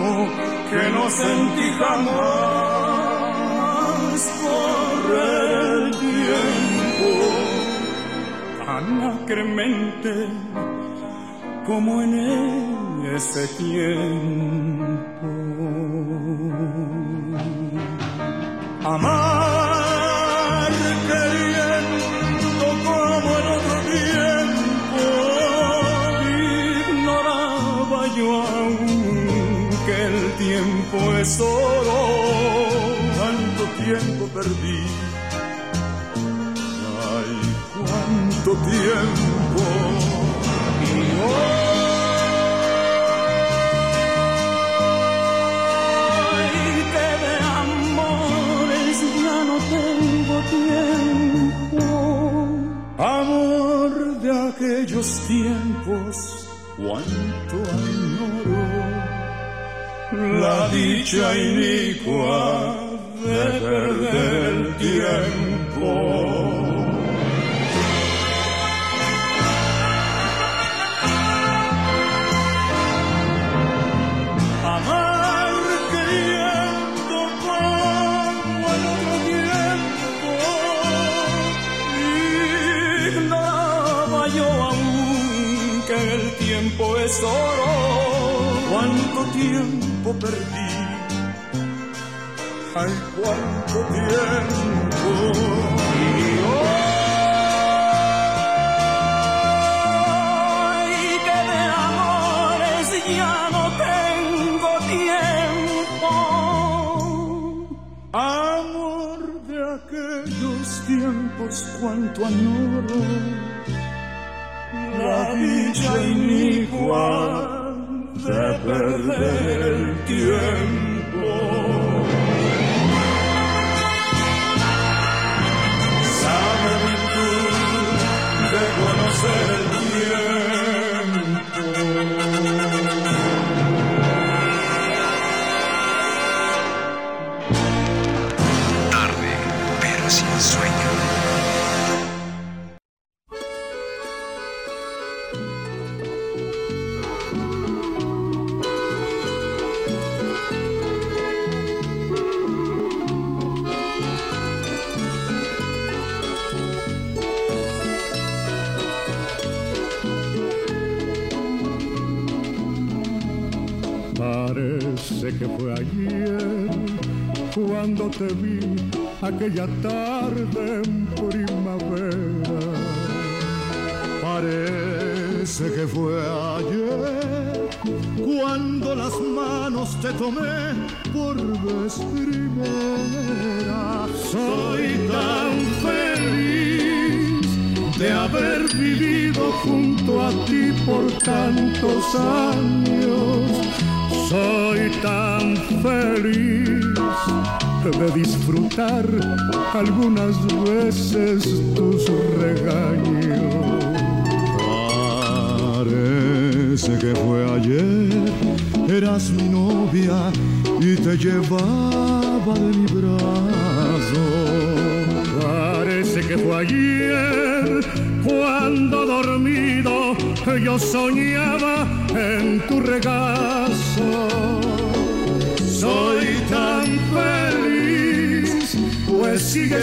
que 0.70 0.84
no 0.92 1.04
sentí 1.10 1.68
jamás 1.80 3.04
correr 4.44 5.48
el 5.72 5.92
tiempo 5.92 7.10
tan 8.66 8.86
acremente 9.02 10.12
como 11.66 12.02
en 12.02 12.14
ese 13.16 13.48
tiempo. 13.58 15.28
Amar 18.86 19.53
tiempo 31.24 31.30
es 31.30 31.40
oro, 31.40 32.00
tanto 33.18 33.64
tiempo 33.84 34.28
perdí. 34.34 34.82
Ay, 37.16 37.34
cuánto 37.74 38.52
tiempo. 38.70 39.64
Y 40.84 40.96
hoy 41.24 41.54
que 46.94 47.10
de 47.24 47.36
amores 47.62 48.98
ya 49.24 49.38
no 49.50 49.58
tengo 49.76 50.36
tiempo. 51.70 51.86
Amor 52.98 53.92
de 54.22 54.30
aquellos 54.50 55.08
tiempos, 55.28 56.16
cuánto. 56.78 57.93
La 60.14 60.70
dicha 60.70 61.34
inicua 61.36 62.83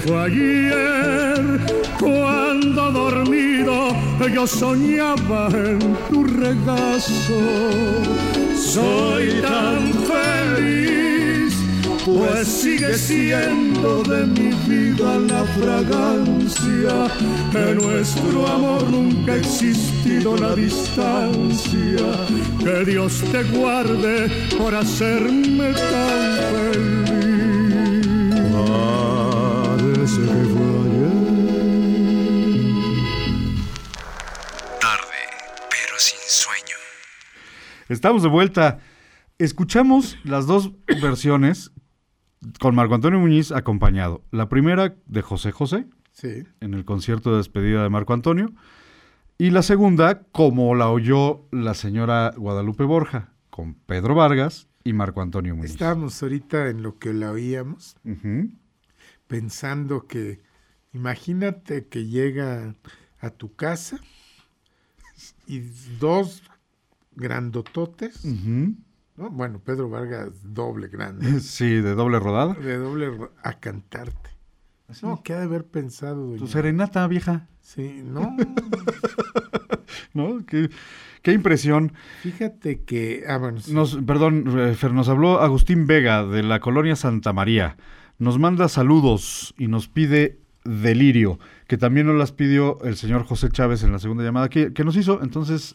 Fue 0.00 0.24
ayer 0.24 1.60
cuando 1.98 2.90
dormido 2.90 3.96
yo 4.32 4.46
soñaba 4.46 5.48
en 5.52 5.78
tu 6.10 6.24
regazo. 6.24 7.40
Soy 8.56 9.40
tan 9.40 9.92
feliz, 10.04 11.54
pues 12.04 12.48
sigue 12.48 12.94
siendo 12.94 14.02
de 14.02 14.26
mi 14.26 14.50
vida 14.66 15.18
la 15.18 15.44
fragancia. 15.44 17.08
En 17.54 17.76
nuestro 17.76 18.46
amor 18.46 18.90
nunca 18.90 19.32
ha 19.32 19.36
existido 19.36 20.36
la 20.36 20.54
distancia. 20.54 22.06
Que 22.58 22.84
Dios 22.84 23.22
te 23.30 23.42
guarde 23.44 24.28
por 24.58 24.74
hacerme 24.74 25.72
tan 25.72 26.72
feliz. 26.72 27.06
Que. 30.06 30.12
Tarde, 34.80 35.22
pero 35.68 35.98
sin 35.98 36.18
sueño. 36.28 36.76
Estamos 37.88 38.22
de 38.22 38.28
vuelta. 38.28 38.78
Escuchamos 39.38 40.16
las 40.22 40.46
dos 40.46 40.70
versiones 41.02 41.72
con 42.60 42.76
Marco 42.76 42.94
Antonio 42.94 43.18
Muñiz 43.18 43.50
acompañado. 43.50 44.22
La 44.30 44.48
primera 44.48 44.94
de 45.06 45.22
José 45.22 45.50
José, 45.50 45.86
Sí. 46.12 46.44
en 46.60 46.74
el 46.74 46.84
concierto 46.84 47.32
de 47.32 47.38
despedida 47.38 47.82
de 47.82 47.88
Marco 47.88 48.14
Antonio. 48.14 48.52
Y 49.38 49.50
la 49.50 49.62
segunda, 49.62 50.22
como 50.30 50.76
la 50.76 50.88
oyó 50.88 51.48
la 51.50 51.74
señora 51.74 52.32
Guadalupe 52.36 52.84
Borja, 52.84 53.32
con 53.50 53.74
Pedro 53.74 54.14
Vargas 54.14 54.68
y 54.84 54.92
Marco 54.92 55.20
Antonio 55.20 55.56
Muñiz. 55.56 55.72
Estábamos 55.72 56.22
ahorita 56.22 56.68
en 56.68 56.82
lo 56.82 56.96
que 57.00 57.12
la 57.12 57.32
oíamos. 57.32 57.96
Pensando 59.26 60.06
que, 60.06 60.40
imagínate 60.92 61.86
que 61.86 62.06
llega 62.06 62.74
a 63.20 63.30
tu 63.30 63.54
casa 63.54 63.98
y 65.46 65.60
dos 65.98 66.42
grandototes. 67.14 68.24
¿no? 68.24 69.30
bueno, 69.30 69.60
Pedro 69.60 69.88
Vargas 69.88 70.30
doble 70.54 70.88
grande, 70.88 71.40
Sí, 71.40 71.66
de 71.80 71.94
doble 71.94 72.18
rodada. 72.18 72.54
de 72.54 72.76
doble 72.76 73.10
ro- 73.10 73.32
a 73.42 73.54
cantarte. 73.58 74.30
No, 75.02 75.20
¿qué 75.24 75.32
ha 75.32 75.38
de 75.38 75.44
haber 75.44 75.64
pensado, 75.66 76.26
doña? 76.28 76.38
Tu 76.38 76.46
serenata, 76.46 77.06
vieja. 77.08 77.48
Sí, 77.60 78.02
no, 78.04 78.36
¿No? 80.14 80.44
Qué, 80.46 80.70
qué 81.22 81.32
impresión. 81.32 81.92
fíjate 82.22 82.82
que, 82.84 83.24
ah, 83.28 83.38
bueno, 83.38 83.60
sí. 83.60 83.72
Nos, 83.74 83.96
perdón, 84.06 84.44
eh, 84.58 84.74
Fer, 84.74 84.92
nos 84.92 85.08
habló 85.08 85.40
Agustín 85.40 85.86
Vega 85.86 86.24
de 86.24 86.42
la 86.42 86.60
colonia 86.60 86.94
Santa 86.96 87.32
María. 87.32 87.76
Nos 88.18 88.38
manda 88.38 88.68
saludos 88.68 89.54
y 89.58 89.68
nos 89.68 89.88
pide 89.88 90.38
delirio, 90.64 91.38
que 91.68 91.76
también 91.76 92.06
nos 92.06 92.16
las 92.16 92.32
pidió 92.32 92.82
el 92.82 92.96
señor 92.96 93.24
José 93.24 93.50
Chávez 93.50 93.82
en 93.82 93.92
la 93.92 93.98
segunda 93.98 94.24
llamada 94.24 94.48
que, 94.48 94.72
que 94.72 94.84
nos 94.84 94.96
hizo. 94.96 95.22
Entonces, 95.22 95.74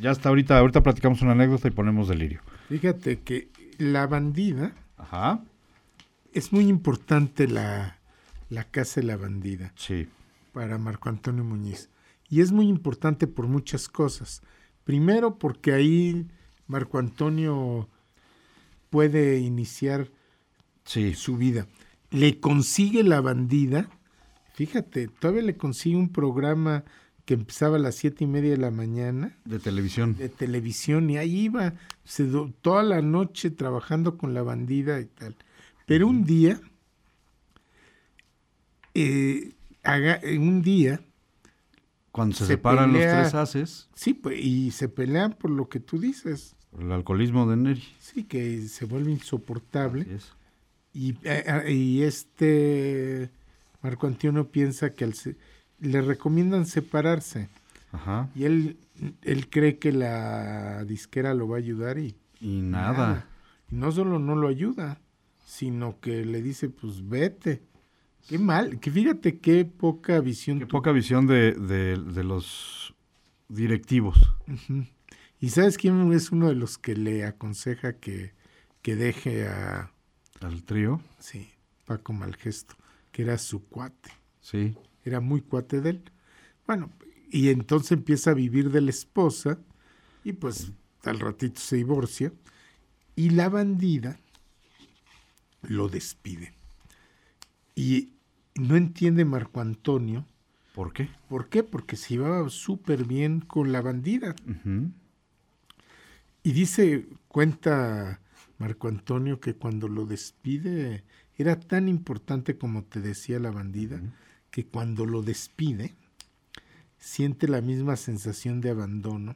ya 0.00 0.10
está 0.10 0.28
ahorita, 0.28 0.58
ahorita 0.58 0.82
platicamos 0.82 1.22
una 1.22 1.32
anécdota 1.32 1.68
y 1.68 1.72
ponemos 1.72 2.08
delirio. 2.08 2.40
fíjate 2.68 3.20
que 3.20 3.48
la 3.78 4.06
bandida, 4.06 4.72
Ajá. 4.98 5.40
es 6.32 6.52
muy 6.52 6.68
importante 6.68 7.48
la, 7.48 7.98
la 8.50 8.64
casa 8.64 9.00
de 9.00 9.06
la 9.06 9.16
bandida. 9.16 9.72
Sí. 9.76 10.06
para 10.52 10.78
Marco 10.78 11.08
Antonio 11.08 11.42
Muñiz. 11.44 11.88
Y 12.28 12.40
es 12.40 12.52
muy 12.52 12.68
importante 12.68 13.26
por 13.26 13.48
muchas 13.48 13.88
cosas. 13.88 14.42
Primero 14.84 15.38
porque 15.38 15.72
ahí 15.72 16.26
Marco 16.68 16.98
Antonio 16.98 17.88
puede 18.90 19.38
iniciar 19.40 20.08
Sí. 20.84 21.14
su 21.14 21.36
vida. 21.36 21.66
Le 22.10 22.38
consigue 22.40 23.02
la 23.02 23.20
bandida, 23.20 23.88
fíjate, 24.54 25.08
todavía 25.08 25.42
le 25.42 25.56
consigue 25.56 25.96
un 25.96 26.10
programa 26.10 26.84
que 27.24 27.34
empezaba 27.34 27.76
a 27.76 27.80
las 27.80 27.94
siete 27.94 28.24
y 28.24 28.26
media 28.26 28.50
de 28.50 28.58
la 28.58 28.70
mañana 28.70 29.34
De 29.46 29.58
televisión. 29.58 30.14
de 30.16 30.28
televisión 30.28 31.08
y 31.08 31.16
ahí 31.16 31.40
iba 31.46 31.72
se 32.04 32.26
toda 32.60 32.82
la 32.82 33.00
noche 33.00 33.50
trabajando 33.50 34.18
con 34.18 34.34
la 34.34 34.42
bandida 34.42 35.00
y 35.00 35.06
tal. 35.06 35.34
Pero 35.86 36.06
un 36.06 36.24
día, 36.24 36.60
eh, 38.94 39.52
haga- 39.82 40.20
eh, 40.22 40.38
un 40.38 40.62
día, 40.62 41.00
Cuando 42.12 42.36
se, 42.36 42.44
se 42.44 42.52
separan 42.54 42.92
pelea- 42.92 43.12
los 43.22 43.22
tres 43.32 43.34
haces, 43.34 43.88
sí, 43.94 44.14
pues, 44.14 44.38
y 44.38 44.70
se 44.70 44.88
pelean 44.88 45.32
por 45.32 45.50
lo 45.50 45.68
que 45.68 45.80
tú 45.80 45.98
dices, 45.98 46.54
el 46.78 46.92
alcoholismo 46.92 47.48
de 47.48 47.56
Neri. 47.56 47.84
sí, 47.98 48.24
que 48.24 48.62
se 48.68 48.84
vuelve 48.84 49.10
insoportable. 49.12 50.02
Así 50.02 50.12
es. 50.14 50.32
Y, 50.94 51.10
eh, 51.24 51.44
eh, 51.66 51.72
y 51.72 52.02
este 52.02 53.30
Marco 53.82 54.06
Antonio 54.06 54.48
piensa 54.48 54.90
que 54.90 55.04
al 55.04 55.14
se- 55.14 55.36
le 55.80 56.00
recomiendan 56.00 56.66
separarse 56.66 57.48
Ajá. 57.92 58.28
y 58.34 58.44
él, 58.44 58.76
él 59.22 59.50
cree 59.50 59.78
que 59.78 59.92
la 59.92 60.84
disquera 60.84 61.34
lo 61.34 61.48
va 61.48 61.56
a 61.56 61.58
ayudar 61.58 61.98
y 61.98 62.14
Y 62.40 62.60
nada. 62.62 63.26
Y 63.70 63.74
no 63.76 63.90
solo 63.92 64.18
no 64.18 64.36
lo 64.36 64.48
ayuda, 64.48 65.00
sino 65.46 65.98
que 66.00 66.24
le 66.24 66.40
dice, 66.42 66.68
pues 66.70 67.06
vete. 67.08 67.62
Qué 68.28 68.38
mal, 68.38 68.78
que 68.80 68.90
fíjate 68.90 69.38
qué 69.38 69.64
poca 69.66 70.20
visión. 70.20 70.58
Qué 70.60 70.64
tu- 70.66 70.70
poca 70.76 70.92
visión 70.92 71.26
de, 71.26 71.52
de- 71.52 71.98
de 71.98 72.24
los 72.24 72.94
directivos. 73.48 74.16
¿Y 75.40 75.50
sabes 75.50 75.76
quién 75.76 76.10
es 76.12 76.30
uno 76.32 76.48
de 76.48 76.54
los 76.54 76.78
que 76.78 76.96
le 76.96 77.24
aconseja 77.24 77.94
que, 77.94 78.32
que 78.80 78.96
deje 78.96 79.46
a, 79.46 79.90
Al 80.40 80.62
trío. 80.64 81.00
sí, 81.18 81.50
Paco 81.86 82.12
Malgesto, 82.12 82.76
que 83.12 83.22
era 83.22 83.38
su 83.38 83.64
cuate, 83.64 84.10
Sí. 84.40 84.76
era 85.04 85.20
muy 85.20 85.40
cuate 85.40 85.80
de 85.80 85.90
él? 85.90 86.02
Bueno, 86.66 86.90
y 87.30 87.48
entonces 87.50 87.92
empieza 87.92 88.30
a 88.30 88.34
vivir 88.34 88.70
de 88.70 88.80
la 88.80 88.90
esposa 88.90 89.58
y 90.24 90.32
pues 90.32 90.72
al 91.04 91.20
ratito 91.20 91.60
se 91.60 91.76
divorcia 91.76 92.32
y 93.16 93.30
la 93.30 93.48
bandida 93.48 94.18
lo 95.62 95.88
despide. 95.88 96.54
Y 97.74 98.10
no 98.54 98.76
entiende 98.76 99.24
Marco 99.24 99.60
Antonio. 99.60 100.26
¿Por 100.74 100.92
qué? 100.92 101.08
¿Por 101.28 101.48
qué? 101.48 101.62
Porque 101.62 101.96
se 101.96 102.14
llevaba 102.14 102.48
súper 102.50 103.04
bien 103.04 103.40
con 103.40 103.72
la 103.72 103.80
bandida. 103.82 104.34
Y 106.42 106.52
dice, 106.52 107.06
cuenta 107.28 108.20
Marco 108.58 108.88
Antonio 108.88 109.40
que 109.40 109.54
cuando 109.54 109.88
lo 109.88 110.06
despide 110.06 111.04
era 111.36 111.58
tan 111.58 111.88
importante 111.88 112.56
como 112.56 112.84
te 112.84 113.00
decía 113.00 113.38
la 113.40 113.50
bandida, 113.50 114.00
que 114.50 114.64
cuando 114.66 115.04
lo 115.06 115.22
despide 115.22 115.94
siente 116.98 117.48
la 117.48 117.60
misma 117.60 117.96
sensación 117.96 118.60
de 118.60 118.70
abandono 118.70 119.34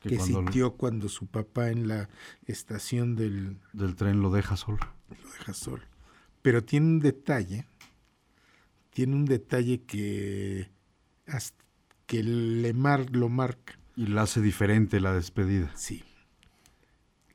Que 0.00 0.10
que, 0.10 0.16
cuando 0.16 0.42
lo- 0.42 0.46
sintió 0.48 0.72
cuando 0.74 1.08
su 1.08 1.26
papá 1.26 1.70
en 1.70 1.88
la 1.88 2.08
estación 2.46 3.16
del 3.16 3.56
Del 3.72 3.96
tren 3.96 4.20
lo 4.20 4.30
deja 4.30 4.56
solo. 4.56 4.78
lo 5.08 5.30
deja 5.32 5.54
solo. 5.54 5.82
Pero 6.42 6.62
tiene 6.62 6.86
un 6.86 7.00
detalle, 7.00 7.66
tiene 8.90 9.16
un 9.16 9.24
detalle 9.24 9.82
que, 9.82 10.70
hasta- 11.26 11.64
que 12.06 12.22
le 12.22 12.72
mar, 12.74 13.06
lo 13.10 13.28
marca. 13.28 13.78
Y 13.96 14.06
la 14.06 14.22
hace 14.22 14.40
diferente 14.40 15.00
la 15.00 15.12
despedida. 15.14 15.72
Sí. 15.76 16.04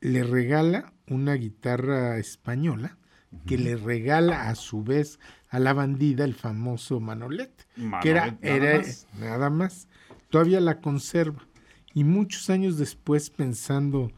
Le 0.04 0.22
regala 0.22 0.92
una 1.08 1.34
guitarra 1.34 2.18
española 2.18 2.98
que 3.46 3.58
le 3.58 3.76
regala 3.76 4.48
a 4.48 4.54
su 4.54 4.82
vez 4.82 5.18
a 5.48 5.58
la 5.58 5.72
bandida 5.72 6.24
el 6.24 6.34
famoso 6.34 7.00
Manolete, 7.00 7.64
que 8.02 8.10
era, 8.10 8.26
nada 8.26 8.38
era 8.42 8.78
más. 8.78 9.06
nada 9.18 9.50
más. 9.50 9.88
Todavía 10.30 10.60
la 10.60 10.80
conserva. 10.80 11.46
Y 11.92 12.04
muchos 12.04 12.50
años 12.50 12.76
después, 12.76 13.30
pensando 13.30 14.12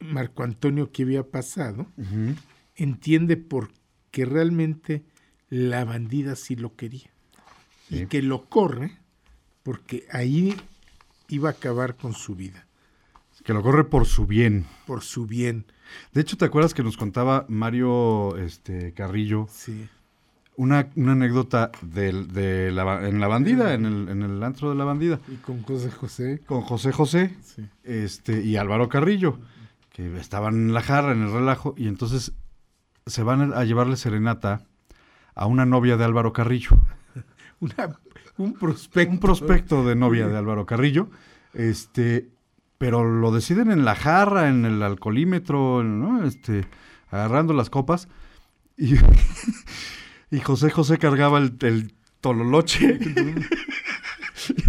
Marco 0.00 0.42
Antonio 0.42 0.92
qué 0.92 1.02
había 1.02 1.22
pasado, 1.30 1.86
entiende 2.74 3.36
por 3.36 3.72
qué 4.10 4.24
realmente 4.24 5.04
la 5.48 5.84
bandida 5.84 6.36
sí 6.36 6.56
lo 6.56 6.76
quería. 6.76 7.10
Sí. 7.88 8.02
Y 8.02 8.06
que 8.06 8.22
lo 8.22 8.48
corre 8.48 8.98
porque 9.62 10.06
ahí 10.10 10.54
iba 11.28 11.48
a 11.48 11.52
acabar 11.52 11.96
con 11.96 12.12
su 12.12 12.34
vida, 12.34 12.66
Que 13.44 13.52
lo 13.52 13.62
corre 13.62 13.84
por 13.84 14.06
su 14.06 14.26
bien. 14.26 14.64
por 14.86 15.02
su 15.02 15.26
bien. 15.26 15.66
De 16.12 16.20
hecho, 16.22 16.36
¿te 16.36 16.46
acuerdas 16.46 16.74
que 16.74 16.82
nos 16.82 16.96
contaba 16.96 17.44
Mario 17.48 18.36
este, 18.38 18.92
Carrillo 18.94 19.46
Sí. 19.50 19.86
una, 20.56 20.88
una 20.96 21.12
anécdota 21.12 21.70
del- 21.82 22.32
de 22.32 22.72
la, 22.72 23.06
en 23.08 23.20
la 23.20 23.28
bandida, 23.28 23.74
en 23.74 23.84
el, 23.84 24.08
en 24.08 24.22
el 24.22 24.42
antro 24.42 24.70
de 24.70 24.76
la 24.76 24.84
bandida, 24.84 25.20
Y 25.28 25.36
con 25.36 25.62
José 25.62 25.90
José. 25.90 26.40
con 26.46 26.62
José 26.62 26.90
José 26.92 27.36
Sí. 27.42 27.68
este, 27.84 28.40
y 28.42 28.56
Álvaro 28.56 28.88
Carrillo, 28.88 29.38
que 29.90 30.16
estaban 30.18 30.54
en 30.54 30.74
la 30.74 30.80
jarra, 30.80 31.12
en 31.12 31.22
el 31.22 31.32
relajo, 31.32 31.74
y 31.76 31.86
entonces 31.88 32.32
se 33.06 33.22
van 33.22 33.52
a 33.52 33.64
llevarle 33.64 33.96
serenata 33.96 34.62
a 35.34 35.46
una 35.46 35.66
novia 35.66 35.96
de 35.98 36.04
Álvaro 36.04 36.32
Carrillo. 36.32 36.70
Una- 37.60 37.98
un 38.38 38.54
prospecto. 38.54 39.10
un 39.12 39.20
prospecto 39.20 39.84
de 39.86 39.94
novia 39.94 40.26
de 40.28 40.36
Álvaro 40.36 40.66
Carrillo, 40.66 41.08
este, 41.52 42.28
pero 42.78 43.04
lo 43.04 43.30
deciden 43.32 43.70
en 43.70 43.84
la 43.84 43.94
jarra, 43.94 44.48
en 44.48 44.64
el 44.64 44.82
alcoholímetro, 44.82 45.82
¿no? 45.84 46.24
Este, 46.24 46.66
agarrando 47.10 47.54
las 47.54 47.70
copas, 47.70 48.08
y, 48.76 48.94
y 50.30 50.40
José 50.40 50.70
José 50.70 50.98
cargaba 50.98 51.38
el, 51.38 51.56
el 51.60 51.94
tololoche. 52.20 52.98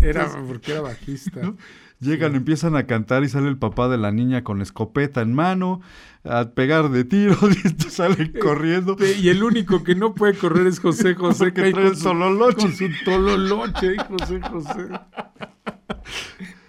Era 0.02 0.30
porque 0.48 0.72
era 0.72 0.82
bajista. 0.82 1.54
Llegan, 2.00 2.36
empiezan 2.36 2.76
a 2.76 2.86
cantar 2.86 3.24
y 3.24 3.30
sale 3.30 3.48
el 3.48 3.58
papá 3.58 3.88
de 3.88 3.98
la 3.98 4.12
niña 4.12 4.44
con 4.44 4.62
escopeta 4.62 5.22
en 5.22 5.34
mano, 5.34 5.82
a 6.26 6.50
pegar 6.50 6.90
de 6.90 7.06
tiros 7.06 7.40
y 7.64 7.68
esto 7.68 7.90
sale 7.90 8.32
corriendo. 8.34 8.98
Y 9.22 9.30
el 9.30 9.44
único 9.44 9.84
que 9.84 9.96
no 9.96 10.14
puede 10.14 10.38
correr 10.38 10.68
es 10.68 10.80
José 10.80 11.16
José. 11.16 11.54
Cae 11.54 11.72
trae 11.72 11.74
con 11.74 11.86
el 11.86 11.96
su- 11.96 12.04
tololoche. 12.04 12.62
Con 12.68 12.74
su 12.76 12.90
tololoche. 13.06 13.96
José 14.10 14.42
José. 14.42 14.90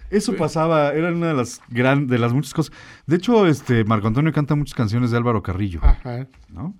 Eso 0.09 0.35
pasaba, 0.35 0.91
era 0.93 1.11
una 1.11 1.27
de 1.27 1.33
las 1.33 1.61
gran, 1.69 2.07
de 2.07 2.17
las 2.17 2.31
muchas 2.33 2.53
cosas. 2.53 2.73
De 3.05 3.17
hecho, 3.17 3.45
este 3.47 3.83
Marco 3.83 4.07
Antonio 4.07 4.31
canta 4.31 4.55
muchas 4.55 4.73
canciones 4.75 5.11
de 5.11 5.17
Álvaro 5.17 5.43
Carrillo. 5.43 5.79
Ajá. 5.83 6.27
¿no? 6.49 6.75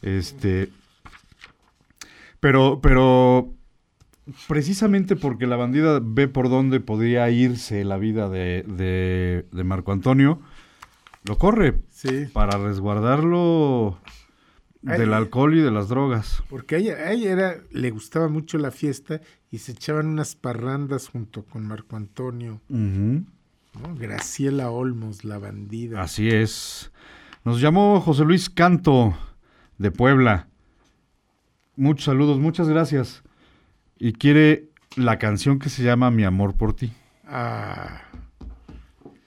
Este, 0.00 0.70
pero, 2.40 2.80
pero 2.82 3.52
precisamente 4.48 5.16
porque 5.16 5.46
la 5.46 5.56
bandida 5.56 6.00
ve 6.02 6.28
por 6.28 6.48
dónde 6.48 6.80
podría 6.80 7.28
irse 7.30 7.84
la 7.84 7.98
vida 7.98 8.28
de, 8.28 8.64
de- 8.66 9.46
de 9.52 9.64
Marco 9.64 9.92
Antonio, 9.92 10.40
lo 11.24 11.38
corre 11.38 11.82
Sí. 11.90 12.26
para 12.32 12.58
resguardarlo 12.58 13.98
del 14.82 15.14
alcohol 15.14 15.54
y 15.56 15.60
de 15.60 15.70
las 15.70 15.88
drogas. 15.88 16.42
Porque 16.48 16.76
a 16.76 16.78
ella, 16.78 16.94
a 16.94 17.12
ella 17.12 17.32
era, 17.32 17.56
le 17.70 17.90
gustaba 17.90 18.28
mucho 18.28 18.58
la 18.58 18.70
fiesta 18.70 19.20
y 19.50 19.58
se 19.58 19.72
echaban 19.72 20.06
unas 20.06 20.34
parrandas 20.34 21.08
junto 21.08 21.44
con 21.44 21.66
Marco 21.66 21.96
Antonio. 21.96 22.60
Graciela 23.98 24.70
Olmos, 24.70 25.24
la 25.24 25.38
bandida. 25.38 26.02
Así 26.02 26.28
es. 26.28 26.92
Nos 27.44 27.60
llamó 27.60 28.00
José 28.00 28.24
Luis 28.24 28.50
Canto 28.50 29.16
de 29.78 29.90
Puebla. 29.90 30.48
Muchos 31.76 32.04
saludos, 32.04 32.38
muchas 32.38 32.68
gracias. 32.68 33.22
Y 33.98 34.12
quiere 34.12 34.68
la 34.96 35.18
canción 35.18 35.58
que 35.58 35.68
se 35.68 35.82
llama 35.82 36.10
Mi 36.10 36.24
amor 36.24 36.54
por 36.56 36.74
ti. 36.74 36.92
Ah, 37.26 38.02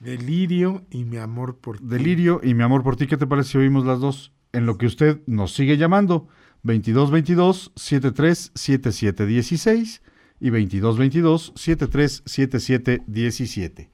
Delirio 0.00 0.84
y 0.90 1.04
mi 1.04 1.16
amor 1.16 1.56
por 1.56 1.78
ti. 1.78 1.84
Delirio 1.86 2.40
y 2.42 2.54
Mi 2.54 2.62
amor 2.62 2.82
por 2.82 2.96
ti. 2.96 3.06
¿Qué 3.06 3.16
te 3.16 3.26
parece 3.26 3.50
si 3.52 3.58
oímos 3.58 3.84
las 3.84 3.98
dos? 3.98 4.32
En 4.56 4.64
lo 4.64 4.78
que 4.78 4.86
usted 4.86 5.20
nos 5.26 5.52
sigue 5.52 5.76
llamando. 5.76 6.28
2222 6.62 7.72
7377 7.76 9.26
16 9.26 10.02
y 10.40 10.48
2222 10.48 11.52
7377 11.54 13.02
17. 13.06 13.90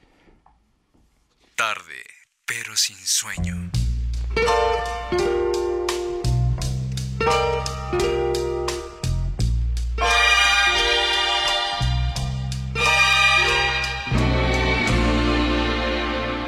Tarde, 1.57 2.05
pero 2.47 2.77
sin 2.77 2.97
sueño. 2.97 3.73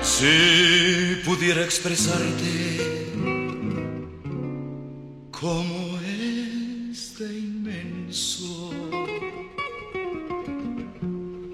Si 0.03 1.21
pudiera 1.25 1.65
expresarte 1.65 2.94
como 5.45 6.01
es 6.01 7.19
de 7.19 7.29
inmenso 7.39 8.71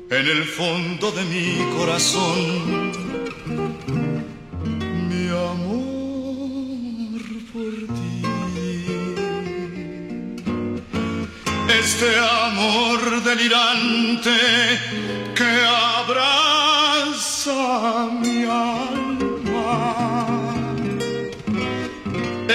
en 0.09 0.27
el 0.35 0.45
fondo 0.45 1.11
de 1.11 1.25
mi 1.25 1.57
corazón, 1.77 2.93
mi 5.09 5.27
amor 5.29 7.21
por 7.53 7.73
ti. 7.97 8.23
Este 11.83 12.11
amor 12.47 13.01
delirante 13.25 14.39
que 15.35 15.51
abraza 15.99 17.59
mi 18.23 18.45
alma 18.45 20.20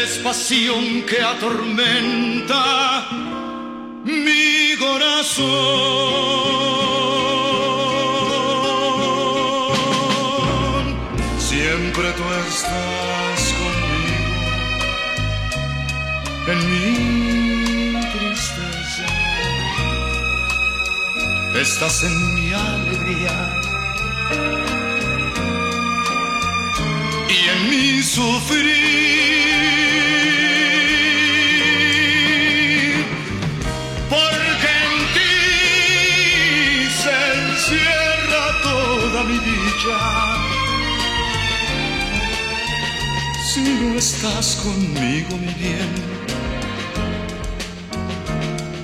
es 0.06 0.20
pasión 0.20 1.01
que 1.10 1.20
atormenta 1.20 2.62
mi 4.03 4.76
corazón. 4.78 5.45
Siempre 11.39 12.08
tú 12.18 12.24
estás 12.47 13.41
conmigo 13.62 14.43
en 16.51 16.60
mi 16.72 16.89
tristeza. 18.14 19.08
Estás 21.60 22.03
en 22.03 22.16
mi 22.36 22.53
alegría 22.53 23.36
y 27.28 27.38
en 27.53 27.60
mi 27.72 28.03
sufrir. 28.03 29.06
si 43.56 43.62
no 43.62 43.97
estás 43.97 44.58
conmigo, 44.58 45.38
mi 45.38 45.53
bien. 45.64 45.91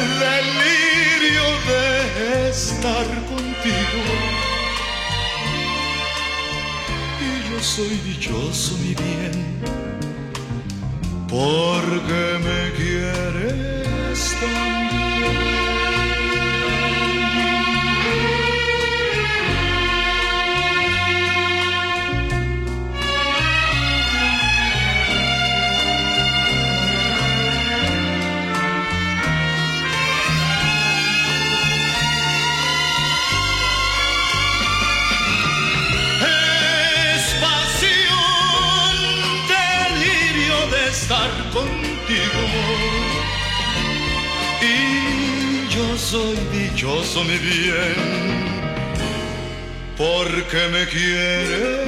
el 0.00 0.10
delirio 0.26 1.46
de 1.70 2.50
estar 2.50 3.06
contigo. 3.32 4.02
Y 7.26 7.32
yo 7.48 7.58
soy 7.62 7.94
dichoso, 8.10 8.76
mi 8.84 8.92
bien, 9.02 9.34
porque 11.26 12.22
me 12.46 12.60
quieres 12.76 14.20
también. 14.42 15.65
Soy 46.10 46.36
dichoso, 46.52 47.24
mi 47.24 47.36
bien, 47.36 47.96
porque 49.96 50.68
me 50.70 50.86
quieres 50.86 51.85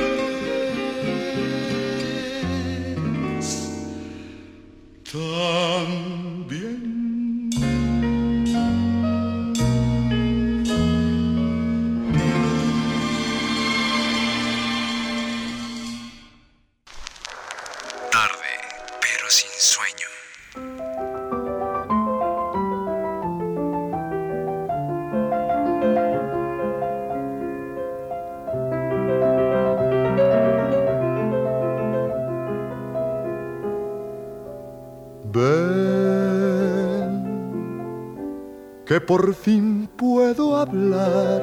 por 39.09 39.33
fin 39.33 39.89
puedo 39.97 40.55
hablar, 40.55 41.43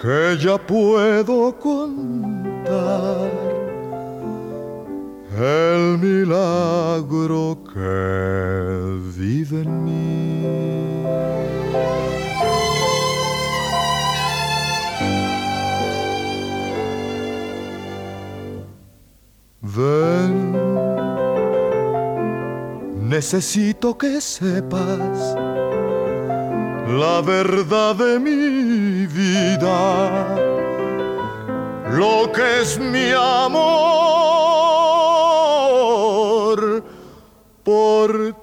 que 0.00 0.36
ya 0.42 0.58
puedo 0.58 1.56
contar 1.56 3.30
el 5.38 5.98
milagro 5.98 7.58
que 7.72 8.98
vive 9.16 9.60
en 9.62 9.84
mí. 9.84 10.42
Ven, 19.60 20.52
necesito 23.08 23.96
que 23.96 24.20
sepas 24.20 25.51
la 26.92 27.20
verdad 27.22 27.94
de 27.96 28.18
mi 28.18 29.06
vida, 29.06 30.36
lo 31.90 32.30
que 32.32 32.60
es 32.60 32.78
mi 32.78 33.10
amor 33.12 33.62
por 37.64 38.32
ti. 38.34 38.41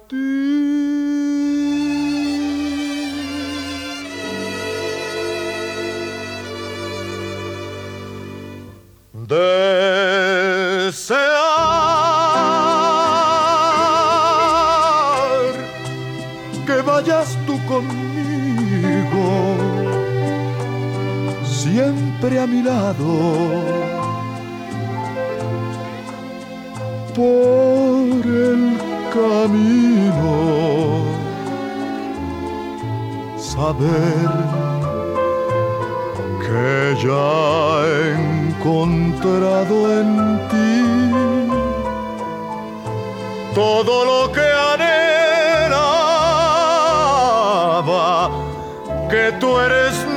Siempre 22.20 22.38
a 22.38 22.46
mi 22.46 22.62
lado, 22.62 23.06
por 27.14 28.26
el 28.26 28.78
camino, 29.12 30.34
saber 33.38 34.28
que 36.42 36.96
ya 37.02 37.30
he 37.86 37.90
encontrado 38.50 39.76
en 40.00 40.08
ti 40.50 40.80
todo 43.54 43.94
lo 44.04 44.20
que 44.32 44.46
anhelaba, 44.74 45.90
que 49.08 49.24
tú 49.40 49.58
eres 49.58 50.09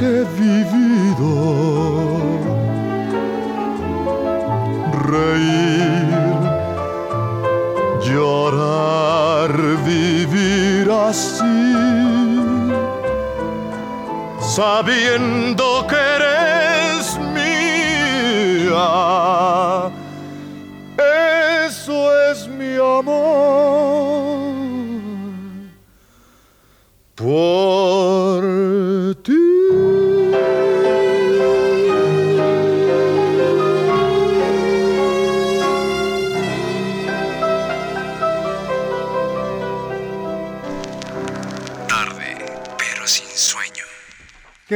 que 0.00 0.39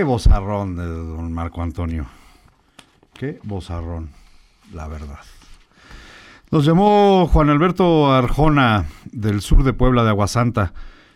bozarrón 0.05 0.77
de 0.77 0.85
don 0.87 1.33
Marco 1.33 1.63
Antonio. 1.63 2.07
Qué 3.15 3.39
bozarrón, 3.43 4.11
la 4.73 4.89
verdad. 4.89 5.19
Nos 6.51 6.65
llamó 6.65 7.27
Juan 7.27 7.51
Alberto 7.51 8.13
Arjona 8.13 8.87
del 9.13 9.41
sur 9.41 9.65
de 9.65 9.73
Puebla 9.73 10.05
de 10.05 10.11
Aguasanta. 10.11 10.73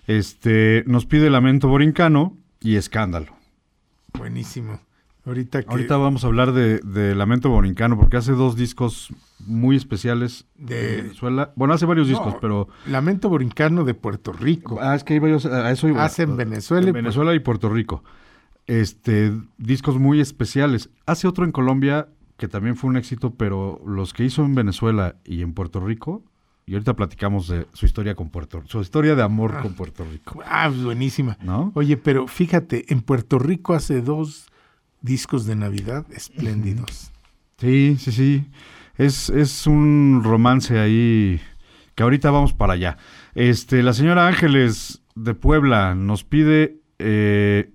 Este, 0.07 0.83
nos 0.87 1.07
pide 1.07 1.31
Lamento 1.31 1.69
Borincano 1.69 2.37
y 2.61 2.77
Escándalo. 2.77 3.33
Buenísimo. 4.15 4.81
Ahorita 5.27 5.63
que 5.63 5.71
Ahorita 5.71 5.99
vamos 5.99 6.25
a 6.25 6.29
hablar 6.29 6.53
de, 6.53 6.79
de 6.79 7.15
Lamento 7.15 7.51
Borincano 7.51 7.99
porque 7.99 8.17
hace 8.17 8.33
dos 8.33 8.57
discos 8.57 9.11
muy 9.41 9.77
especiales 9.77 10.47
De- 10.55 10.99
en 10.99 11.05
Venezuela. 11.05 11.53
Bueno, 11.55 11.75
hace 11.75 11.85
varios 11.85 12.09
discos, 12.09 12.35
No, 12.35 12.41
pero 12.41 12.69
Lamento 12.87 13.29
Borincano 13.29 13.85
de 13.85 13.93
Puerto 13.93 14.33
Rico. 14.33 14.79
Ah, 14.81 14.95
es 14.95 15.05
que 15.05 15.15
iba 15.17 15.29
yo 15.29 15.37
a 15.53 15.71
eso 15.71 15.87
iba. 15.89 16.03
Hace 16.03 16.23
en 16.23 16.37
Venezuela 16.39 16.87
En 16.89 16.95
Venezuela 16.95 17.35
y 17.35 17.41
Puerto 17.41 17.69
Rico. 17.69 18.03
Este, 18.69 19.33
discos 19.57 19.99
muy 19.99 20.21
especiales. 20.21 20.91
Hace 21.07 21.27
otro 21.27 21.45
en 21.45 21.51
Colombia 21.53 22.09
que 22.39 22.49
también 22.49 22.77
fue 22.77 22.89
un 22.89 22.97
éxito, 22.97 23.35
pero 23.35 23.83
los 23.85 24.15
que 24.15 24.25
hizo 24.25 24.45
en 24.45 24.55
Venezuela 24.55 25.17
y 25.25 25.43
en 25.43 25.53
Puerto 25.53 25.81
Rico, 25.81 26.23
y 26.67 26.75
ahorita 26.75 26.95
platicamos 26.95 27.49
de 27.49 27.67
su 27.73 27.85
historia 27.85 28.15
con 28.15 28.31
Puerto 28.31 28.63
su 28.67 28.81
historia 28.81 29.17
de 29.17 29.23
amor 29.23 29.61
con 29.61 29.75
Puerto 29.75 30.05
Rico. 30.05 30.41
Ah, 30.47 30.69
pues 30.69 30.85
buenísima. 30.85 31.37
¿No? 31.43 31.73
Oye, 31.75 31.97
pero 31.97 32.29
fíjate, 32.29 32.93
en 32.93 33.01
Puerto 33.01 33.39
Rico 33.39 33.75
hace 33.75 34.03
dos 34.03 34.47
discos 35.01 35.47
de 35.47 35.57
Navidad 35.57 36.07
espléndidos. 36.13 37.11
Sí, 37.57 37.97
sí, 37.99 38.13
sí. 38.13 38.47
Es, 38.97 39.31
es 39.31 39.67
un 39.67 40.21
romance 40.23 40.79
ahí 40.79 41.41
que 41.95 42.03
ahorita 42.03 42.31
vamos 42.31 42.53
para 42.53 42.75
allá. 42.75 42.99
Este, 43.35 43.83
la 43.83 43.95
señora 43.95 44.29
Ángeles 44.29 45.03
de 45.17 45.35
Puebla 45.35 45.95
nos 45.97 46.23
pide 46.23 46.81
eh, 46.99 47.73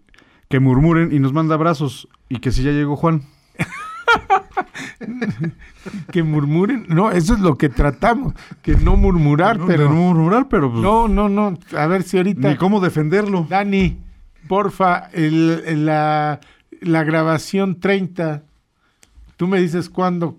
que 0.53 0.59
murmuren 0.59 1.11
y 1.11 1.17
nos 1.17 1.33
manda 1.33 1.55
abrazos 1.55 2.07
y 2.29 2.37
que 2.37 2.51
si 2.51 2.61
ya 2.61 2.69
llegó 2.69 2.95
Juan. 2.95 3.23
que 6.11 6.21
murmuren. 6.21 6.85
No, 6.89 7.09
eso 7.09 7.33
es 7.33 7.39
lo 7.39 7.57
que 7.57 7.69
tratamos, 7.69 8.35
que 8.61 8.75
no 8.75 8.95
murmurar, 8.95 9.57
No, 9.57 9.65
pero 9.65 9.89
no 9.89 9.95
murmurar, 9.95 10.47
pero 10.49 10.69
pues, 10.69 10.83
no, 10.83 11.07
no, 11.07 11.27
no. 11.27 11.57
A 11.75 11.87
ver 11.87 12.03
si 12.03 12.17
ahorita 12.17 12.49
ni 12.51 12.55
cómo 12.57 12.81
defenderlo. 12.81 13.47
Dani, 13.49 13.97
porfa, 14.47 15.09
el, 15.11 15.63
el- 15.65 15.87
la, 15.87 16.39
la 16.81 17.03
grabación 17.03 17.79
30. 17.79 18.43
Tú 19.35 19.47
me 19.47 19.59
dices 19.59 19.89
cuándo. 19.89 20.37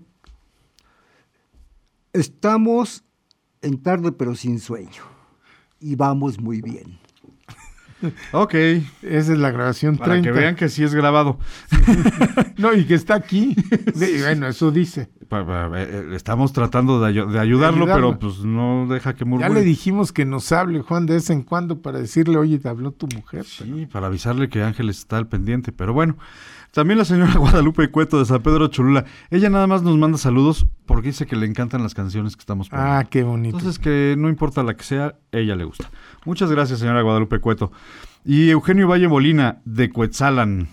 Estamos 2.13 3.03
en 3.61 3.83
tarde 3.83 4.13
pero 4.13 4.33
sin 4.35 4.61
sueño. 4.61 5.03
Y 5.81 5.97
vamos 5.97 6.39
muy 6.39 6.61
bien. 6.61 6.99
Ok, 8.31 8.53
Esa 8.53 8.83
es 9.33 9.37
la 9.37 9.51
grabación 9.51 9.97
para 9.97 10.13
30. 10.13 10.29
que 10.31 10.37
vean 10.39 10.55
que 10.55 10.69
sí 10.69 10.83
es 10.83 10.93
grabado. 10.93 11.37
No, 12.57 12.73
y 12.73 12.85
que 12.85 12.93
está 12.95 13.15
aquí. 13.15 13.55
Bueno, 14.21 14.47
eso 14.47 14.71
dice. 14.71 15.09
Eh, 15.29 15.29
eh, 15.31 16.05
Estamos 16.15 16.53
tratando 16.53 17.01
de, 17.01 17.11
ayu- 17.11 17.29
de 17.29 17.39
ayudarlo, 17.39 17.83
Ayudarlo. 17.83 18.17
pero 18.17 18.19
pues 18.19 18.39
no 18.45 18.87
deja 18.87 19.13
que 19.15 19.25
murmure. 19.25 19.49
Ya 19.49 19.53
le 19.53 19.61
dijimos 19.65 20.11
que 20.13 20.23
nos 20.25 20.51
hable, 20.51 20.81
Juan, 20.81 21.05
de 21.05 21.15
vez 21.15 21.29
en 21.29 21.41
cuando 21.43 21.81
para 21.81 21.99
decirle, 21.99 22.37
oye, 22.37 22.59
te 22.59 22.69
habló 22.69 22.91
tu 22.91 23.07
mujer. 23.13 23.43
Sí, 23.43 23.87
para 23.91 24.07
avisarle 24.07 24.47
que 24.49 24.63
Ángeles 24.63 24.99
está 24.99 25.17
al 25.17 25.27
pendiente. 25.27 25.71
Pero 25.71 25.93
bueno, 25.93 26.15
también 26.75 26.97
la 26.97 27.05
señora 27.05 27.33
Guadalupe 27.37 27.89
Cueto 27.89 28.19
de 28.19 28.25
San 28.25 28.41
Pedro 28.43 28.67
Cholula. 28.67 29.05
Ella 29.31 29.49
nada 29.49 29.65
más 29.65 29.81
nos 29.81 29.97
manda 29.97 30.17
saludos 30.17 30.67
porque 30.85 31.07
dice 31.07 31.25
que 31.25 31.37
le 31.37 31.45
encantan 31.45 31.81
las 31.81 31.93
canciones 31.93 32.35
que 32.35 32.41
estamos 32.41 32.67
poniendo. 32.67 32.95
Ah, 32.95 33.05
qué 33.05 33.23
bonito. 33.23 33.57
Entonces 33.57 33.79
que 33.79 34.15
no 34.17 34.27
importa 34.27 34.61
la 34.61 34.75
que 34.75 34.83
sea, 34.83 35.15
ella 35.31 35.55
le 35.55 35.63
gusta. 35.63 35.89
Muchas 36.25 36.51
gracias, 36.51 36.79
señora 36.79 37.01
Guadalupe 37.01 37.39
Cueto. 37.39 37.71
Y 38.25 38.49
Eugenio 38.49 38.89
Valle 38.89 39.07
Molina 39.07 39.61
de 39.63 39.89
Cuetzalan. 39.89 40.67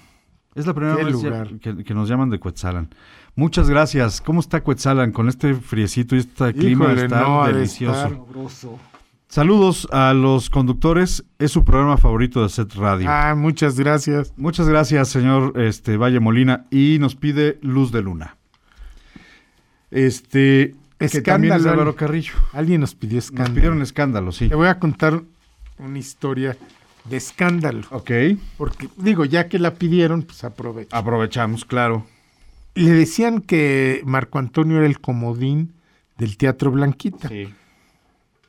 Es 0.57 0.66
la 0.66 0.74
primera 0.74 0.96
vez 0.96 1.16
que, 1.61 1.84
que 1.84 1.94
nos 1.94 2.09
llaman 2.09 2.30
de 2.30 2.40
Cuetzalan. 2.40 2.92
Muchas 3.36 3.70
gracias. 3.70 4.20
¿Cómo 4.20 4.40
está 4.40 4.61
Cuetzalan? 4.61 5.12
Con 5.12 5.28
este 5.28 5.55
friecito 5.55 6.16
y 6.16 6.18
este 6.18 6.53
clima 6.53 6.86
Híjole, 6.86 7.05
está 7.05 7.20
no, 7.20 7.46
delicioso. 7.46 8.07
estar. 8.09 8.91
Saludos 9.33 9.89
a 9.91 10.12
los 10.12 10.51
conductores. 10.51 11.24
Es 11.39 11.53
su 11.53 11.64
programa 11.64 11.97
favorito 11.97 12.43
de 12.43 12.51
Set 12.51 12.74
Radio. 12.74 13.09
Ah, 13.09 13.35
muchas 13.35 13.80
gracias. 13.80 14.30
Muchas 14.37 14.68
gracias, 14.68 15.09
señor 15.09 15.59
este, 15.59 15.97
Valle 15.97 16.20
Molina. 16.20 16.66
Y 16.70 16.99
nos 17.01 17.14
pide 17.16 17.59
Luz 17.62 17.93
de 17.93 18.03
Luna. 18.03 18.37
Este. 19.91 20.74
Que 20.99 21.22
también 21.22 21.55
es 21.55 21.62
de 21.62 21.70
Escándalo. 21.70 21.70
Álvaro 21.70 21.97
Carrillo. 21.97 22.35
Alguien 22.53 22.83
nos 22.83 22.95
pidió 22.95 23.16
Nos 23.16 23.24
escándalo. 23.24 23.55
pidieron 23.55 23.80
escándalo, 23.80 24.33
sí. 24.33 24.51
Te 24.51 24.55
voy 24.55 24.68
a 24.68 24.78
contar 24.78 25.22
una 25.78 25.99
historia 25.99 26.55
de 27.07 27.16
escándalo. 27.16 27.87
Ok. 27.89 28.11
Porque, 28.59 28.91
digo, 28.99 29.24
ya 29.24 29.49
que 29.49 29.59
la 29.59 29.76
pidieron, 29.76 30.24
pues 30.24 30.45
aprovecho. 30.45 30.95
Aprovechamos, 30.95 31.64
claro. 31.64 32.05
Le 32.74 32.91
decían 32.91 33.41
que 33.41 34.03
Marco 34.05 34.39
Antonio 34.39 34.76
era 34.76 34.85
el 34.85 35.01
comodín 35.01 35.72
del 36.18 36.37
Teatro 36.37 36.70
Blanquita. 36.70 37.30
Sí. 37.30 37.49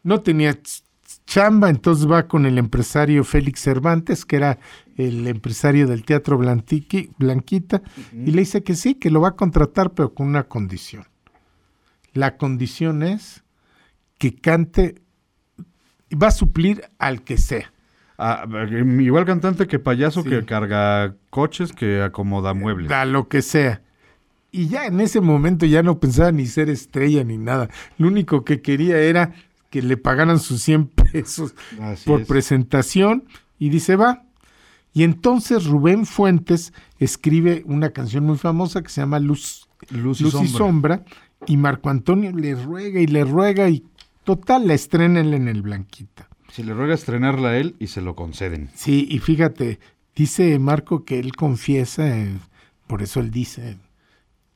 No 0.03 0.21
tenía 0.21 0.51
ch- 0.53 0.83
chamba, 1.25 1.69
entonces 1.69 2.09
va 2.09 2.27
con 2.27 2.45
el 2.45 2.57
empresario 2.57 3.23
Félix 3.23 3.61
Cervantes, 3.61 4.25
que 4.25 4.35
era 4.35 4.59
el 4.97 5.27
empresario 5.27 5.87
del 5.87 6.03
Teatro 6.03 6.37
Blantiqui- 6.37 7.11
Blanquita, 7.17 7.81
y 8.13 8.31
le 8.31 8.41
dice 8.41 8.63
que 8.63 8.75
sí, 8.75 8.95
que 8.95 9.09
lo 9.09 9.21
va 9.21 9.29
a 9.29 9.35
contratar, 9.35 9.91
pero 9.93 10.13
con 10.13 10.27
una 10.27 10.43
condición. 10.43 11.05
La 12.13 12.37
condición 12.37 13.01
es 13.03 13.43
que 14.17 14.35
cante, 14.35 15.01
va 16.11 16.27
a 16.27 16.31
suplir 16.31 16.83
al 16.99 17.23
que 17.23 17.37
sea. 17.37 17.71
Ah, 18.19 18.45
igual 18.99 19.25
cantante 19.25 19.65
que 19.67 19.79
payaso 19.79 20.21
Sí. 20.21 20.29
que 20.29 20.45
carga 20.45 21.15
coches, 21.31 21.73
que 21.73 22.01
acomoda 22.03 22.53
muebles. 22.53 22.91
a 22.91 23.05
lo 23.05 23.27
que 23.27 23.41
sea. 23.41 23.81
Y 24.51 24.67
ya 24.67 24.85
en 24.85 24.99
ese 25.01 25.19
momento 25.19 25.65
ya 25.65 25.81
no 25.81 25.99
pensaba 25.99 26.31
ni 26.31 26.45
ser 26.45 26.69
estrella 26.69 27.23
ni 27.23 27.39
nada. 27.39 27.69
Lo 27.97 28.07
único 28.07 28.45
que 28.45 28.61
quería 28.61 28.99
era 28.99 29.33
que 29.73 29.81
le 29.81 29.97
pagaran 29.97 30.39
sus 30.39 30.61
100 30.61 30.85
pesos 31.11 31.55
Así 31.81 32.07
por 32.07 32.21
es. 32.21 32.27
presentación 32.27 33.23
y 33.57 33.69
dice 33.69 33.95
va. 33.95 34.23
Y 34.93 35.01
entonces 35.01 35.65
Rubén 35.65 36.05
Fuentes 36.05 36.73
escribe 36.99 37.63
una 37.65 37.89
canción 37.89 38.23
muy 38.23 38.37
famosa 38.37 38.83
que 38.83 38.89
se 38.89 39.01
llama 39.01 39.17
Luz, 39.17 39.67
Luz 39.89 40.21
y 40.21 40.25
Luz 40.25 40.35
y 40.35 40.47
sombra. 40.47 40.57
Sombra 40.57 41.05
y 41.47 41.57
Marco 41.57 41.89
Antonio 41.89 42.31
le 42.31 42.53
ruega 42.53 43.01
y 43.01 43.07
le 43.07 43.23
ruega 43.23 43.67
y 43.67 43.83
total 44.23 44.67
la 44.67 44.75
estrenan 44.75 45.33
en 45.33 45.47
el 45.47 45.63
Blanquita. 45.63 46.29
Si 46.51 46.61
le 46.61 46.75
ruega 46.75 46.93
estrenarla 46.93 47.49
a 47.49 47.57
él 47.57 47.75
y 47.79 47.87
se 47.87 48.01
lo 48.01 48.15
conceden. 48.15 48.69
Sí, 48.75 49.07
y 49.09 49.17
fíjate, 49.17 49.79
dice 50.15 50.59
Marco 50.59 51.03
que 51.03 51.17
él 51.17 51.35
confiesa, 51.35 52.15
eh, 52.15 52.37
por 52.85 53.01
eso 53.01 53.21
él 53.21 53.31
dice 53.31 53.79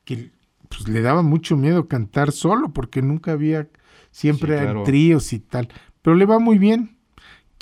que 0.04 0.30
pues, 0.68 0.86
le 0.86 1.00
daba 1.00 1.22
mucho 1.22 1.56
miedo 1.56 1.88
cantar 1.88 2.30
solo, 2.30 2.68
porque 2.68 3.02
nunca 3.02 3.32
había, 3.32 3.66
siempre 4.10 4.48
Sí, 4.48 4.52
eran 4.54 4.64
claro. 4.66 4.82
tríos 4.84 5.32
y 5.32 5.38
tal, 5.40 5.68
pero 6.02 6.16
le 6.16 6.24
va 6.26 6.38
muy 6.38 6.58
bien. 6.58 6.96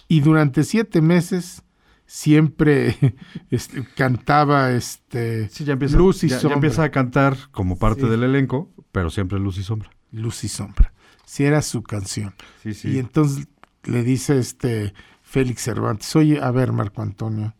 Y 0.09 0.21
durante 0.21 0.63
siete 0.65 1.01
meses 1.01 1.63
siempre 2.07 2.97
este, 3.51 3.85
cantaba 3.97 4.71
este, 4.73 5.49
Sí, 5.49 5.65
ya 5.65 5.73
empieza, 5.75 5.97
Luz 5.97 6.23
y 6.25 6.29
ya, 6.29 6.37
ya 6.37 6.41
Sombra. 6.41 6.55
empieza 6.57 6.85
a 6.85 6.91
cantar 6.91 7.37
como 7.51 7.77
parte 7.79 8.03
Sí. 8.03 8.09
del 8.09 8.23
elenco, 8.23 8.71
pero 8.93 9.11
siempre 9.11 9.39
Luz 9.39 9.59
y 9.59 9.63
Sombra. 9.63 9.91
Luz 10.13 10.45
y 10.45 10.49
Sombra. 10.49 10.93
Si 11.25 11.45
era 11.45 11.61
su 11.63 11.83
canción. 11.83 12.35
Y 12.65 12.99
entonces 12.99 13.49
le 13.85 14.05
dice 14.05 14.39
este 14.39 14.95
Félix 15.23 15.63
Cervantes, 15.65 16.15
oye, 16.15 16.41
a 16.41 16.53
ver, 16.53 16.71
Marco 16.73 17.03
Antonio, 17.03 17.55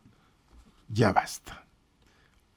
ya 0.89 1.13
basta. 1.13 1.67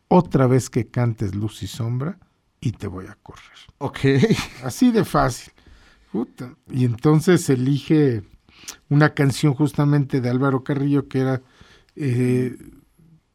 Otra 0.07 0.45
vez 0.47 0.69
que 0.69 0.87
cantes 0.87 1.33
luz 1.35 1.61
y 1.63 1.67
sombra 1.67 2.17
y 2.61 2.71
te 2.73 2.87
voy 2.87 3.05
a 3.07 3.15
correr. 3.21 3.43
Ok. 3.79 3.99
Así 4.63 4.91
de 4.91 5.03
fácil. 5.05 5.51
Puta. 6.11 6.55
Y 6.71 6.85
entonces 6.85 7.49
elige 7.49 8.23
una 8.89 9.13
canción 9.13 9.53
justamente 9.53 10.21
de 10.21 10.29
Álvaro 10.29 10.63
Carrillo 10.63 11.07
que 11.07 11.19
era 11.19 11.41
eh, 11.95 12.57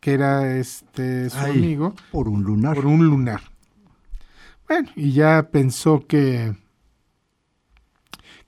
que 0.01 0.13
era 0.13 0.57
este 0.57 1.31
su 1.31 1.39
Ay. 1.39 1.53
amigo 1.59 1.95
Por 2.11 2.29
un 2.29 2.43
lunar. 2.43 2.75
por 2.77 2.87
un 2.87 3.07
lunar. 3.07 3.41
Bueno, 4.69 4.91
y 4.97 5.13
ya 5.13 5.51
pensó 5.51 6.07
que 6.07 6.57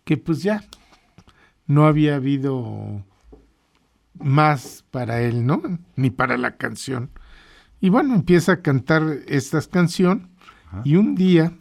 que 0.04 0.16
pues 0.16 0.42
ya 0.42 0.64
no 1.66 1.86
había 1.86 2.16
habido 2.16 3.04
más 4.18 4.84
para 4.90 5.20
él, 5.20 5.44
¿no? 5.46 5.62
Ni 5.96 6.10
para 6.10 6.36
la 6.36 6.56
canción. 6.56 7.10
Y 7.80 7.90
bueno, 7.90 8.14
empieza 8.14 8.52
a 8.52 8.62
cantar 8.62 9.02
esta 9.26 9.60
canción 9.62 10.30
Ajá. 10.68 10.82
y 10.84 10.96
un 10.96 11.14
día 11.14 11.52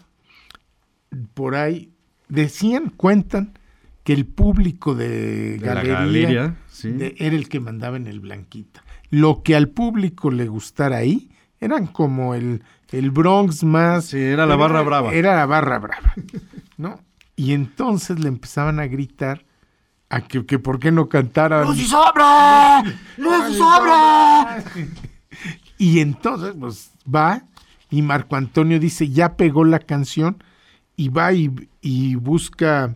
por 1.34 1.56
ahí 1.56 1.92
decían, 2.28 2.90
cuentan 2.96 3.58
que 4.04 4.14
el 4.14 4.26
público 4.26 4.94
de, 4.96 5.58
De 5.58 5.66
la 5.66 5.76
galería, 5.84 6.00
galería, 6.00 6.56
sí. 6.68 6.92
de- 6.92 7.16
era 7.18 7.36
el 7.36 7.50
que 7.50 7.60
mandaba 7.60 7.98
en 7.98 8.08
el 8.08 8.20
Blanquita. 8.20 8.84
Lo 9.10 9.42
que 9.44 9.56
al 9.56 9.70
público 9.70 10.30
le 10.32 10.48
gustara 10.48 10.98
ahí 10.98 11.30
eran 11.60 11.88
como 11.88 12.36
el, 12.36 12.64
el 12.92 13.12
Bronx 13.12 13.64
más... 13.64 14.06
Sí, 14.06 14.20
era 14.20 14.46
la 14.46 14.56
barra 14.56 14.82
brava. 14.82 15.12
Era 15.14 15.36
la 15.36 15.46
barra 15.46 15.80
brava, 15.80 16.14
¿no? 16.78 17.00
Y 17.36 17.54
entonces 17.54 18.20
le 18.20 18.28
empezaban 18.28 18.80
a 18.80 18.86
gritar 18.88 19.44
a 20.10 20.22
que, 20.22 20.46
que 20.46 20.60
por 20.60 20.80
qué 20.80 20.92
no 20.92 21.10
cantara... 21.10 21.64
¡Luz 21.64 21.80
y 21.80 21.86
sobra! 21.86 22.84
¡Luz 23.18 23.50
y 23.50 23.54
sobra! 23.56 24.64
Y 25.78 26.00
entonces, 26.00 26.54
pues 26.60 26.92
va 27.14 27.44
y 27.90 28.02
Marco 28.02 28.36
Antonio 28.36 28.80
dice, 28.80 29.10
ya 29.10 29.36
pegó 29.36 29.64
la 29.66 29.80
canción 29.80 30.44
y 30.96 31.10
va 31.10 31.34
y, 31.34 31.52
y 31.82 32.16
busca 32.16 32.96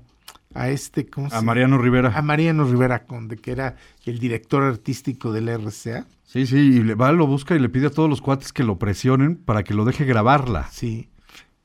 a 0.53 0.69
este, 0.69 1.05
¿cómo 1.05 1.29
se 1.29 1.35
A 1.35 1.39
llama? 1.39 1.47
Mariano 1.47 1.77
Rivera. 1.77 2.17
A 2.17 2.21
Mariano 2.21 2.63
Rivera 2.65 3.05
Conde, 3.05 3.37
que 3.37 3.51
era 3.51 3.75
el 4.05 4.19
director 4.19 4.63
artístico 4.63 5.31
del 5.31 5.47
RCA. 5.49 6.07
Sí, 6.23 6.45
sí, 6.45 6.57
y 6.57 6.83
le 6.83 6.95
va, 6.95 7.11
lo 7.11 7.25
busca 7.27 7.55
y 7.55 7.59
le 7.59 7.69
pide 7.69 7.87
a 7.87 7.91
todos 7.91 8.09
los 8.09 8.21
cuates 8.21 8.53
que 8.53 8.63
lo 8.63 8.77
presionen 8.77 9.35
para 9.35 9.63
que 9.63 9.73
lo 9.73 9.85
deje 9.85 10.05
grabarla. 10.05 10.67
Sí. 10.71 11.09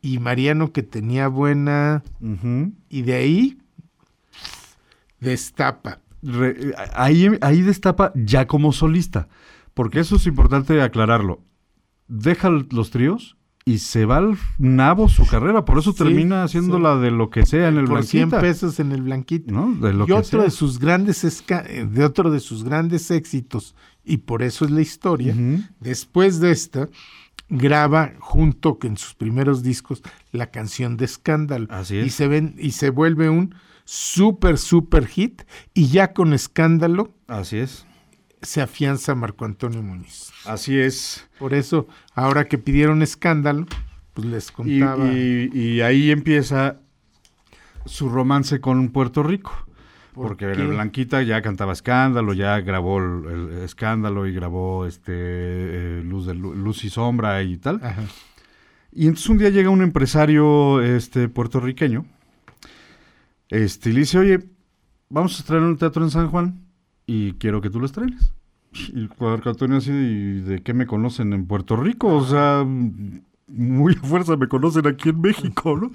Y 0.01 0.19
Mariano 0.19 0.73
que 0.73 0.82
tenía 0.82 1.28
buena... 1.28 2.02
Y 2.89 3.02
de 3.02 3.15
ahí 3.15 3.59
destapa. 5.20 6.01
Re- 6.23 6.74
ahí, 6.94 7.28
ahí 7.40 7.62
destapa 7.62 8.12
ya 8.15 8.47
como 8.47 8.73
solista, 8.73 9.28
porque 9.74 10.01
eso 10.01 10.16
es 10.16 10.27
importante 10.27 10.81
aclararlo. 10.81 11.43
Deja 12.09 12.51
los 12.51 12.90
tríos 12.90 13.36
y 13.66 13.78
se 13.78 14.05
va 14.05 14.19
al 14.19 14.36
nabo 14.59 15.09
su 15.09 15.27
carrera, 15.27 15.65
por 15.65 15.78
eso 15.78 15.93
Sí, 15.93 15.99
termina 15.99 16.45
haciendo 16.45 16.77
sí. 16.77 16.82
la 16.82 16.97
de 16.97 17.11
lo 17.11 17.31
que 17.31 17.47
sea 17.47 17.69
en 17.69 17.78
el 17.78 17.86
por 17.86 18.05
100 18.05 18.28
Blanquita. 18.28 18.41
pesos 18.41 18.78
en 18.81 18.93
el 18.93 19.03
Blanquito. 19.03 19.55
¿no? 19.55 19.74
De 19.74 19.95
lo 19.95 20.05
y 20.05 20.09
que 20.09 20.12
otro 20.12 20.41
sea. 20.41 20.43
de 20.43 20.51
sus 20.51 20.78
grandes 20.78 21.24
esca- 21.24 21.65
eh, 21.66 21.86
de 21.91 22.05
otro 22.05 22.31
de 22.31 22.41
sus 22.41 22.62
grandes 22.65 23.11
éxitos 23.11 23.74
y 24.05 24.19
por 24.19 24.43
eso 24.43 24.66
es 24.66 24.70
la 24.70 24.82
historia 24.82 25.35
después 25.81 26.41
de 26.41 26.51
esta 26.51 26.89
graba 27.49 28.12
junto 28.20 28.78
que 28.78 28.86
en 28.86 28.97
sus 28.97 29.15
primeros 29.15 29.62
discos 29.62 30.03
la 30.32 30.51
canción 30.51 30.97
de 30.97 31.05
escándalo 31.07 31.66
Así 31.70 31.97
y 31.97 31.99
es. 32.01 32.15
se 32.15 32.28
ven 32.28 32.55
y 32.59 32.73
se 32.73 32.91
vuelve 32.91 33.28
un 33.31 33.55
súper, 33.86 34.59
súper 34.59 35.07
hit 35.07 35.43
y 35.73 35.89
ya 35.89 36.12
con 36.12 36.32
escándalo 36.35 37.15
Así 37.28 37.57
es. 37.59 37.86
Se 38.45 38.62
afianza 38.62 39.15
Marco 39.15 39.45
Antonio 39.45 39.83
Muñiz. 39.83 40.33
Así 40.47 40.79
es. 40.79 41.29
Por 41.39 41.55
eso, 41.55 41.89
ahora 42.15 42.45
que 42.47 42.59
pidieron 42.59 43.03
escándalo, 43.03 43.66
pues 44.12 44.27
les 44.27 44.51
contaba. 44.53 45.07
y- 45.12 45.51
y 45.53 45.81
ahí 45.81 46.11
empieza 46.11 46.79
su 47.87 48.09
romance 48.09 48.61
con 48.61 48.89
Puerto 48.91 49.23
Rico. 49.23 49.53
¿Por 50.15 50.29
Porque 50.29 50.53
qué? 50.53 50.62
Blanquita 50.62 51.23
ya 51.23 51.43
cantaba 51.43 51.73
escándalo, 51.73 52.33
ya 52.35 52.61
grabó 52.61 52.99
el, 52.99 53.51
el 53.51 53.59
escándalo 53.65 54.27
y 54.29 54.33
grabó 54.33 54.87
este 54.87 55.12
eh, 55.12 56.03
Luz 56.05 56.27
de 56.27 56.35
Lu- 56.35 56.55
Luz 56.55 56.85
y 56.85 56.91
Sombra 56.91 57.43
y 57.43 57.57
tal. 57.57 57.81
Ajá. 57.83 58.05
Y 58.93 59.09
entonces 59.09 59.29
un 59.29 59.39
día 59.39 59.51
llega 59.51 59.71
un 59.71 59.83
empresario 59.83 60.81
este, 60.81 61.29
puertorriqueño 61.29 62.07
este, 63.49 63.91
y 63.91 63.93
le 63.93 64.01
dice, 64.01 64.19
oye, 64.19 64.39
vamos 65.09 65.35
a 65.37 65.39
estrenar 65.41 65.69
un 65.69 65.77
teatro 65.79 66.05
en 66.05 66.11
San 66.11 66.29
Juan 66.31 66.61
y 67.07 67.33
quiero 67.33 67.61
que 67.61 67.71
tú 67.71 67.81
lo 67.81 67.87
estrenes. 67.87 68.33
Y 68.93 69.09
Antonio 69.25 69.79
así, 69.79 69.93
¿y 69.93 70.41
de 70.41 70.63
qué 70.63 70.75
me 70.75 70.87
conocen 70.87 71.33
en 71.33 71.47
Puerto 71.47 71.77
Rico? 71.77 72.09
O 72.09 72.25
sea, 72.25 72.65
muy 73.47 73.95
a 73.95 74.07
fuerza 74.07 74.37
me 74.37 74.49
conocen 74.49 74.87
aquí 74.87 75.11
en 75.11 75.21
México, 75.21 75.79
¿no? 75.81 75.91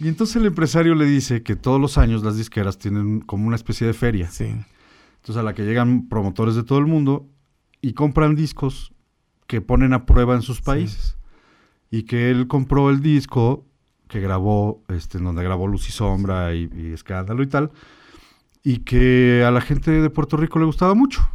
Y 0.00 0.08
entonces 0.08 0.36
el 0.36 0.46
empresario 0.46 0.94
le 0.94 1.06
dice 1.06 1.42
que 1.42 1.56
todos 1.56 1.80
los 1.80 1.98
años 1.98 2.24
las 2.24 2.36
disqueras 2.36 2.78
tienen 2.78 3.20
como 3.20 3.46
una 3.46 3.56
especie 3.56 3.86
de 3.86 3.92
feria. 3.92 4.28
Sí. 4.28 4.46
Entonces 5.16 5.36
a 5.36 5.42
la 5.42 5.54
que 5.54 5.64
llegan 5.64 6.08
promotores 6.08 6.54
de 6.56 6.64
todo 6.64 6.78
el 6.78 6.86
mundo 6.86 7.28
y 7.80 7.92
compran 7.92 8.34
discos 8.34 8.92
que 9.46 9.60
ponen 9.60 9.92
a 9.92 10.04
prueba 10.04 10.34
en 10.34 10.42
sus 10.42 10.60
países. 10.60 11.16
Y 11.90 12.02
que 12.04 12.30
él 12.30 12.48
compró 12.48 12.90
el 12.90 13.00
disco 13.00 13.64
que 14.08 14.20
grabó, 14.20 14.82
este, 14.88 15.18
donde 15.18 15.44
grabó 15.44 15.68
Luz 15.68 15.88
y 15.88 15.92
Sombra 15.92 16.54
y, 16.54 16.68
y 16.74 16.92
Escándalo 16.92 17.42
y 17.42 17.46
tal, 17.46 17.70
y 18.62 18.78
que 18.78 19.44
a 19.46 19.50
la 19.50 19.60
gente 19.60 19.90
de 19.90 20.10
Puerto 20.10 20.36
Rico 20.36 20.58
le 20.58 20.64
gustaba 20.64 20.94
mucho. 20.94 21.28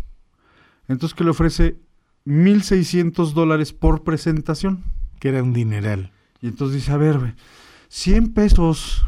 Entonces 0.90 1.16
que 1.16 1.24
le 1.24 1.30
ofrece 1.30 1.78
1.600 2.26 3.32
dólares 3.34 3.72
por 3.74 4.04
presentación. 4.04 4.84
Que 5.20 5.30
era 5.30 5.44
un 5.44 5.54
dineral. 5.54 6.12
Y 6.42 6.48
entonces 6.48 6.76
dice, 6.78 6.92
a 6.92 6.98
ver, 6.98 7.20
güey, 7.20 7.34
100 7.90 8.34
pesos 8.34 9.06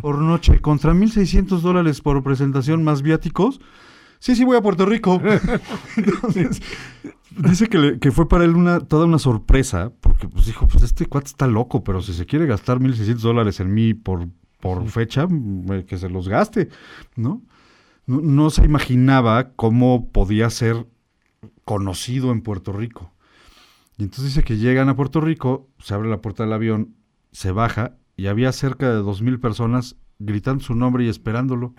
por 0.00 0.18
noche 0.18 0.60
contra 0.60 0.92
1.600 0.94 1.60
dólares 1.60 2.00
por 2.00 2.22
presentación 2.22 2.82
más 2.84 3.02
viáticos. 3.02 3.60
Sí, 4.18 4.34
sí, 4.34 4.44
voy 4.44 4.56
a 4.56 4.62
Puerto 4.62 4.86
Rico. 4.86 5.20
Entonces, 5.96 6.62
dice 7.36 7.66
que, 7.68 7.78
le- 7.78 7.98
que 7.98 8.10
fue 8.10 8.26
para 8.28 8.44
él 8.44 8.56
una, 8.56 8.80
toda 8.80 9.04
una 9.04 9.18
sorpresa, 9.18 9.92
porque 10.00 10.28
pues 10.28 10.46
dijo, 10.46 10.66
pues 10.66 10.82
este 10.82 11.04
cuate 11.06 11.26
está 11.28 11.46
loco, 11.46 11.84
pero 11.84 12.00
si 12.00 12.14
se 12.14 12.24
quiere 12.24 12.46
gastar 12.46 12.78
1.600 12.80 13.16
dólares 13.16 13.60
en 13.60 13.74
mí 13.74 13.92
por, 13.92 14.28
por 14.60 14.88
fecha, 14.88 15.28
que 15.86 15.98
se 15.98 16.08
los 16.08 16.28
gaste, 16.28 16.70
¿no? 17.16 17.42
¿no? 18.06 18.20
No 18.22 18.48
se 18.50 18.64
imaginaba 18.64 19.50
cómo 19.56 20.08
podía 20.10 20.48
ser 20.48 20.86
conocido 21.64 22.32
en 22.32 22.42
Puerto 22.42 22.72
Rico. 22.72 23.12
Y 23.96 24.04
entonces 24.04 24.34
dice 24.34 24.42
que 24.42 24.56
llegan 24.56 24.88
a 24.88 24.96
Puerto 24.96 25.20
Rico, 25.20 25.68
se 25.78 25.94
abre 25.94 26.08
la 26.08 26.20
puerta 26.20 26.42
del 26.44 26.52
avión, 26.52 26.96
se 27.32 27.52
baja 27.52 27.96
y 28.16 28.26
había 28.26 28.52
cerca 28.52 28.88
de 28.88 28.96
dos 28.96 29.22
mil 29.22 29.40
personas 29.40 29.96
gritando 30.18 30.62
su 30.62 30.74
nombre 30.74 31.04
y 31.04 31.08
esperándolo 31.08 31.74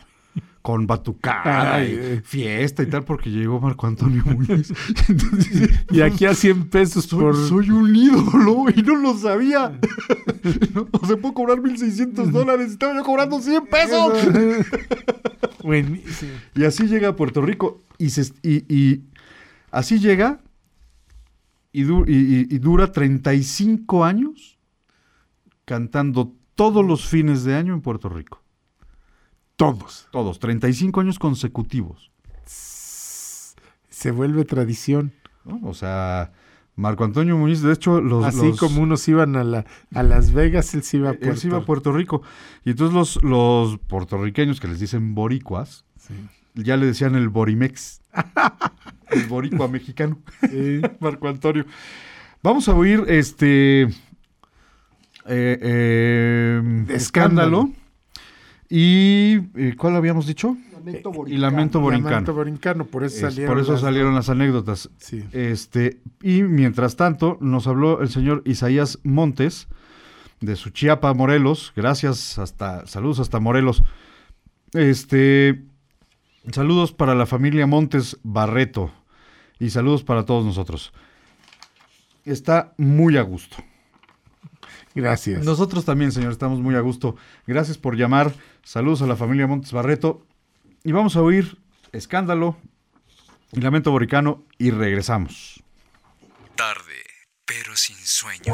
con 0.61 0.87
batucada 0.87 1.75
Ay, 1.75 2.17
y 2.17 2.21
fiesta 2.21 2.81
y 2.81 2.87
tal 2.87 3.03
porque 3.03 3.29
llegó 3.29 3.59
Marco 3.59 3.85
Antonio 3.85 4.23
Muñiz. 4.25 4.73
Entonces 5.07 5.69
Y 5.91 6.01
aquí 6.01 6.25
a 6.25 6.33
100 6.33 6.69
pesos 6.69 7.05
soy, 7.05 7.19
por. 7.21 7.35
soy 7.35 7.69
un 7.69 7.95
ídolo 7.95 8.65
y 8.75 8.81
no 8.81 8.95
lo 8.95 9.17
sabía. 9.17 9.79
¿No? 10.73 10.87
O 11.01 11.05
sea, 11.05 11.17
puedo 11.17 11.33
cobrar 11.35 11.59
1.600 11.59 12.31
dólares 12.31 12.69
y 12.69 12.71
estaba 12.71 12.95
yo 12.95 13.03
cobrando 13.03 13.39
100 13.39 13.65
pesos. 13.67 14.13
Buenísimo. 15.63 16.31
Y 16.55 16.63
así 16.63 16.87
llega 16.87 17.09
a 17.09 17.15
Puerto 17.15 17.41
Rico 17.41 17.83
y, 17.97 18.09
se, 18.09 18.33
y, 18.43 18.65
y 18.73 19.03
así 19.76 19.99
llega 19.99 20.39
y, 21.72 21.84
du- 21.84 22.06
y- 22.07 22.47
y- 22.53 22.60
dura 22.60 22.91
35 22.91 24.03
años 24.06 24.57
cantando 25.65 26.34
todos 26.56 26.85
los 26.85 27.06
fines 27.07 27.43
de 27.43 27.56
año 27.56 27.73
en 27.73 27.81
Puerto 27.81 28.07
Rico. 28.10 28.41
Todos. 29.56 30.07
Todos, 30.11 30.39
35 30.39 31.02
años 31.02 31.19
consecutivos. 31.19 32.11
Se 33.89 34.11
vuelve 34.11 34.45
tradición. 34.45 35.14
¿no? 35.45 35.60
O 35.68 35.73
sea, 35.73 36.31
Marco 36.76 37.03
Antonio 37.03 37.38
Muñiz, 37.38 37.61
de 37.61 37.72
hecho, 37.73 38.02
los... 38.02 38.26
Así 38.26 38.47
los- 38.47 38.60
como 38.60 38.81
unos 38.81 39.07
iban 39.07 39.35
a, 39.35 39.43
la, 39.43 39.65
a 39.93 40.03
Las 40.03 40.31
Vegas, 40.34 40.73
él 40.76 40.84
se 40.84 40.97
iba 40.97 41.10
a 41.10 41.14
él 41.14 41.19
Puerto 41.19 41.39
se 41.39 41.47
iba 41.47 41.57
a 41.57 41.65
Puerto 41.65 41.91
Rico. 41.93 42.22
Y 42.64 42.72
entonces 42.72 42.93
los, 42.93 43.23
los 43.23 43.77
puertorriqueños 43.80 44.60
que 44.60 44.68
les 44.68 44.80
dicen 44.80 45.15
boricuas, 45.15 45.85
ya 46.53 46.76
le 46.77 46.85
decían 46.85 47.15
el 47.15 47.30
borimex. 47.30 48.02
el 49.11 49.26
boricua 49.27 49.68
mexicano. 49.68 50.19
Marco 50.99 51.27
Antonio. 51.27 51.65
Vamos 52.44 52.68
a 52.69 52.76
oír 52.76 53.03
este 53.07 53.84
eh, 53.84 53.90
eh, 55.27 56.86
escándalo. 56.90 57.72
Y 58.69 59.38
eh, 59.56 59.76
¿cuál 59.77 59.95
habíamos 59.95 60.26
dicho? 60.26 60.57
Lamento 60.73 61.10
Y 61.10 61.14
Borincano. 61.14 61.41
Lamento 61.41 61.80
Borincano. 61.82 62.10
Lamento 62.11 62.34
Borincano, 62.34 62.86
por 62.86 63.03
eso 63.03 63.15
Es- 63.15 63.22
salieron. 63.34 63.53
por 63.53 63.61
eso 63.61 63.73
las 63.73 63.82
salieron 63.82 64.15
las 64.15 64.30
anécdotas. 64.30 64.90
Sí. 64.98 65.23
Este, 65.32 66.02
y 66.22 66.44
mientras 66.44 66.95
tanto, 66.95 67.38
nos 67.41 67.68
habló 67.68 68.02
el 68.02 68.10
señor 68.10 68.41
Isaías 68.45 68.99
Montes 69.03 69.68
de 70.41 70.56
Suchiapa, 70.56 71.14
Morelos. 71.14 71.73
Gracias, 71.76 72.38
hasta, 72.40 72.86
saludos 72.88 73.19
hasta 73.19 73.40
Morelos. 73.40 73.84
Este, 74.73 75.64
saludos 76.51 76.91
para 76.91 77.15
la 77.15 77.26
familia 77.26 77.67
Montes 77.67 78.17
Barreto 78.23 78.91
y 79.59 79.69
saludos 79.69 80.03
para 80.03 80.26
todos 80.26 80.45
nosotros. 80.45 80.93
Está 82.23 82.73
muy 82.77 83.17
a 83.17 83.22
gusto. 83.22 83.57
Gracias. 84.95 85.43
Nosotros 85.43 85.85
también, 85.85 86.11
señor, 86.11 86.31
estamos 86.31 86.59
muy 86.59 86.76
a 86.76 86.80
gusto. 86.80 87.15
Gracias 87.45 87.77
por 87.77 87.97
llamar. 87.97 88.34
Saludos 88.63 89.01
a 89.01 89.07
la 89.07 89.15
familia 89.15 89.45
Montes 89.45 89.73
Barreto. 89.73 90.26
Y 90.84 90.91
vamos 90.91 91.15
a 91.15 91.22
oír 91.22 91.57
Escándalo 91.91 92.57
y 93.51 93.61
Lamento 93.61 93.91
Boricano 93.91 94.43
y 94.57 94.72
regresamos. 94.72 95.63
Tarde, 96.55 97.03
pero 97.45 97.76
sin 97.76 97.97
sueño. 97.97 98.53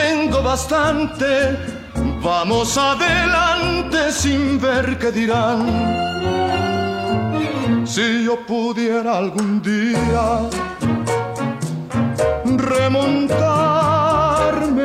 tengo 0.00 0.42
bastante. 0.42 1.56
Vamos 2.22 2.76
adelante 2.76 4.12
sin 4.12 4.60
ver 4.60 4.98
qué 4.98 5.10
dirán. 5.10 5.60
Si 7.86 8.24
yo 8.24 8.34
pudiera 8.46 9.18
algún 9.18 9.60
día 9.62 10.40
remontarme 12.72 13.16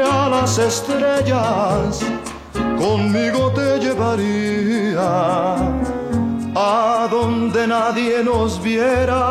a 0.02 0.30
las 0.30 0.58
estrellas, 0.58 2.00
conmigo 2.78 3.52
te 3.52 3.80
llevaría 3.80 5.56
a 6.56 7.08
donde 7.10 7.68
nadie 7.68 8.24
nos 8.24 8.62
viera. 8.64 9.24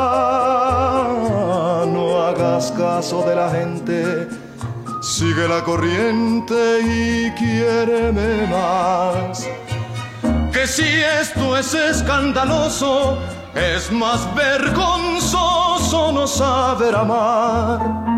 No 1.94 2.22
hagas 2.22 2.70
caso 2.72 3.22
de 3.28 3.34
la 3.34 3.50
gente 3.50 4.43
Sigue 5.04 5.46
la 5.46 5.62
corriente 5.62 6.80
y 6.80 7.30
quiéreme 7.32 8.46
más. 8.46 9.46
Que 10.50 10.66
si 10.66 10.82
esto 10.82 11.58
es 11.58 11.74
escandaloso, 11.74 13.18
es 13.54 13.92
más 13.92 14.34
vergonzoso 14.34 16.10
no 16.10 16.26
saber 16.26 16.94
amar. 16.94 18.13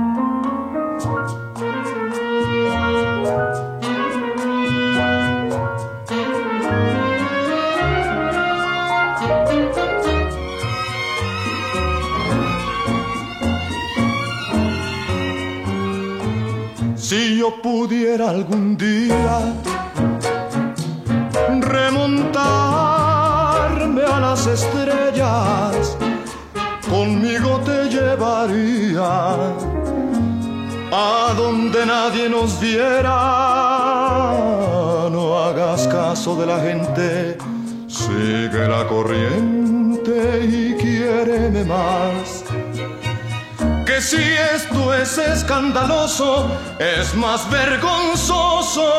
Pudiera 17.62 18.31
algún 18.31 18.77
día 18.77 19.55
remontarme 21.60 22.32
a 24.02 24.20
las 24.20 24.47
estrellas, 24.47 25.97
conmigo 26.89 27.60
te 27.64 27.89
llevaría 27.89 29.36
a 30.93 31.35
donde 31.36 31.86
nadie 31.86 32.28
nos 32.28 32.60
viera. 32.60 33.16
No 35.10 35.39
hagas 35.39 35.86
caso 35.89 36.36
de 36.36 36.47
la 36.47 36.59
gente, 36.60 37.39
sigue 37.86 38.68
la 38.68 38.86
corriente 38.86 40.44
y 40.44 40.74
quiéreme 40.74 41.64
más 41.64 42.45
que 43.97 44.02
si 44.02 44.23
esto 44.55 44.93
es 44.93 45.16
escandaloso, 45.16 46.51
es 46.78 47.14
más 47.14 47.48
vergonzoso 47.51 48.90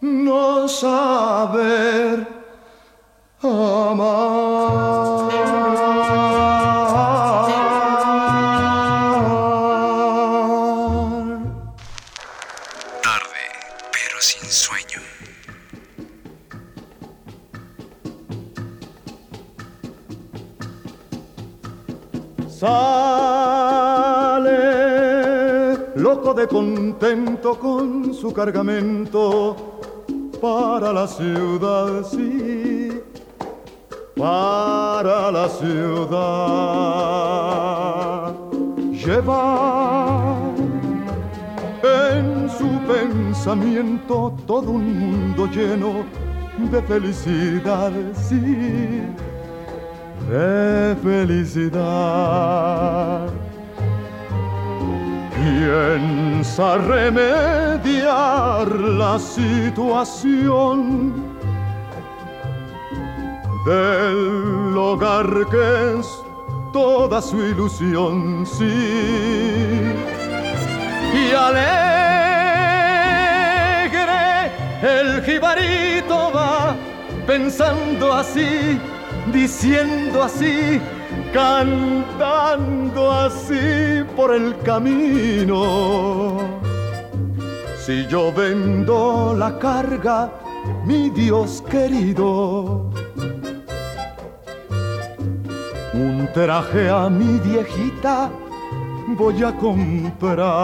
no 0.00 0.66
saber 0.66 2.26
amar. 3.42 5.35
De 26.36 26.46
contento 26.46 27.58
con 27.58 28.12
su 28.12 28.30
cargamento 28.30 29.56
para 30.40 30.92
la 30.92 31.08
ciudad, 31.08 32.04
sí, 32.04 33.00
para 34.14 35.32
la 35.32 35.48
ciudad. 35.48 36.12
Lleva 38.92 40.36
en 41.82 42.50
su 42.50 42.68
pensamiento 42.86 44.36
todo 44.46 44.72
un 44.72 44.98
mundo 44.98 45.46
lleno 45.46 46.04
de 46.70 46.82
felicidad, 46.82 47.92
sí, 48.28 49.00
de 50.30 50.96
felicidad. 51.02 52.26
Piensa 55.46 56.76
remediar 56.76 58.66
la 58.68 59.16
situación 59.16 61.14
del 63.64 64.76
hogar 64.76 65.46
que 65.48 66.00
es 66.00 66.08
toda 66.72 67.22
su 67.22 67.36
ilusión, 67.36 68.44
sí. 68.44 69.84
Y 71.14 71.32
alegre 71.32 71.70
el 74.82 75.22
jibarito 75.22 76.32
va 76.34 76.74
pensando 77.24 78.12
así, 78.14 78.80
diciendo 79.32 80.24
así, 80.24 80.80
cantando 81.32 83.12
así 83.12 84.04
por 84.16 84.34
el 84.34 84.56
camino. 84.58 86.40
Si 87.78 88.06
yo 88.06 88.32
vendo 88.32 89.34
la 89.36 89.58
carga, 89.58 90.32
mi 90.84 91.10
Dios 91.10 91.62
querido, 91.70 92.90
un 95.94 96.28
traje 96.34 96.88
a 96.90 97.08
mi 97.08 97.38
viejita 97.38 98.30
voy 99.08 99.42
a 99.42 99.52
comprar. 99.56 100.54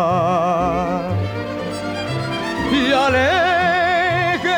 Y 2.73 2.93
alegre 2.93 4.53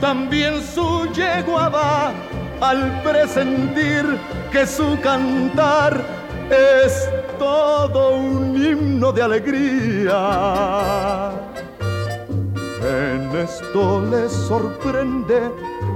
también 0.00 0.62
su 0.62 1.06
yegua 1.12 1.68
va 1.68 2.29
al 2.60 3.02
presentir 3.02 4.04
que 4.52 4.66
su 4.66 4.98
cantar 5.00 6.04
es 6.50 7.08
todo 7.38 8.16
un 8.16 8.56
himno 8.56 9.12
de 9.12 9.22
alegría. 9.22 10.20
En 12.82 13.36
esto 13.36 14.02
les 14.10 14.32
sorprende 14.32 15.50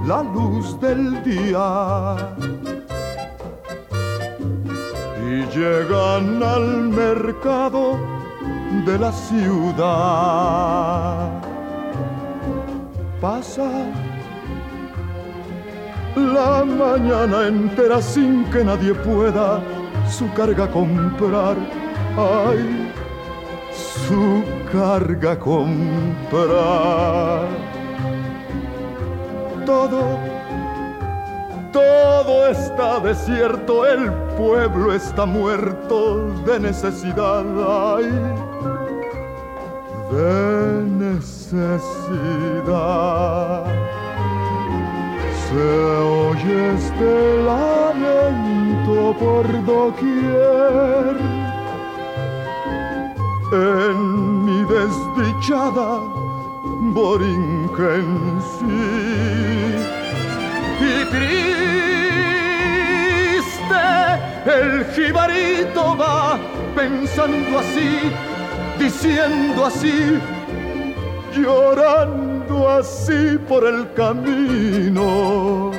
la 0.06 0.22
luz 0.22 0.78
del 0.80 1.22
día. 1.22 2.16
Y 5.26 5.44
llegan 5.56 6.42
al 6.42 6.88
mercado 6.88 7.98
de 8.86 8.98
la 8.98 9.12
ciudad. 9.12 9.82
Pasa 13.20 13.70
la 16.16 16.64
mañana 16.64 17.46
entera 17.48 18.00
sin 18.00 18.44
que 18.46 18.64
nadie 18.64 18.94
pueda 18.94 19.60
su 20.08 20.32
carga 20.32 20.70
comprar. 20.70 21.56
Ay, 22.16 22.90
su 23.72 24.44
carga 24.70 25.38
comprar. 25.38 25.88
Todo, 29.66 30.18
todo 31.72 32.46
está 32.48 33.00
desierto, 33.00 33.86
el 33.86 34.12
pueblo 34.36 34.92
está 34.92 35.26
muerto 35.26 36.28
de 36.46 36.60
necesidad. 36.60 37.44
Ay, 37.96 38.10
de 40.12 40.84
necesidad 40.84 42.04
se 45.48 45.66
oye 46.20 46.74
este 46.74 47.12
lamento 47.42 48.96
por 49.18 49.44
doquier. 49.64 51.14
En 53.52 53.98
mi 54.44 54.60
desdichada 54.64 55.90
Borinquen 56.96 58.08
sí. 58.54 58.80
Y 60.80 60.94
triste 61.12 61.44
el 64.46 64.84
jibarito 64.94 65.82
va 65.96 66.38
pensando 66.74 67.58
así, 67.58 67.90
diciendo 68.78 69.66
así, 69.66 70.18
llorando 71.34 72.23
así 72.50 73.38
por 73.48 73.66
el 73.66 73.92
camino. 73.94 75.70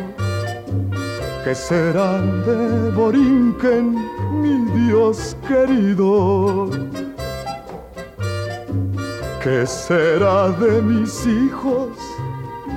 ¿Qué 1.44 1.54
será 1.54 2.20
de 2.48 2.92
Borinquen, 2.92 3.96
mi 4.42 4.56
Dios 4.88 5.38
querido? 5.48 6.70
¿Qué 9.44 9.68
será 9.68 10.50
de 10.50 10.82
mis 10.82 11.26
hijos 11.28 11.92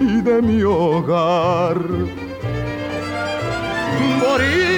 y 0.01 0.21
de 0.21 0.43
mi 0.43 0.63
hogar? 0.63 1.79
Borinquen, 4.21 4.77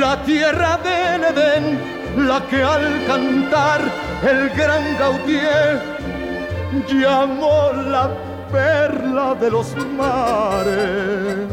la 0.00 0.22
tierra 0.24 0.78
del 0.84 1.24
Edén, 1.24 1.80
la 2.28 2.40
que 2.46 2.62
al 2.62 3.06
cantar 3.06 3.80
el 4.22 4.50
gran 4.50 4.96
Gautier 4.98 5.95
llamó 6.88 7.72
la 7.90 8.10
perla 8.50 9.34
de 9.34 9.50
los 9.50 9.74
mares. 9.96 11.48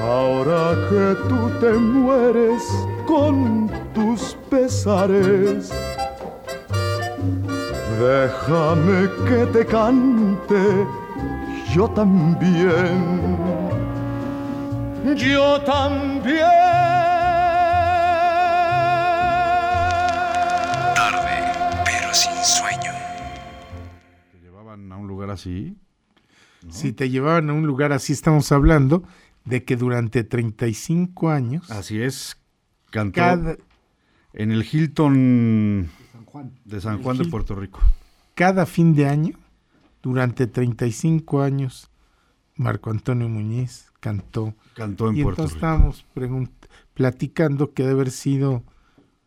Ahora 0.00 0.74
que 0.88 1.16
tú 1.28 1.50
te 1.60 1.72
mueres 1.72 2.62
con 3.06 3.70
tus 3.94 4.36
pesares, 4.50 5.70
déjame 8.00 9.08
que 9.28 9.46
te 9.52 9.66
cante 9.66 10.86
yo 11.74 11.88
también. 11.90 13.36
Yo 15.16 15.60
también. 15.62 16.40
Tarde, 20.94 21.52
pero 21.84 22.14
sin 22.14 22.42
sueño. 22.42 22.77
Lugar 25.28 25.34
así? 25.34 25.76
Si 26.70 26.92
te 26.92 27.08
llevaban 27.08 27.50
a 27.50 27.52
un 27.52 27.66
lugar 27.66 27.92
así, 27.92 28.12
estamos 28.12 28.50
hablando 28.50 29.04
de 29.44 29.64
que 29.64 29.76
durante 29.76 30.24
35 30.24 31.30
años, 31.30 31.70
Así 31.70 32.02
es. 32.02 32.36
Cantó 32.90 33.14
cada, 33.20 33.56
En 34.32 34.50
el 34.50 34.66
Hilton 34.70 35.88
San 36.12 36.24
Juan. 36.24 36.52
de 36.64 36.80
San 36.80 37.02
Juan 37.02 37.16
de 37.16 37.24
Hilton. 37.24 37.30
Puerto 37.30 37.54
Rico. 37.54 37.80
Cada 38.34 38.66
fin 38.66 38.94
de 38.94 39.06
año, 39.06 39.38
durante 40.02 40.46
35 40.46 41.42
años, 41.42 41.90
Marco 42.56 42.90
Antonio 42.90 43.28
Muñiz 43.28 43.90
cantó. 44.00 44.54
Cantó 44.74 45.08
en 45.10 45.16
y 45.16 45.22
Puerto 45.22 45.42
entonces 45.42 45.54
Rico. 45.54 45.66
estábamos 45.66 46.04
platicando 46.94 47.72
que 47.72 47.82
debe 47.84 47.94
haber 47.94 48.10
sido 48.10 48.64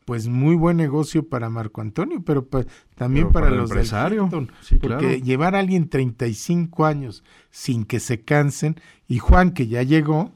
pues 0.06 0.28
muy 0.28 0.56
buen 0.56 0.78
negocio 0.78 1.28
para 1.28 1.50
Marco 1.50 1.82
Antonio, 1.82 2.24
pero 2.24 2.46
pa- 2.48 2.66
también 2.96 3.28
Pero 3.28 3.34
para, 3.34 3.46
para 3.46 3.56
el 3.56 3.62
los 3.62 3.70
del 3.70 3.80
empresario. 3.80 4.24
Hilton, 4.26 4.52
Sí, 4.62 4.76
porque 4.78 4.98
claro. 4.98 5.16
llevar 5.18 5.56
a 5.56 5.60
alguien 5.60 5.90
35 5.90 6.86
años 6.86 7.24
sin 7.50 7.86
que 7.86 8.00
se 8.00 8.22
cansen 8.22 8.76
y 9.08 9.20
Juan 9.20 9.52
que 9.52 9.68
ya 9.68 9.84
llegó 9.84 10.32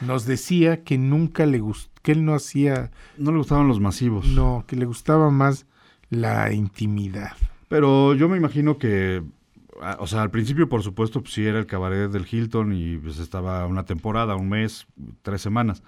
nos 0.00 0.26
decía 0.26 0.84
que 0.84 0.98
nunca 0.98 1.46
le 1.46 1.58
gustó, 1.58 1.90
que 2.02 2.12
él 2.12 2.24
no 2.24 2.34
hacía, 2.34 2.90
No 3.16 3.32
le 3.32 3.38
gustaban 3.38 3.66
los 3.68 3.80
masivos. 3.80 4.26
no, 4.26 4.64
que 4.66 4.76
le 4.76 4.84
gustaba 4.84 5.30
más 5.30 5.66
la 6.10 6.52
intimidad. 6.52 7.32
Pero 7.68 8.14
yo 8.14 8.28
me 8.28 8.36
imagino 8.36 8.78
que, 8.78 9.22
ah, 9.80 9.96
o 9.98 10.06
sea, 10.06 10.22
al 10.22 10.30
principio, 10.30 10.68
por 10.68 10.82
supuesto, 10.82 11.20
pues 11.22 11.32
sí 11.34 11.44
era 11.46 11.58
el 11.58 11.66
cabaret 11.66 12.10
del 12.10 12.26
Hilton 12.30 12.72
y 12.74 12.98
pues 12.98 13.18
estaba 13.18 13.66
una 13.66 13.84
temporada, 13.86 14.36
un 14.36 14.48
mes, 14.50 14.86
tres 15.22 15.40
semanas. 15.40 15.82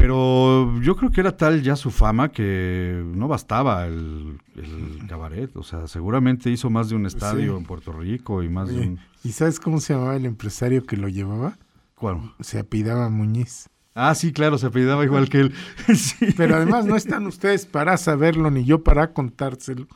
Pero 0.00 0.80
yo 0.80 0.96
creo 0.96 1.10
que 1.10 1.20
era 1.20 1.36
tal 1.36 1.62
ya 1.62 1.76
su 1.76 1.90
fama 1.90 2.30
que 2.30 3.02
no 3.14 3.28
bastaba 3.28 3.86
el, 3.86 4.38
el 4.56 5.06
cabaret. 5.08 5.56
O 5.56 5.62
sea, 5.62 5.86
seguramente 5.86 6.50
hizo 6.50 6.70
más 6.70 6.88
de 6.88 6.96
un 6.96 7.06
estadio 7.06 7.52
Sí. 7.52 7.58
en 7.58 7.64
Puerto 7.64 7.92
Rico 7.92 8.42
y 8.42 8.48
más 8.48 8.68
de 8.68 8.80
un... 8.80 8.98
¿Y 9.24 9.32
sabes 9.32 9.58
cómo 9.60 9.80
se 9.80 9.94
llamaba 9.94 10.16
el 10.16 10.26
empresario 10.26 10.84
que 10.84 10.96
lo 10.96 11.08
llevaba? 11.08 11.58
¿Cuál? 11.94 12.32
Se 12.40 12.58
apellidaba 12.60 13.08
Muñiz. 13.08 13.68
Ah, 13.94 14.14
sí, 14.14 14.32
claro, 14.32 14.58
se 14.58 14.66
apellidaba 14.66 15.04
igual 15.04 15.28
que 15.28 15.40
él. 15.40 15.54
Sí. 15.96 16.26
Pero 16.36 16.54
además 16.56 16.86
no 16.86 16.94
están 16.96 17.26
ustedes 17.26 17.66
para 17.66 17.96
saberlo 17.96 18.50
ni 18.50 18.64
yo 18.64 18.84
para 18.84 19.12
contárselo. 19.12 19.88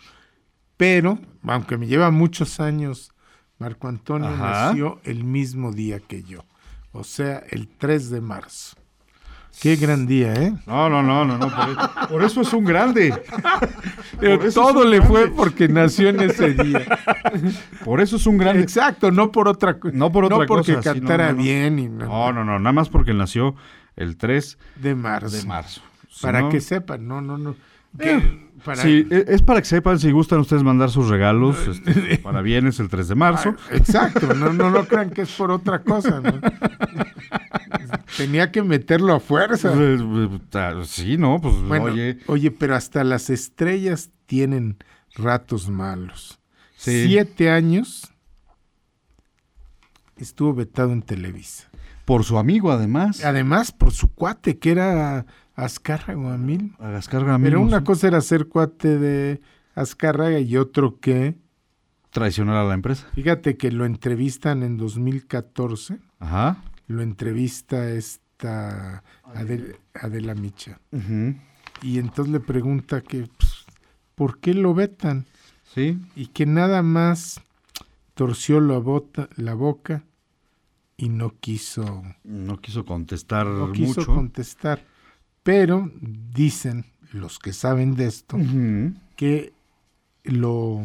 Pero, 0.76 1.18
aunque 1.44 1.78
me 1.78 1.86
lleva 1.86 2.10
muchos 2.10 2.58
años, 2.58 3.12
Marco 3.58 3.86
Antonio 3.86 4.28
Ajá. 4.28 4.66
nació 4.70 4.98
el 5.04 5.22
mismo 5.22 5.70
día 5.70 6.00
que 6.00 6.24
yo. 6.24 6.44
O 6.90 7.04
sea, 7.04 7.38
el 7.50 7.68
3 7.68 8.10
de 8.10 8.20
marzo. 8.20 8.76
Qué 9.60 9.76
gran 9.76 10.06
día, 10.06 10.32
¿eh? 10.34 10.54
No, 10.66 10.88
no, 10.88 11.02
no, 11.02 11.24
no, 11.24 11.38
no. 11.38 11.48
Por, 11.48 12.08
por 12.08 12.24
eso 12.24 12.40
es 12.40 12.52
un 12.52 12.64
grande. 12.64 13.14
Pero 14.18 14.50
todo 14.52 14.84
le 14.84 15.02
fue 15.02 15.28
porque 15.30 15.68
nació 15.68 16.08
en 16.08 16.20
ese 16.20 16.54
día. 16.54 16.80
Por 17.84 18.00
eso 18.00 18.16
es 18.16 18.26
un 18.26 18.38
grande. 18.38 18.62
Exacto, 18.62 19.10
no 19.10 19.30
por 19.30 19.48
otra 19.48 19.78
cosa. 19.78 19.94
No 19.96 20.10
por 20.10 20.24
otra 20.24 20.46
porque 20.46 20.74
cosa, 20.76 20.94
sí, 20.94 21.00
no, 21.00 21.06
cantara 21.06 21.30
no, 21.32 21.36
no. 21.38 21.42
bien 21.42 21.78
y 21.78 21.88
no- 21.88 22.32
No, 22.32 22.44
no, 22.44 22.58
nada 22.58 22.72
más 22.72 22.88
porque 22.88 23.14
nació 23.14 23.54
el 23.96 24.16
3 24.16 24.58
de 24.76 24.94
marzo. 24.94 25.36
de 25.36 25.44
marzo. 25.44 25.82
Si 26.08 26.22
Para 26.22 26.48
que 26.48 26.60
sepan, 26.60 27.06
no, 27.06 27.20
no, 27.20 27.38
no. 27.38 27.54
Que- 27.98 28.10
Eh, 28.16 28.38
para- 28.64 28.82
Sí, 28.82 29.06
e- 29.10 29.24
es 29.28 29.42
para 29.42 29.60
que 29.60 29.66
sepan, 29.66 29.98
si 29.98 30.10
gustan 30.12 30.38
ustedes 30.38 30.62
mandar 30.62 30.90
sus 30.90 31.08
regalos, 31.08 31.56
este, 31.66 32.18
para 32.18 32.42
bienes 32.42 32.78
el 32.80 32.88
3 32.88 33.08
de 33.08 33.14
marzo. 33.16 33.56
Ah, 33.58 33.74
Exacto, 33.76 34.34
no, 34.34 34.52
no 34.52 34.70
lo 34.70 34.86
crean 34.86 35.10
que 35.10 35.22
es 35.22 35.32
por 35.32 35.50
otra 35.50 35.82
cosa. 35.82 36.20
¿no? 36.20 36.40
Tenía 38.16 38.52
que 38.52 38.62
meterlo 38.62 39.14
a 39.14 39.20
fuerza. 39.20 39.72
Eh, 39.74 39.98
eh, 40.00 40.38
ta- 40.50 40.84
Sí, 40.84 41.16
no, 41.16 41.40
pues 41.40 41.54
Bueno, 41.62 41.86
oye, 41.86 42.18
oye, 42.26 42.50
pero 42.50 42.76
hasta 42.76 43.02
las 43.04 43.30
estrellas 43.30 44.10
tienen 44.26 44.76
ratos 45.16 45.68
malos. 45.68 46.38
Sí. 46.76 47.06
Siete 47.08 47.50
años 47.50 48.12
estuvo 50.16 50.54
vetado 50.54 50.92
en 50.92 51.02
Televisa. 51.02 51.68
por 52.04 52.24
su 52.24 52.36
amigo 52.38 52.70
además, 52.72 53.24
Además, 53.24 53.72
por 53.72 53.92
su 53.92 54.12
cuate, 54.12 54.58
que 54.58 54.70
era 54.72 55.24
Azcárraga 55.64 56.36
Mil. 56.38 56.74
a 56.78 56.88
Gascarga 56.90 57.38
Pero 57.38 57.60
una 57.60 57.84
cosa 57.84 58.08
era 58.08 58.20
ser 58.20 58.48
cuate 58.48 58.98
de 58.98 59.40
Azcárraga 59.74 60.38
y 60.40 60.56
otro 60.56 60.98
que, 61.00 61.36
traicionar 62.10 62.56
a 62.56 62.64
la 62.64 62.74
empresa. 62.74 63.06
fíjate 63.14 63.56
que 63.56 63.70
lo 63.72 63.84
entrevistan 63.86 64.62
en 64.62 64.76
2014, 64.76 65.98
Ajá. 66.18 66.62
lo 66.86 67.02
entrevista 67.02 67.88
esta 67.90 69.02
Adel- 69.34 69.76
Adela 69.94 70.34
Micha. 70.34 70.78
ujú, 70.92 71.34
Y 71.82 71.98
entonces 71.98 72.32
le 72.32 72.40
pregunta 72.40 73.00
que, 73.00 73.28
pues, 73.38 73.64
¿por 74.14 74.38
qué 74.40 74.54
lo 74.54 74.74
vetan? 74.74 75.24
Sí, 75.74 75.98
Y 76.16 76.26
que 76.26 76.44
nada 76.44 76.82
más 76.82 77.40
torció 78.14 78.60
la, 78.60 78.76
bota, 78.78 79.28
la 79.36 79.54
boca 79.54 80.02
y 80.98 81.08
no 81.08 81.34
quiso, 81.40 82.02
no 82.24 82.58
quiso 82.60 82.84
contestar 82.84 83.46
no 83.46 83.72
quiso 83.72 84.00
mucho. 84.00 84.14
contestar. 84.14 84.84
Pero 85.42 85.90
dicen 86.00 86.86
los 87.12 87.38
que 87.38 87.52
saben 87.52 87.94
de 87.96 88.06
esto 88.06 88.38
que 89.16 89.52
lo 90.24 90.80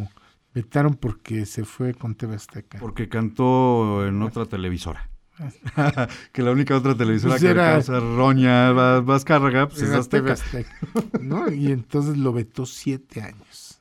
vetaron 0.54 0.96
porque 0.96 1.46
se 1.46 1.64
fue 1.64 1.94
con 1.94 2.16
TV 2.16 2.36
Azteca. 2.36 2.80
Porque 2.80 3.08
cantó 3.08 4.06
en 4.08 4.22
otra 4.22 4.46
televisora. 4.46 5.10
que 6.32 6.42
la 6.42 6.52
única 6.52 6.76
otra 6.76 6.96
televisora 6.98 7.34
Pues 7.34 7.44
que 7.44 7.50
era- 7.50 7.80
Roña 7.80 8.72
Vas- 8.72 9.06
Vázcarraga 9.06 9.68
pues 9.70 9.84
es 9.84 9.92
Azteca. 9.92 10.34
Azteca, 10.34 10.74
¿no? 11.22 11.52
Y 11.52 11.72
entonces 11.72 12.18
lo 12.18 12.34
vetó 12.34 12.66
siete 12.66 13.22
años. 13.22 13.80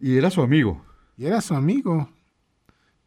Y 0.00 0.16
era 0.16 0.30
su 0.30 0.42
amigo. 0.42 0.84
Y 1.16 1.26
era 1.26 1.40
su 1.40 1.54
amigo. 1.54 2.10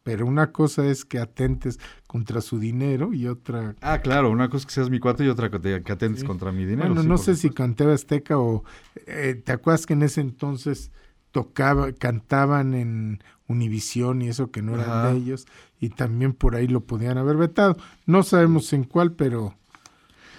Pero 0.09 0.25
una 0.25 0.51
cosa 0.51 0.87
es 0.87 1.05
que 1.05 1.19
atentes 1.19 1.79
contra 2.07 2.41
su 2.41 2.57
dinero 2.57 3.13
y 3.13 3.27
otra... 3.27 3.75
Ah, 3.79 3.99
claro, 4.01 4.31
una 4.31 4.49
cosa 4.49 4.61
es 4.61 4.65
que 4.65 4.71
seas 4.73 4.89
mi 4.89 4.99
cuate 4.99 5.23
y 5.23 5.27
otra 5.27 5.51
que 5.51 5.59
te 5.59 5.83
que 5.83 5.91
atentes 5.91 6.21
Sí. 6.21 6.25
contra 6.25 6.51
mi 6.51 6.65
dinero. 6.65 6.87
bueno, 6.87 7.03
sí, 7.03 7.07
no 7.07 7.19
sé 7.19 7.35
si 7.35 7.51
TV 7.51 7.93
Azteca 7.93 8.39
o... 8.39 8.63
eh, 9.05 9.39
¿Te 9.45 9.51
acuerdas 9.51 9.85
que 9.85 9.93
en 9.93 10.01
ese 10.01 10.21
entonces 10.21 10.91
tocaba, 11.31 11.91
cantaban 11.91 12.73
en 12.73 13.23
Univisión 13.47 14.23
y 14.23 14.29
eso 14.29 14.49
que 14.49 14.63
no 14.63 14.73
eran 14.73 14.89
Ajá. 14.89 15.11
de 15.11 15.17
ellos? 15.19 15.45
Y 15.79 15.89
también 15.89 16.33
por 16.33 16.55
ahí 16.55 16.67
lo 16.67 16.81
podían 16.81 17.19
haber 17.19 17.37
vetado. 17.37 17.77
No 18.07 18.23
sabemos 18.23 18.73
en 18.73 18.83
cuál, 18.85 19.11
pero... 19.11 19.53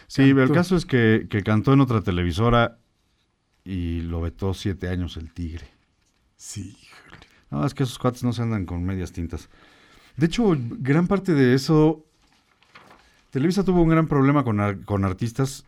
Sí, 0.08 0.30
el 0.30 0.36
cantó. 0.36 0.54
caso 0.54 0.74
es 0.74 0.84
que, 0.84 1.28
que 1.30 1.44
cantó 1.44 1.72
en 1.74 1.80
otra 1.80 2.00
televisora 2.00 2.78
y 3.62 4.00
lo 4.00 4.20
vetó 4.20 4.52
siete 4.52 4.88
años 4.88 5.16
el 5.16 5.32
tigre. 5.32 5.68
Sí. 6.34 6.76
No, 7.50 7.64
es 7.66 7.74
que 7.74 7.82
esos 7.82 7.98
cuates 7.98 8.22
no 8.22 8.32
se 8.32 8.42
andan 8.42 8.64
con 8.66 8.84
medias 8.84 9.12
tintas. 9.12 9.48
De 10.16 10.26
hecho, 10.26 10.56
gran 10.58 11.06
parte 11.06 11.34
de 11.34 11.54
eso. 11.54 12.04
Televisa 13.30 13.64
tuvo 13.64 13.82
un 13.82 13.88
gran 13.88 14.06
problema 14.08 14.44
con, 14.44 14.60
ar- 14.60 14.80
con 14.84 15.04
artistas. 15.04 15.64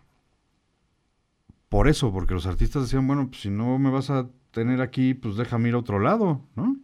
Por 1.68 1.88
eso, 1.88 2.12
porque 2.12 2.34
los 2.34 2.46
artistas 2.46 2.82
decían, 2.82 3.06
bueno, 3.06 3.28
pues 3.28 3.40
si 3.42 3.50
no 3.50 3.78
me 3.78 3.90
vas 3.90 4.10
a 4.10 4.28
tener 4.50 4.80
aquí, 4.82 5.14
pues 5.14 5.36
déjame 5.36 5.70
ir 5.70 5.74
a 5.74 5.78
otro 5.78 5.98
lado, 5.98 6.42
¿no? 6.54 6.76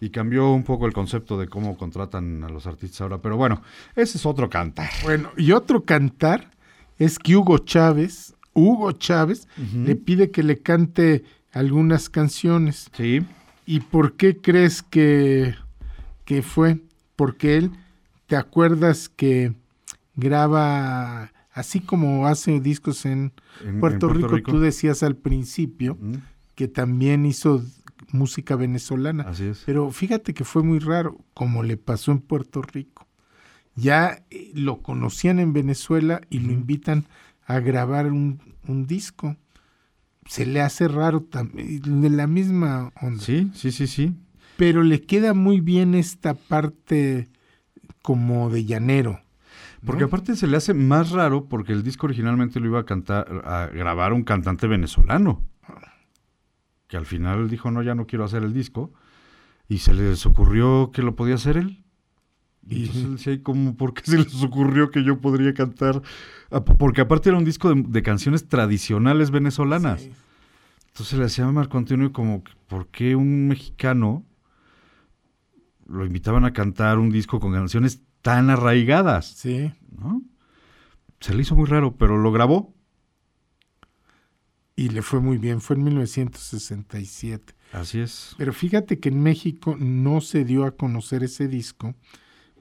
Y 0.00 0.10
cambió 0.10 0.50
un 0.50 0.64
poco 0.64 0.86
el 0.86 0.92
concepto 0.92 1.38
de 1.38 1.46
cómo 1.46 1.76
contratan 1.76 2.42
a 2.42 2.48
los 2.48 2.66
artistas 2.66 3.02
ahora. 3.02 3.18
Pero 3.22 3.36
bueno, 3.36 3.62
ese 3.94 4.18
es 4.18 4.26
otro 4.26 4.50
cantar. 4.50 4.90
Bueno, 5.04 5.30
y 5.36 5.52
otro 5.52 5.84
cantar 5.84 6.50
es 6.98 7.20
que 7.20 7.36
Hugo 7.36 7.58
Chávez, 7.58 8.34
Hugo 8.52 8.90
Chávez, 8.92 9.46
le 9.72 9.94
pide 9.94 10.32
que 10.32 10.42
le 10.42 10.58
cante 10.58 11.22
algunas 11.52 12.10
canciones. 12.10 12.90
Sí. 12.96 13.20
¿Y 13.66 13.80
por 13.80 14.14
qué 14.14 14.36
crees 14.38 14.82
que, 14.82 15.54
que 16.24 16.42
fue? 16.42 16.80
Porque 17.16 17.56
él, 17.56 17.70
¿te 18.26 18.36
acuerdas 18.36 19.08
que 19.08 19.54
graba, 20.16 21.32
así 21.52 21.80
como 21.80 22.26
hace 22.26 22.60
discos 22.60 23.04
en, 23.06 23.32
En- 23.62 23.68
en 23.74 23.80
Puerto, 23.80 24.08
Rico, 24.08 24.28
Rico. 24.28 24.50
tú 24.52 24.60
decías 24.60 25.02
al 25.02 25.16
principio 25.16 25.96
que 26.54 26.68
también 26.68 27.26
hizo 27.26 27.62
música 28.10 28.56
venezolana? 28.56 29.24
Así 29.24 29.44
es. 29.44 29.62
Pero 29.66 29.90
fíjate 29.90 30.34
que 30.34 30.44
fue 30.44 30.62
muy 30.62 30.78
raro, 30.78 31.18
como 31.34 31.62
le 31.62 31.76
pasó 31.76 32.12
en 32.12 32.20
Puerto 32.20 32.62
Rico. 32.62 33.06
Ya 33.74 34.22
eh, 34.30 34.50
lo 34.54 34.82
conocían 34.82 35.38
en 35.38 35.52
Venezuela 35.52 36.20
y 36.28 36.40
lo 36.40 36.52
invitan 36.52 37.04
a 37.46 37.58
grabar 37.60 38.10
un, 38.12 38.38
un 38.68 38.86
disco. 38.86 39.36
Se 40.26 40.46
le 40.46 40.60
hace 40.60 40.88
raro 40.88 41.22
también, 41.22 42.00
de 42.00 42.10
la 42.10 42.26
misma 42.26 42.92
onda. 43.00 43.22
Sí, 43.22 43.50
sí, 43.54 43.72
sí, 43.72 43.86
sí. 43.86 44.16
Pero 44.56 44.82
le 44.82 45.02
queda 45.02 45.34
muy 45.34 45.60
bien 45.60 45.94
esta 45.94 46.34
parte 46.34 47.28
como 48.02 48.50
de 48.50 48.64
llanero. 48.64 49.20
¿no? 49.80 49.86
Porque 49.86 50.04
aparte 50.04 50.36
se 50.36 50.46
le 50.46 50.56
hace 50.56 50.74
más 50.74 51.10
raro 51.10 51.46
porque 51.46 51.72
el 51.72 51.82
disco 51.82 52.06
originalmente 52.06 52.60
lo 52.60 52.66
iba 52.66 52.80
a 52.80 52.84
cantar, 52.84 53.42
a 53.44 53.66
grabar 53.66 54.12
un 54.12 54.22
cantante 54.22 54.66
venezolano. 54.66 55.42
Que 56.86 56.96
al 56.96 57.06
final 57.06 57.48
dijo, 57.48 57.70
no, 57.70 57.82
ya 57.82 57.94
no 57.94 58.06
quiero 58.06 58.24
hacer 58.24 58.42
el 58.42 58.52
disco. 58.52 58.92
Y 59.68 59.78
se 59.78 59.94
les 59.94 60.24
ocurrió 60.26 60.90
que 60.92 61.02
lo 61.02 61.16
podía 61.16 61.36
hacer 61.36 61.56
él. 61.56 61.82
Y 62.68 62.86
entonces 62.86 63.10
decía, 63.10 63.42
¿cómo, 63.42 63.76
¿por 63.76 63.92
qué 63.92 64.02
se 64.04 64.18
les 64.18 64.42
ocurrió 64.42 64.90
que 64.90 65.02
yo 65.02 65.20
podría 65.20 65.52
cantar? 65.52 66.00
Ah, 66.50 66.64
Porque 66.64 67.00
aparte 67.00 67.28
era 67.28 67.38
un 67.38 67.44
disco 67.44 67.74
de, 67.74 67.82
de 67.82 68.02
canciones 68.02 68.48
tradicionales 68.48 69.30
venezolanas. 69.30 70.02
Sí. 70.02 70.12
Entonces 70.88 71.18
le 71.18 71.24
decía 71.24 71.46
a 71.46 71.52
Marco 71.52 71.78
Antonio 71.78 72.12
como, 72.12 72.44
¿por 72.68 72.86
qué 72.88 73.16
un 73.16 73.48
mexicano 73.48 74.24
lo 75.86 76.04
invitaban 76.04 76.44
a 76.44 76.52
cantar 76.52 76.98
un 76.98 77.10
disco 77.10 77.40
con 77.40 77.52
canciones 77.52 78.00
tan 78.20 78.50
arraigadas? 78.50 79.26
Sí. 79.26 79.72
¿no? 79.90 80.22
Se 81.20 81.34
le 81.34 81.42
hizo 81.42 81.56
muy 81.56 81.66
raro, 81.66 81.96
pero 81.96 82.18
lo 82.18 82.30
grabó. 82.30 82.74
Y 84.76 84.88
le 84.88 85.02
fue 85.02 85.20
muy 85.20 85.38
bien, 85.38 85.60
fue 85.60 85.76
en 85.76 85.84
1967. 85.84 87.54
Así 87.72 88.00
es. 88.00 88.34
Pero 88.38 88.52
fíjate 88.52 88.98
que 89.00 89.08
en 89.08 89.22
México 89.22 89.76
no 89.78 90.20
se 90.20 90.44
dio 90.44 90.64
a 90.64 90.76
conocer 90.76 91.22
ese 91.24 91.48
disco 91.48 91.94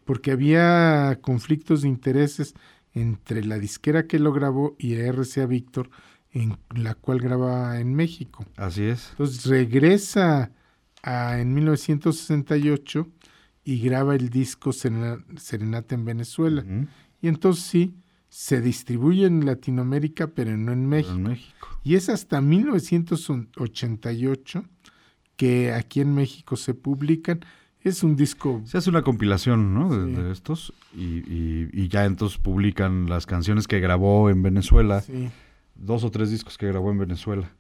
porque 0.05 0.31
había 0.31 1.19
conflictos 1.21 1.81
de 1.83 1.89
intereses 1.89 2.53
entre 2.93 3.43
la 3.45 3.57
disquera 3.59 4.07
que 4.07 4.19
lo 4.19 4.33
grabó 4.33 4.75
y 4.77 4.95
RCA 4.95 5.45
Víctor, 5.45 5.89
en 6.31 6.57
la 6.75 6.95
cual 6.95 7.19
graba 7.19 7.79
en 7.79 7.93
México. 7.93 8.45
Así 8.57 8.83
es. 8.83 9.09
Entonces 9.11 9.45
regresa 9.45 10.51
a, 11.03 11.39
en 11.39 11.53
1968 11.53 13.07
y 13.63 13.79
graba 13.81 14.15
el 14.15 14.29
disco 14.29 14.73
Serena- 14.73 15.23
Serenata 15.37 15.95
en 15.95 16.05
Venezuela. 16.05 16.65
Y 17.21 17.27
entonces 17.27 17.63
sí, 17.65 17.95
se 18.29 18.61
distribuye 18.61 19.25
en 19.25 19.45
Latinoamérica, 19.45 20.27
pero 20.27 20.55
no 20.57 20.71
en 20.71 20.87
México. 20.87 21.15
En 21.15 21.23
México. 21.23 21.67
Y 21.83 21.95
es 21.95 22.07
hasta 22.09 22.39
1988 22.41 24.63
que 25.35 25.73
aquí 25.73 26.01
en 26.01 26.13
México 26.13 26.55
se 26.55 26.73
publican. 26.73 27.41
Es 27.83 28.03
un 28.03 28.15
disco 28.15 28.61
Se 28.65 28.77
hace 28.77 28.89
una 28.89 29.01
compilación, 29.01 29.73
¿no? 29.73 29.89
De, 29.95 30.15
Sí. 30.15 30.21
de 30.21 30.31
estos 30.31 30.73
y, 30.95 31.03
y- 31.03 31.69
y 31.73 31.87
ya 31.87 32.05
entonces 32.05 32.37
publican 32.37 33.09
las 33.09 33.25
canciones 33.25 33.67
que 33.67 33.79
grabó 33.79 34.29
en 34.29 34.43
Venezuela, 34.43 35.01
sí, 35.01 35.29
dos 35.75 36.03
o 36.03 36.11
tres 36.11 36.29
discos 36.29 36.57
que 36.57 36.67
grabó 36.67 36.91
en 36.91 36.99
Venezuela. 36.99 37.51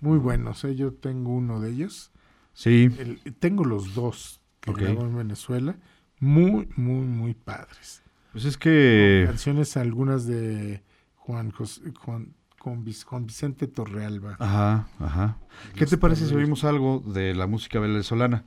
muy 0.00 0.18
buenos. 0.18 0.64
¿eh? 0.64 0.74
Yo 0.76 0.92
tengo 0.94 1.30
uno 1.34 1.60
de 1.60 1.70
ellos. 1.72 2.10
Sí, 2.54 2.88
El- 2.98 3.20
tengo 3.38 3.64
los 3.64 3.94
dos 3.94 4.40
que 4.60 4.72
grabó 4.72 5.02
en 5.02 5.16
Venezuela. 5.16 5.76
Muy, 6.20 6.68
muy, 6.76 7.04
muy 7.06 7.34
padres. 7.34 8.02
pues 8.32 8.44
es 8.44 8.56
que 8.56 9.24
Canciones 9.26 9.76
algunas 9.76 10.26
de 10.26 10.82
Juan, 11.16 11.50
Jos- 11.50 11.82
Juan, 11.98 12.32
con 12.58 12.84
Juan 13.04 13.26
Vicente 13.26 13.66
Torrealba. 13.66 14.36
Ajá, 14.38 14.88
ajá. 15.00 15.38
¿Qué 15.74 15.84
te 15.86 15.96
parece 15.98 16.26
si 16.28 16.34
oímos 16.34 16.62
algo 16.64 17.00
de 17.00 17.34
la 17.34 17.46
música 17.46 17.80
venezolana? 17.80 18.44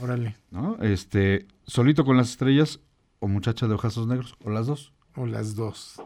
Órale. 0.00 0.36
¿No? 0.50 0.76
Este, 0.82 1.46
Solito 1.66 2.04
con 2.04 2.16
las 2.16 2.30
estrellas 2.30 2.80
o 3.20 3.28
Muchacha 3.28 3.66
de 3.68 3.74
ojazos 3.74 4.06
negros, 4.06 4.34
o 4.44 4.50
las 4.50 4.66
dos. 4.66 4.92
O 5.16 5.26
las 5.26 5.54
dos. 5.54 6.02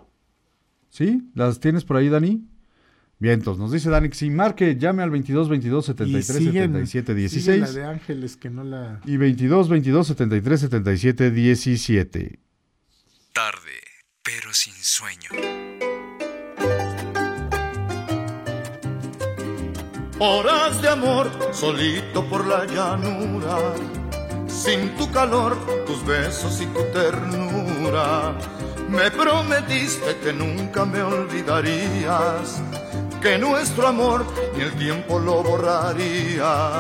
¿Sí? 0.91 1.31
¿Las 1.35 1.61
tienes 1.61 1.85
por 1.85 1.97
ahí, 1.97 2.09
Dani? 2.09 2.47
Bien, 3.21 3.35
entonces 3.35 3.61
nos 3.61 3.73
dice 3.73 3.91
Dani 3.91 4.09
que 4.11 4.15
si 4.15 4.31
marque, 4.31 4.77
llame 4.77 5.03
al 5.03 5.11
22 5.11 5.49
22 5.49 5.87
73 5.87 6.37
siguen- 6.39 6.53
77 6.87 7.13
sigue 7.13 7.19
16 7.21 7.61
la 7.61 7.73
de 7.73 7.85
Ángeles 7.85 8.37
que 8.37 8.49
no 8.49 8.63
la... 8.63 9.01
y 9.05 9.17
22 9.17 9.69
22 9.69 10.07
73 10.07 10.61
77 10.61 11.31
17. 11.33 12.39
Tarde, 13.33 13.73
pero 14.23 14.53
sin 14.53 14.75
sueño. 14.75 15.31
Horas 20.21 20.83
de 20.83 20.89
amor, 20.89 21.31
solito 21.53 22.25
por 22.25 22.45
la 22.45 22.65
llanura, 22.65 23.57
sin 24.49 24.97
tu 24.97 25.09
calor, 25.13 25.57
tus 25.87 26.05
besos 26.05 26.61
y 26.61 26.67
tu 26.67 26.83
ternura. 26.93 28.35
Me 28.89 29.13
prometiste 29.13 30.17
que 30.17 30.33
nunca 30.33 30.85
me 30.85 31.03
olvidarías, 31.03 32.61
que 33.23 33.39
nuestro 33.39 33.87
amor 33.87 34.27
ni 34.57 34.65
el 34.65 34.73
tiempo 34.73 35.21
lo 35.21 35.41
borraría. 35.45 36.73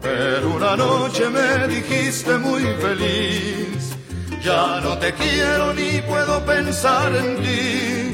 Pero 0.00 0.54
una 0.56 0.76
noche 0.76 1.28
me 1.28 1.68
dijiste 1.68 2.38
muy 2.38 2.62
feliz, 2.80 3.94
ya 4.42 4.80
no 4.80 4.96
te 4.96 5.12
quiero 5.12 5.74
ni 5.74 6.00
puedo 6.00 6.42
pensar 6.46 7.14
en 7.16 7.36
ti. 7.36 8.05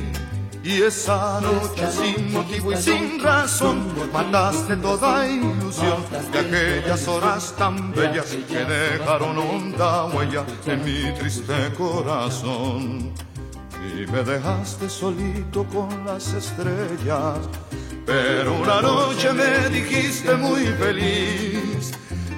Y 0.65 0.81
esa 0.83 1.41
noche 1.41 1.91
sin 1.91 2.33
motivo 2.33 2.73
y 2.73 2.77
sin 2.77 3.21
razón 3.21 3.83
mataste 4.13 4.77
toda 4.77 5.27
ilusión 5.27 6.05
de 6.31 6.39
aquellas 6.39 7.09
horas 7.09 7.53
tan 7.59 7.93
bellas 7.93 8.37
que 8.49 8.65
dejaron 8.65 9.39
honda 9.39 10.05
huella 10.05 10.45
en 10.67 10.85
mi 10.85 11.13
triste 11.19 11.73
corazón. 11.77 13.13
Y 13.85 14.07
me 14.07 14.23
dejaste 14.23 14.89
solito 14.89 15.65
con 15.65 16.07
las 16.07 16.33
estrellas, 16.33 17.39
pero 18.07 18.55
una 18.55 18.81
noche 18.81 19.33
me 19.33 19.69
dijiste 19.69 20.37
muy 20.37 20.67
feliz, 20.67 21.91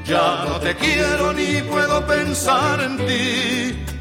ya 0.07 0.47
no 0.49 0.59
te 0.61 0.75
quiero 0.77 1.35
ni 1.35 1.61
puedo 1.61 2.07
pensar 2.07 2.81
en 2.81 2.97
ti. 2.97 3.94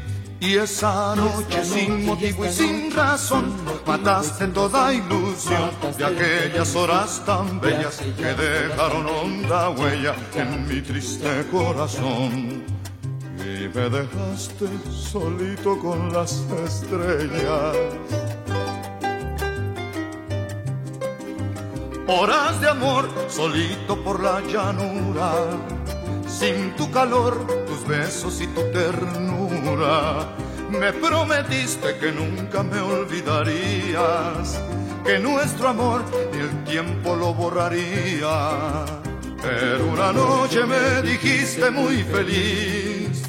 Y 0.44 0.58
esa 0.58 1.16
noche 1.16 1.64
sin 1.64 2.04
motivo 2.04 2.44
y 2.44 2.50
sin 2.50 2.90
razón 2.94 3.54
mataste 3.86 4.46
toda 4.48 4.92
ilusión 4.92 5.70
de 5.96 6.04
aquellas 6.04 6.76
horas 6.76 7.22
tan 7.24 7.58
bellas 7.62 8.02
que 8.14 8.34
dejaron 8.34 9.06
honda 9.06 9.70
huella 9.70 10.14
en 10.34 10.68
mi 10.68 10.82
triste 10.82 11.46
corazón. 11.50 12.62
Y 13.38 13.68
me 13.74 13.88
dejaste 13.88 14.68
solito 14.92 15.78
con 15.78 16.12
las 16.12 16.44
estrellas. 16.66 17.76
Horas 22.06 22.60
de 22.60 22.68
amor, 22.68 23.08
solito 23.28 23.96
por 24.04 24.22
la 24.22 24.42
llanura, 24.42 25.32
sin 26.38 26.74
tu 26.76 26.90
calor, 26.90 27.46
tus 27.66 27.86
besos 27.86 28.40
y 28.40 28.46
tu 28.48 28.62
ternura. 28.72 30.26
Me 30.68 30.92
prometiste 30.92 31.96
que 31.98 32.10
nunca 32.10 32.62
me 32.62 32.80
olvidarías, 32.80 34.60
que 35.04 35.18
nuestro 35.18 35.68
amor 35.68 36.02
ni 36.32 36.40
el 36.40 36.64
tiempo 36.64 37.14
lo 37.14 37.32
borraría. 37.34 38.84
Pero 39.42 39.86
una 39.86 40.12
noche 40.12 40.64
me 40.64 41.02
dijiste 41.02 41.70
muy 41.70 42.02
feliz, 42.02 43.22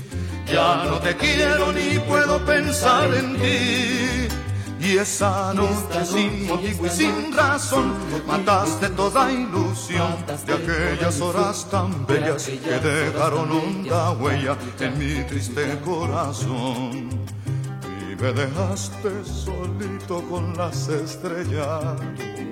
ya 0.47 0.85
no 0.85 0.97
te 0.99 1.15
quiero 1.15 1.71
ni 1.71 1.99
puedo 1.99 2.43
pensar 2.45 3.13
en 3.13 3.35
ti. 3.35 4.27
Y 4.85 4.99
esa 4.99 5.51
noche 5.51 6.05
sin 6.05 6.45
motivo 6.45 6.85
y 6.85 6.89
sin 6.89 7.33
razón 7.33 7.91
mataste 8.27 8.89
toda 8.89 9.31
ilusión 9.31 10.13
de 10.45 10.53
aquellas 10.53 11.19
horas 11.21 11.67
tan 11.71 12.05
bellas 12.05 12.45
que 12.45 12.79
dejaron 12.79 13.51
honda 13.51 14.11
huella 14.11 14.55
en 14.79 14.99
mi 14.99 15.23
triste 15.23 15.79
corazón. 15.83 17.09
Y 17.83 18.15
me 18.21 18.31
dejaste 18.31 19.09
solito 19.25 20.21
con 20.29 20.55
las 20.55 20.87
estrellas. 20.87 21.99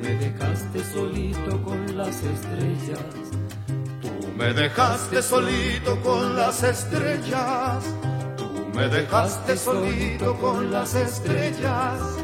Me 0.02 0.16
dejaste 0.16 0.84
solito 0.92 1.64
con 1.64 1.96
las 1.96 2.16
estrellas. 2.24 3.00
Tú 4.02 4.28
me 4.36 4.52
dejaste 4.54 5.22
solito 5.22 6.02
con 6.02 6.36
las 6.36 6.64
estrellas. 6.64 7.84
Tú 8.38 8.50
me 8.74 8.88
dejaste 8.88 9.56
solito 9.56 10.36
con 10.40 10.72
las 10.72 10.96
estrellas. 10.96 12.23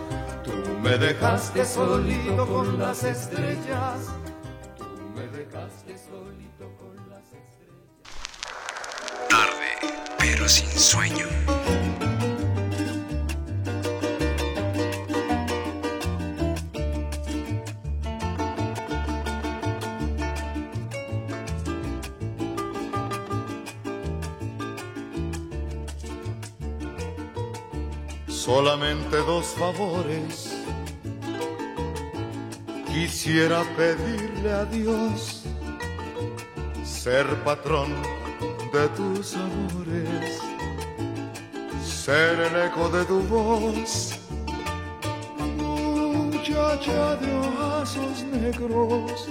Me 0.82 0.98
dejaste 0.98 1.66
solito 1.66 2.48
con 2.48 2.80
las 2.80 3.04
estrellas. 3.04 4.08
Tú 4.78 4.86
me 5.14 5.28
dejaste 5.28 5.98
solito 5.98 6.72
con 6.78 6.96
las 7.10 7.26
estrellas. 7.34 8.10
Tarde, 9.30 9.94
pero 10.18 10.48
sin 10.48 10.70
sueño. 10.70 11.28
Solamente 28.28 29.18
dos 29.18 29.46
favores 29.48 30.49
quisiera 33.00 33.64
pedirle 33.78 34.52
a 34.52 34.66
Dios 34.66 35.44
ser 36.84 37.26
patrón 37.46 37.94
de 38.74 38.88
tus 38.90 39.36
amores, 39.36 40.38
ser 41.82 42.38
el 42.42 42.56
eco 42.68 42.90
de 42.90 43.06
tu 43.06 43.22
voz, 43.22 44.20
muchacha 45.56 47.16
de 47.16 47.34
ojazos 47.36 48.24
negros. 48.24 49.30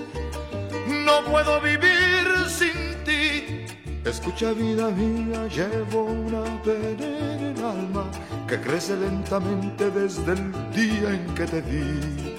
No 1.05 1.23
puedo 1.31 1.61
vivir 1.61 2.24
sin 2.49 3.05
ti. 3.05 3.66
Escucha 4.03 4.53
vida 4.53 4.89
mía, 4.89 5.47
llevo 5.49 6.05
una 6.05 6.43
pena 6.62 7.07
en 7.35 7.40
el 7.53 7.65
alma 7.65 8.05
que 8.49 8.59
crece 8.59 8.97
lentamente 8.97 9.90
desde 9.90 10.32
el 10.32 10.53
día 10.73 11.11
en 11.11 11.35
que 11.35 11.45
te 11.45 11.61
vi. 11.61 12.38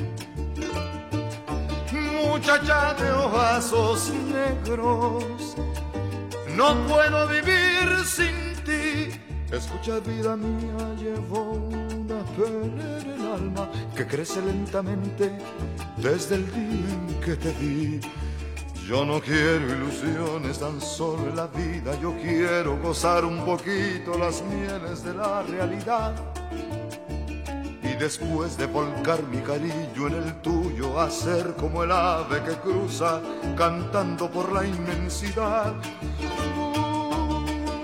Muchacha 2.40 2.94
de 2.94 3.12
ojazos 3.12 4.12
negros, 4.12 5.58
no 6.56 6.88
puedo 6.88 7.28
vivir 7.28 8.06
sin 8.06 8.56
ti. 8.64 9.12
Escucha 9.52 10.00
vida 10.00 10.38
mía, 10.38 10.96
llevo 10.98 11.52
una 11.52 12.24
pena 12.38 13.00
en 13.02 13.12
el 13.12 13.28
alma 13.28 13.70
que 13.94 14.08
crece 14.08 14.42
lentamente 14.42 15.34
desde 15.98 16.36
el 16.36 16.46
día 16.54 16.94
en 16.94 17.20
que 17.20 17.36
te 17.36 17.52
vi. 17.60 18.00
Yo 18.88 19.04
no 19.04 19.20
quiero 19.20 19.76
ilusiones 19.76 20.60
tan 20.60 20.80
solo 20.80 21.36
la 21.36 21.48
vida, 21.48 22.00
yo 22.02 22.16
quiero 22.22 22.78
gozar 22.82 23.26
un 23.26 23.44
poquito 23.44 24.18
las 24.18 24.42
mieles 24.44 25.04
de 25.04 25.14
la 25.14 25.44
realidad. 25.44 26.16
Después 28.00 28.58
de 28.58 28.66
volcar 28.66 29.22
mi 29.24 29.40
cariño 29.40 30.08
en 30.08 30.16
el 30.16 30.34
tuyo, 30.42 31.00
hacer 31.00 31.54
como 31.56 31.84
el 31.84 31.92
ave 31.92 32.42
que 32.44 32.54
cruza 32.54 33.22
cantando 33.58 34.30
por 34.32 34.52
la 34.54 34.66
inmensidad. 34.66 35.74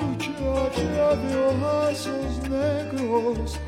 Muchacha 0.02 1.16
de 1.16 1.46
ojazos 1.46 2.50
negros, 2.50 3.60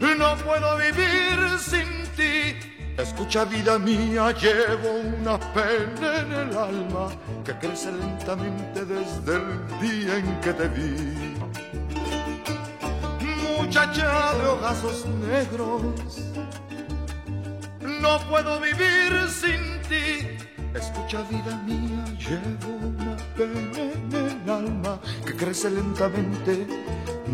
no 0.00 0.36
puedo 0.44 0.76
vivir 0.78 1.58
sin 1.58 1.88
ti 2.16 2.70
Escucha 3.00 3.44
vida 3.46 3.78
mía, 3.78 4.30
llevo 4.32 4.90
una 5.18 5.38
pena 5.54 6.20
en 6.20 6.32
el 6.32 6.56
alma 6.56 7.08
que 7.44 7.54
crece 7.54 7.90
lentamente 7.92 8.84
desde 8.84 9.36
el 9.36 9.80
día 9.80 10.18
en 10.18 10.40
que 10.40 10.52
te 10.52 10.68
vi. 10.68 11.29
Muchacha 13.70 14.34
de 14.34 14.48
ojazos 14.48 15.06
negros, 15.06 16.18
no 17.80 18.18
puedo 18.28 18.58
vivir 18.58 19.28
sin 19.30 19.80
ti. 19.88 20.26
Escucha 20.74 21.22
vida 21.30 21.56
mía, 21.64 22.04
llevo 22.18 22.74
una 22.84 23.16
pena 23.36 23.78
en 23.78 24.12
el 24.12 24.50
alma 24.50 24.98
que 25.24 25.36
crece 25.36 25.70
lentamente 25.70 26.66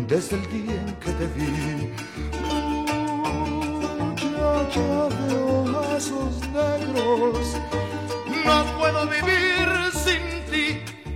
desde 0.07 0.35
el 0.35 0.47
día 0.51 0.75
en 0.75 0.93
que 0.97 1.11
te 1.13 1.25
vi 1.25 1.91
muchacha 3.97 5.09
de 5.09 5.37
ojazos 5.39 6.41
negros. 6.53 7.57
No 8.45 8.77
puedo 8.77 9.07
vivir. 9.07 9.76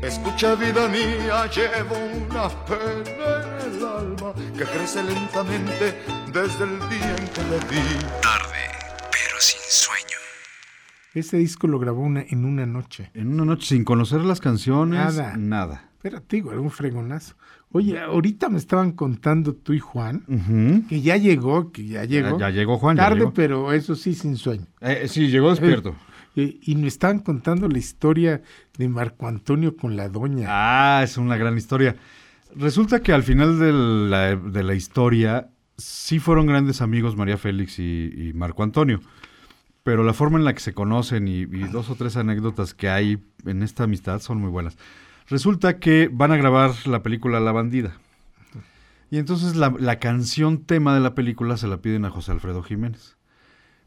Escucha 0.04 0.56
vida 0.56 0.88
mía, 0.88 1.46
llevo 1.48 1.96
una 2.28 2.50
pena 2.66 3.60
en 3.66 3.78
el 3.78 3.86
alma 3.86 4.34
que 4.58 4.64
crece 4.64 5.04
lentamente 5.04 5.96
desde 6.34 6.64
el 6.64 6.80
día 6.90 7.16
en 7.18 7.28
que 7.28 7.42
le 7.44 7.58
vi. 7.70 8.00
Tarde, 8.22 8.66
pero 9.12 9.40
sin 9.40 9.62
sueño. 9.70 10.18
Ese 11.14 11.38
disco 11.38 11.68
lo 11.68 11.78
grabó 11.80 12.02
una, 12.02 12.22
en 12.28 12.46
una 12.46 12.66
noche. 12.66 13.12
En 13.14 13.28
una 13.34 13.46
noche 13.46 13.68
sin 13.68 13.84
conocer 13.84 14.22
las 14.22 14.40
canciones, 14.42 15.00
Nada. 15.00 15.38
nada. 15.38 15.90
Pero 16.02 16.20
te 16.22 16.38
digo, 16.38 16.52
era 16.52 16.62
un 16.62 16.72
fregonazo. 16.72 17.36
Oye, 17.74 18.00
ahorita 18.00 18.50
me 18.50 18.58
estaban 18.58 18.94
contando 18.94 19.54
tú 19.54 19.72
y 19.74 19.80
Juan 19.80 20.26
que 20.90 21.00
ya 21.02 21.16
llegó, 21.18 21.72
que 21.72 21.86
ya 21.86 22.06
llegó. 22.06 22.40
Ya, 22.40 22.50
ya 22.50 22.56
llegó 22.56 22.80
Juan. 22.80 22.98
ya 22.98 23.04
Tarde, 23.04 23.20
llegó. 23.20 23.34
pero 23.34 23.72
eso 23.72 23.94
sí, 23.96 24.16
sin 24.16 24.36
sueño. 24.36 24.66
Eh, 24.82 25.06
sí, 25.08 25.28
llegó 25.28 25.52
despierto. 25.52 25.90
Eh, 25.90 25.96
y 26.36 26.76
me 26.76 26.88
estaban 26.88 27.20
contando 27.20 27.68
la 27.68 27.78
historia 27.78 28.42
de 28.78 28.88
Marco 28.88 29.28
Antonio 29.28 29.76
con 29.76 29.96
la 29.96 30.10
doña. 30.10 30.48
Ah, 30.50 31.02
es 31.04 31.18
una 31.18 31.38
gran 31.38 31.58
historia. 31.58 31.96
Resulta 32.56 33.02
que 33.02 33.14
al 33.14 33.24
final 33.24 33.60
de 33.60 33.72
la, 33.74 34.36
de 34.36 34.64
la 34.64 34.74
historia 34.76 35.50
sí 35.78 36.20
fueron 36.20 36.46
grandes 36.46 36.82
amigos 36.82 37.16
María 37.16 37.38
Félix 37.38 37.80
y, 37.80 38.12
y 38.16 38.34
Marco 38.34 38.64
Antonio. 38.64 39.02
Pero 39.84 40.04
la 40.04 40.14
forma 40.14 40.38
en 40.38 40.46
la 40.46 40.54
que 40.54 40.60
se 40.60 40.74
conocen 40.74 41.28
y, 41.28 41.42
y 41.42 41.68
dos 41.72 41.90
o 41.90 41.96
tres 41.96 42.16
anécdotas 42.16 42.74
que 42.74 42.90
hay 42.90 43.24
en 43.46 43.64
esta 43.64 43.86
amistad 43.86 44.20
son 44.20 44.40
muy 44.40 44.50
buenas. 44.50 44.78
Resulta 45.28 45.80
que 45.80 46.10
van 46.12 46.32
a 46.32 46.38
grabar 46.38 46.72
la 46.86 47.02
película 47.02 47.40
La 47.40 47.52
Bandida. 47.52 47.94
Y 49.10 49.18
entonces 49.18 49.56
la, 49.56 49.74
la 49.80 49.98
canción 50.00 50.64
tema 50.64 50.94
de 50.94 51.02
la 51.02 51.16
película 51.16 51.58
se 51.58 51.68
la 51.68 51.82
piden 51.82 52.06
a 52.06 52.12
José 52.12 52.32
Alfredo 52.32 52.64
Jiménez. 52.64 53.18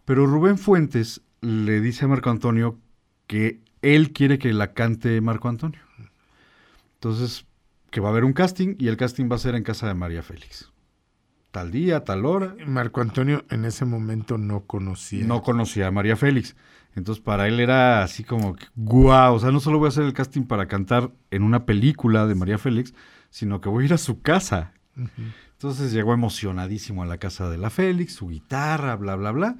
Pero 0.04 0.26
Rubén 0.26 0.58
Fuentes 0.58 1.22
le 1.44 1.80
dice 1.80 2.04
a 2.04 2.08
Marco 2.08 2.30
Antonio 2.30 2.78
que 3.26 3.60
él 3.82 4.12
quiere 4.12 4.38
que 4.38 4.52
la 4.52 4.72
cante 4.72 5.20
Marco 5.20 5.48
Antonio. 5.48 5.80
Entonces, 6.94 7.46
que 7.90 8.00
va 8.00 8.08
a 8.08 8.12
haber 8.12 8.24
un 8.24 8.32
casting 8.32 8.76
y 8.78 8.88
el 8.88 8.96
casting 8.96 9.30
va 9.30 9.36
a 9.36 9.38
ser 9.38 9.54
en 9.54 9.62
casa 9.62 9.86
de 9.86 9.94
María 9.94 10.22
Félix. 10.22 10.72
Tal 11.50 11.70
día, 11.70 12.02
tal 12.02 12.24
hora. 12.24 12.56
Marco 12.66 13.00
Antonio 13.00 13.44
en 13.50 13.64
ese 13.64 13.84
momento 13.84 14.38
no 14.38 14.62
conocía. 14.62 15.24
No 15.24 15.42
conocía 15.42 15.88
a 15.88 15.90
María 15.90 16.16
Félix. 16.16 16.56
Entonces, 16.96 17.22
para 17.22 17.46
él 17.46 17.60
era 17.60 18.02
así 18.02 18.24
como, 18.24 18.56
guau, 18.74 19.34
o 19.34 19.38
sea, 19.38 19.50
no 19.50 19.60
solo 19.60 19.78
voy 19.78 19.86
a 19.86 19.88
hacer 19.88 20.04
el 20.04 20.12
casting 20.12 20.44
para 20.44 20.66
cantar 20.66 21.12
en 21.30 21.42
una 21.42 21.66
película 21.66 22.26
de 22.26 22.34
María 22.34 22.58
Félix, 22.58 22.94
sino 23.30 23.60
que 23.60 23.68
voy 23.68 23.84
a 23.84 23.86
ir 23.86 23.94
a 23.94 23.98
su 23.98 24.22
casa. 24.22 24.72
Entonces 25.52 25.92
llegó 25.92 26.14
emocionadísimo 26.14 27.02
a 27.02 27.06
la 27.06 27.18
casa 27.18 27.50
de 27.50 27.58
la 27.58 27.70
Félix, 27.70 28.14
su 28.14 28.28
guitarra, 28.28 28.96
bla, 28.96 29.16
bla, 29.16 29.32
bla. 29.32 29.56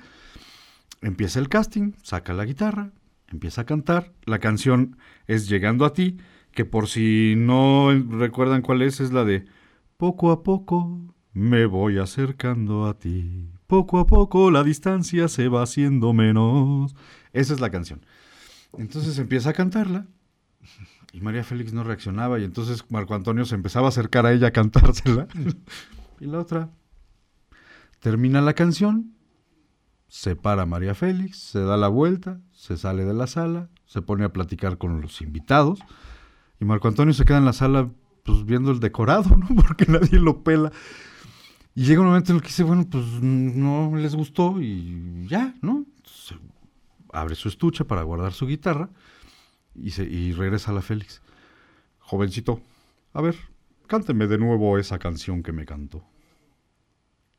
Empieza 1.04 1.38
el 1.38 1.50
casting, 1.50 1.92
saca 2.02 2.32
la 2.32 2.46
guitarra, 2.46 2.90
empieza 3.28 3.60
a 3.60 3.66
cantar. 3.66 4.14
La 4.24 4.38
canción 4.38 4.96
es 5.26 5.50
Llegando 5.50 5.84
a 5.84 5.92
ti, 5.92 6.16
que 6.52 6.64
por 6.64 6.88
si 6.88 7.34
no 7.36 7.90
recuerdan 8.08 8.62
cuál 8.62 8.80
es, 8.80 9.00
es 9.00 9.12
la 9.12 9.24
de 9.24 9.44
Poco 9.98 10.32
a 10.32 10.42
poco 10.42 11.14
me 11.34 11.66
voy 11.66 11.98
acercando 11.98 12.86
a 12.86 12.98
ti. 12.98 13.50
Poco 13.66 13.98
a 13.98 14.06
poco 14.06 14.50
la 14.50 14.64
distancia 14.64 15.28
se 15.28 15.48
va 15.48 15.62
haciendo 15.62 16.14
menos. 16.14 16.96
Esa 17.34 17.52
es 17.52 17.60
la 17.60 17.70
canción. 17.70 18.06
Entonces 18.78 19.18
empieza 19.18 19.50
a 19.50 19.52
cantarla 19.52 20.06
y 21.12 21.20
María 21.20 21.44
Félix 21.44 21.74
no 21.74 21.84
reaccionaba 21.84 22.40
y 22.40 22.44
entonces 22.44 22.82
Marco 22.88 23.14
Antonio 23.14 23.44
se 23.44 23.56
empezaba 23.56 23.86
a 23.86 23.90
acercar 23.90 24.24
a 24.24 24.32
ella 24.32 24.48
a 24.48 24.52
cantársela. 24.52 25.28
y 26.20 26.24
la 26.24 26.38
otra 26.38 26.70
termina 28.00 28.40
la 28.40 28.54
canción, 28.54 29.13
se 30.08 30.36
para 30.36 30.66
María 30.66 30.94
Félix, 30.94 31.38
se 31.38 31.60
da 31.60 31.76
la 31.76 31.88
vuelta, 31.88 32.40
se 32.52 32.76
sale 32.76 33.04
de 33.04 33.14
la 33.14 33.26
sala, 33.26 33.68
se 33.86 34.02
pone 34.02 34.24
a 34.24 34.32
platicar 34.32 34.78
con 34.78 35.00
los 35.00 35.20
invitados 35.20 35.80
y 36.60 36.64
Marco 36.64 36.88
Antonio 36.88 37.12
se 37.14 37.24
queda 37.24 37.38
en 37.38 37.44
la 37.44 37.52
sala 37.52 37.90
pues 38.24 38.44
viendo 38.44 38.70
el 38.70 38.80
decorado, 38.80 39.36
¿no? 39.36 39.46
Porque 39.62 39.86
nadie 39.86 40.18
lo 40.18 40.42
pela. 40.42 40.72
Y 41.74 41.84
llega 41.84 42.00
un 42.00 42.06
momento 42.06 42.32
en 42.32 42.36
el 42.36 42.42
que 42.42 42.48
dice, 42.48 42.62
bueno, 42.62 42.86
pues 42.88 43.04
no 43.20 43.92
les 43.96 44.14
gustó 44.14 44.60
y 44.60 45.26
ya, 45.28 45.54
¿no? 45.60 45.84
Se 46.04 46.36
abre 47.12 47.34
su 47.34 47.48
estuche 47.48 47.84
para 47.84 48.02
guardar 48.02 48.32
su 48.32 48.46
guitarra 48.46 48.88
y, 49.74 49.90
se, 49.90 50.04
y 50.04 50.32
regresa 50.32 50.70
a 50.70 50.74
la 50.74 50.82
Félix. 50.82 51.20
Jovencito, 51.98 52.60
a 53.12 53.20
ver, 53.20 53.36
cánteme 53.86 54.26
de 54.26 54.38
nuevo 54.38 54.78
esa 54.78 54.98
canción 54.98 55.42
que 55.42 55.52
me 55.52 55.64
cantó. 55.64 56.04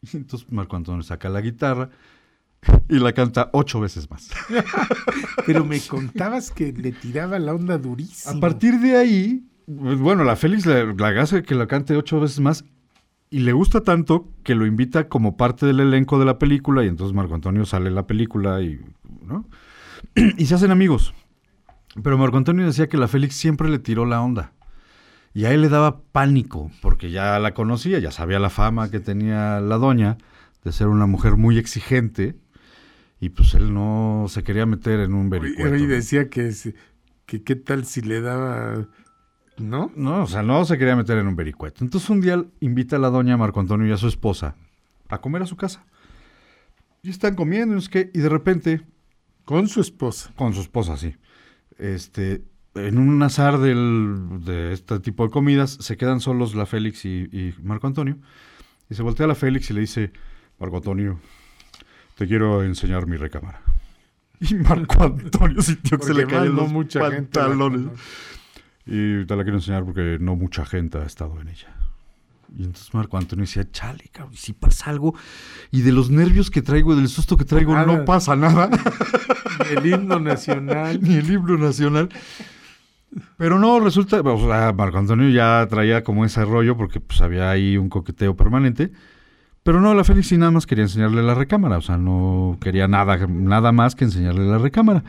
Y 0.13 0.17
entonces 0.17 0.51
Marco 0.51 0.75
Antonio 0.75 1.01
saca 1.01 1.29
la 1.29 1.41
guitarra 1.41 1.89
y 2.89 2.99
la 2.99 3.13
canta 3.13 3.49
ocho 3.53 3.79
veces 3.79 4.09
más. 4.09 4.29
Pero 5.45 5.65
me 5.65 5.79
contabas 5.79 6.51
que 6.51 6.71
le 6.71 6.91
tiraba 6.91 7.39
la 7.39 7.53
onda 7.53 7.77
durísimo. 7.77 8.37
A 8.37 8.39
partir 8.39 8.79
de 8.79 8.97
ahí, 8.97 9.43
pues, 9.65 9.99
bueno, 9.99 10.23
la 10.23 10.35
Félix 10.35 10.65
la, 10.65 10.83
la 10.85 11.21
hace 11.21 11.43
que 11.43 11.55
la 11.55 11.67
cante 11.67 11.95
ocho 11.95 12.19
veces 12.19 12.39
más 12.39 12.65
y 13.29 13.39
le 13.39 13.53
gusta 13.53 13.81
tanto 13.81 14.29
que 14.43 14.55
lo 14.55 14.65
invita 14.65 15.09
como 15.09 15.35
parte 15.35 15.65
del 15.65 15.79
elenco 15.79 16.19
de 16.19 16.25
la 16.25 16.39
película 16.39 16.83
y 16.83 16.87
entonces 16.87 17.15
Marco 17.15 17.35
Antonio 17.35 17.65
sale 17.65 17.89
en 17.89 17.95
la 17.95 18.07
película 18.07 18.61
y, 18.61 18.79
¿no? 19.25 19.45
y 20.37 20.45
se 20.45 20.55
hacen 20.55 20.71
amigos. 20.71 21.13
Pero 22.01 22.17
Marco 22.17 22.37
Antonio 22.37 22.65
decía 22.65 22.87
que 22.87 22.97
la 22.97 23.07
Félix 23.07 23.35
siempre 23.35 23.69
le 23.69 23.79
tiró 23.79 24.05
la 24.05 24.21
onda. 24.21 24.51
Y 25.33 25.45
a 25.45 25.51
él 25.51 25.61
le 25.61 25.69
daba 25.69 26.01
pánico, 26.13 26.71
porque 26.81 27.11
ya 27.11 27.37
la 27.39 27.53
conocía, 27.53 27.99
ya 27.99 28.11
sabía 28.11 28.39
la 28.39 28.49
fama 28.49 28.89
que 28.89 29.01
tenía 29.01 29.59
la 29.59 29.77
doña 29.77 30.17
de 30.63 30.71
ser 30.71 30.87
una 30.87 31.07
mujer 31.07 31.35
muy 31.35 31.57
exigente. 31.57 32.37
Y 33.25 33.29
pues 33.29 33.55
él 33.55 33.73
no 33.73 34.25
se 34.29 34.43
quería 34.43 34.67
meter 34.67 34.99
en 34.99 35.13
un 35.15 35.29
vericueto. 35.31 35.75
Y 35.75 35.87
decía 35.87 36.29
que, 36.29 36.53
que 37.25 37.41
qué 37.43 37.55
tal 37.55 37.85
si 37.85 38.01
le 38.01 38.21
daba, 38.21 38.87
¿no? 39.57 39.91
No, 39.95 40.21
o 40.23 40.27
sea, 40.27 40.43
no 40.43 40.63
se 40.65 40.77
quería 40.77 40.95
meter 40.95 41.17
en 41.17 41.27
un 41.27 41.35
vericueto. 41.35 41.83
Entonces 41.83 42.07
un 42.11 42.21
día 42.21 42.43
invita 42.59 42.97
a 42.97 42.99
la 42.99 43.09
doña 43.09 43.35
Marco 43.35 43.59
Antonio 43.59 43.87
y 43.87 43.91
a 43.91 43.97
su 43.97 44.07
esposa 44.07 44.55
a 45.09 45.17
comer 45.21 45.41
a 45.41 45.47
su 45.47 45.55
casa. 45.55 45.83
Y 47.01 47.09
están 47.09 47.33
comiendo, 47.35 47.75
y 47.75 47.81
sé 47.81 47.89
qué, 47.89 48.11
y 48.13 48.19
de 48.19 48.29
repente, 48.29 48.81
Con 49.43 49.67
su 49.67 49.81
esposa. 49.81 50.31
con 50.35 50.53
su 50.53 50.61
esposa, 50.61 50.97
sí, 50.97 51.15
este, 51.79 52.43
en 52.75 52.97
un 52.99 53.21
azar 53.23 53.57
del- 53.59 54.43
de 54.45 54.73
este 54.73 54.99
tipo 54.99 55.23
de 55.23 55.29
comidas, 55.31 55.77
se 55.81 55.97
quedan 55.97 56.19
solos 56.19 56.53
la 56.55 56.65
Félix 56.67 57.05
y, 57.05 57.27
y 57.31 57.55
Marco 57.63 57.87
Antonio. 57.87 58.17
Y 58.89 58.93
se 58.95 59.01
voltea 59.03 59.25
a 59.25 59.29
la 59.29 59.35
Félix 59.35 59.69
y 59.71 59.73
le 59.73 59.81
dice, 59.81 60.11
Marco 60.59 60.77
Antonio, 60.77 61.19
te 62.15 62.27
quiero 62.27 62.63
enseñar 62.63 63.07
mi 63.07 63.17
recámara. 63.17 63.61
Y 64.39 64.55
Marco 64.55 65.03
Antonio 65.03 65.61
sintió 65.61 65.97
que 65.97 66.05
se 66.05 66.13
le 66.13 66.25
caían 66.25 66.55
los 66.55 66.71
mucha 66.71 66.99
pantalones. 66.99 67.89
Y 68.85 69.25
te 69.25 69.35
la 69.35 69.43
quiero 69.43 69.57
enseñar 69.57 69.83
porque 69.85 70.17
no 70.19 70.35
mucha 70.35 70.65
gente 70.65 70.97
ha 70.97 71.05
estado 71.05 71.39
en 71.41 71.47
ella. 71.49 71.73
Y 72.57 72.63
entonces 72.63 72.93
Marco 72.93 73.17
Antonio 73.17 73.43
decía, 73.43 73.69
chale, 73.71 74.09
cabrón, 74.11 74.33
y 74.33 74.37
si 74.37 74.53
pasa 74.53 74.89
algo, 74.89 75.15
y 75.71 75.81
de 75.81 75.91
los 75.91 76.09
nervios 76.09 76.51
que 76.51 76.61
traigo, 76.61 76.95
del 76.95 77.09
susto 77.09 77.35
que 77.37 77.43
traigo, 77.43 77.73
Nada. 77.73 77.85
no 77.85 78.05
pasa 78.05 78.35
nada. 78.35 78.69
El 79.69 79.85
himno 79.85 80.19
nacional. 80.19 80.99
Ni 81.01 81.15
el 81.15 81.29
himno 81.29 81.57
nacional. 81.57 82.09
Pero 83.37 83.59
no, 83.59 83.79
resulta, 83.79 84.21
o 84.21 84.47
sea, 84.47 84.73
Marco 84.73 84.97
Antonio 84.97 85.29
ya 85.29 85.65
traía 85.69 86.03
como 86.03 86.25
ese 86.25 86.43
rollo 86.45 86.77
porque 86.77 86.99
pues 86.99 87.21
había 87.21 87.49
ahí 87.49 87.77
un 87.77 87.89
coqueteo 87.89 88.35
permanente. 88.35 88.91
Pero 89.65 89.81
no, 89.81 89.95
la 89.95 90.03
Félix 90.03 90.27
sí 90.27 90.37
nada 90.37 90.51
más 90.51 90.67
quería 90.67 90.83
enseñarle 90.83 91.23
la 91.23 91.33
recámara, 91.33 91.79
o 91.79 91.81
sea, 91.81 91.97
no 91.97 92.55
quería 92.61 92.87
nada, 92.87 93.17
nada 93.25 93.71
más 93.71 93.95
que 93.95 94.03
enseñarle 94.05 94.45
la 94.45 94.59
recámara. 94.59 95.03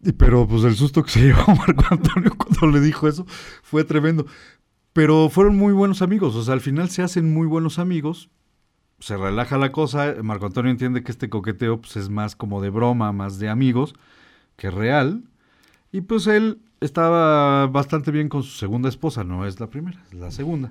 Y, 0.00 0.12
pero 0.12 0.46
pues 0.46 0.62
el 0.62 0.76
susto 0.76 1.02
que 1.02 1.10
se 1.10 1.20
llevó 1.26 1.44
Marco 1.56 1.84
Antonio 1.90 2.30
cuando 2.36 2.68
le 2.68 2.80
dijo 2.80 3.08
eso 3.08 3.26
fue 3.64 3.82
tremendo. 3.82 4.26
Pero 4.92 5.28
fueron 5.28 5.56
muy 5.56 5.72
buenos 5.72 6.02
amigos, 6.02 6.36
o 6.36 6.44
sea, 6.44 6.54
al 6.54 6.60
final 6.60 6.88
se 6.88 7.02
hacen 7.02 7.32
muy 7.34 7.48
buenos 7.48 7.80
amigos, 7.80 8.30
se 9.00 9.16
relaja 9.16 9.58
la 9.58 9.72
cosa, 9.72 10.14
Marco 10.22 10.46
Antonio 10.46 10.70
entiende 10.70 11.02
que 11.02 11.10
este 11.10 11.28
coqueteo 11.28 11.80
pues, 11.80 11.96
es 11.96 12.10
más 12.10 12.36
como 12.36 12.62
de 12.62 12.70
broma, 12.70 13.10
más 13.12 13.40
de 13.40 13.48
amigos, 13.48 13.94
que 14.56 14.70
real. 14.70 15.24
Y 15.90 16.02
pues 16.02 16.28
él 16.28 16.60
estaba 16.80 17.66
bastante 17.66 18.12
bien 18.12 18.28
con 18.28 18.44
su 18.44 18.56
segunda 18.56 18.88
esposa, 18.88 19.24
no 19.24 19.46
es 19.46 19.58
la 19.58 19.66
primera, 19.66 20.00
es 20.12 20.14
la 20.14 20.30
segunda. 20.30 20.70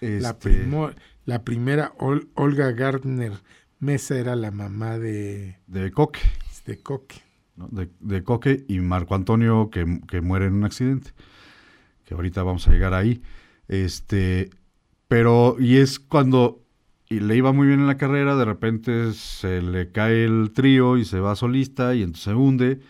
La, 0.00 0.30
Este, 0.30 0.50
primo- 0.50 0.90
la 1.28 1.44
primera, 1.44 1.92
Ol- 1.98 2.28
Olga 2.34 2.72
Gardner 2.72 3.32
Mesa, 3.80 4.18
era 4.18 4.34
la 4.34 4.50
mamá 4.50 4.98
de, 4.98 5.58
de 5.66 5.90
Coque. 5.92 6.20
de 6.64 6.78
Coque. 6.82 7.16
¿no? 7.54 7.68
de, 7.70 7.90
de 8.00 8.22
Coque 8.24 8.64
y 8.66 8.80
Marco 8.80 9.14
Antonio 9.14 9.68
que, 9.70 10.00
que 10.08 10.22
muere 10.22 10.46
en 10.46 10.54
un 10.54 10.64
accidente. 10.64 11.10
Que 12.06 12.14
ahorita 12.14 12.42
vamos 12.42 12.66
a 12.66 12.72
llegar 12.72 12.94
ahí. 12.94 13.20
Este, 13.68 14.48
pero, 15.06 15.56
y 15.60 15.76
es 15.76 15.98
cuando 15.98 16.64
y 17.10 17.20
le 17.20 17.36
iba 17.36 17.52
muy 17.52 17.66
bien 17.66 17.80
en 17.80 17.86
la 17.86 17.98
carrera, 17.98 18.34
de 18.36 18.44
repente 18.46 19.12
se 19.12 19.60
le 19.62 19.92
cae 19.92 20.24
el 20.24 20.50
trío 20.54 20.96
y 20.96 21.04
se 21.04 21.20
va 21.20 21.36
solista 21.36 21.94
y 21.94 22.02
entonces 22.02 22.24
se 22.24 22.34
hunde. 22.34 22.80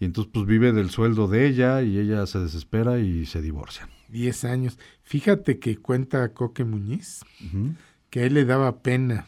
Y 0.00 0.04
entonces 0.04 0.30
pues 0.32 0.46
vive 0.46 0.72
del 0.72 0.90
sueldo 0.90 1.26
de 1.26 1.48
ella 1.48 1.82
y 1.82 1.98
ella 1.98 2.24
se 2.26 2.38
desespera 2.38 3.00
y 3.00 3.26
se 3.26 3.42
divorcian. 3.42 3.88
10 4.08 4.44
años. 4.44 4.78
Fíjate 5.02 5.58
que 5.58 5.76
cuenta 5.76 6.32
Coque 6.32 6.64
Muñiz 6.64 7.20
Ujú. 7.44 7.74
Que 8.10 8.20
a 8.20 8.24
él 8.24 8.34
le 8.34 8.44
daba 8.44 8.78
pena 8.82 9.26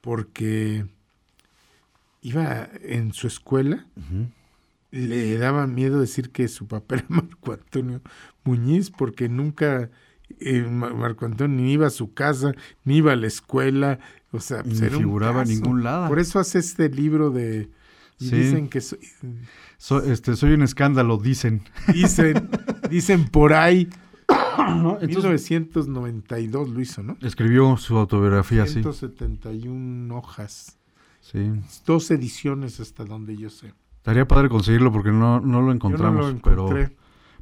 porque 0.00 0.86
iba 2.22 2.68
en 2.82 3.12
su 3.12 3.26
escuela, 3.26 3.86
le 4.90 5.36
daba 5.38 5.66
miedo 5.66 6.00
decir 6.00 6.30
que 6.30 6.48
su 6.48 6.66
papá 6.66 6.96
era 6.96 7.04
Marco 7.08 7.52
Antonio 7.52 8.00
Muñiz 8.44 8.90
porque 8.90 9.28
nunca 9.28 9.90
eh, 10.40 10.62
Ma- 10.62 10.90
Marco 10.94 11.26
Antonio 11.26 11.56
ni 11.62 11.72
iba 11.72 11.86
a 11.86 11.90
su 11.90 12.12
casa, 12.14 12.52
ni 12.84 12.96
iba 12.98 13.12
a 13.12 13.16
la 13.16 13.26
escuela, 13.26 13.98
o 14.32 14.40
sea, 14.40 14.62
pues 14.62 14.80
Ni 14.80 14.88
figuraba 14.90 15.42
en 15.42 15.48
caso. 15.48 15.52
ningún 15.60 15.82
lado. 15.84 16.08
Por 16.08 16.18
eso 16.18 16.38
hace 16.38 16.58
este 16.58 16.88
libro 16.88 17.30
de... 17.30 17.68
Y 18.20 18.28
Sí. 18.28 18.36
dicen 18.36 18.68
que... 18.68 18.80
so- 18.80 18.96
So- 19.76 20.02
este, 20.04 20.34
soy 20.36 20.52
un 20.52 20.62
escándalo, 20.62 21.18
dicen. 21.18 21.62
dicen, 21.92 22.48
dicen 22.90 23.26
por 23.28 23.52
ahí... 23.52 23.88
Entonces- 25.00 25.50
1992 25.50 26.68
lo 26.70 26.80
hizo, 26.80 27.02
¿no? 27.02 27.16
Escribió 27.22 27.76
su 27.76 27.96
autobiografía, 27.96 28.66
sí. 28.66 28.74
171 28.82 30.14
hojas. 30.16 30.78
sí. 31.20 31.50
Dos 31.86 32.10
ediciones 32.10 32.80
hasta 32.80 33.04
donde 33.04 33.36
yo 33.36 33.50
sé. 33.50 33.72
Estaría 33.96 34.26
padre 34.28 34.48
conseguirlo 34.48 34.92
porque 34.92 35.10
no, 35.12 35.40
no 35.40 35.62
lo 35.62 35.72
encontramos. 35.72 36.20
Yo 36.26 36.32
no 36.32 36.34
lo 36.34 36.42
pero, 36.68 36.90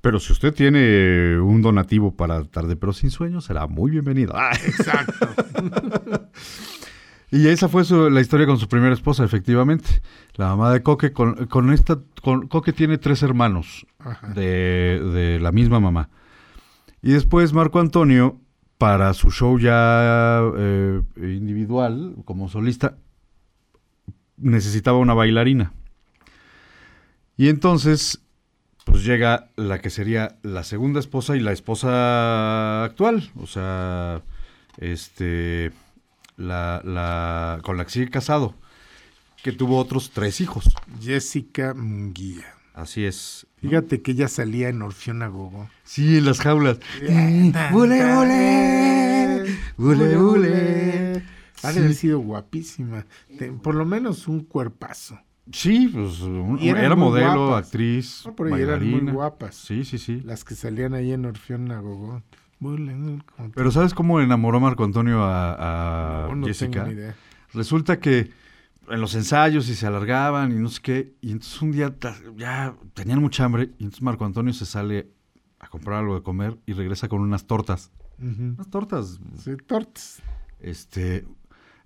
pero 0.00 0.20
si 0.20 0.32
usted 0.32 0.54
tiene 0.54 1.38
un 1.40 1.60
donativo 1.62 2.14
para 2.14 2.44
Tarde 2.44 2.76
pero 2.76 2.92
sin 2.92 3.10
sueño, 3.10 3.40
será 3.40 3.66
muy 3.66 3.90
bienvenido. 3.90 4.32
Ah. 4.36 4.52
Exacto. 4.64 5.28
Y 7.34 7.48
esa 7.48 7.66
fue 7.70 7.82
su- 7.84 8.10
la 8.10 8.20
historia 8.20 8.46
con 8.46 8.58
su 8.58 8.68
primera 8.68 8.92
esposa, 8.92 9.24
efectivamente. 9.24 10.02
La 10.34 10.48
mamá 10.48 10.70
de 10.70 10.82
Coque, 10.82 11.12
con, 11.12 11.46
con 11.46 11.72
esta, 11.72 11.98
con, 12.20 12.46
Coque 12.46 12.74
tiene 12.74 12.98
tres 12.98 13.22
hermanos 13.22 13.86
de, 14.34 15.00
de 15.14 15.40
la 15.40 15.50
misma 15.50 15.80
mamá. 15.80 16.10
Y 17.02 17.12
después 17.12 17.52
Marco 17.52 17.80
Antonio, 17.80 18.40
para 18.78 19.12
su 19.14 19.30
show 19.30 19.58
ya 19.58 20.40
eh, 20.56 21.02
individual, 21.16 22.14
como 22.24 22.48
solista, 22.48 22.96
necesitaba 24.36 24.98
una 24.98 25.14
bailarina. 25.14 25.72
Y 27.36 27.48
entonces, 27.48 28.22
pues 28.84 29.04
llega 29.04 29.50
la 29.56 29.80
que 29.80 29.90
sería 29.90 30.38
la 30.42 30.62
segunda 30.62 31.00
esposa 31.00 31.36
y 31.36 31.40
la 31.40 31.52
esposa 31.52 32.84
actual. 32.84 33.30
O 33.36 33.46
sea, 33.46 34.22
este, 34.78 35.72
la, 36.36 37.60
con 37.62 37.76
la 37.76 37.84
que 37.84 37.90
sigue 37.90 38.10
casado, 38.10 38.54
que 39.42 39.52
tuvo 39.52 39.78
otros 39.78 40.10
tres 40.10 40.40
hijos. 40.40 40.72
Jessica 41.00 41.74
Munguía. 41.74 42.61
Así 42.74 43.04
es. 43.04 43.46
Fíjate 43.60 44.00
que 44.02 44.12
ella 44.12 44.28
salía 44.28 44.68
en 44.68 44.80
Orfeón 44.82 45.22
a 45.22 45.28
Gogo. 45.28 45.68
Sí, 45.84 46.18
en 46.18 46.24
las 46.24 46.40
jaulas. 46.40 46.78
¡Bule, 47.70 48.14
bule! 48.14 49.44
¡Bule, 49.76 50.16
bule! 50.16 51.22
Ha 51.62 51.68
de 51.68 51.72
Sí. 51.74 51.78
haber 51.78 51.94
sido 51.94 52.18
guapísima. 52.20 53.06
Por 53.62 53.74
lo 53.74 53.84
menos 53.84 54.26
un 54.26 54.40
cuerpazo. 54.40 55.18
Sí, 55.52 55.88
pues 55.92 56.20
un- 56.20 56.58
era 56.60 56.94
modelo, 56.96 57.48
guapas. 57.48 57.66
actriz, 57.66 58.22
No, 58.24 58.34
pero 58.36 58.56
eran 58.56 58.88
muy 58.90 59.12
guapas. 59.12 59.54
Sí, 59.56 59.84
sí, 59.84 59.98
sí. 59.98 60.20
Las 60.24 60.44
que 60.44 60.54
salían 60.54 60.94
ahí 60.94 61.12
en 61.12 61.24
Orfeón 61.26 61.70
como- 63.36 63.50
Pero 63.52 63.70
¿sabes 63.72 63.92
cómo 63.92 64.20
enamoró 64.20 64.60
Marco 64.60 64.84
Antonio 64.84 65.22
a, 65.24 66.24
a 66.24 66.28
No, 66.28 66.36
no 66.36 66.46
Jessica? 66.46 66.70
tengo 66.84 66.86
ni 66.86 66.92
idea. 66.94 67.14
Resulta 67.52 67.98
que 68.00 68.30
en 68.88 69.00
los 69.00 69.14
ensayos 69.14 69.68
y 69.68 69.74
se 69.74 69.86
alargaban 69.86 70.52
y 70.52 70.56
no 70.56 70.68
sé 70.68 70.80
qué, 70.82 71.14
y 71.20 71.30
entonces 71.32 71.60
un 71.62 71.72
día 71.72 71.94
ya 72.36 72.74
tenían 72.94 73.20
mucha 73.20 73.44
hambre 73.44 73.70
y 73.78 73.84
entonces 73.84 74.02
Marco 74.02 74.24
Antonio 74.24 74.52
se 74.52 74.66
sale 74.66 75.08
a 75.60 75.68
comprar 75.68 76.00
algo 76.00 76.14
de 76.16 76.22
comer 76.22 76.58
y 76.66 76.72
regresa 76.72 77.08
con 77.08 77.20
unas 77.20 77.46
tortas. 77.46 77.90
Unas 78.20 78.68
tortas, 78.70 79.18
Sí, 79.42 79.52
tortas. 79.66 80.22
este, 80.60 81.24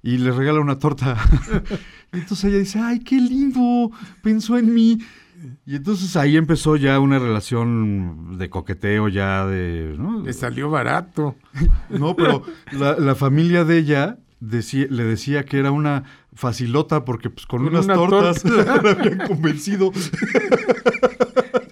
y 0.02 0.18
le 0.18 0.32
regala 0.32 0.60
una 0.60 0.78
torta. 0.78 1.16
y 2.12 2.18
entonces 2.18 2.44
ella 2.44 2.58
dice, 2.58 2.78
ay, 2.78 3.00
qué 3.00 3.16
lindo, 3.20 3.90
pensó 4.22 4.56
en 4.58 4.72
mí. 4.74 4.98
Y 5.66 5.76
entonces 5.76 6.16
ahí 6.16 6.36
empezó 6.36 6.76
ya 6.76 6.98
una 6.98 7.18
relación 7.18 8.38
de 8.38 8.48
coqueteo 8.48 9.08
ya 9.08 9.46
de... 9.46 9.94
¿no? 9.98 10.22
Le 10.22 10.32
salió 10.32 10.70
barato. 10.70 11.36
No, 11.90 12.16
pero 12.16 12.42
la, 12.72 12.96
la 12.98 13.14
familia 13.14 13.64
de 13.64 13.78
ella 13.78 14.18
decía, 14.40 14.86
le 14.90 15.04
decía 15.04 15.44
que 15.44 15.58
era 15.58 15.70
una 15.70 16.04
facilota 16.36 17.04
porque 17.04 17.30
pues 17.30 17.46
con, 17.46 17.64
Con 17.64 17.68
unas 17.68 17.86
una 17.86 17.94
tortas 17.94 18.42
torta. 18.42 18.82
la 18.82 18.90
habían 18.92 19.26
convencido. 19.26 19.92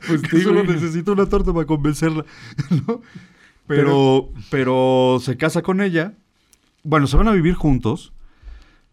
Pues 0.07 0.21
que 0.21 0.41
solo 0.43 0.61
digo, 0.61 0.75
necesita 0.75 1.13
una 1.13 1.25
torta 1.25 1.55
para 1.55 1.65
convencerla. 1.65 2.27
¿no? 2.87 3.01
Pero, 3.67 4.29
pero 4.51 5.19
se 5.19 5.39
casa 5.39 5.63
con 5.63 5.81
ella. 5.81 6.13
Bueno, 6.83 7.07
se 7.07 7.17
van 7.17 7.27
a 7.27 7.33
vivir 7.33 7.55
juntos. 7.55 8.13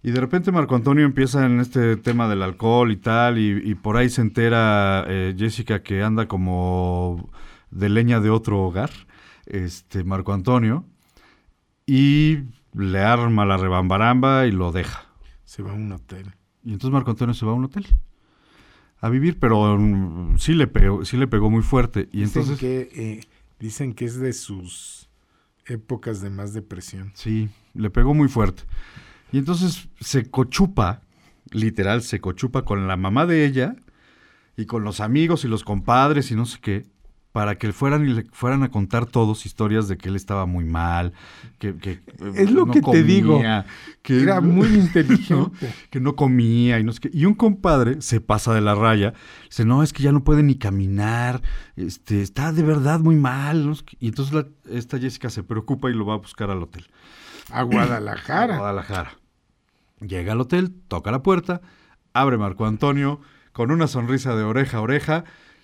Y 0.03 0.11
de 0.11 0.21
repente 0.21 0.53
Marco 0.53 0.73
Antonio 0.73 1.03
empieza 1.03 1.45
en 1.45 1.59
este 1.59 1.97
tema 1.97 2.29
del 2.29 2.41
alcohol 2.43 2.93
y 2.93 2.95
tal, 2.95 3.39
y, 3.39 3.61
y 3.69 3.75
por 3.75 3.97
ahí 3.97 4.09
se 4.09 4.21
entera 4.21 5.03
eh, 5.07 5.35
Jessica 5.37 5.83
que 5.83 6.01
anda 6.01 6.29
como 6.29 7.29
de 7.69 7.89
leña 7.89 8.21
de 8.21 8.29
otro 8.29 8.61
hogar, 8.63 8.89
este 9.45 10.05
Marco 10.05 10.31
Antonio, 10.31 10.85
y 11.85 12.39
le 12.73 12.99
arma 12.99 13.45
la 13.45 13.57
rebambaramba 13.57 14.47
y 14.47 14.51
lo 14.51 14.71
deja. 14.71 15.10
Se 15.51 15.61
va 15.61 15.71
a 15.71 15.73
un 15.73 15.91
hotel. 15.91 16.33
Y 16.63 16.71
entonces 16.71 16.93
Marco 16.93 17.11
Antonio 17.11 17.33
se 17.33 17.45
va 17.45 17.51
a 17.51 17.55
un 17.55 17.65
hotel 17.65 17.85
a 19.01 19.09
vivir, 19.09 19.37
pero 19.37 19.77
mm, 19.77 20.37
sí 20.37 20.53
le 20.53 20.65
pegó, 20.65 21.03
sí 21.03 21.17
le 21.17 21.27
pegó 21.27 21.49
muy 21.49 21.61
fuerte. 21.61 22.07
Y 22.13 22.21
Dicen, 22.21 22.43
entonces, 22.43 22.57
que, 22.57 22.89
eh, 22.95 23.25
dicen 23.59 23.93
que 23.93 24.05
es 24.05 24.15
de 24.17 24.31
sus 24.31 25.09
épocas 25.65 26.21
de 26.21 26.29
más 26.29 26.53
depresión. 26.53 27.11
sí, 27.15 27.49
le 27.73 27.89
pegó 27.89 28.13
muy 28.13 28.29
fuerte. 28.29 28.63
Y 29.33 29.39
entonces 29.39 29.89
se 29.99 30.31
cochupa, 30.31 31.01
literal, 31.51 32.01
se 32.01 32.21
cochupa 32.21 32.63
con 32.63 32.87
la 32.87 32.95
mamá 32.95 33.25
de 33.25 33.45
ella 33.45 33.75
y 34.55 34.67
con 34.67 34.85
los 34.85 35.01
amigos 35.01 35.43
y 35.43 35.49
los 35.49 35.65
compadres 35.65 36.31
y 36.31 36.35
no 36.35 36.45
sé 36.45 36.59
qué, 36.61 36.85
para 37.31 37.55
que 37.57 37.71
fueran 37.71 38.05
y 38.05 38.13
le 38.13 38.23
fueran 38.33 38.61
a 38.63 38.69
contar 38.71 39.05
todos 39.05 39.45
historias 39.45 39.87
de 39.87 39.97
que 39.97 40.09
él 40.09 40.15
estaba 40.17 40.45
muy 40.45 40.65
mal, 40.65 41.13
que, 41.59 41.75
que, 41.77 42.01
Es 42.35 42.51
lo 42.51 42.65
no 42.65 42.73
que 42.73 42.81
te 42.81 43.03
digo. 43.03 43.41
que 44.01 44.21
Era 44.21 44.41
muy 44.41 44.67
inteligente. 44.75 45.73
que 45.89 45.99
no 46.01 46.15
comía 46.15 46.79
y 46.79 46.83
no 46.83 46.91
sé 46.91 46.99
qué. 46.99 47.09
Y 47.13 47.23
un 47.25 47.33
compadre 47.35 48.01
se 48.01 48.19
pasa 48.19 48.53
de 48.53 48.59
la 48.61 48.75
raya, 48.75 49.13
dice, 49.45 49.63
no, 49.63 49.81
es 49.83 49.93
que 49.93 50.03
ya 50.03 50.11
no 50.11 50.23
puede 50.25 50.43
ni 50.43 50.55
caminar, 50.55 51.41
este, 51.77 52.21
está 52.21 52.51
de 52.51 52.63
verdad 52.63 52.99
muy 52.99 53.15
mal. 53.15 53.65
no. 53.65 53.73
Y 53.99 54.09
entonces 54.09 54.33
la- 54.33 54.47
esta 54.69 54.99
Jessica 54.99 55.29
se 55.29 55.43
preocupa 55.43 55.89
y 55.89 55.93
lo 55.93 56.05
va 56.05 56.15
a 56.15 56.17
buscar 56.17 56.51
al 56.51 56.61
hotel. 56.61 56.85
A 57.49 57.59
A 57.61 57.63
Guadalajara. 57.63 58.57
Guadalajara. 58.57 59.11
Llega 60.01 60.33
al 60.33 60.41
hotel, 60.41 60.73
toca 60.87 61.11
la 61.11 61.21
puerta, 61.23 61.61
abre 62.13 62.37
Marco 62.37 62.65
Antonio 62.65 63.21
con 63.53 63.71
una 63.71 63.87
sonrisa 63.87 64.35
de 64.35 64.43
oreja 64.43 64.77
a 64.77 64.81
oreja. 64.81 65.23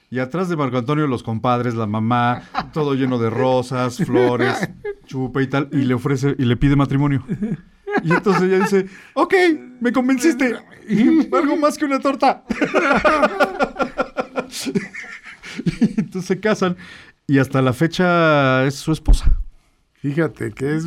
Y 0.09 0.19
atrás 0.19 0.47
de 0.47 0.55
Marco 0.55 0.77
Antonio 0.77 1.05
los 1.07 1.23
compadres, 1.23 1.75
la 1.75 1.85
mamá, 1.85 2.43
todo 2.73 2.93
lleno 2.93 3.17
de 3.19 3.29
rosas, 3.29 3.97
flores, 3.97 4.55
chupa 5.05 5.41
y 5.41 5.47
tal, 5.47 5.69
y 5.71 5.77
le 5.77 5.93
ofrece 5.93 6.35
y 6.37 6.45
le 6.45 6.55
pide 6.55 6.75
matrimonio. 6.75 7.25
Y 8.03 8.11
entonces 8.11 8.43
ella 8.43 8.59
dice, 8.59 8.87
ok, 9.13 9.33
me 9.81 9.91
convenciste, 9.91 10.55
algo 11.33 11.57
más 11.57 11.77
que 11.77 11.85
una 11.85 11.99
torta. 11.99 12.43
y 15.65 15.99
entonces 15.99 16.25
se 16.25 16.39
casan 16.39 16.77
y 17.27 17.39
hasta 17.39 17.61
la 17.61 17.73
fecha 17.73 18.65
es 18.65 18.75
su 18.75 18.91
esposa. 18.93 19.37
Fíjate 19.95 20.51
que 20.51 20.75
es, 20.75 20.85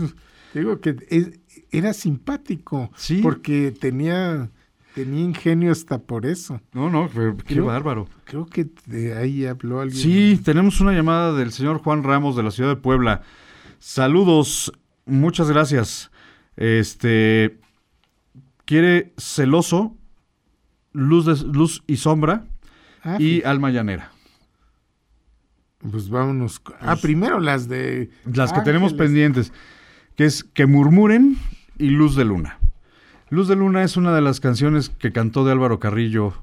digo 0.55 0.81
que 0.81 0.97
es, 1.11 1.31
era 1.71 1.93
simpático. 1.93 2.91
Sí. 2.97 3.21
Porque 3.23 3.75
tenía, 3.79 4.51
tenía 4.95 5.21
ingenio 5.25 5.73
hasta 5.73 5.99
por 5.99 6.27
eso. 6.27 6.61
No, 6.73 6.91
no, 6.91 7.09
qué, 7.11 7.35
qué 7.47 7.55
Creo- 7.55 7.67
bárbaro. 7.67 8.09
Creo 8.25 8.47
que 8.47 8.67
de 8.87 9.17
ahí 9.17 9.47
habló 9.47 9.81
alguien. 9.81 10.01
Sí, 10.01 10.41
tenemos 10.45 10.81
una 10.81 10.93
llamada 10.93 11.33
del 11.35 11.53
señor 11.53 11.79
Juan 11.79 12.03
Ramos 12.03 12.37
de 12.37 12.43
la 12.43 12.51
ciudad 12.51 12.71
de 12.71 12.77
Puebla. 12.81 13.23
Saludos, 13.79 14.73
muchas 15.07 15.49
gracias. 15.51 16.11
Este 16.57 17.59
quiere 18.67 19.13
celoso, 19.17 19.97
luz 20.93 21.25
de 21.27 21.37
luz 21.53 21.83
y 21.87 21.97
sombra 21.97 22.45
Ah, 23.03 23.17
y 23.19 23.43
alma 23.45 23.71
llanera. 23.71 24.13
Pues 25.91 26.11
vámonos. 26.11 26.61
Ah, 26.81 26.97
primero 26.97 27.41
las 27.41 27.67
de. 27.69 28.11
Las 28.31 28.53
que 28.53 28.61
tenemos 28.61 28.93
pendientes, 28.93 29.53
que 30.17 30.27
es 30.27 30.45
que 30.45 30.67
murmuren 30.67 31.39
y 31.79 31.89
luz 31.89 32.15
de 32.17 32.27
luna. 32.27 32.59
Luz 33.31 33.49
de 33.49 33.57
luna 33.57 33.83
es 33.85 33.97
una 33.97 34.15
de 34.15 34.21
las 34.21 34.41
canciones 34.41 34.89
que 34.91 35.13
cantó 35.13 35.45
de 35.45 35.53
Álvaro 35.53 35.79
Carrillo 35.79 36.35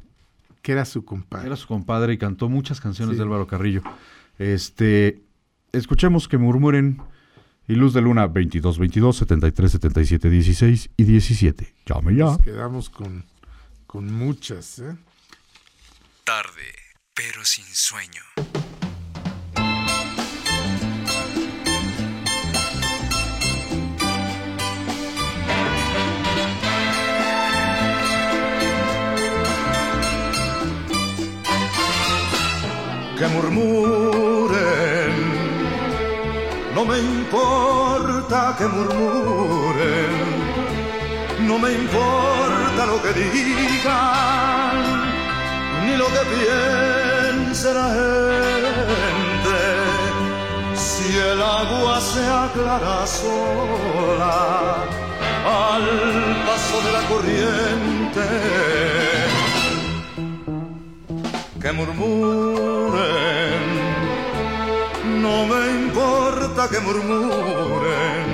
Que 0.62 0.72
era 0.72 0.86
su 0.86 1.04
compadre. 1.06 1.48
Era 1.48 1.56
su 1.56 1.68
compadre 1.68 2.14
y 2.14 2.18
cantó 2.18 2.50
muchas 2.50 2.80
canciones 2.82 3.14
Sí. 3.14 3.18
de 3.18 3.24
Álvaro 3.24 3.48
Carrillo. 3.48 3.82
Este, 4.40 5.22
escuchemos 5.72 6.28
que 6.28 6.38
murmuren 6.38 7.02
y 7.68 7.76
Luz 7.76 7.94
de 7.94 8.02
Luna 8.02 8.28
22 8.28 8.78
22 8.80 9.18
73 9.18 9.72
77 9.72 10.30
16 10.30 10.90
y 10.96 11.04
17. 11.04 11.74
Llame 11.86 12.16
ya. 12.16 12.24
Nos 12.26 12.38
quedamos 12.40 12.90
con, 12.90 13.26
con 13.86 14.12
muchas, 14.14 14.80
¿eh? 14.80 14.96
Tarde, 16.24 16.74
pero 17.14 17.44
sin 17.44 17.66
sueño. 17.66 18.22
Que 33.18 33.28
murmuren, 33.28 35.14
no 36.76 36.86
me 36.86 37.00
importa 37.00 38.56
que 38.58 38.68
murmuren, 38.68 40.12
no 41.48 41.58
me 41.58 41.72
importa 41.72 42.86
lo 42.86 43.02
que 43.02 43.14
digan, 43.14 44.76
ni 45.86 45.96
lo 45.98 46.06
que 46.06 46.20
piense 46.36 47.74
la 47.74 47.90
gente, 47.98 49.58
si 50.76 51.18
el 51.18 51.42
agua 51.42 52.00
se 52.00 52.24
aclara 52.24 53.08
sola 53.08 54.86
al 55.46 56.46
paso 56.46 56.82
de 56.86 56.92
la 56.92 57.02
corriente 57.08 59.17
que 61.68 61.74
murmuren, 61.74 63.64
no 65.22 65.46
me 65.48 65.62
importa 65.84 66.70
que 66.70 66.80
murmuren, 66.80 68.26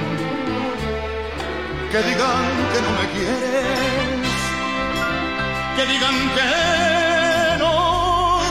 que 1.92 2.00
digan 2.10 2.46
que 2.72 2.80
no 2.86 2.92
me 3.00 3.06
quieres, 3.16 4.34
que 5.76 5.84
digan 5.94 6.18
que 6.38 6.54
no 7.64 7.78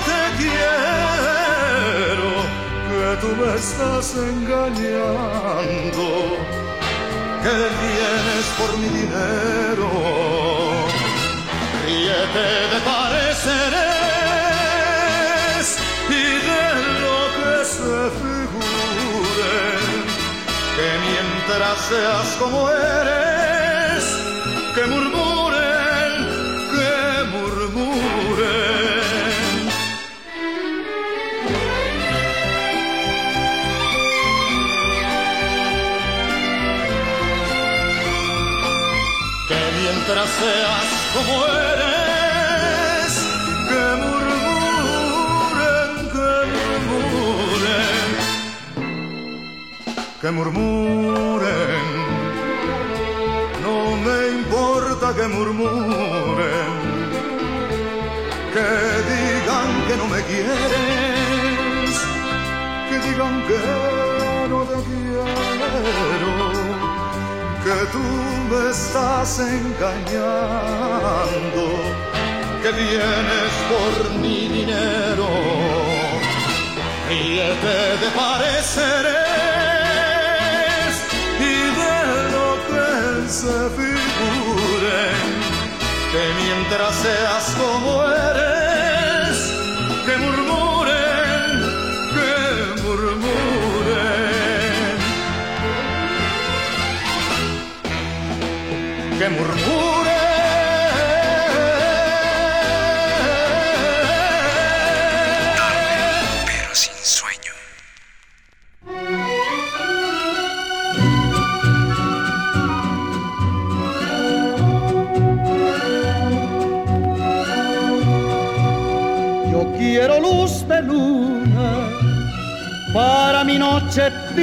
te 0.08 0.20
quiero, 0.40 2.30
que 2.88 3.04
tú 3.22 3.28
me 3.40 3.50
estás 3.54 4.06
engañando, 4.16 6.06
que 7.44 7.54
vienes 7.84 8.46
por 8.58 8.70
mi 8.80 8.88
dinero. 9.00 9.88
Ríete 11.84 12.46
de 12.72 12.78
pareceres 12.84 13.91
que 20.76 20.90
mientras 21.06 21.78
seas 21.88 22.28
como 22.40 22.68
eres, 22.68 24.04
que 24.74 24.86
murmuren, 24.86 26.12
que 26.72 27.24
murmuren. 27.30 28.72
que 39.48 39.60
mientras 39.80 40.28
seas 40.40 40.88
como 41.14 41.46
eres, 41.46 42.01
que 50.22 50.30
murmuren, 50.30 51.84
no 53.64 53.96
me 54.04 54.18
importa 54.38 55.06
que 55.16 55.26
murmuren, 55.26 56.72
que 58.54 58.68
digan 59.10 59.70
que 59.88 59.94
no 59.96 60.06
me 60.06 60.20
quieres, 60.30 61.94
que 62.88 62.96
digan 63.08 63.34
que 63.48 63.60
no 64.48 64.60
te 64.70 64.78
quiero 64.88 65.32
que 67.64 67.76
tú 67.90 68.04
me 68.48 68.60
estás 68.70 69.30
engañando, 69.40 70.02
que 72.62 72.70
vienes 72.70 73.52
por 73.72 73.94
mi 74.20 74.38
dinero, 74.46 75.26
ríete 77.08 77.76
de 78.02 78.08
pareceres 78.14 79.31
que 86.12 86.24
mientras 86.44 86.94
seas 86.96 87.56
como 87.56 88.04
eres, 88.04 89.38
que 90.04 90.16
murmuren, 90.18 91.62
que 92.12 92.82
murmuren. 92.82 93.32
que 99.18 99.28
murmure. 99.30 100.01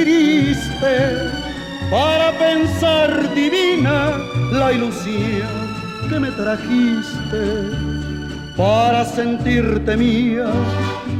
Triste, 0.02 1.30
para 1.90 2.32
pensar 2.38 3.34
divina 3.34 4.16
la 4.52 4.72
ilusión 4.72 5.48
que 6.08 6.18
me 6.18 6.30
trajiste, 6.30 7.42
para 8.56 9.04
sentirte 9.04 9.96
mía, 9.96 10.46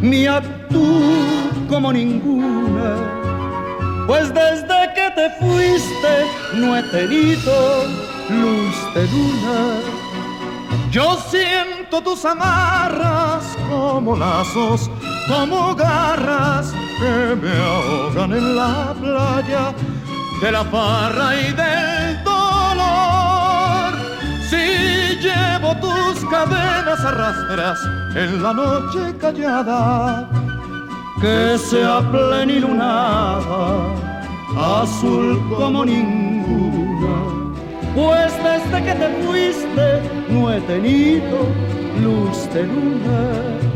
mía 0.00 0.42
tú 0.70 1.02
como 1.68 1.92
ninguna. 1.92 2.96
Pues 4.06 4.32
desde 4.34 4.80
que 4.96 5.06
te 5.14 5.30
fuiste 5.40 6.14
no 6.54 6.76
he 6.76 6.82
tenido 6.84 7.84
luz 8.28 8.76
de 8.94 9.02
luna. 9.12 9.60
Yo 10.90 11.16
siento 11.30 12.00
tus 12.00 12.24
amarras 12.24 13.56
como 13.68 14.16
lazos, 14.16 14.90
como 15.28 15.76
garras 15.76 16.74
que 17.00 17.34
me 17.42 17.52
ahogan 17.56 18.32
en 18.32 18.56
la 18.56 18.94
playa 19.00 19.72
de 20.42 20.52
la 20.52 20.64
farra 20.64 21.28
y 21.34 21.46
del 21.60 22.22
dolor. 22.24 23.92
Si 24.50 24.64
llevo 25.24 25.70
tus 25.84 26.24
cadenas 26.28 27.00
arrastras 27.00 27.78
en 28.14 28.42
la 28.42 28.52
noche 28.52 29.16
callada, 29.18 30.28
que 31.22 31.56
sea 31.58 32.00
plenilunada, 32.12 33.62
azul 34.82 35.40
como 35.56 35.84
ninguna. 35.84 37.16
Pues 37.94 38.32
desde 38.44 38.84
que 38.84 38.94
te 39.02 39.08
fuiste 39.24 39.86
no 40.28 40.52
he 40.52 40.60
tenido 40.72 41.38
luz 42.02 42.38
de 42.52 42.62
luna. 42.64 43.69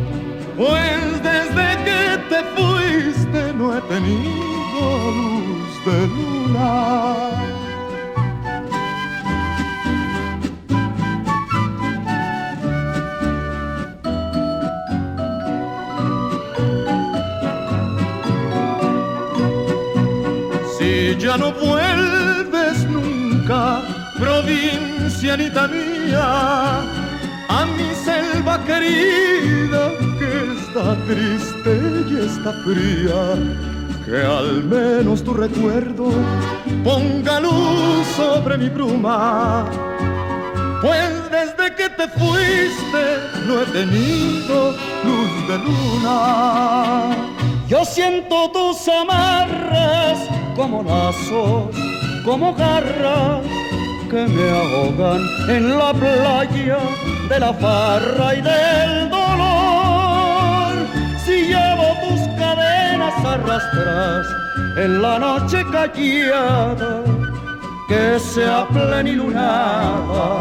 tenido 3.89 5.11
luz 5.19 5.85
de 5.87 6.07
luna. 6.07 6.71
Si 20.79 21.17
ya 21.19 21.37
no 21.37 21.53
vuelves 21.53 22.85
nunca, 22.89 23.83
provincianita 24.19 25.69
mía, 25.69 26.81
a 27.49 27.67
mi 27.77 27.95
selva 28.05 28.59
querida 28.65 29.91
que 30.19 30.31
está 30.59 30.97
triste 31.07 31.73
y 32.11 32.17
está 32.27 32.53
fría 32.65 33.74
que 34.05 34.23
al 34.23 34.65
menos 34.65 35.25
tu 35.25 35.33
recuerdo 35.33 36.11
ponga 36.85 37.41
luz 37.41 38.07
sobre 38.15 38.59
mi 38.59 38.69
bruma. 38.69 39.65
Pues 40.83 41.31
desde 41.31 41.75
que 41.75 41.89
te 41.89 42.07
fuiste 42.09 43.05
no 43.47 43.63
he 43.63 43.67
tenido 43.67 44.73
luz 45.05 45.49
de 45.49 45.59
luna. 45.59 47.17
Yo 47.67 47.83
siento 47.85 48.51
tus 48.53 48.87
amarras 48.89 50.19
como 50.55 50.83
lazos, 50.83 51.75
como 52.25 52.55
garras 52.55 53.41
que 54.11 54.27
me 54.27 54.51
ahogan 54.51 55.23
en 55.49 55.79
la 55.79 55.95
playa 55.95 56.79
de 57.29 57.41
la 57.41 57.55
farra 57.55 58.35
y 58.35 58.43
del 58.43 59.14
arrastras 63.27 64.27
en 64.77 65.03
la 65.03 65.19
noche 65.19 65.65
callada, 65.71 67.03
que 67.89 68.19
sea 68.19 68.67
plenilunada, 68.69 70.41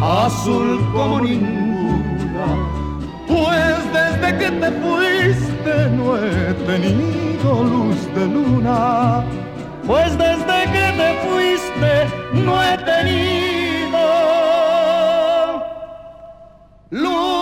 azul 0.00 0.78
como 0.92 1.20
ninguna. 1.20 2.46
Pues 3.26 3.92
desde 3.92 4.38
que 4.38 4.50
te 4.50 4.70
fuiste 4.80 5.88
no 5.96 6.16
he 6.16 6.54
tenido 6.66 7.64
luz 7.64 8.14
de 8.14 8.26
luna. 8.26 9.24
Pues 9.86 10.16
desde 10.18 10.58
que 10.74 10.86
te 11.00 11.08
fuiste 11.24 11.92
no 12.32 12.62
he 12.62 12.78
tenido 12.78 13.98
luz 16.90 17.37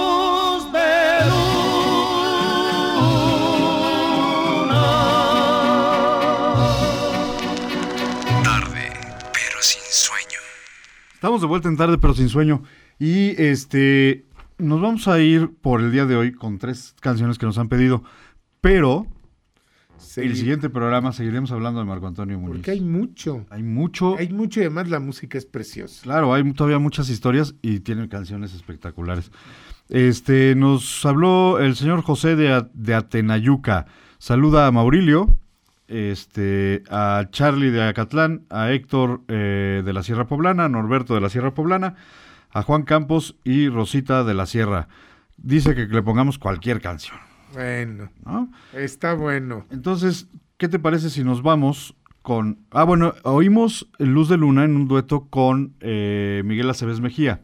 Estamos 11.16 11.40
de 11.40 11.46
vuelta 11.46 11.70
en 11.70 11.78
tarde, 11.78 11.96
pero 11.96 12.12
sin 12.12 12.28
sueño. 12.28 12.62
Y 12.98 13.30
este. 13.42 14.26
Nos 14.58 14.82
vamos 14.82 15.08
a 15.08 15.18
ir 15.18 15.50
por 15.62 15.80
el 15.80 15.90
día 15.90 16.04
de 16.04 16.14
hoy 16.14 16.32
con 16.32 16.58
tres 16.58 16.94
canciones 17.00 17.38
que 17.38 17.46
nos 17.46 17.56
han 17.56 17.70
pedido. 17.70 18.04
Pero. 18.60 19.06
El 20.16 20.36
siguiente 20.36 20.68
programa 20.68 21.12
seguiremos 21.12 21.50
hablando 21.52 21.80
de 21.80 21.86
Marco 21.86 22.06
Antonio 22.06 22.38
Muñiz. 22.38 22.56
Porque 22.56 22.70
hay 22.72 22.82
mucho. 22.82 23.46
Hay 23.48 23.62
mucho. 23.62 24.18
Hay 24.18 24.28
mucho 24.28 24.60
y 24.60 24.64
además 24.64 24.90
la 24.90 25.00
música 25.00 25.38
es 25.38 25.46
preciosa. 25.46 26.02
Claro, 26.02 26.34
hay 26.34 26.52
todavía 26.52 26.78
muchas 26.78 27.08
historias 27.08 27.54
y 27.62 27.80
tienen 27.80 28.08
canciones 28.08 28.52
espectaculares. 28.52 29.30
Este, 29.88 30.54
nos 30.54 31.04
habló 31.06 31.58
el 31.60 31.76
señor 31.76 32.02
José 32.02 32.36
de, 32.36 32.66
de 32.74 32.94
Atenayuca. 32.94 33.86
Saluda 34.18 34.66
a 34.66 34.70
Maurilio, 34.70 35.34
este, 35.88 36.82
a 36.90 37.26
Charlie 37.30 37.70
de 37.70 37.82
Acatlán, 37.82 38.42
a 38.50 38.70
Héctor 38.72 39.22
eh, 39.28 39.82
de 39.84 39.92
la 39.92 40.02
Sierra 40.02 40.26
Poblana, 40.26 40.64
a 40.64 40.68
Norberto 40.68 41.14
de 41.14 41.20
la 41.20 41.28
Sierra 41.28 41.54
Poblana, 41.54 41.94
a 42.50 42.62
Juan 42.62 42.82
Campos 42.82 43.36
y 43.44 43.68
Rosita 43.68 44.24
de 44.24 44.34
la 44.34 44.46
Sierra. 44.46 44.88
Dice 45.36 45.74
que 45.74 45.86
le 45.86 46.02
pongamos 46.02 46.38
cualquier 46.38 46.80
canción. 46.80 47.16
Bueno, 47.52 48.10
¿no? 48.24 48.50
está 48.72 49.14
bueno. 49.14 49.66
Entonces, 49.70 50.28
¿qué 50.56 50.68
te 50.68 50.78
parece 50.78 51.10
si 51.10 51.22
nos 51.24 51.42
vamos 51.42 51.94
con... 52.22 52.58
Ah, 52.70 52.82
bueno, 52.84 53.14
oímos 53.22 53.88
Luz 53.98 54.28
de 54.28 54.36
Luna 54.36 54.64
en 54.64 54.74
un 54.76 54.88
dueto 54.88 55.28
con 55.30 55.74
eh, 55.80 56.42
Miguel 56.44 56.68
Aceves 56.68 57.00
Mejía. 57.00 57.42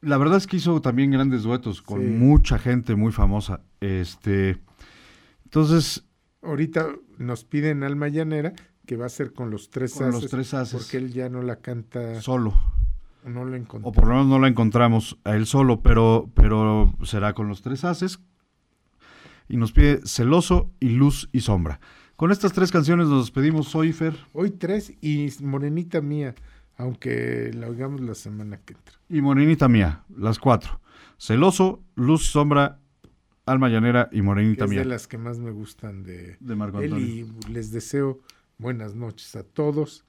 La 0.00 0.16
verdad 0.18 0.38
es 0.38 0.46
que 0.46 0.56
hizo 0.56 0.80
también 0.80 1.10
grandes 1.10 1.42
duetos 1.42 1.82
con 1.82 2.00
Sí. 2.00 2.06
mucha 2.06 2.58
gente 2.58 2.94
muy 2.94 3.12
famosa. 3.12 3.60
Este, 3.80 4.58
entonces, 5.44 6.05
Ahorita 6.46 6.88
nos 7.18 7.44
piden 7.44 7.82
Alma 7.82 8.08
Llanera, 8.08 8.52
que 8.86 8.96
va 8.96 9.06
a 9.06 9.10
ser 9.10 9.32
con 9.32 9.50
los 9.50 9.70
tres 9.70 9.94
Con 9.94 10.12
los 10.12 10.28
tres 10.28 10.54
haces. 10.54 10.80
Porque 10.80 10.96
él 10.98 11.12
ya 11.12 11.28
no 11.28 11.42
la 11.42 11.56
canta. 11.56 12.20
solo. 12.20 12.54
No 13.24 13.44
lo 13.44 13.56
encontró. 13.56 13.88
O 13.90 13.92
por 13.92 14.04
lo 14.06 14.10
menos 14.14 14.26
no 14.28 14.38
la 14.38 14.46
encontramos 14.46 15.18
a 15.24 15.34
él 15.34 15.46
solo, 15.46 15.80
pero, 15.82 16.30
pero 16.34 16.94
será 17.02 17.32
con 17.34 17.48
los 17.48 17.60
tres 17.60 17.84
haces. 17.84 18.20
Y 19.48 19.56
nos 19.56 19.72
pide 19.72 20.00
Celoso 20.06 20.70
y 20.78 20.90
Luz 20.90 21.28
y 21.32 21.40
Sombra. 21.40 21.80
Con 22.14 22.30
estas 22.30 22.52
tres 22.52 22.70
canciones 22.70 23.08
nos 23.08 23.24
despedimos 23.26 23.74
hoy, 23.74 23.92
Fer. 23.92 24.16
Hoy 24.32 24.50
tres 24.52 24.92
y 25.00 25.28
Morenita 25.42 26.00
Mía, 26.00 26.34
aunque 26.76 27.50
la 27.52 27.66
oigamos 27.68 28.00
la 28.00 28.14
semana 28.14 28.58
que 28.58 28.74
entra. 28.74 28.94
y 29.08 29.20
Morenita 29.20 29.66
Mía, 29.68 30.04
las 30.16 30.38
cuatro. 30.38 30.80
Celoso, 31.18 31.82
Luz 31.96 32.22
y 32.28 32.28
Sombra, 32.32 32.78
Alma 33.46 33.68
Llanera 33.68 34.08
y 34.12 34.22
Morenita 34.22 34.64
es 34.64 34.70
Mía. 34.70 34.80
de 34.80 34.86
las 34.86 35.06
que 35.06 35.18
más 35.18 35.38
me 35.38 35.50
gustan 35.52 36.02
de, 36.02 36.36
De 36.40 36.56
Marco 36.56 36.80
él 36.80 36.92
Antonio. 36.92 37.06
y 37.48 37.52
les 37.52 37.70
deseo 37.70 38.20
buenas 38.58 38.94
noches 38.94 39.34
a 39.36 39.42
todos. 39.44 40.04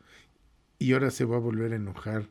Y 0.80 0.94
ahora 0.94 1.12
se 1.12 1.26
va 1.26 1.38
a 1.38 1.40
volver 1.40 1.74
a 1.74 1.76
enojar 1.76 2.26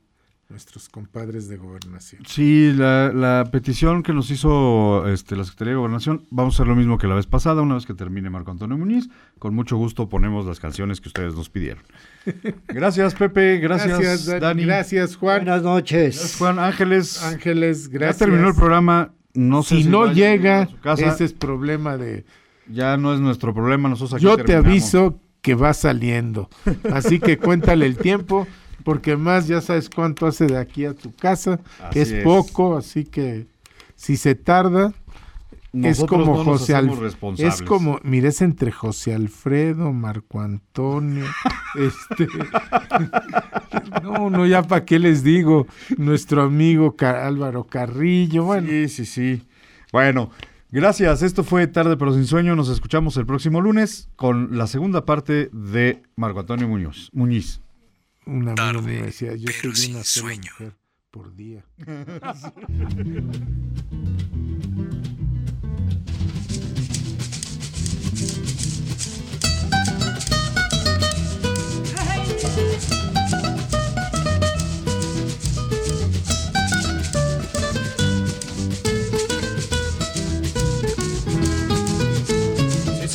nuestros 0.48 0.88
compadres 0.88 1.48
de 1.48 1.56
gobernación. 1.56 2.22
Sí, 2.24 2.72
la, 2.76 3.12
la 3.12 3.48
petición 3.50 4.04
que 4.04 4.12
nos 4.12 4.30
hizo 4.30 5.08
este, 5.08 5.34
la 5.34 5.42
Secretaría 5.42 5.72
de 5.72 5.78
Gobernación, 5.78 6.24
vamos 6.30 6.54
a 6.54 6.56
hacer 6.58 6.68
lo 6.68 6.76
mismo 6.76 6.98
que 6.98 7.08
la 7.08 7.16
vez 7.16 7.26
pasada, 7.26 7.62
una 7.62 7.74
vez 7.74 7.84
que 7.84 7.94
termine 7.94 8.30
Marco 8.30 8.52
Antonio 8.52 8.78
Muñiz, 8.78 9.08
con 9.40 9.56
mucho 9.56 9.76
gusto 9.76 10.08
ponemos 10.08 10.46
las 10.46 10.60
canciones 10.60 11.00
que 11.00 11.08
ustedes 11.08 11.34
nos 11.34 11.50
pidieron. 11.50 11.82
Gracias, 12.68 13.14
Pepe, 13.16 13.58
gracias, 13.58 14.26
Dani. 14.26 14.40
Dani. 14.40 14.64
Gracias, 14.66 15.16
Juan. 15.16 15.38
Buenas 15.44 15.62
noches. 15.64 16.14
Gracias, 16.16 16.38
Juan 16.38 16.58
Ángeles. 16.60 17.22
Ángeles, 17.24 17.88
gracias. 17.88 18.20
Ya 18.20 18.26
terminó 18.26 18.48
el 18.48 18.54
programa, 18.54 19.12
no 19.36 19.62
sé 19.62 19.76
si, 19.76 19.82
si 19.84 19.88
no 19.88 20.12
llega, 20.12 20.68
casa. 20.82 21.06
ese 21.06 21.24
es 21.24 21.32
problema 21.32 21.96
de... 21.96 22.24
Ya 22.68 22.96
no 22.96 23.14
es 23.14 23.20
nuestro 23.20 23.54
problema, 23.54 23.88
nosotros 23.88 24.14
aquí 24.14 24.24
Yo 24.24 24.36
te 24.36 24.54
aviso 24.54 25.20
que 25.40 25.54
va 25.54 25.72
saliendo. 25.72 26.48
Así 26.92 27.20
que 27.20 27.38
cuéntale 27.38 27.86
el 27.86 27.96
tiempo, 27.96 28.48
porque 28.82 29.16
más 29.16 29.46
ya 29.46 29.60
sabes 29.60 29.88
cuánto 29.88 30.26
hace 30.26 30.46
de 30.46 30.58
aquí 30.58 30.84
a 30.84 30.94
tu 30.94 31.14
casa. 31.14 31.60
Es. 31.94 32.12
poco, 32.24 32.76
así 32.76 33.04
que 33.04 33.46
si 33.94 34.16
se 34.16 34.34
tarda, 34.34 34.92
es 35.82 36.04
como 36.04 36.36
no 36.36 36.44
José 36.44 36.74
Alfredo. 36.74 37.34
Es 37.38 37.62
como, 37.62 38.00
mira, 38.02 38.28
es 38.28 38.42
entre 38.42 38.72
José 38.72 39.14
Alfredo, 39.14 39.92
Marco 39.92 40.40
Antonio, 40.40 41.24
este. 41.74 42.26
no, 44.02 44.30
no, 44.30 44.46
ya 44.46 44.62
para 44.62 44.84
qué 44.84 44.98
les 44.98 45.22
digo. 45.22 45.66
Nuestro 45.96 46.42
amigo 46.42 46.94
Álvaro 47.00 47.64
Carrillo, 47.64 48.44
bueno. 48.44 48.68
Sí, 48.68 48.88
sí, 48.88 49.06
sí. 49.06 49.42
Bueno, 49.92 50.30
gracias. 50.70 51.22
Esto 51.22 51.44
fue 51.44 51.66
Tarde 51.66 51.96
pero 51.96 52.12
sin 52.12 52.26
sueño. 52.26 52.56
Nos 52.56 52.68
escuchamos 52.68 53.16
el 53.16 53.26
próximo 53.26 53.60
lunes 53.60 54.08
con 54.16 54.56
la 54.56 54.66
segunda 54.66 55.04
parte 55.04 55.50
de 55.52 56.02
Marco 56.16 56.40
Antonio 56.40 56.68
Muñoz. 56.68 57.10
Muñiz. 57.12 57.60
Un 58.26 58.42
amigo 58.42 58.54
Tarde, 58.54 58.82
me 58.82 59.02
decía, 59.02 59.36
yo 59.36 59.48
soy 59.52 59.92
una 59.92 60.02
sueño. 60.02 60.50
mujer 60.58 60.74
por 61.10 61.34
día. 61.34 61.64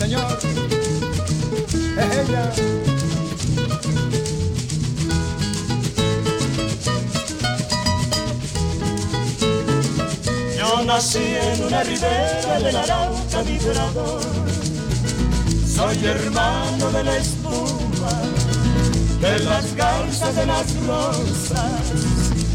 Señor. 0.02 0.40
Es 1.96 2.18
ella. 2.18 2.52
Yo 10.58 10.84
nací 10.86 11.20
en 11.20 11.64
una 11.66 11.84
ribera 11.84 12.60
del 12.60 12.76
Arauca 12.76 13.44
vibrador. 13.44 14.22
Soy 15.68 16.04
hermano 16.04 16.92
de 16.92 17.04
la 17.04 17.18
espuma, 17.18 18.12
de 19.22 19.40
las 19.40 19.76
garzas 19.76 20.36
de 20.36 20.46
las 20.46 20.76
rosas. 20.88 21.94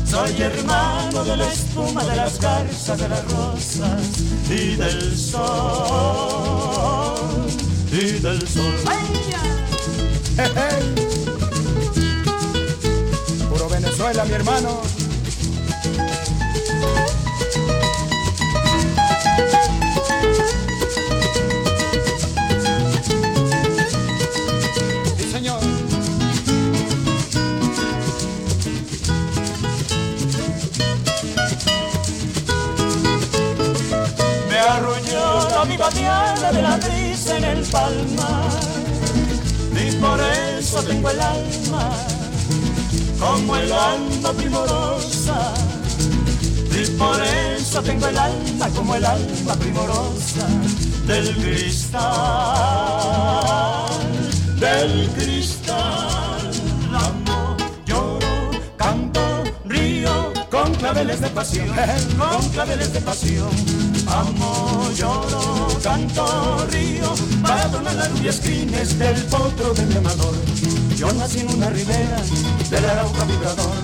Soy 0.05 0.43
hermano 0.43 1.25
de 1.25 1.37
la 1.37 1.47
espuma, 1.47 2.05
de 2.05 2.17
las 2.17 2.41
garzas 2.41 2.99
de 2.99 3.09
las 3.09 3.25
rosas 3.33 4.03
y 4.51 4.77
del 4.77 5.17
sol, 5.17 5.41
y 7.93 8.19
del 8.19 8.49
sol. 8.49 8.75
Puro 13.49 13.69
Venezuela, 13.69 14.25
mi 14.25 14.33
hermano. 14.33 15.06
Viva 35.67 35.89
diana 35.91 36.53
de 36.53 36.63
la 36.63 36.77
brisa 36.77 37.37
en 37.37 37.45
el 37.45 37.63
palmar. 37.65 38.61
Y 39.73 39.93
por 39.97 40.21
eso 40.21 40.83
tengo 40.83 41.11
el 41.11 41.21
alma 41.21 41.91
como 43.19 43.57
el 43.57 43.73
alma 43.73 44.33
primorosa. 44.33 45.55
Y 46.71 46.87
por 46.99 47.21
eso 47.23 47.83
tengo 47.83 48.07
el 48.07 48.19
alma 48.19 48.69
como 48.75 48.95
el 48.95 49.05
alma 49.05 49.55
primorosa 49.55 50.47
del 51.07 51.35
cristal, 51.37 52.03
del 54.59 55.09
cristal. 55.17 56.51
Amo, 56.93 57.57
lloro, 57.87 58.51
canto, 58.77 59.45
río, 59.65 60.33
con 60.51 60.75
claveles 60.75 61.21
de 61.21 61.29
pasión, 61.29 61.69
con 62.19 62.49
claveles 62.51 62.93
de 62.93 63.01
pasión. 63.01 63.86
Amo, 64.07 64.89
lloro, 64.95 65.69
canto, 65.83 66.67
río, 66.71 67.13
para 67.43 67.63
adornar 67.65 67.95
las 67.95 68.11
rubias 68.13 68.41
crines 68.41 68.99
del 68.99 69.23
potro 69.25 69.75
de 69.75 69.87
mi 69.87 69.97
amador. 69.97 70.35
Yo 70.97 71.13
nací 71.13 71.41
en 71.41 71.51
una 71.55 71.69
ribera 71.71 72.23
del 72.71 72.85
arauca 72.85 73.25
vibrador, 73.25 73.77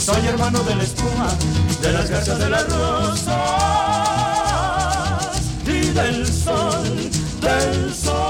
soy 0.00 0.26
hermano 0.26 0.60
de 0.60 0.76
la 0.76 0.82
espuma, 0.84 1.28
de 1.82 1.92
las 1.92 2.08
garzas 2.08 2.38
de 2.38 2.48
las 2.50 2.68
rosas 2.72 3.34
y 5.66 5.88
del 5.90 6.26
sol, 6.26 7.10
del 7.40 7.94
sol. 7.94 8.23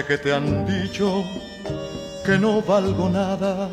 Que 0.00 0.16
te 0.16 0.32
han 0.32 0.64
dicho 0.64 1.22
que 2.24 2.38
no 2.38 2.62
valgo 2.62 3.10
nada, 3.10 3.68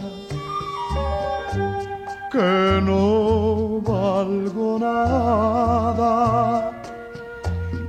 que 2.30 2.82
no 2.84 3.80
valgo 3.80 4.78
nada, 4.80 6.04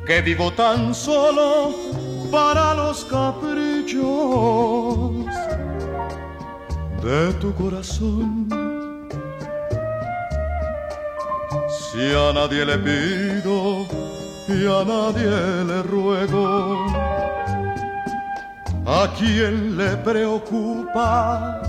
que 0.07 0.23
vivo 0.23 0.53
tan 0.53 0.95
solo 0.95 1.75
para 2.31 2.73
los 2.75 3.05
caprichos 3.07 4.01
de 7.03 7.33
tu 7.41 7.53
corazón. 7.55 8.49
Si 11.69 12.15
a 12.15 12.33
nadie 12.33 12.65
le 12.65 12.79
pido 12.79 13.87
y 14.47 14.67
a 14.67 14.85
nadie 14.85 15.65
¿a 19.03 19.09
quién 19.15 19.79
le 19.79 19.97
preocupa? 19.97 21.63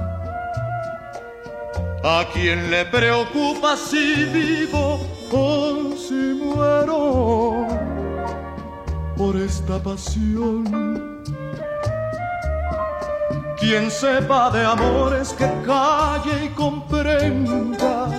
¿A 2.04 2.26
quién 2.34 2.70
le 2.70 2.84
preocupa 2.86 3.78
si 3.78 4.26
vivo 4.26 5.00
o 5.32 5.96
si 5.96 6.22
muero 6.42 7.68
por 9.16 9.38
esta 9.38 9.80
pasión? 9.80 11.22
Quien 13.58 13.90
sepa 13.90 14.50
de 14.50 14.66
amores 14.66 15.32
que 15.34 15.50
calle 15.66 16.46
y 16.46 16.50
comprenda 16.50 18.10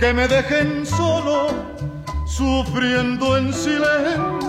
que 0.00 0.12
me 0.12 0.26
dejen 0.26 0.84
solo 0.86 1.48
sufriendo 2.26 3.36
en 3.36 3.52
silencio 3.52 4.45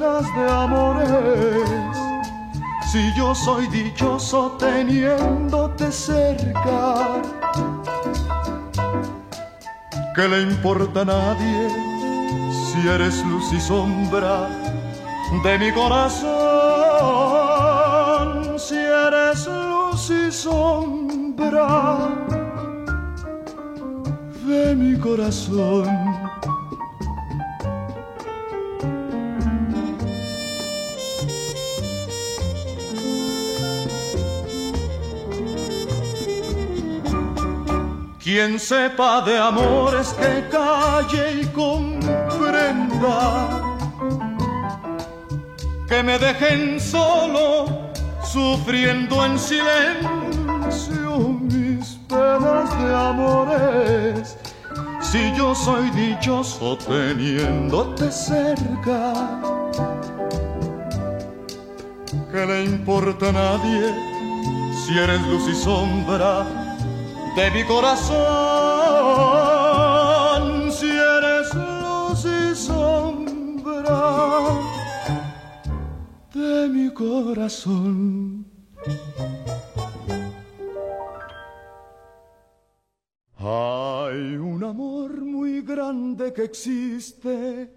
de 0.00 0.50
amores. 0.50 1.98
Si 2.90 3.12
yo 3.14 3.34
soy 3.34 3.66
dichoso 3.66 4.52
teniéndote 4.58 5.92
cerca, 5.92 7.20
¿qué 10.16 10.26
le 10.26 10.40
importa 10.42 11.02
a 11.02 11.04
nadie 11.04 11.68
si 12.50 12.88
eres 12.88 13.22
luz 13.26 13.52
y 13.52 13.60
sombra 13.60 14.48
de 15.44 15.58
mi 15.58 15.70
corazón? 15.72 16.30
Si 18.58 18.76
eres 18.76 19.46
luz 19.46 20.10
y 20.10 20.32
sombra 20.32 21.98
de 24.46 24.74
mi 24.74 24.98
corazón. 24.98 25.99
Quien 38.42 38.56
sepa 38.58 39.20
de 39.20 39.36
amores 39.36 40.14
que 40.14 40.48
calle 40.50 41.42
y 41.42 41.44
comprenda 41.48 42.00
que 45.86 46.02
me 46.02 46.18
dejen 46.18 46.80
solo 46.80 47.90
sufriendo 48.24 49.26
en 49.26 49.38
silencio 49.38 51.18
mis 51.42 51.98
penas 52.08 52.70
de 52.82 52.94
amores. 52.94 54.38
Si 55.02 55.34
yo 55.36 55.54
soy 55.54 55.90
dichoso 55.90 56.78
teniéndote 56.78 58.10
cerca, 58.10 59.12
¿qué 62.32 62.46
le 62.46 62.64
importa 62.64 63.28
a 63.28 63.32
nadie 63.32 63.94
si 64.82 64.98
eres 64.98 65.20
luz 65.26 65.46
y 65.46 65.54
sombra? 65.54 66.59
De 67.36 67.50
mi 67.52 67.62
corazón, 67.64 68.10
si 70.72 70.86
eres 70.86 71.54
luz 71.54 72.24
y 72.24 72.54
sombra 72.54 74.60
de 76.34 76.68
mi 76.68 76.92
corazón. 76.92 78.44
Hay 83.36 84.36
un 84.36 84.64
amor 84.64 85.20
muy 85.22 85.62
grande 85.62 86.32
que 86.32 86.44
existe 86.44 87.72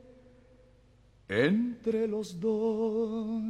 entre 1.27 2.07
los 2.07 2.39
dos. 2.39 3.41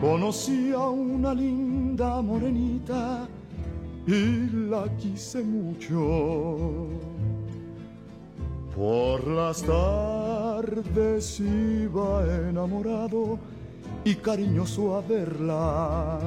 Conocí 0.00 0.72
a 0.72 0.88
una 0.88 1.34
linda 1.34 2.22
morenita 2.22 3.28
y 4.06 4.48
la 4.70 4.88
quise 4.96 5.42
mucho. 5.42 6.86
Por 8.74 9.26
las 9.26 9.62
tardes 9.62 11.38
iba 11.40 12.24
enamorado 12.48 13.38
y 14.02 14.14
cariñoso 14.14 14.96
a 14.96 15.02
verla. 15.02 16.18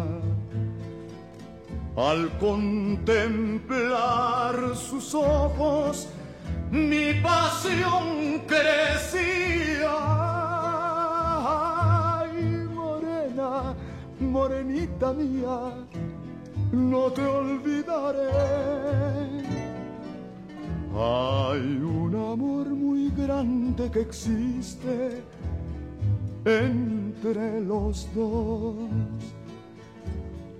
Al 1.95 2.29
contemplar 2.37 3.75
sus 4.75 5.15
ojos, 5.15 6.07
mi 6.69 7.15
pasión 7.23 8.43
crecía 8.45 10.42
morenita 14.19 15.13
mía, 15.13 15.73
no 16.71 17.11
te 17.11 17.25
olvidaré. 17.25 18.29
Hay 20.95 21.81
un 21.81 22.13
amor 22.15 22.69
muy 22.69 23.09
grande 23.09 23.89
que 23.89 24.01
existe 24.01 25.23
entre 26.45 27.61
los 27.61 28.07
dos. 28.13 28.75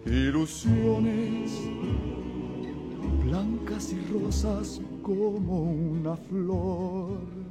Ilusiones 0.06 1.52
blancas 3.24 3.94
y 3.94 4.14
rosas 4.14 4.82
como 5.02 5.64
una 5.64 6.16
flor. 6.16 7.43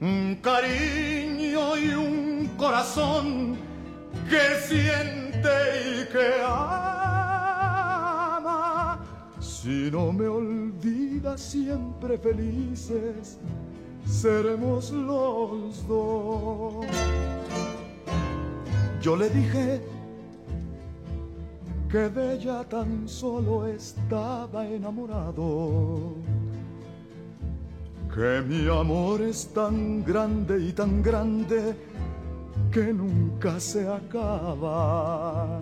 Un 0.00 0.36
cariño 0.36 1.76
y 1.76 1.90
un 1.90 2.48
corazón 2.56 3.56
que 4.30 4.58
siente 4.66 5.50
y 5.84 6.06
que 6.10 6.40
ama. 6.42 7.38
Si 9.40 9.90
no 9.90 10.10
me 10.10 10.26
olvidas 10.26 11.42
siempre 11.42 12.16
felices, 12.16 13.38
seremos 14.06 14.90
los 14.90 15.86
dos. 15.86 16.86
Yo 19.02 19.16
le 19.16 19.28
dije 19.28 19.82
que 21.90 22.08
de 22.08 22.36
ella 22.36 22.64
tan 22.64 23.06
solo 23.06 23.66
estaba 23.66 24.66
enamorado. 24.66 26.14
Que 28.14 28.42
mi 28.42 28.68
amor 28.68 29.20
es 29.22 29.52
tan 29.54 30.02
grande 30.04 30.60
y 30.60 30.72
tan 30.72 31.00
grande 31.00 31.76
que 32.72 32.92
nunca 32.92 33.60
se 33.60 33.86
acaba. 33.88 35.60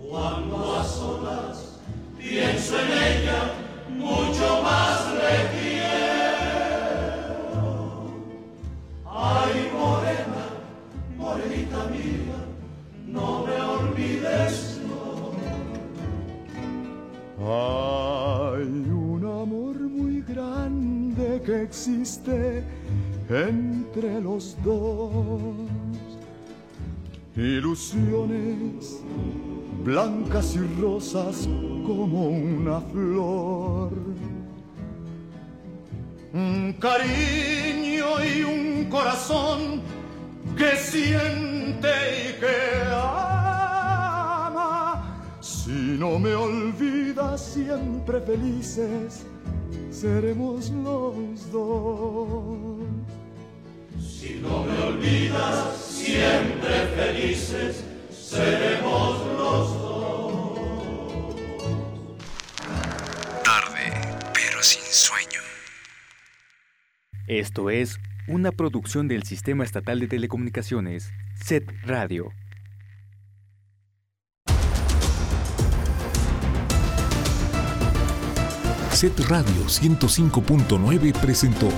Cuando 0.00 0.76
a 0.76 0.82
solas 0.82 1.78
pienso 2.18 2.74
en 2.80 2.90
ella, 2.90 3.52
mucho 3.90 4.62
más 4.62 5.12
le 5.12 5.36
quiero. 5.60 6.00
Ay, 9.04 9.70
morena, 9.74 10.44
morenita 11.18 11.84
mía, 11.90 12.38
no 13.06 13.44
me 13.44 13.60
olvides, 13.60 14.80
no. 14.88 15.32
Muy 17.38 18.64
que 21.44 21.62
existe 21.62 22.64
entre 23.28 24.20
los 24.20 24.56
dos. 24.62 25.40
Ilusiones 27.36 29.00
blancas 29.84 30.56
y 30.56 30.80
rosas 30.80 31.48
como 31.86 32.28
una 32.28 32.80
flor. 32.80 33.92
Un 36.32 36.72
cariño 36.74 38.24
y 38.24 38.42
un 38.42 38.84
corazón 38.90 39.82
que 40.56 40.76
siente 40.76 41.88
y 41.88 42.32
que 42.38 42.82
ama. 42.92 44.20
Si 45.40 45.70
no 45.98 46.18
me 46.18 46.34
olvidas 46.34 47.40
siempre 47.40 48.20
felices, 48.20 49.24
seremos 49.90 50.70
los 50.70 51.50
dos. 51.50 52.80
Si 54.00 54.40
no 54.40 54.64
me 54.64 54.78
olvidas, 54.82 55.76
siempre 55.76 56.86
felices 56.96 57.84
seremos 58.10 59.26
los 59.36 59.74
dos. 59.82 60.58
Tarde, 63.44 63.92
pero 64.32 64.62
sin 64.62 64.82
sueño. 64.82 65.40
Esto 67.26 67.70
es 67.70 67.98
una 68.28 68.52
producción 68.52 69.08
del 69.08 69.24
Sistema 69.24 69.64
Estatal 69.64 69.98
de 69.98 70.08
Telecomunicaciones, 70.08 71.10
SET 71.34 71.64
Radio. 71.84 72.32
SET 78.92 79.18
Radio 79.28 79.64
105.9 79.66 81.12
presentó 81.20 81.68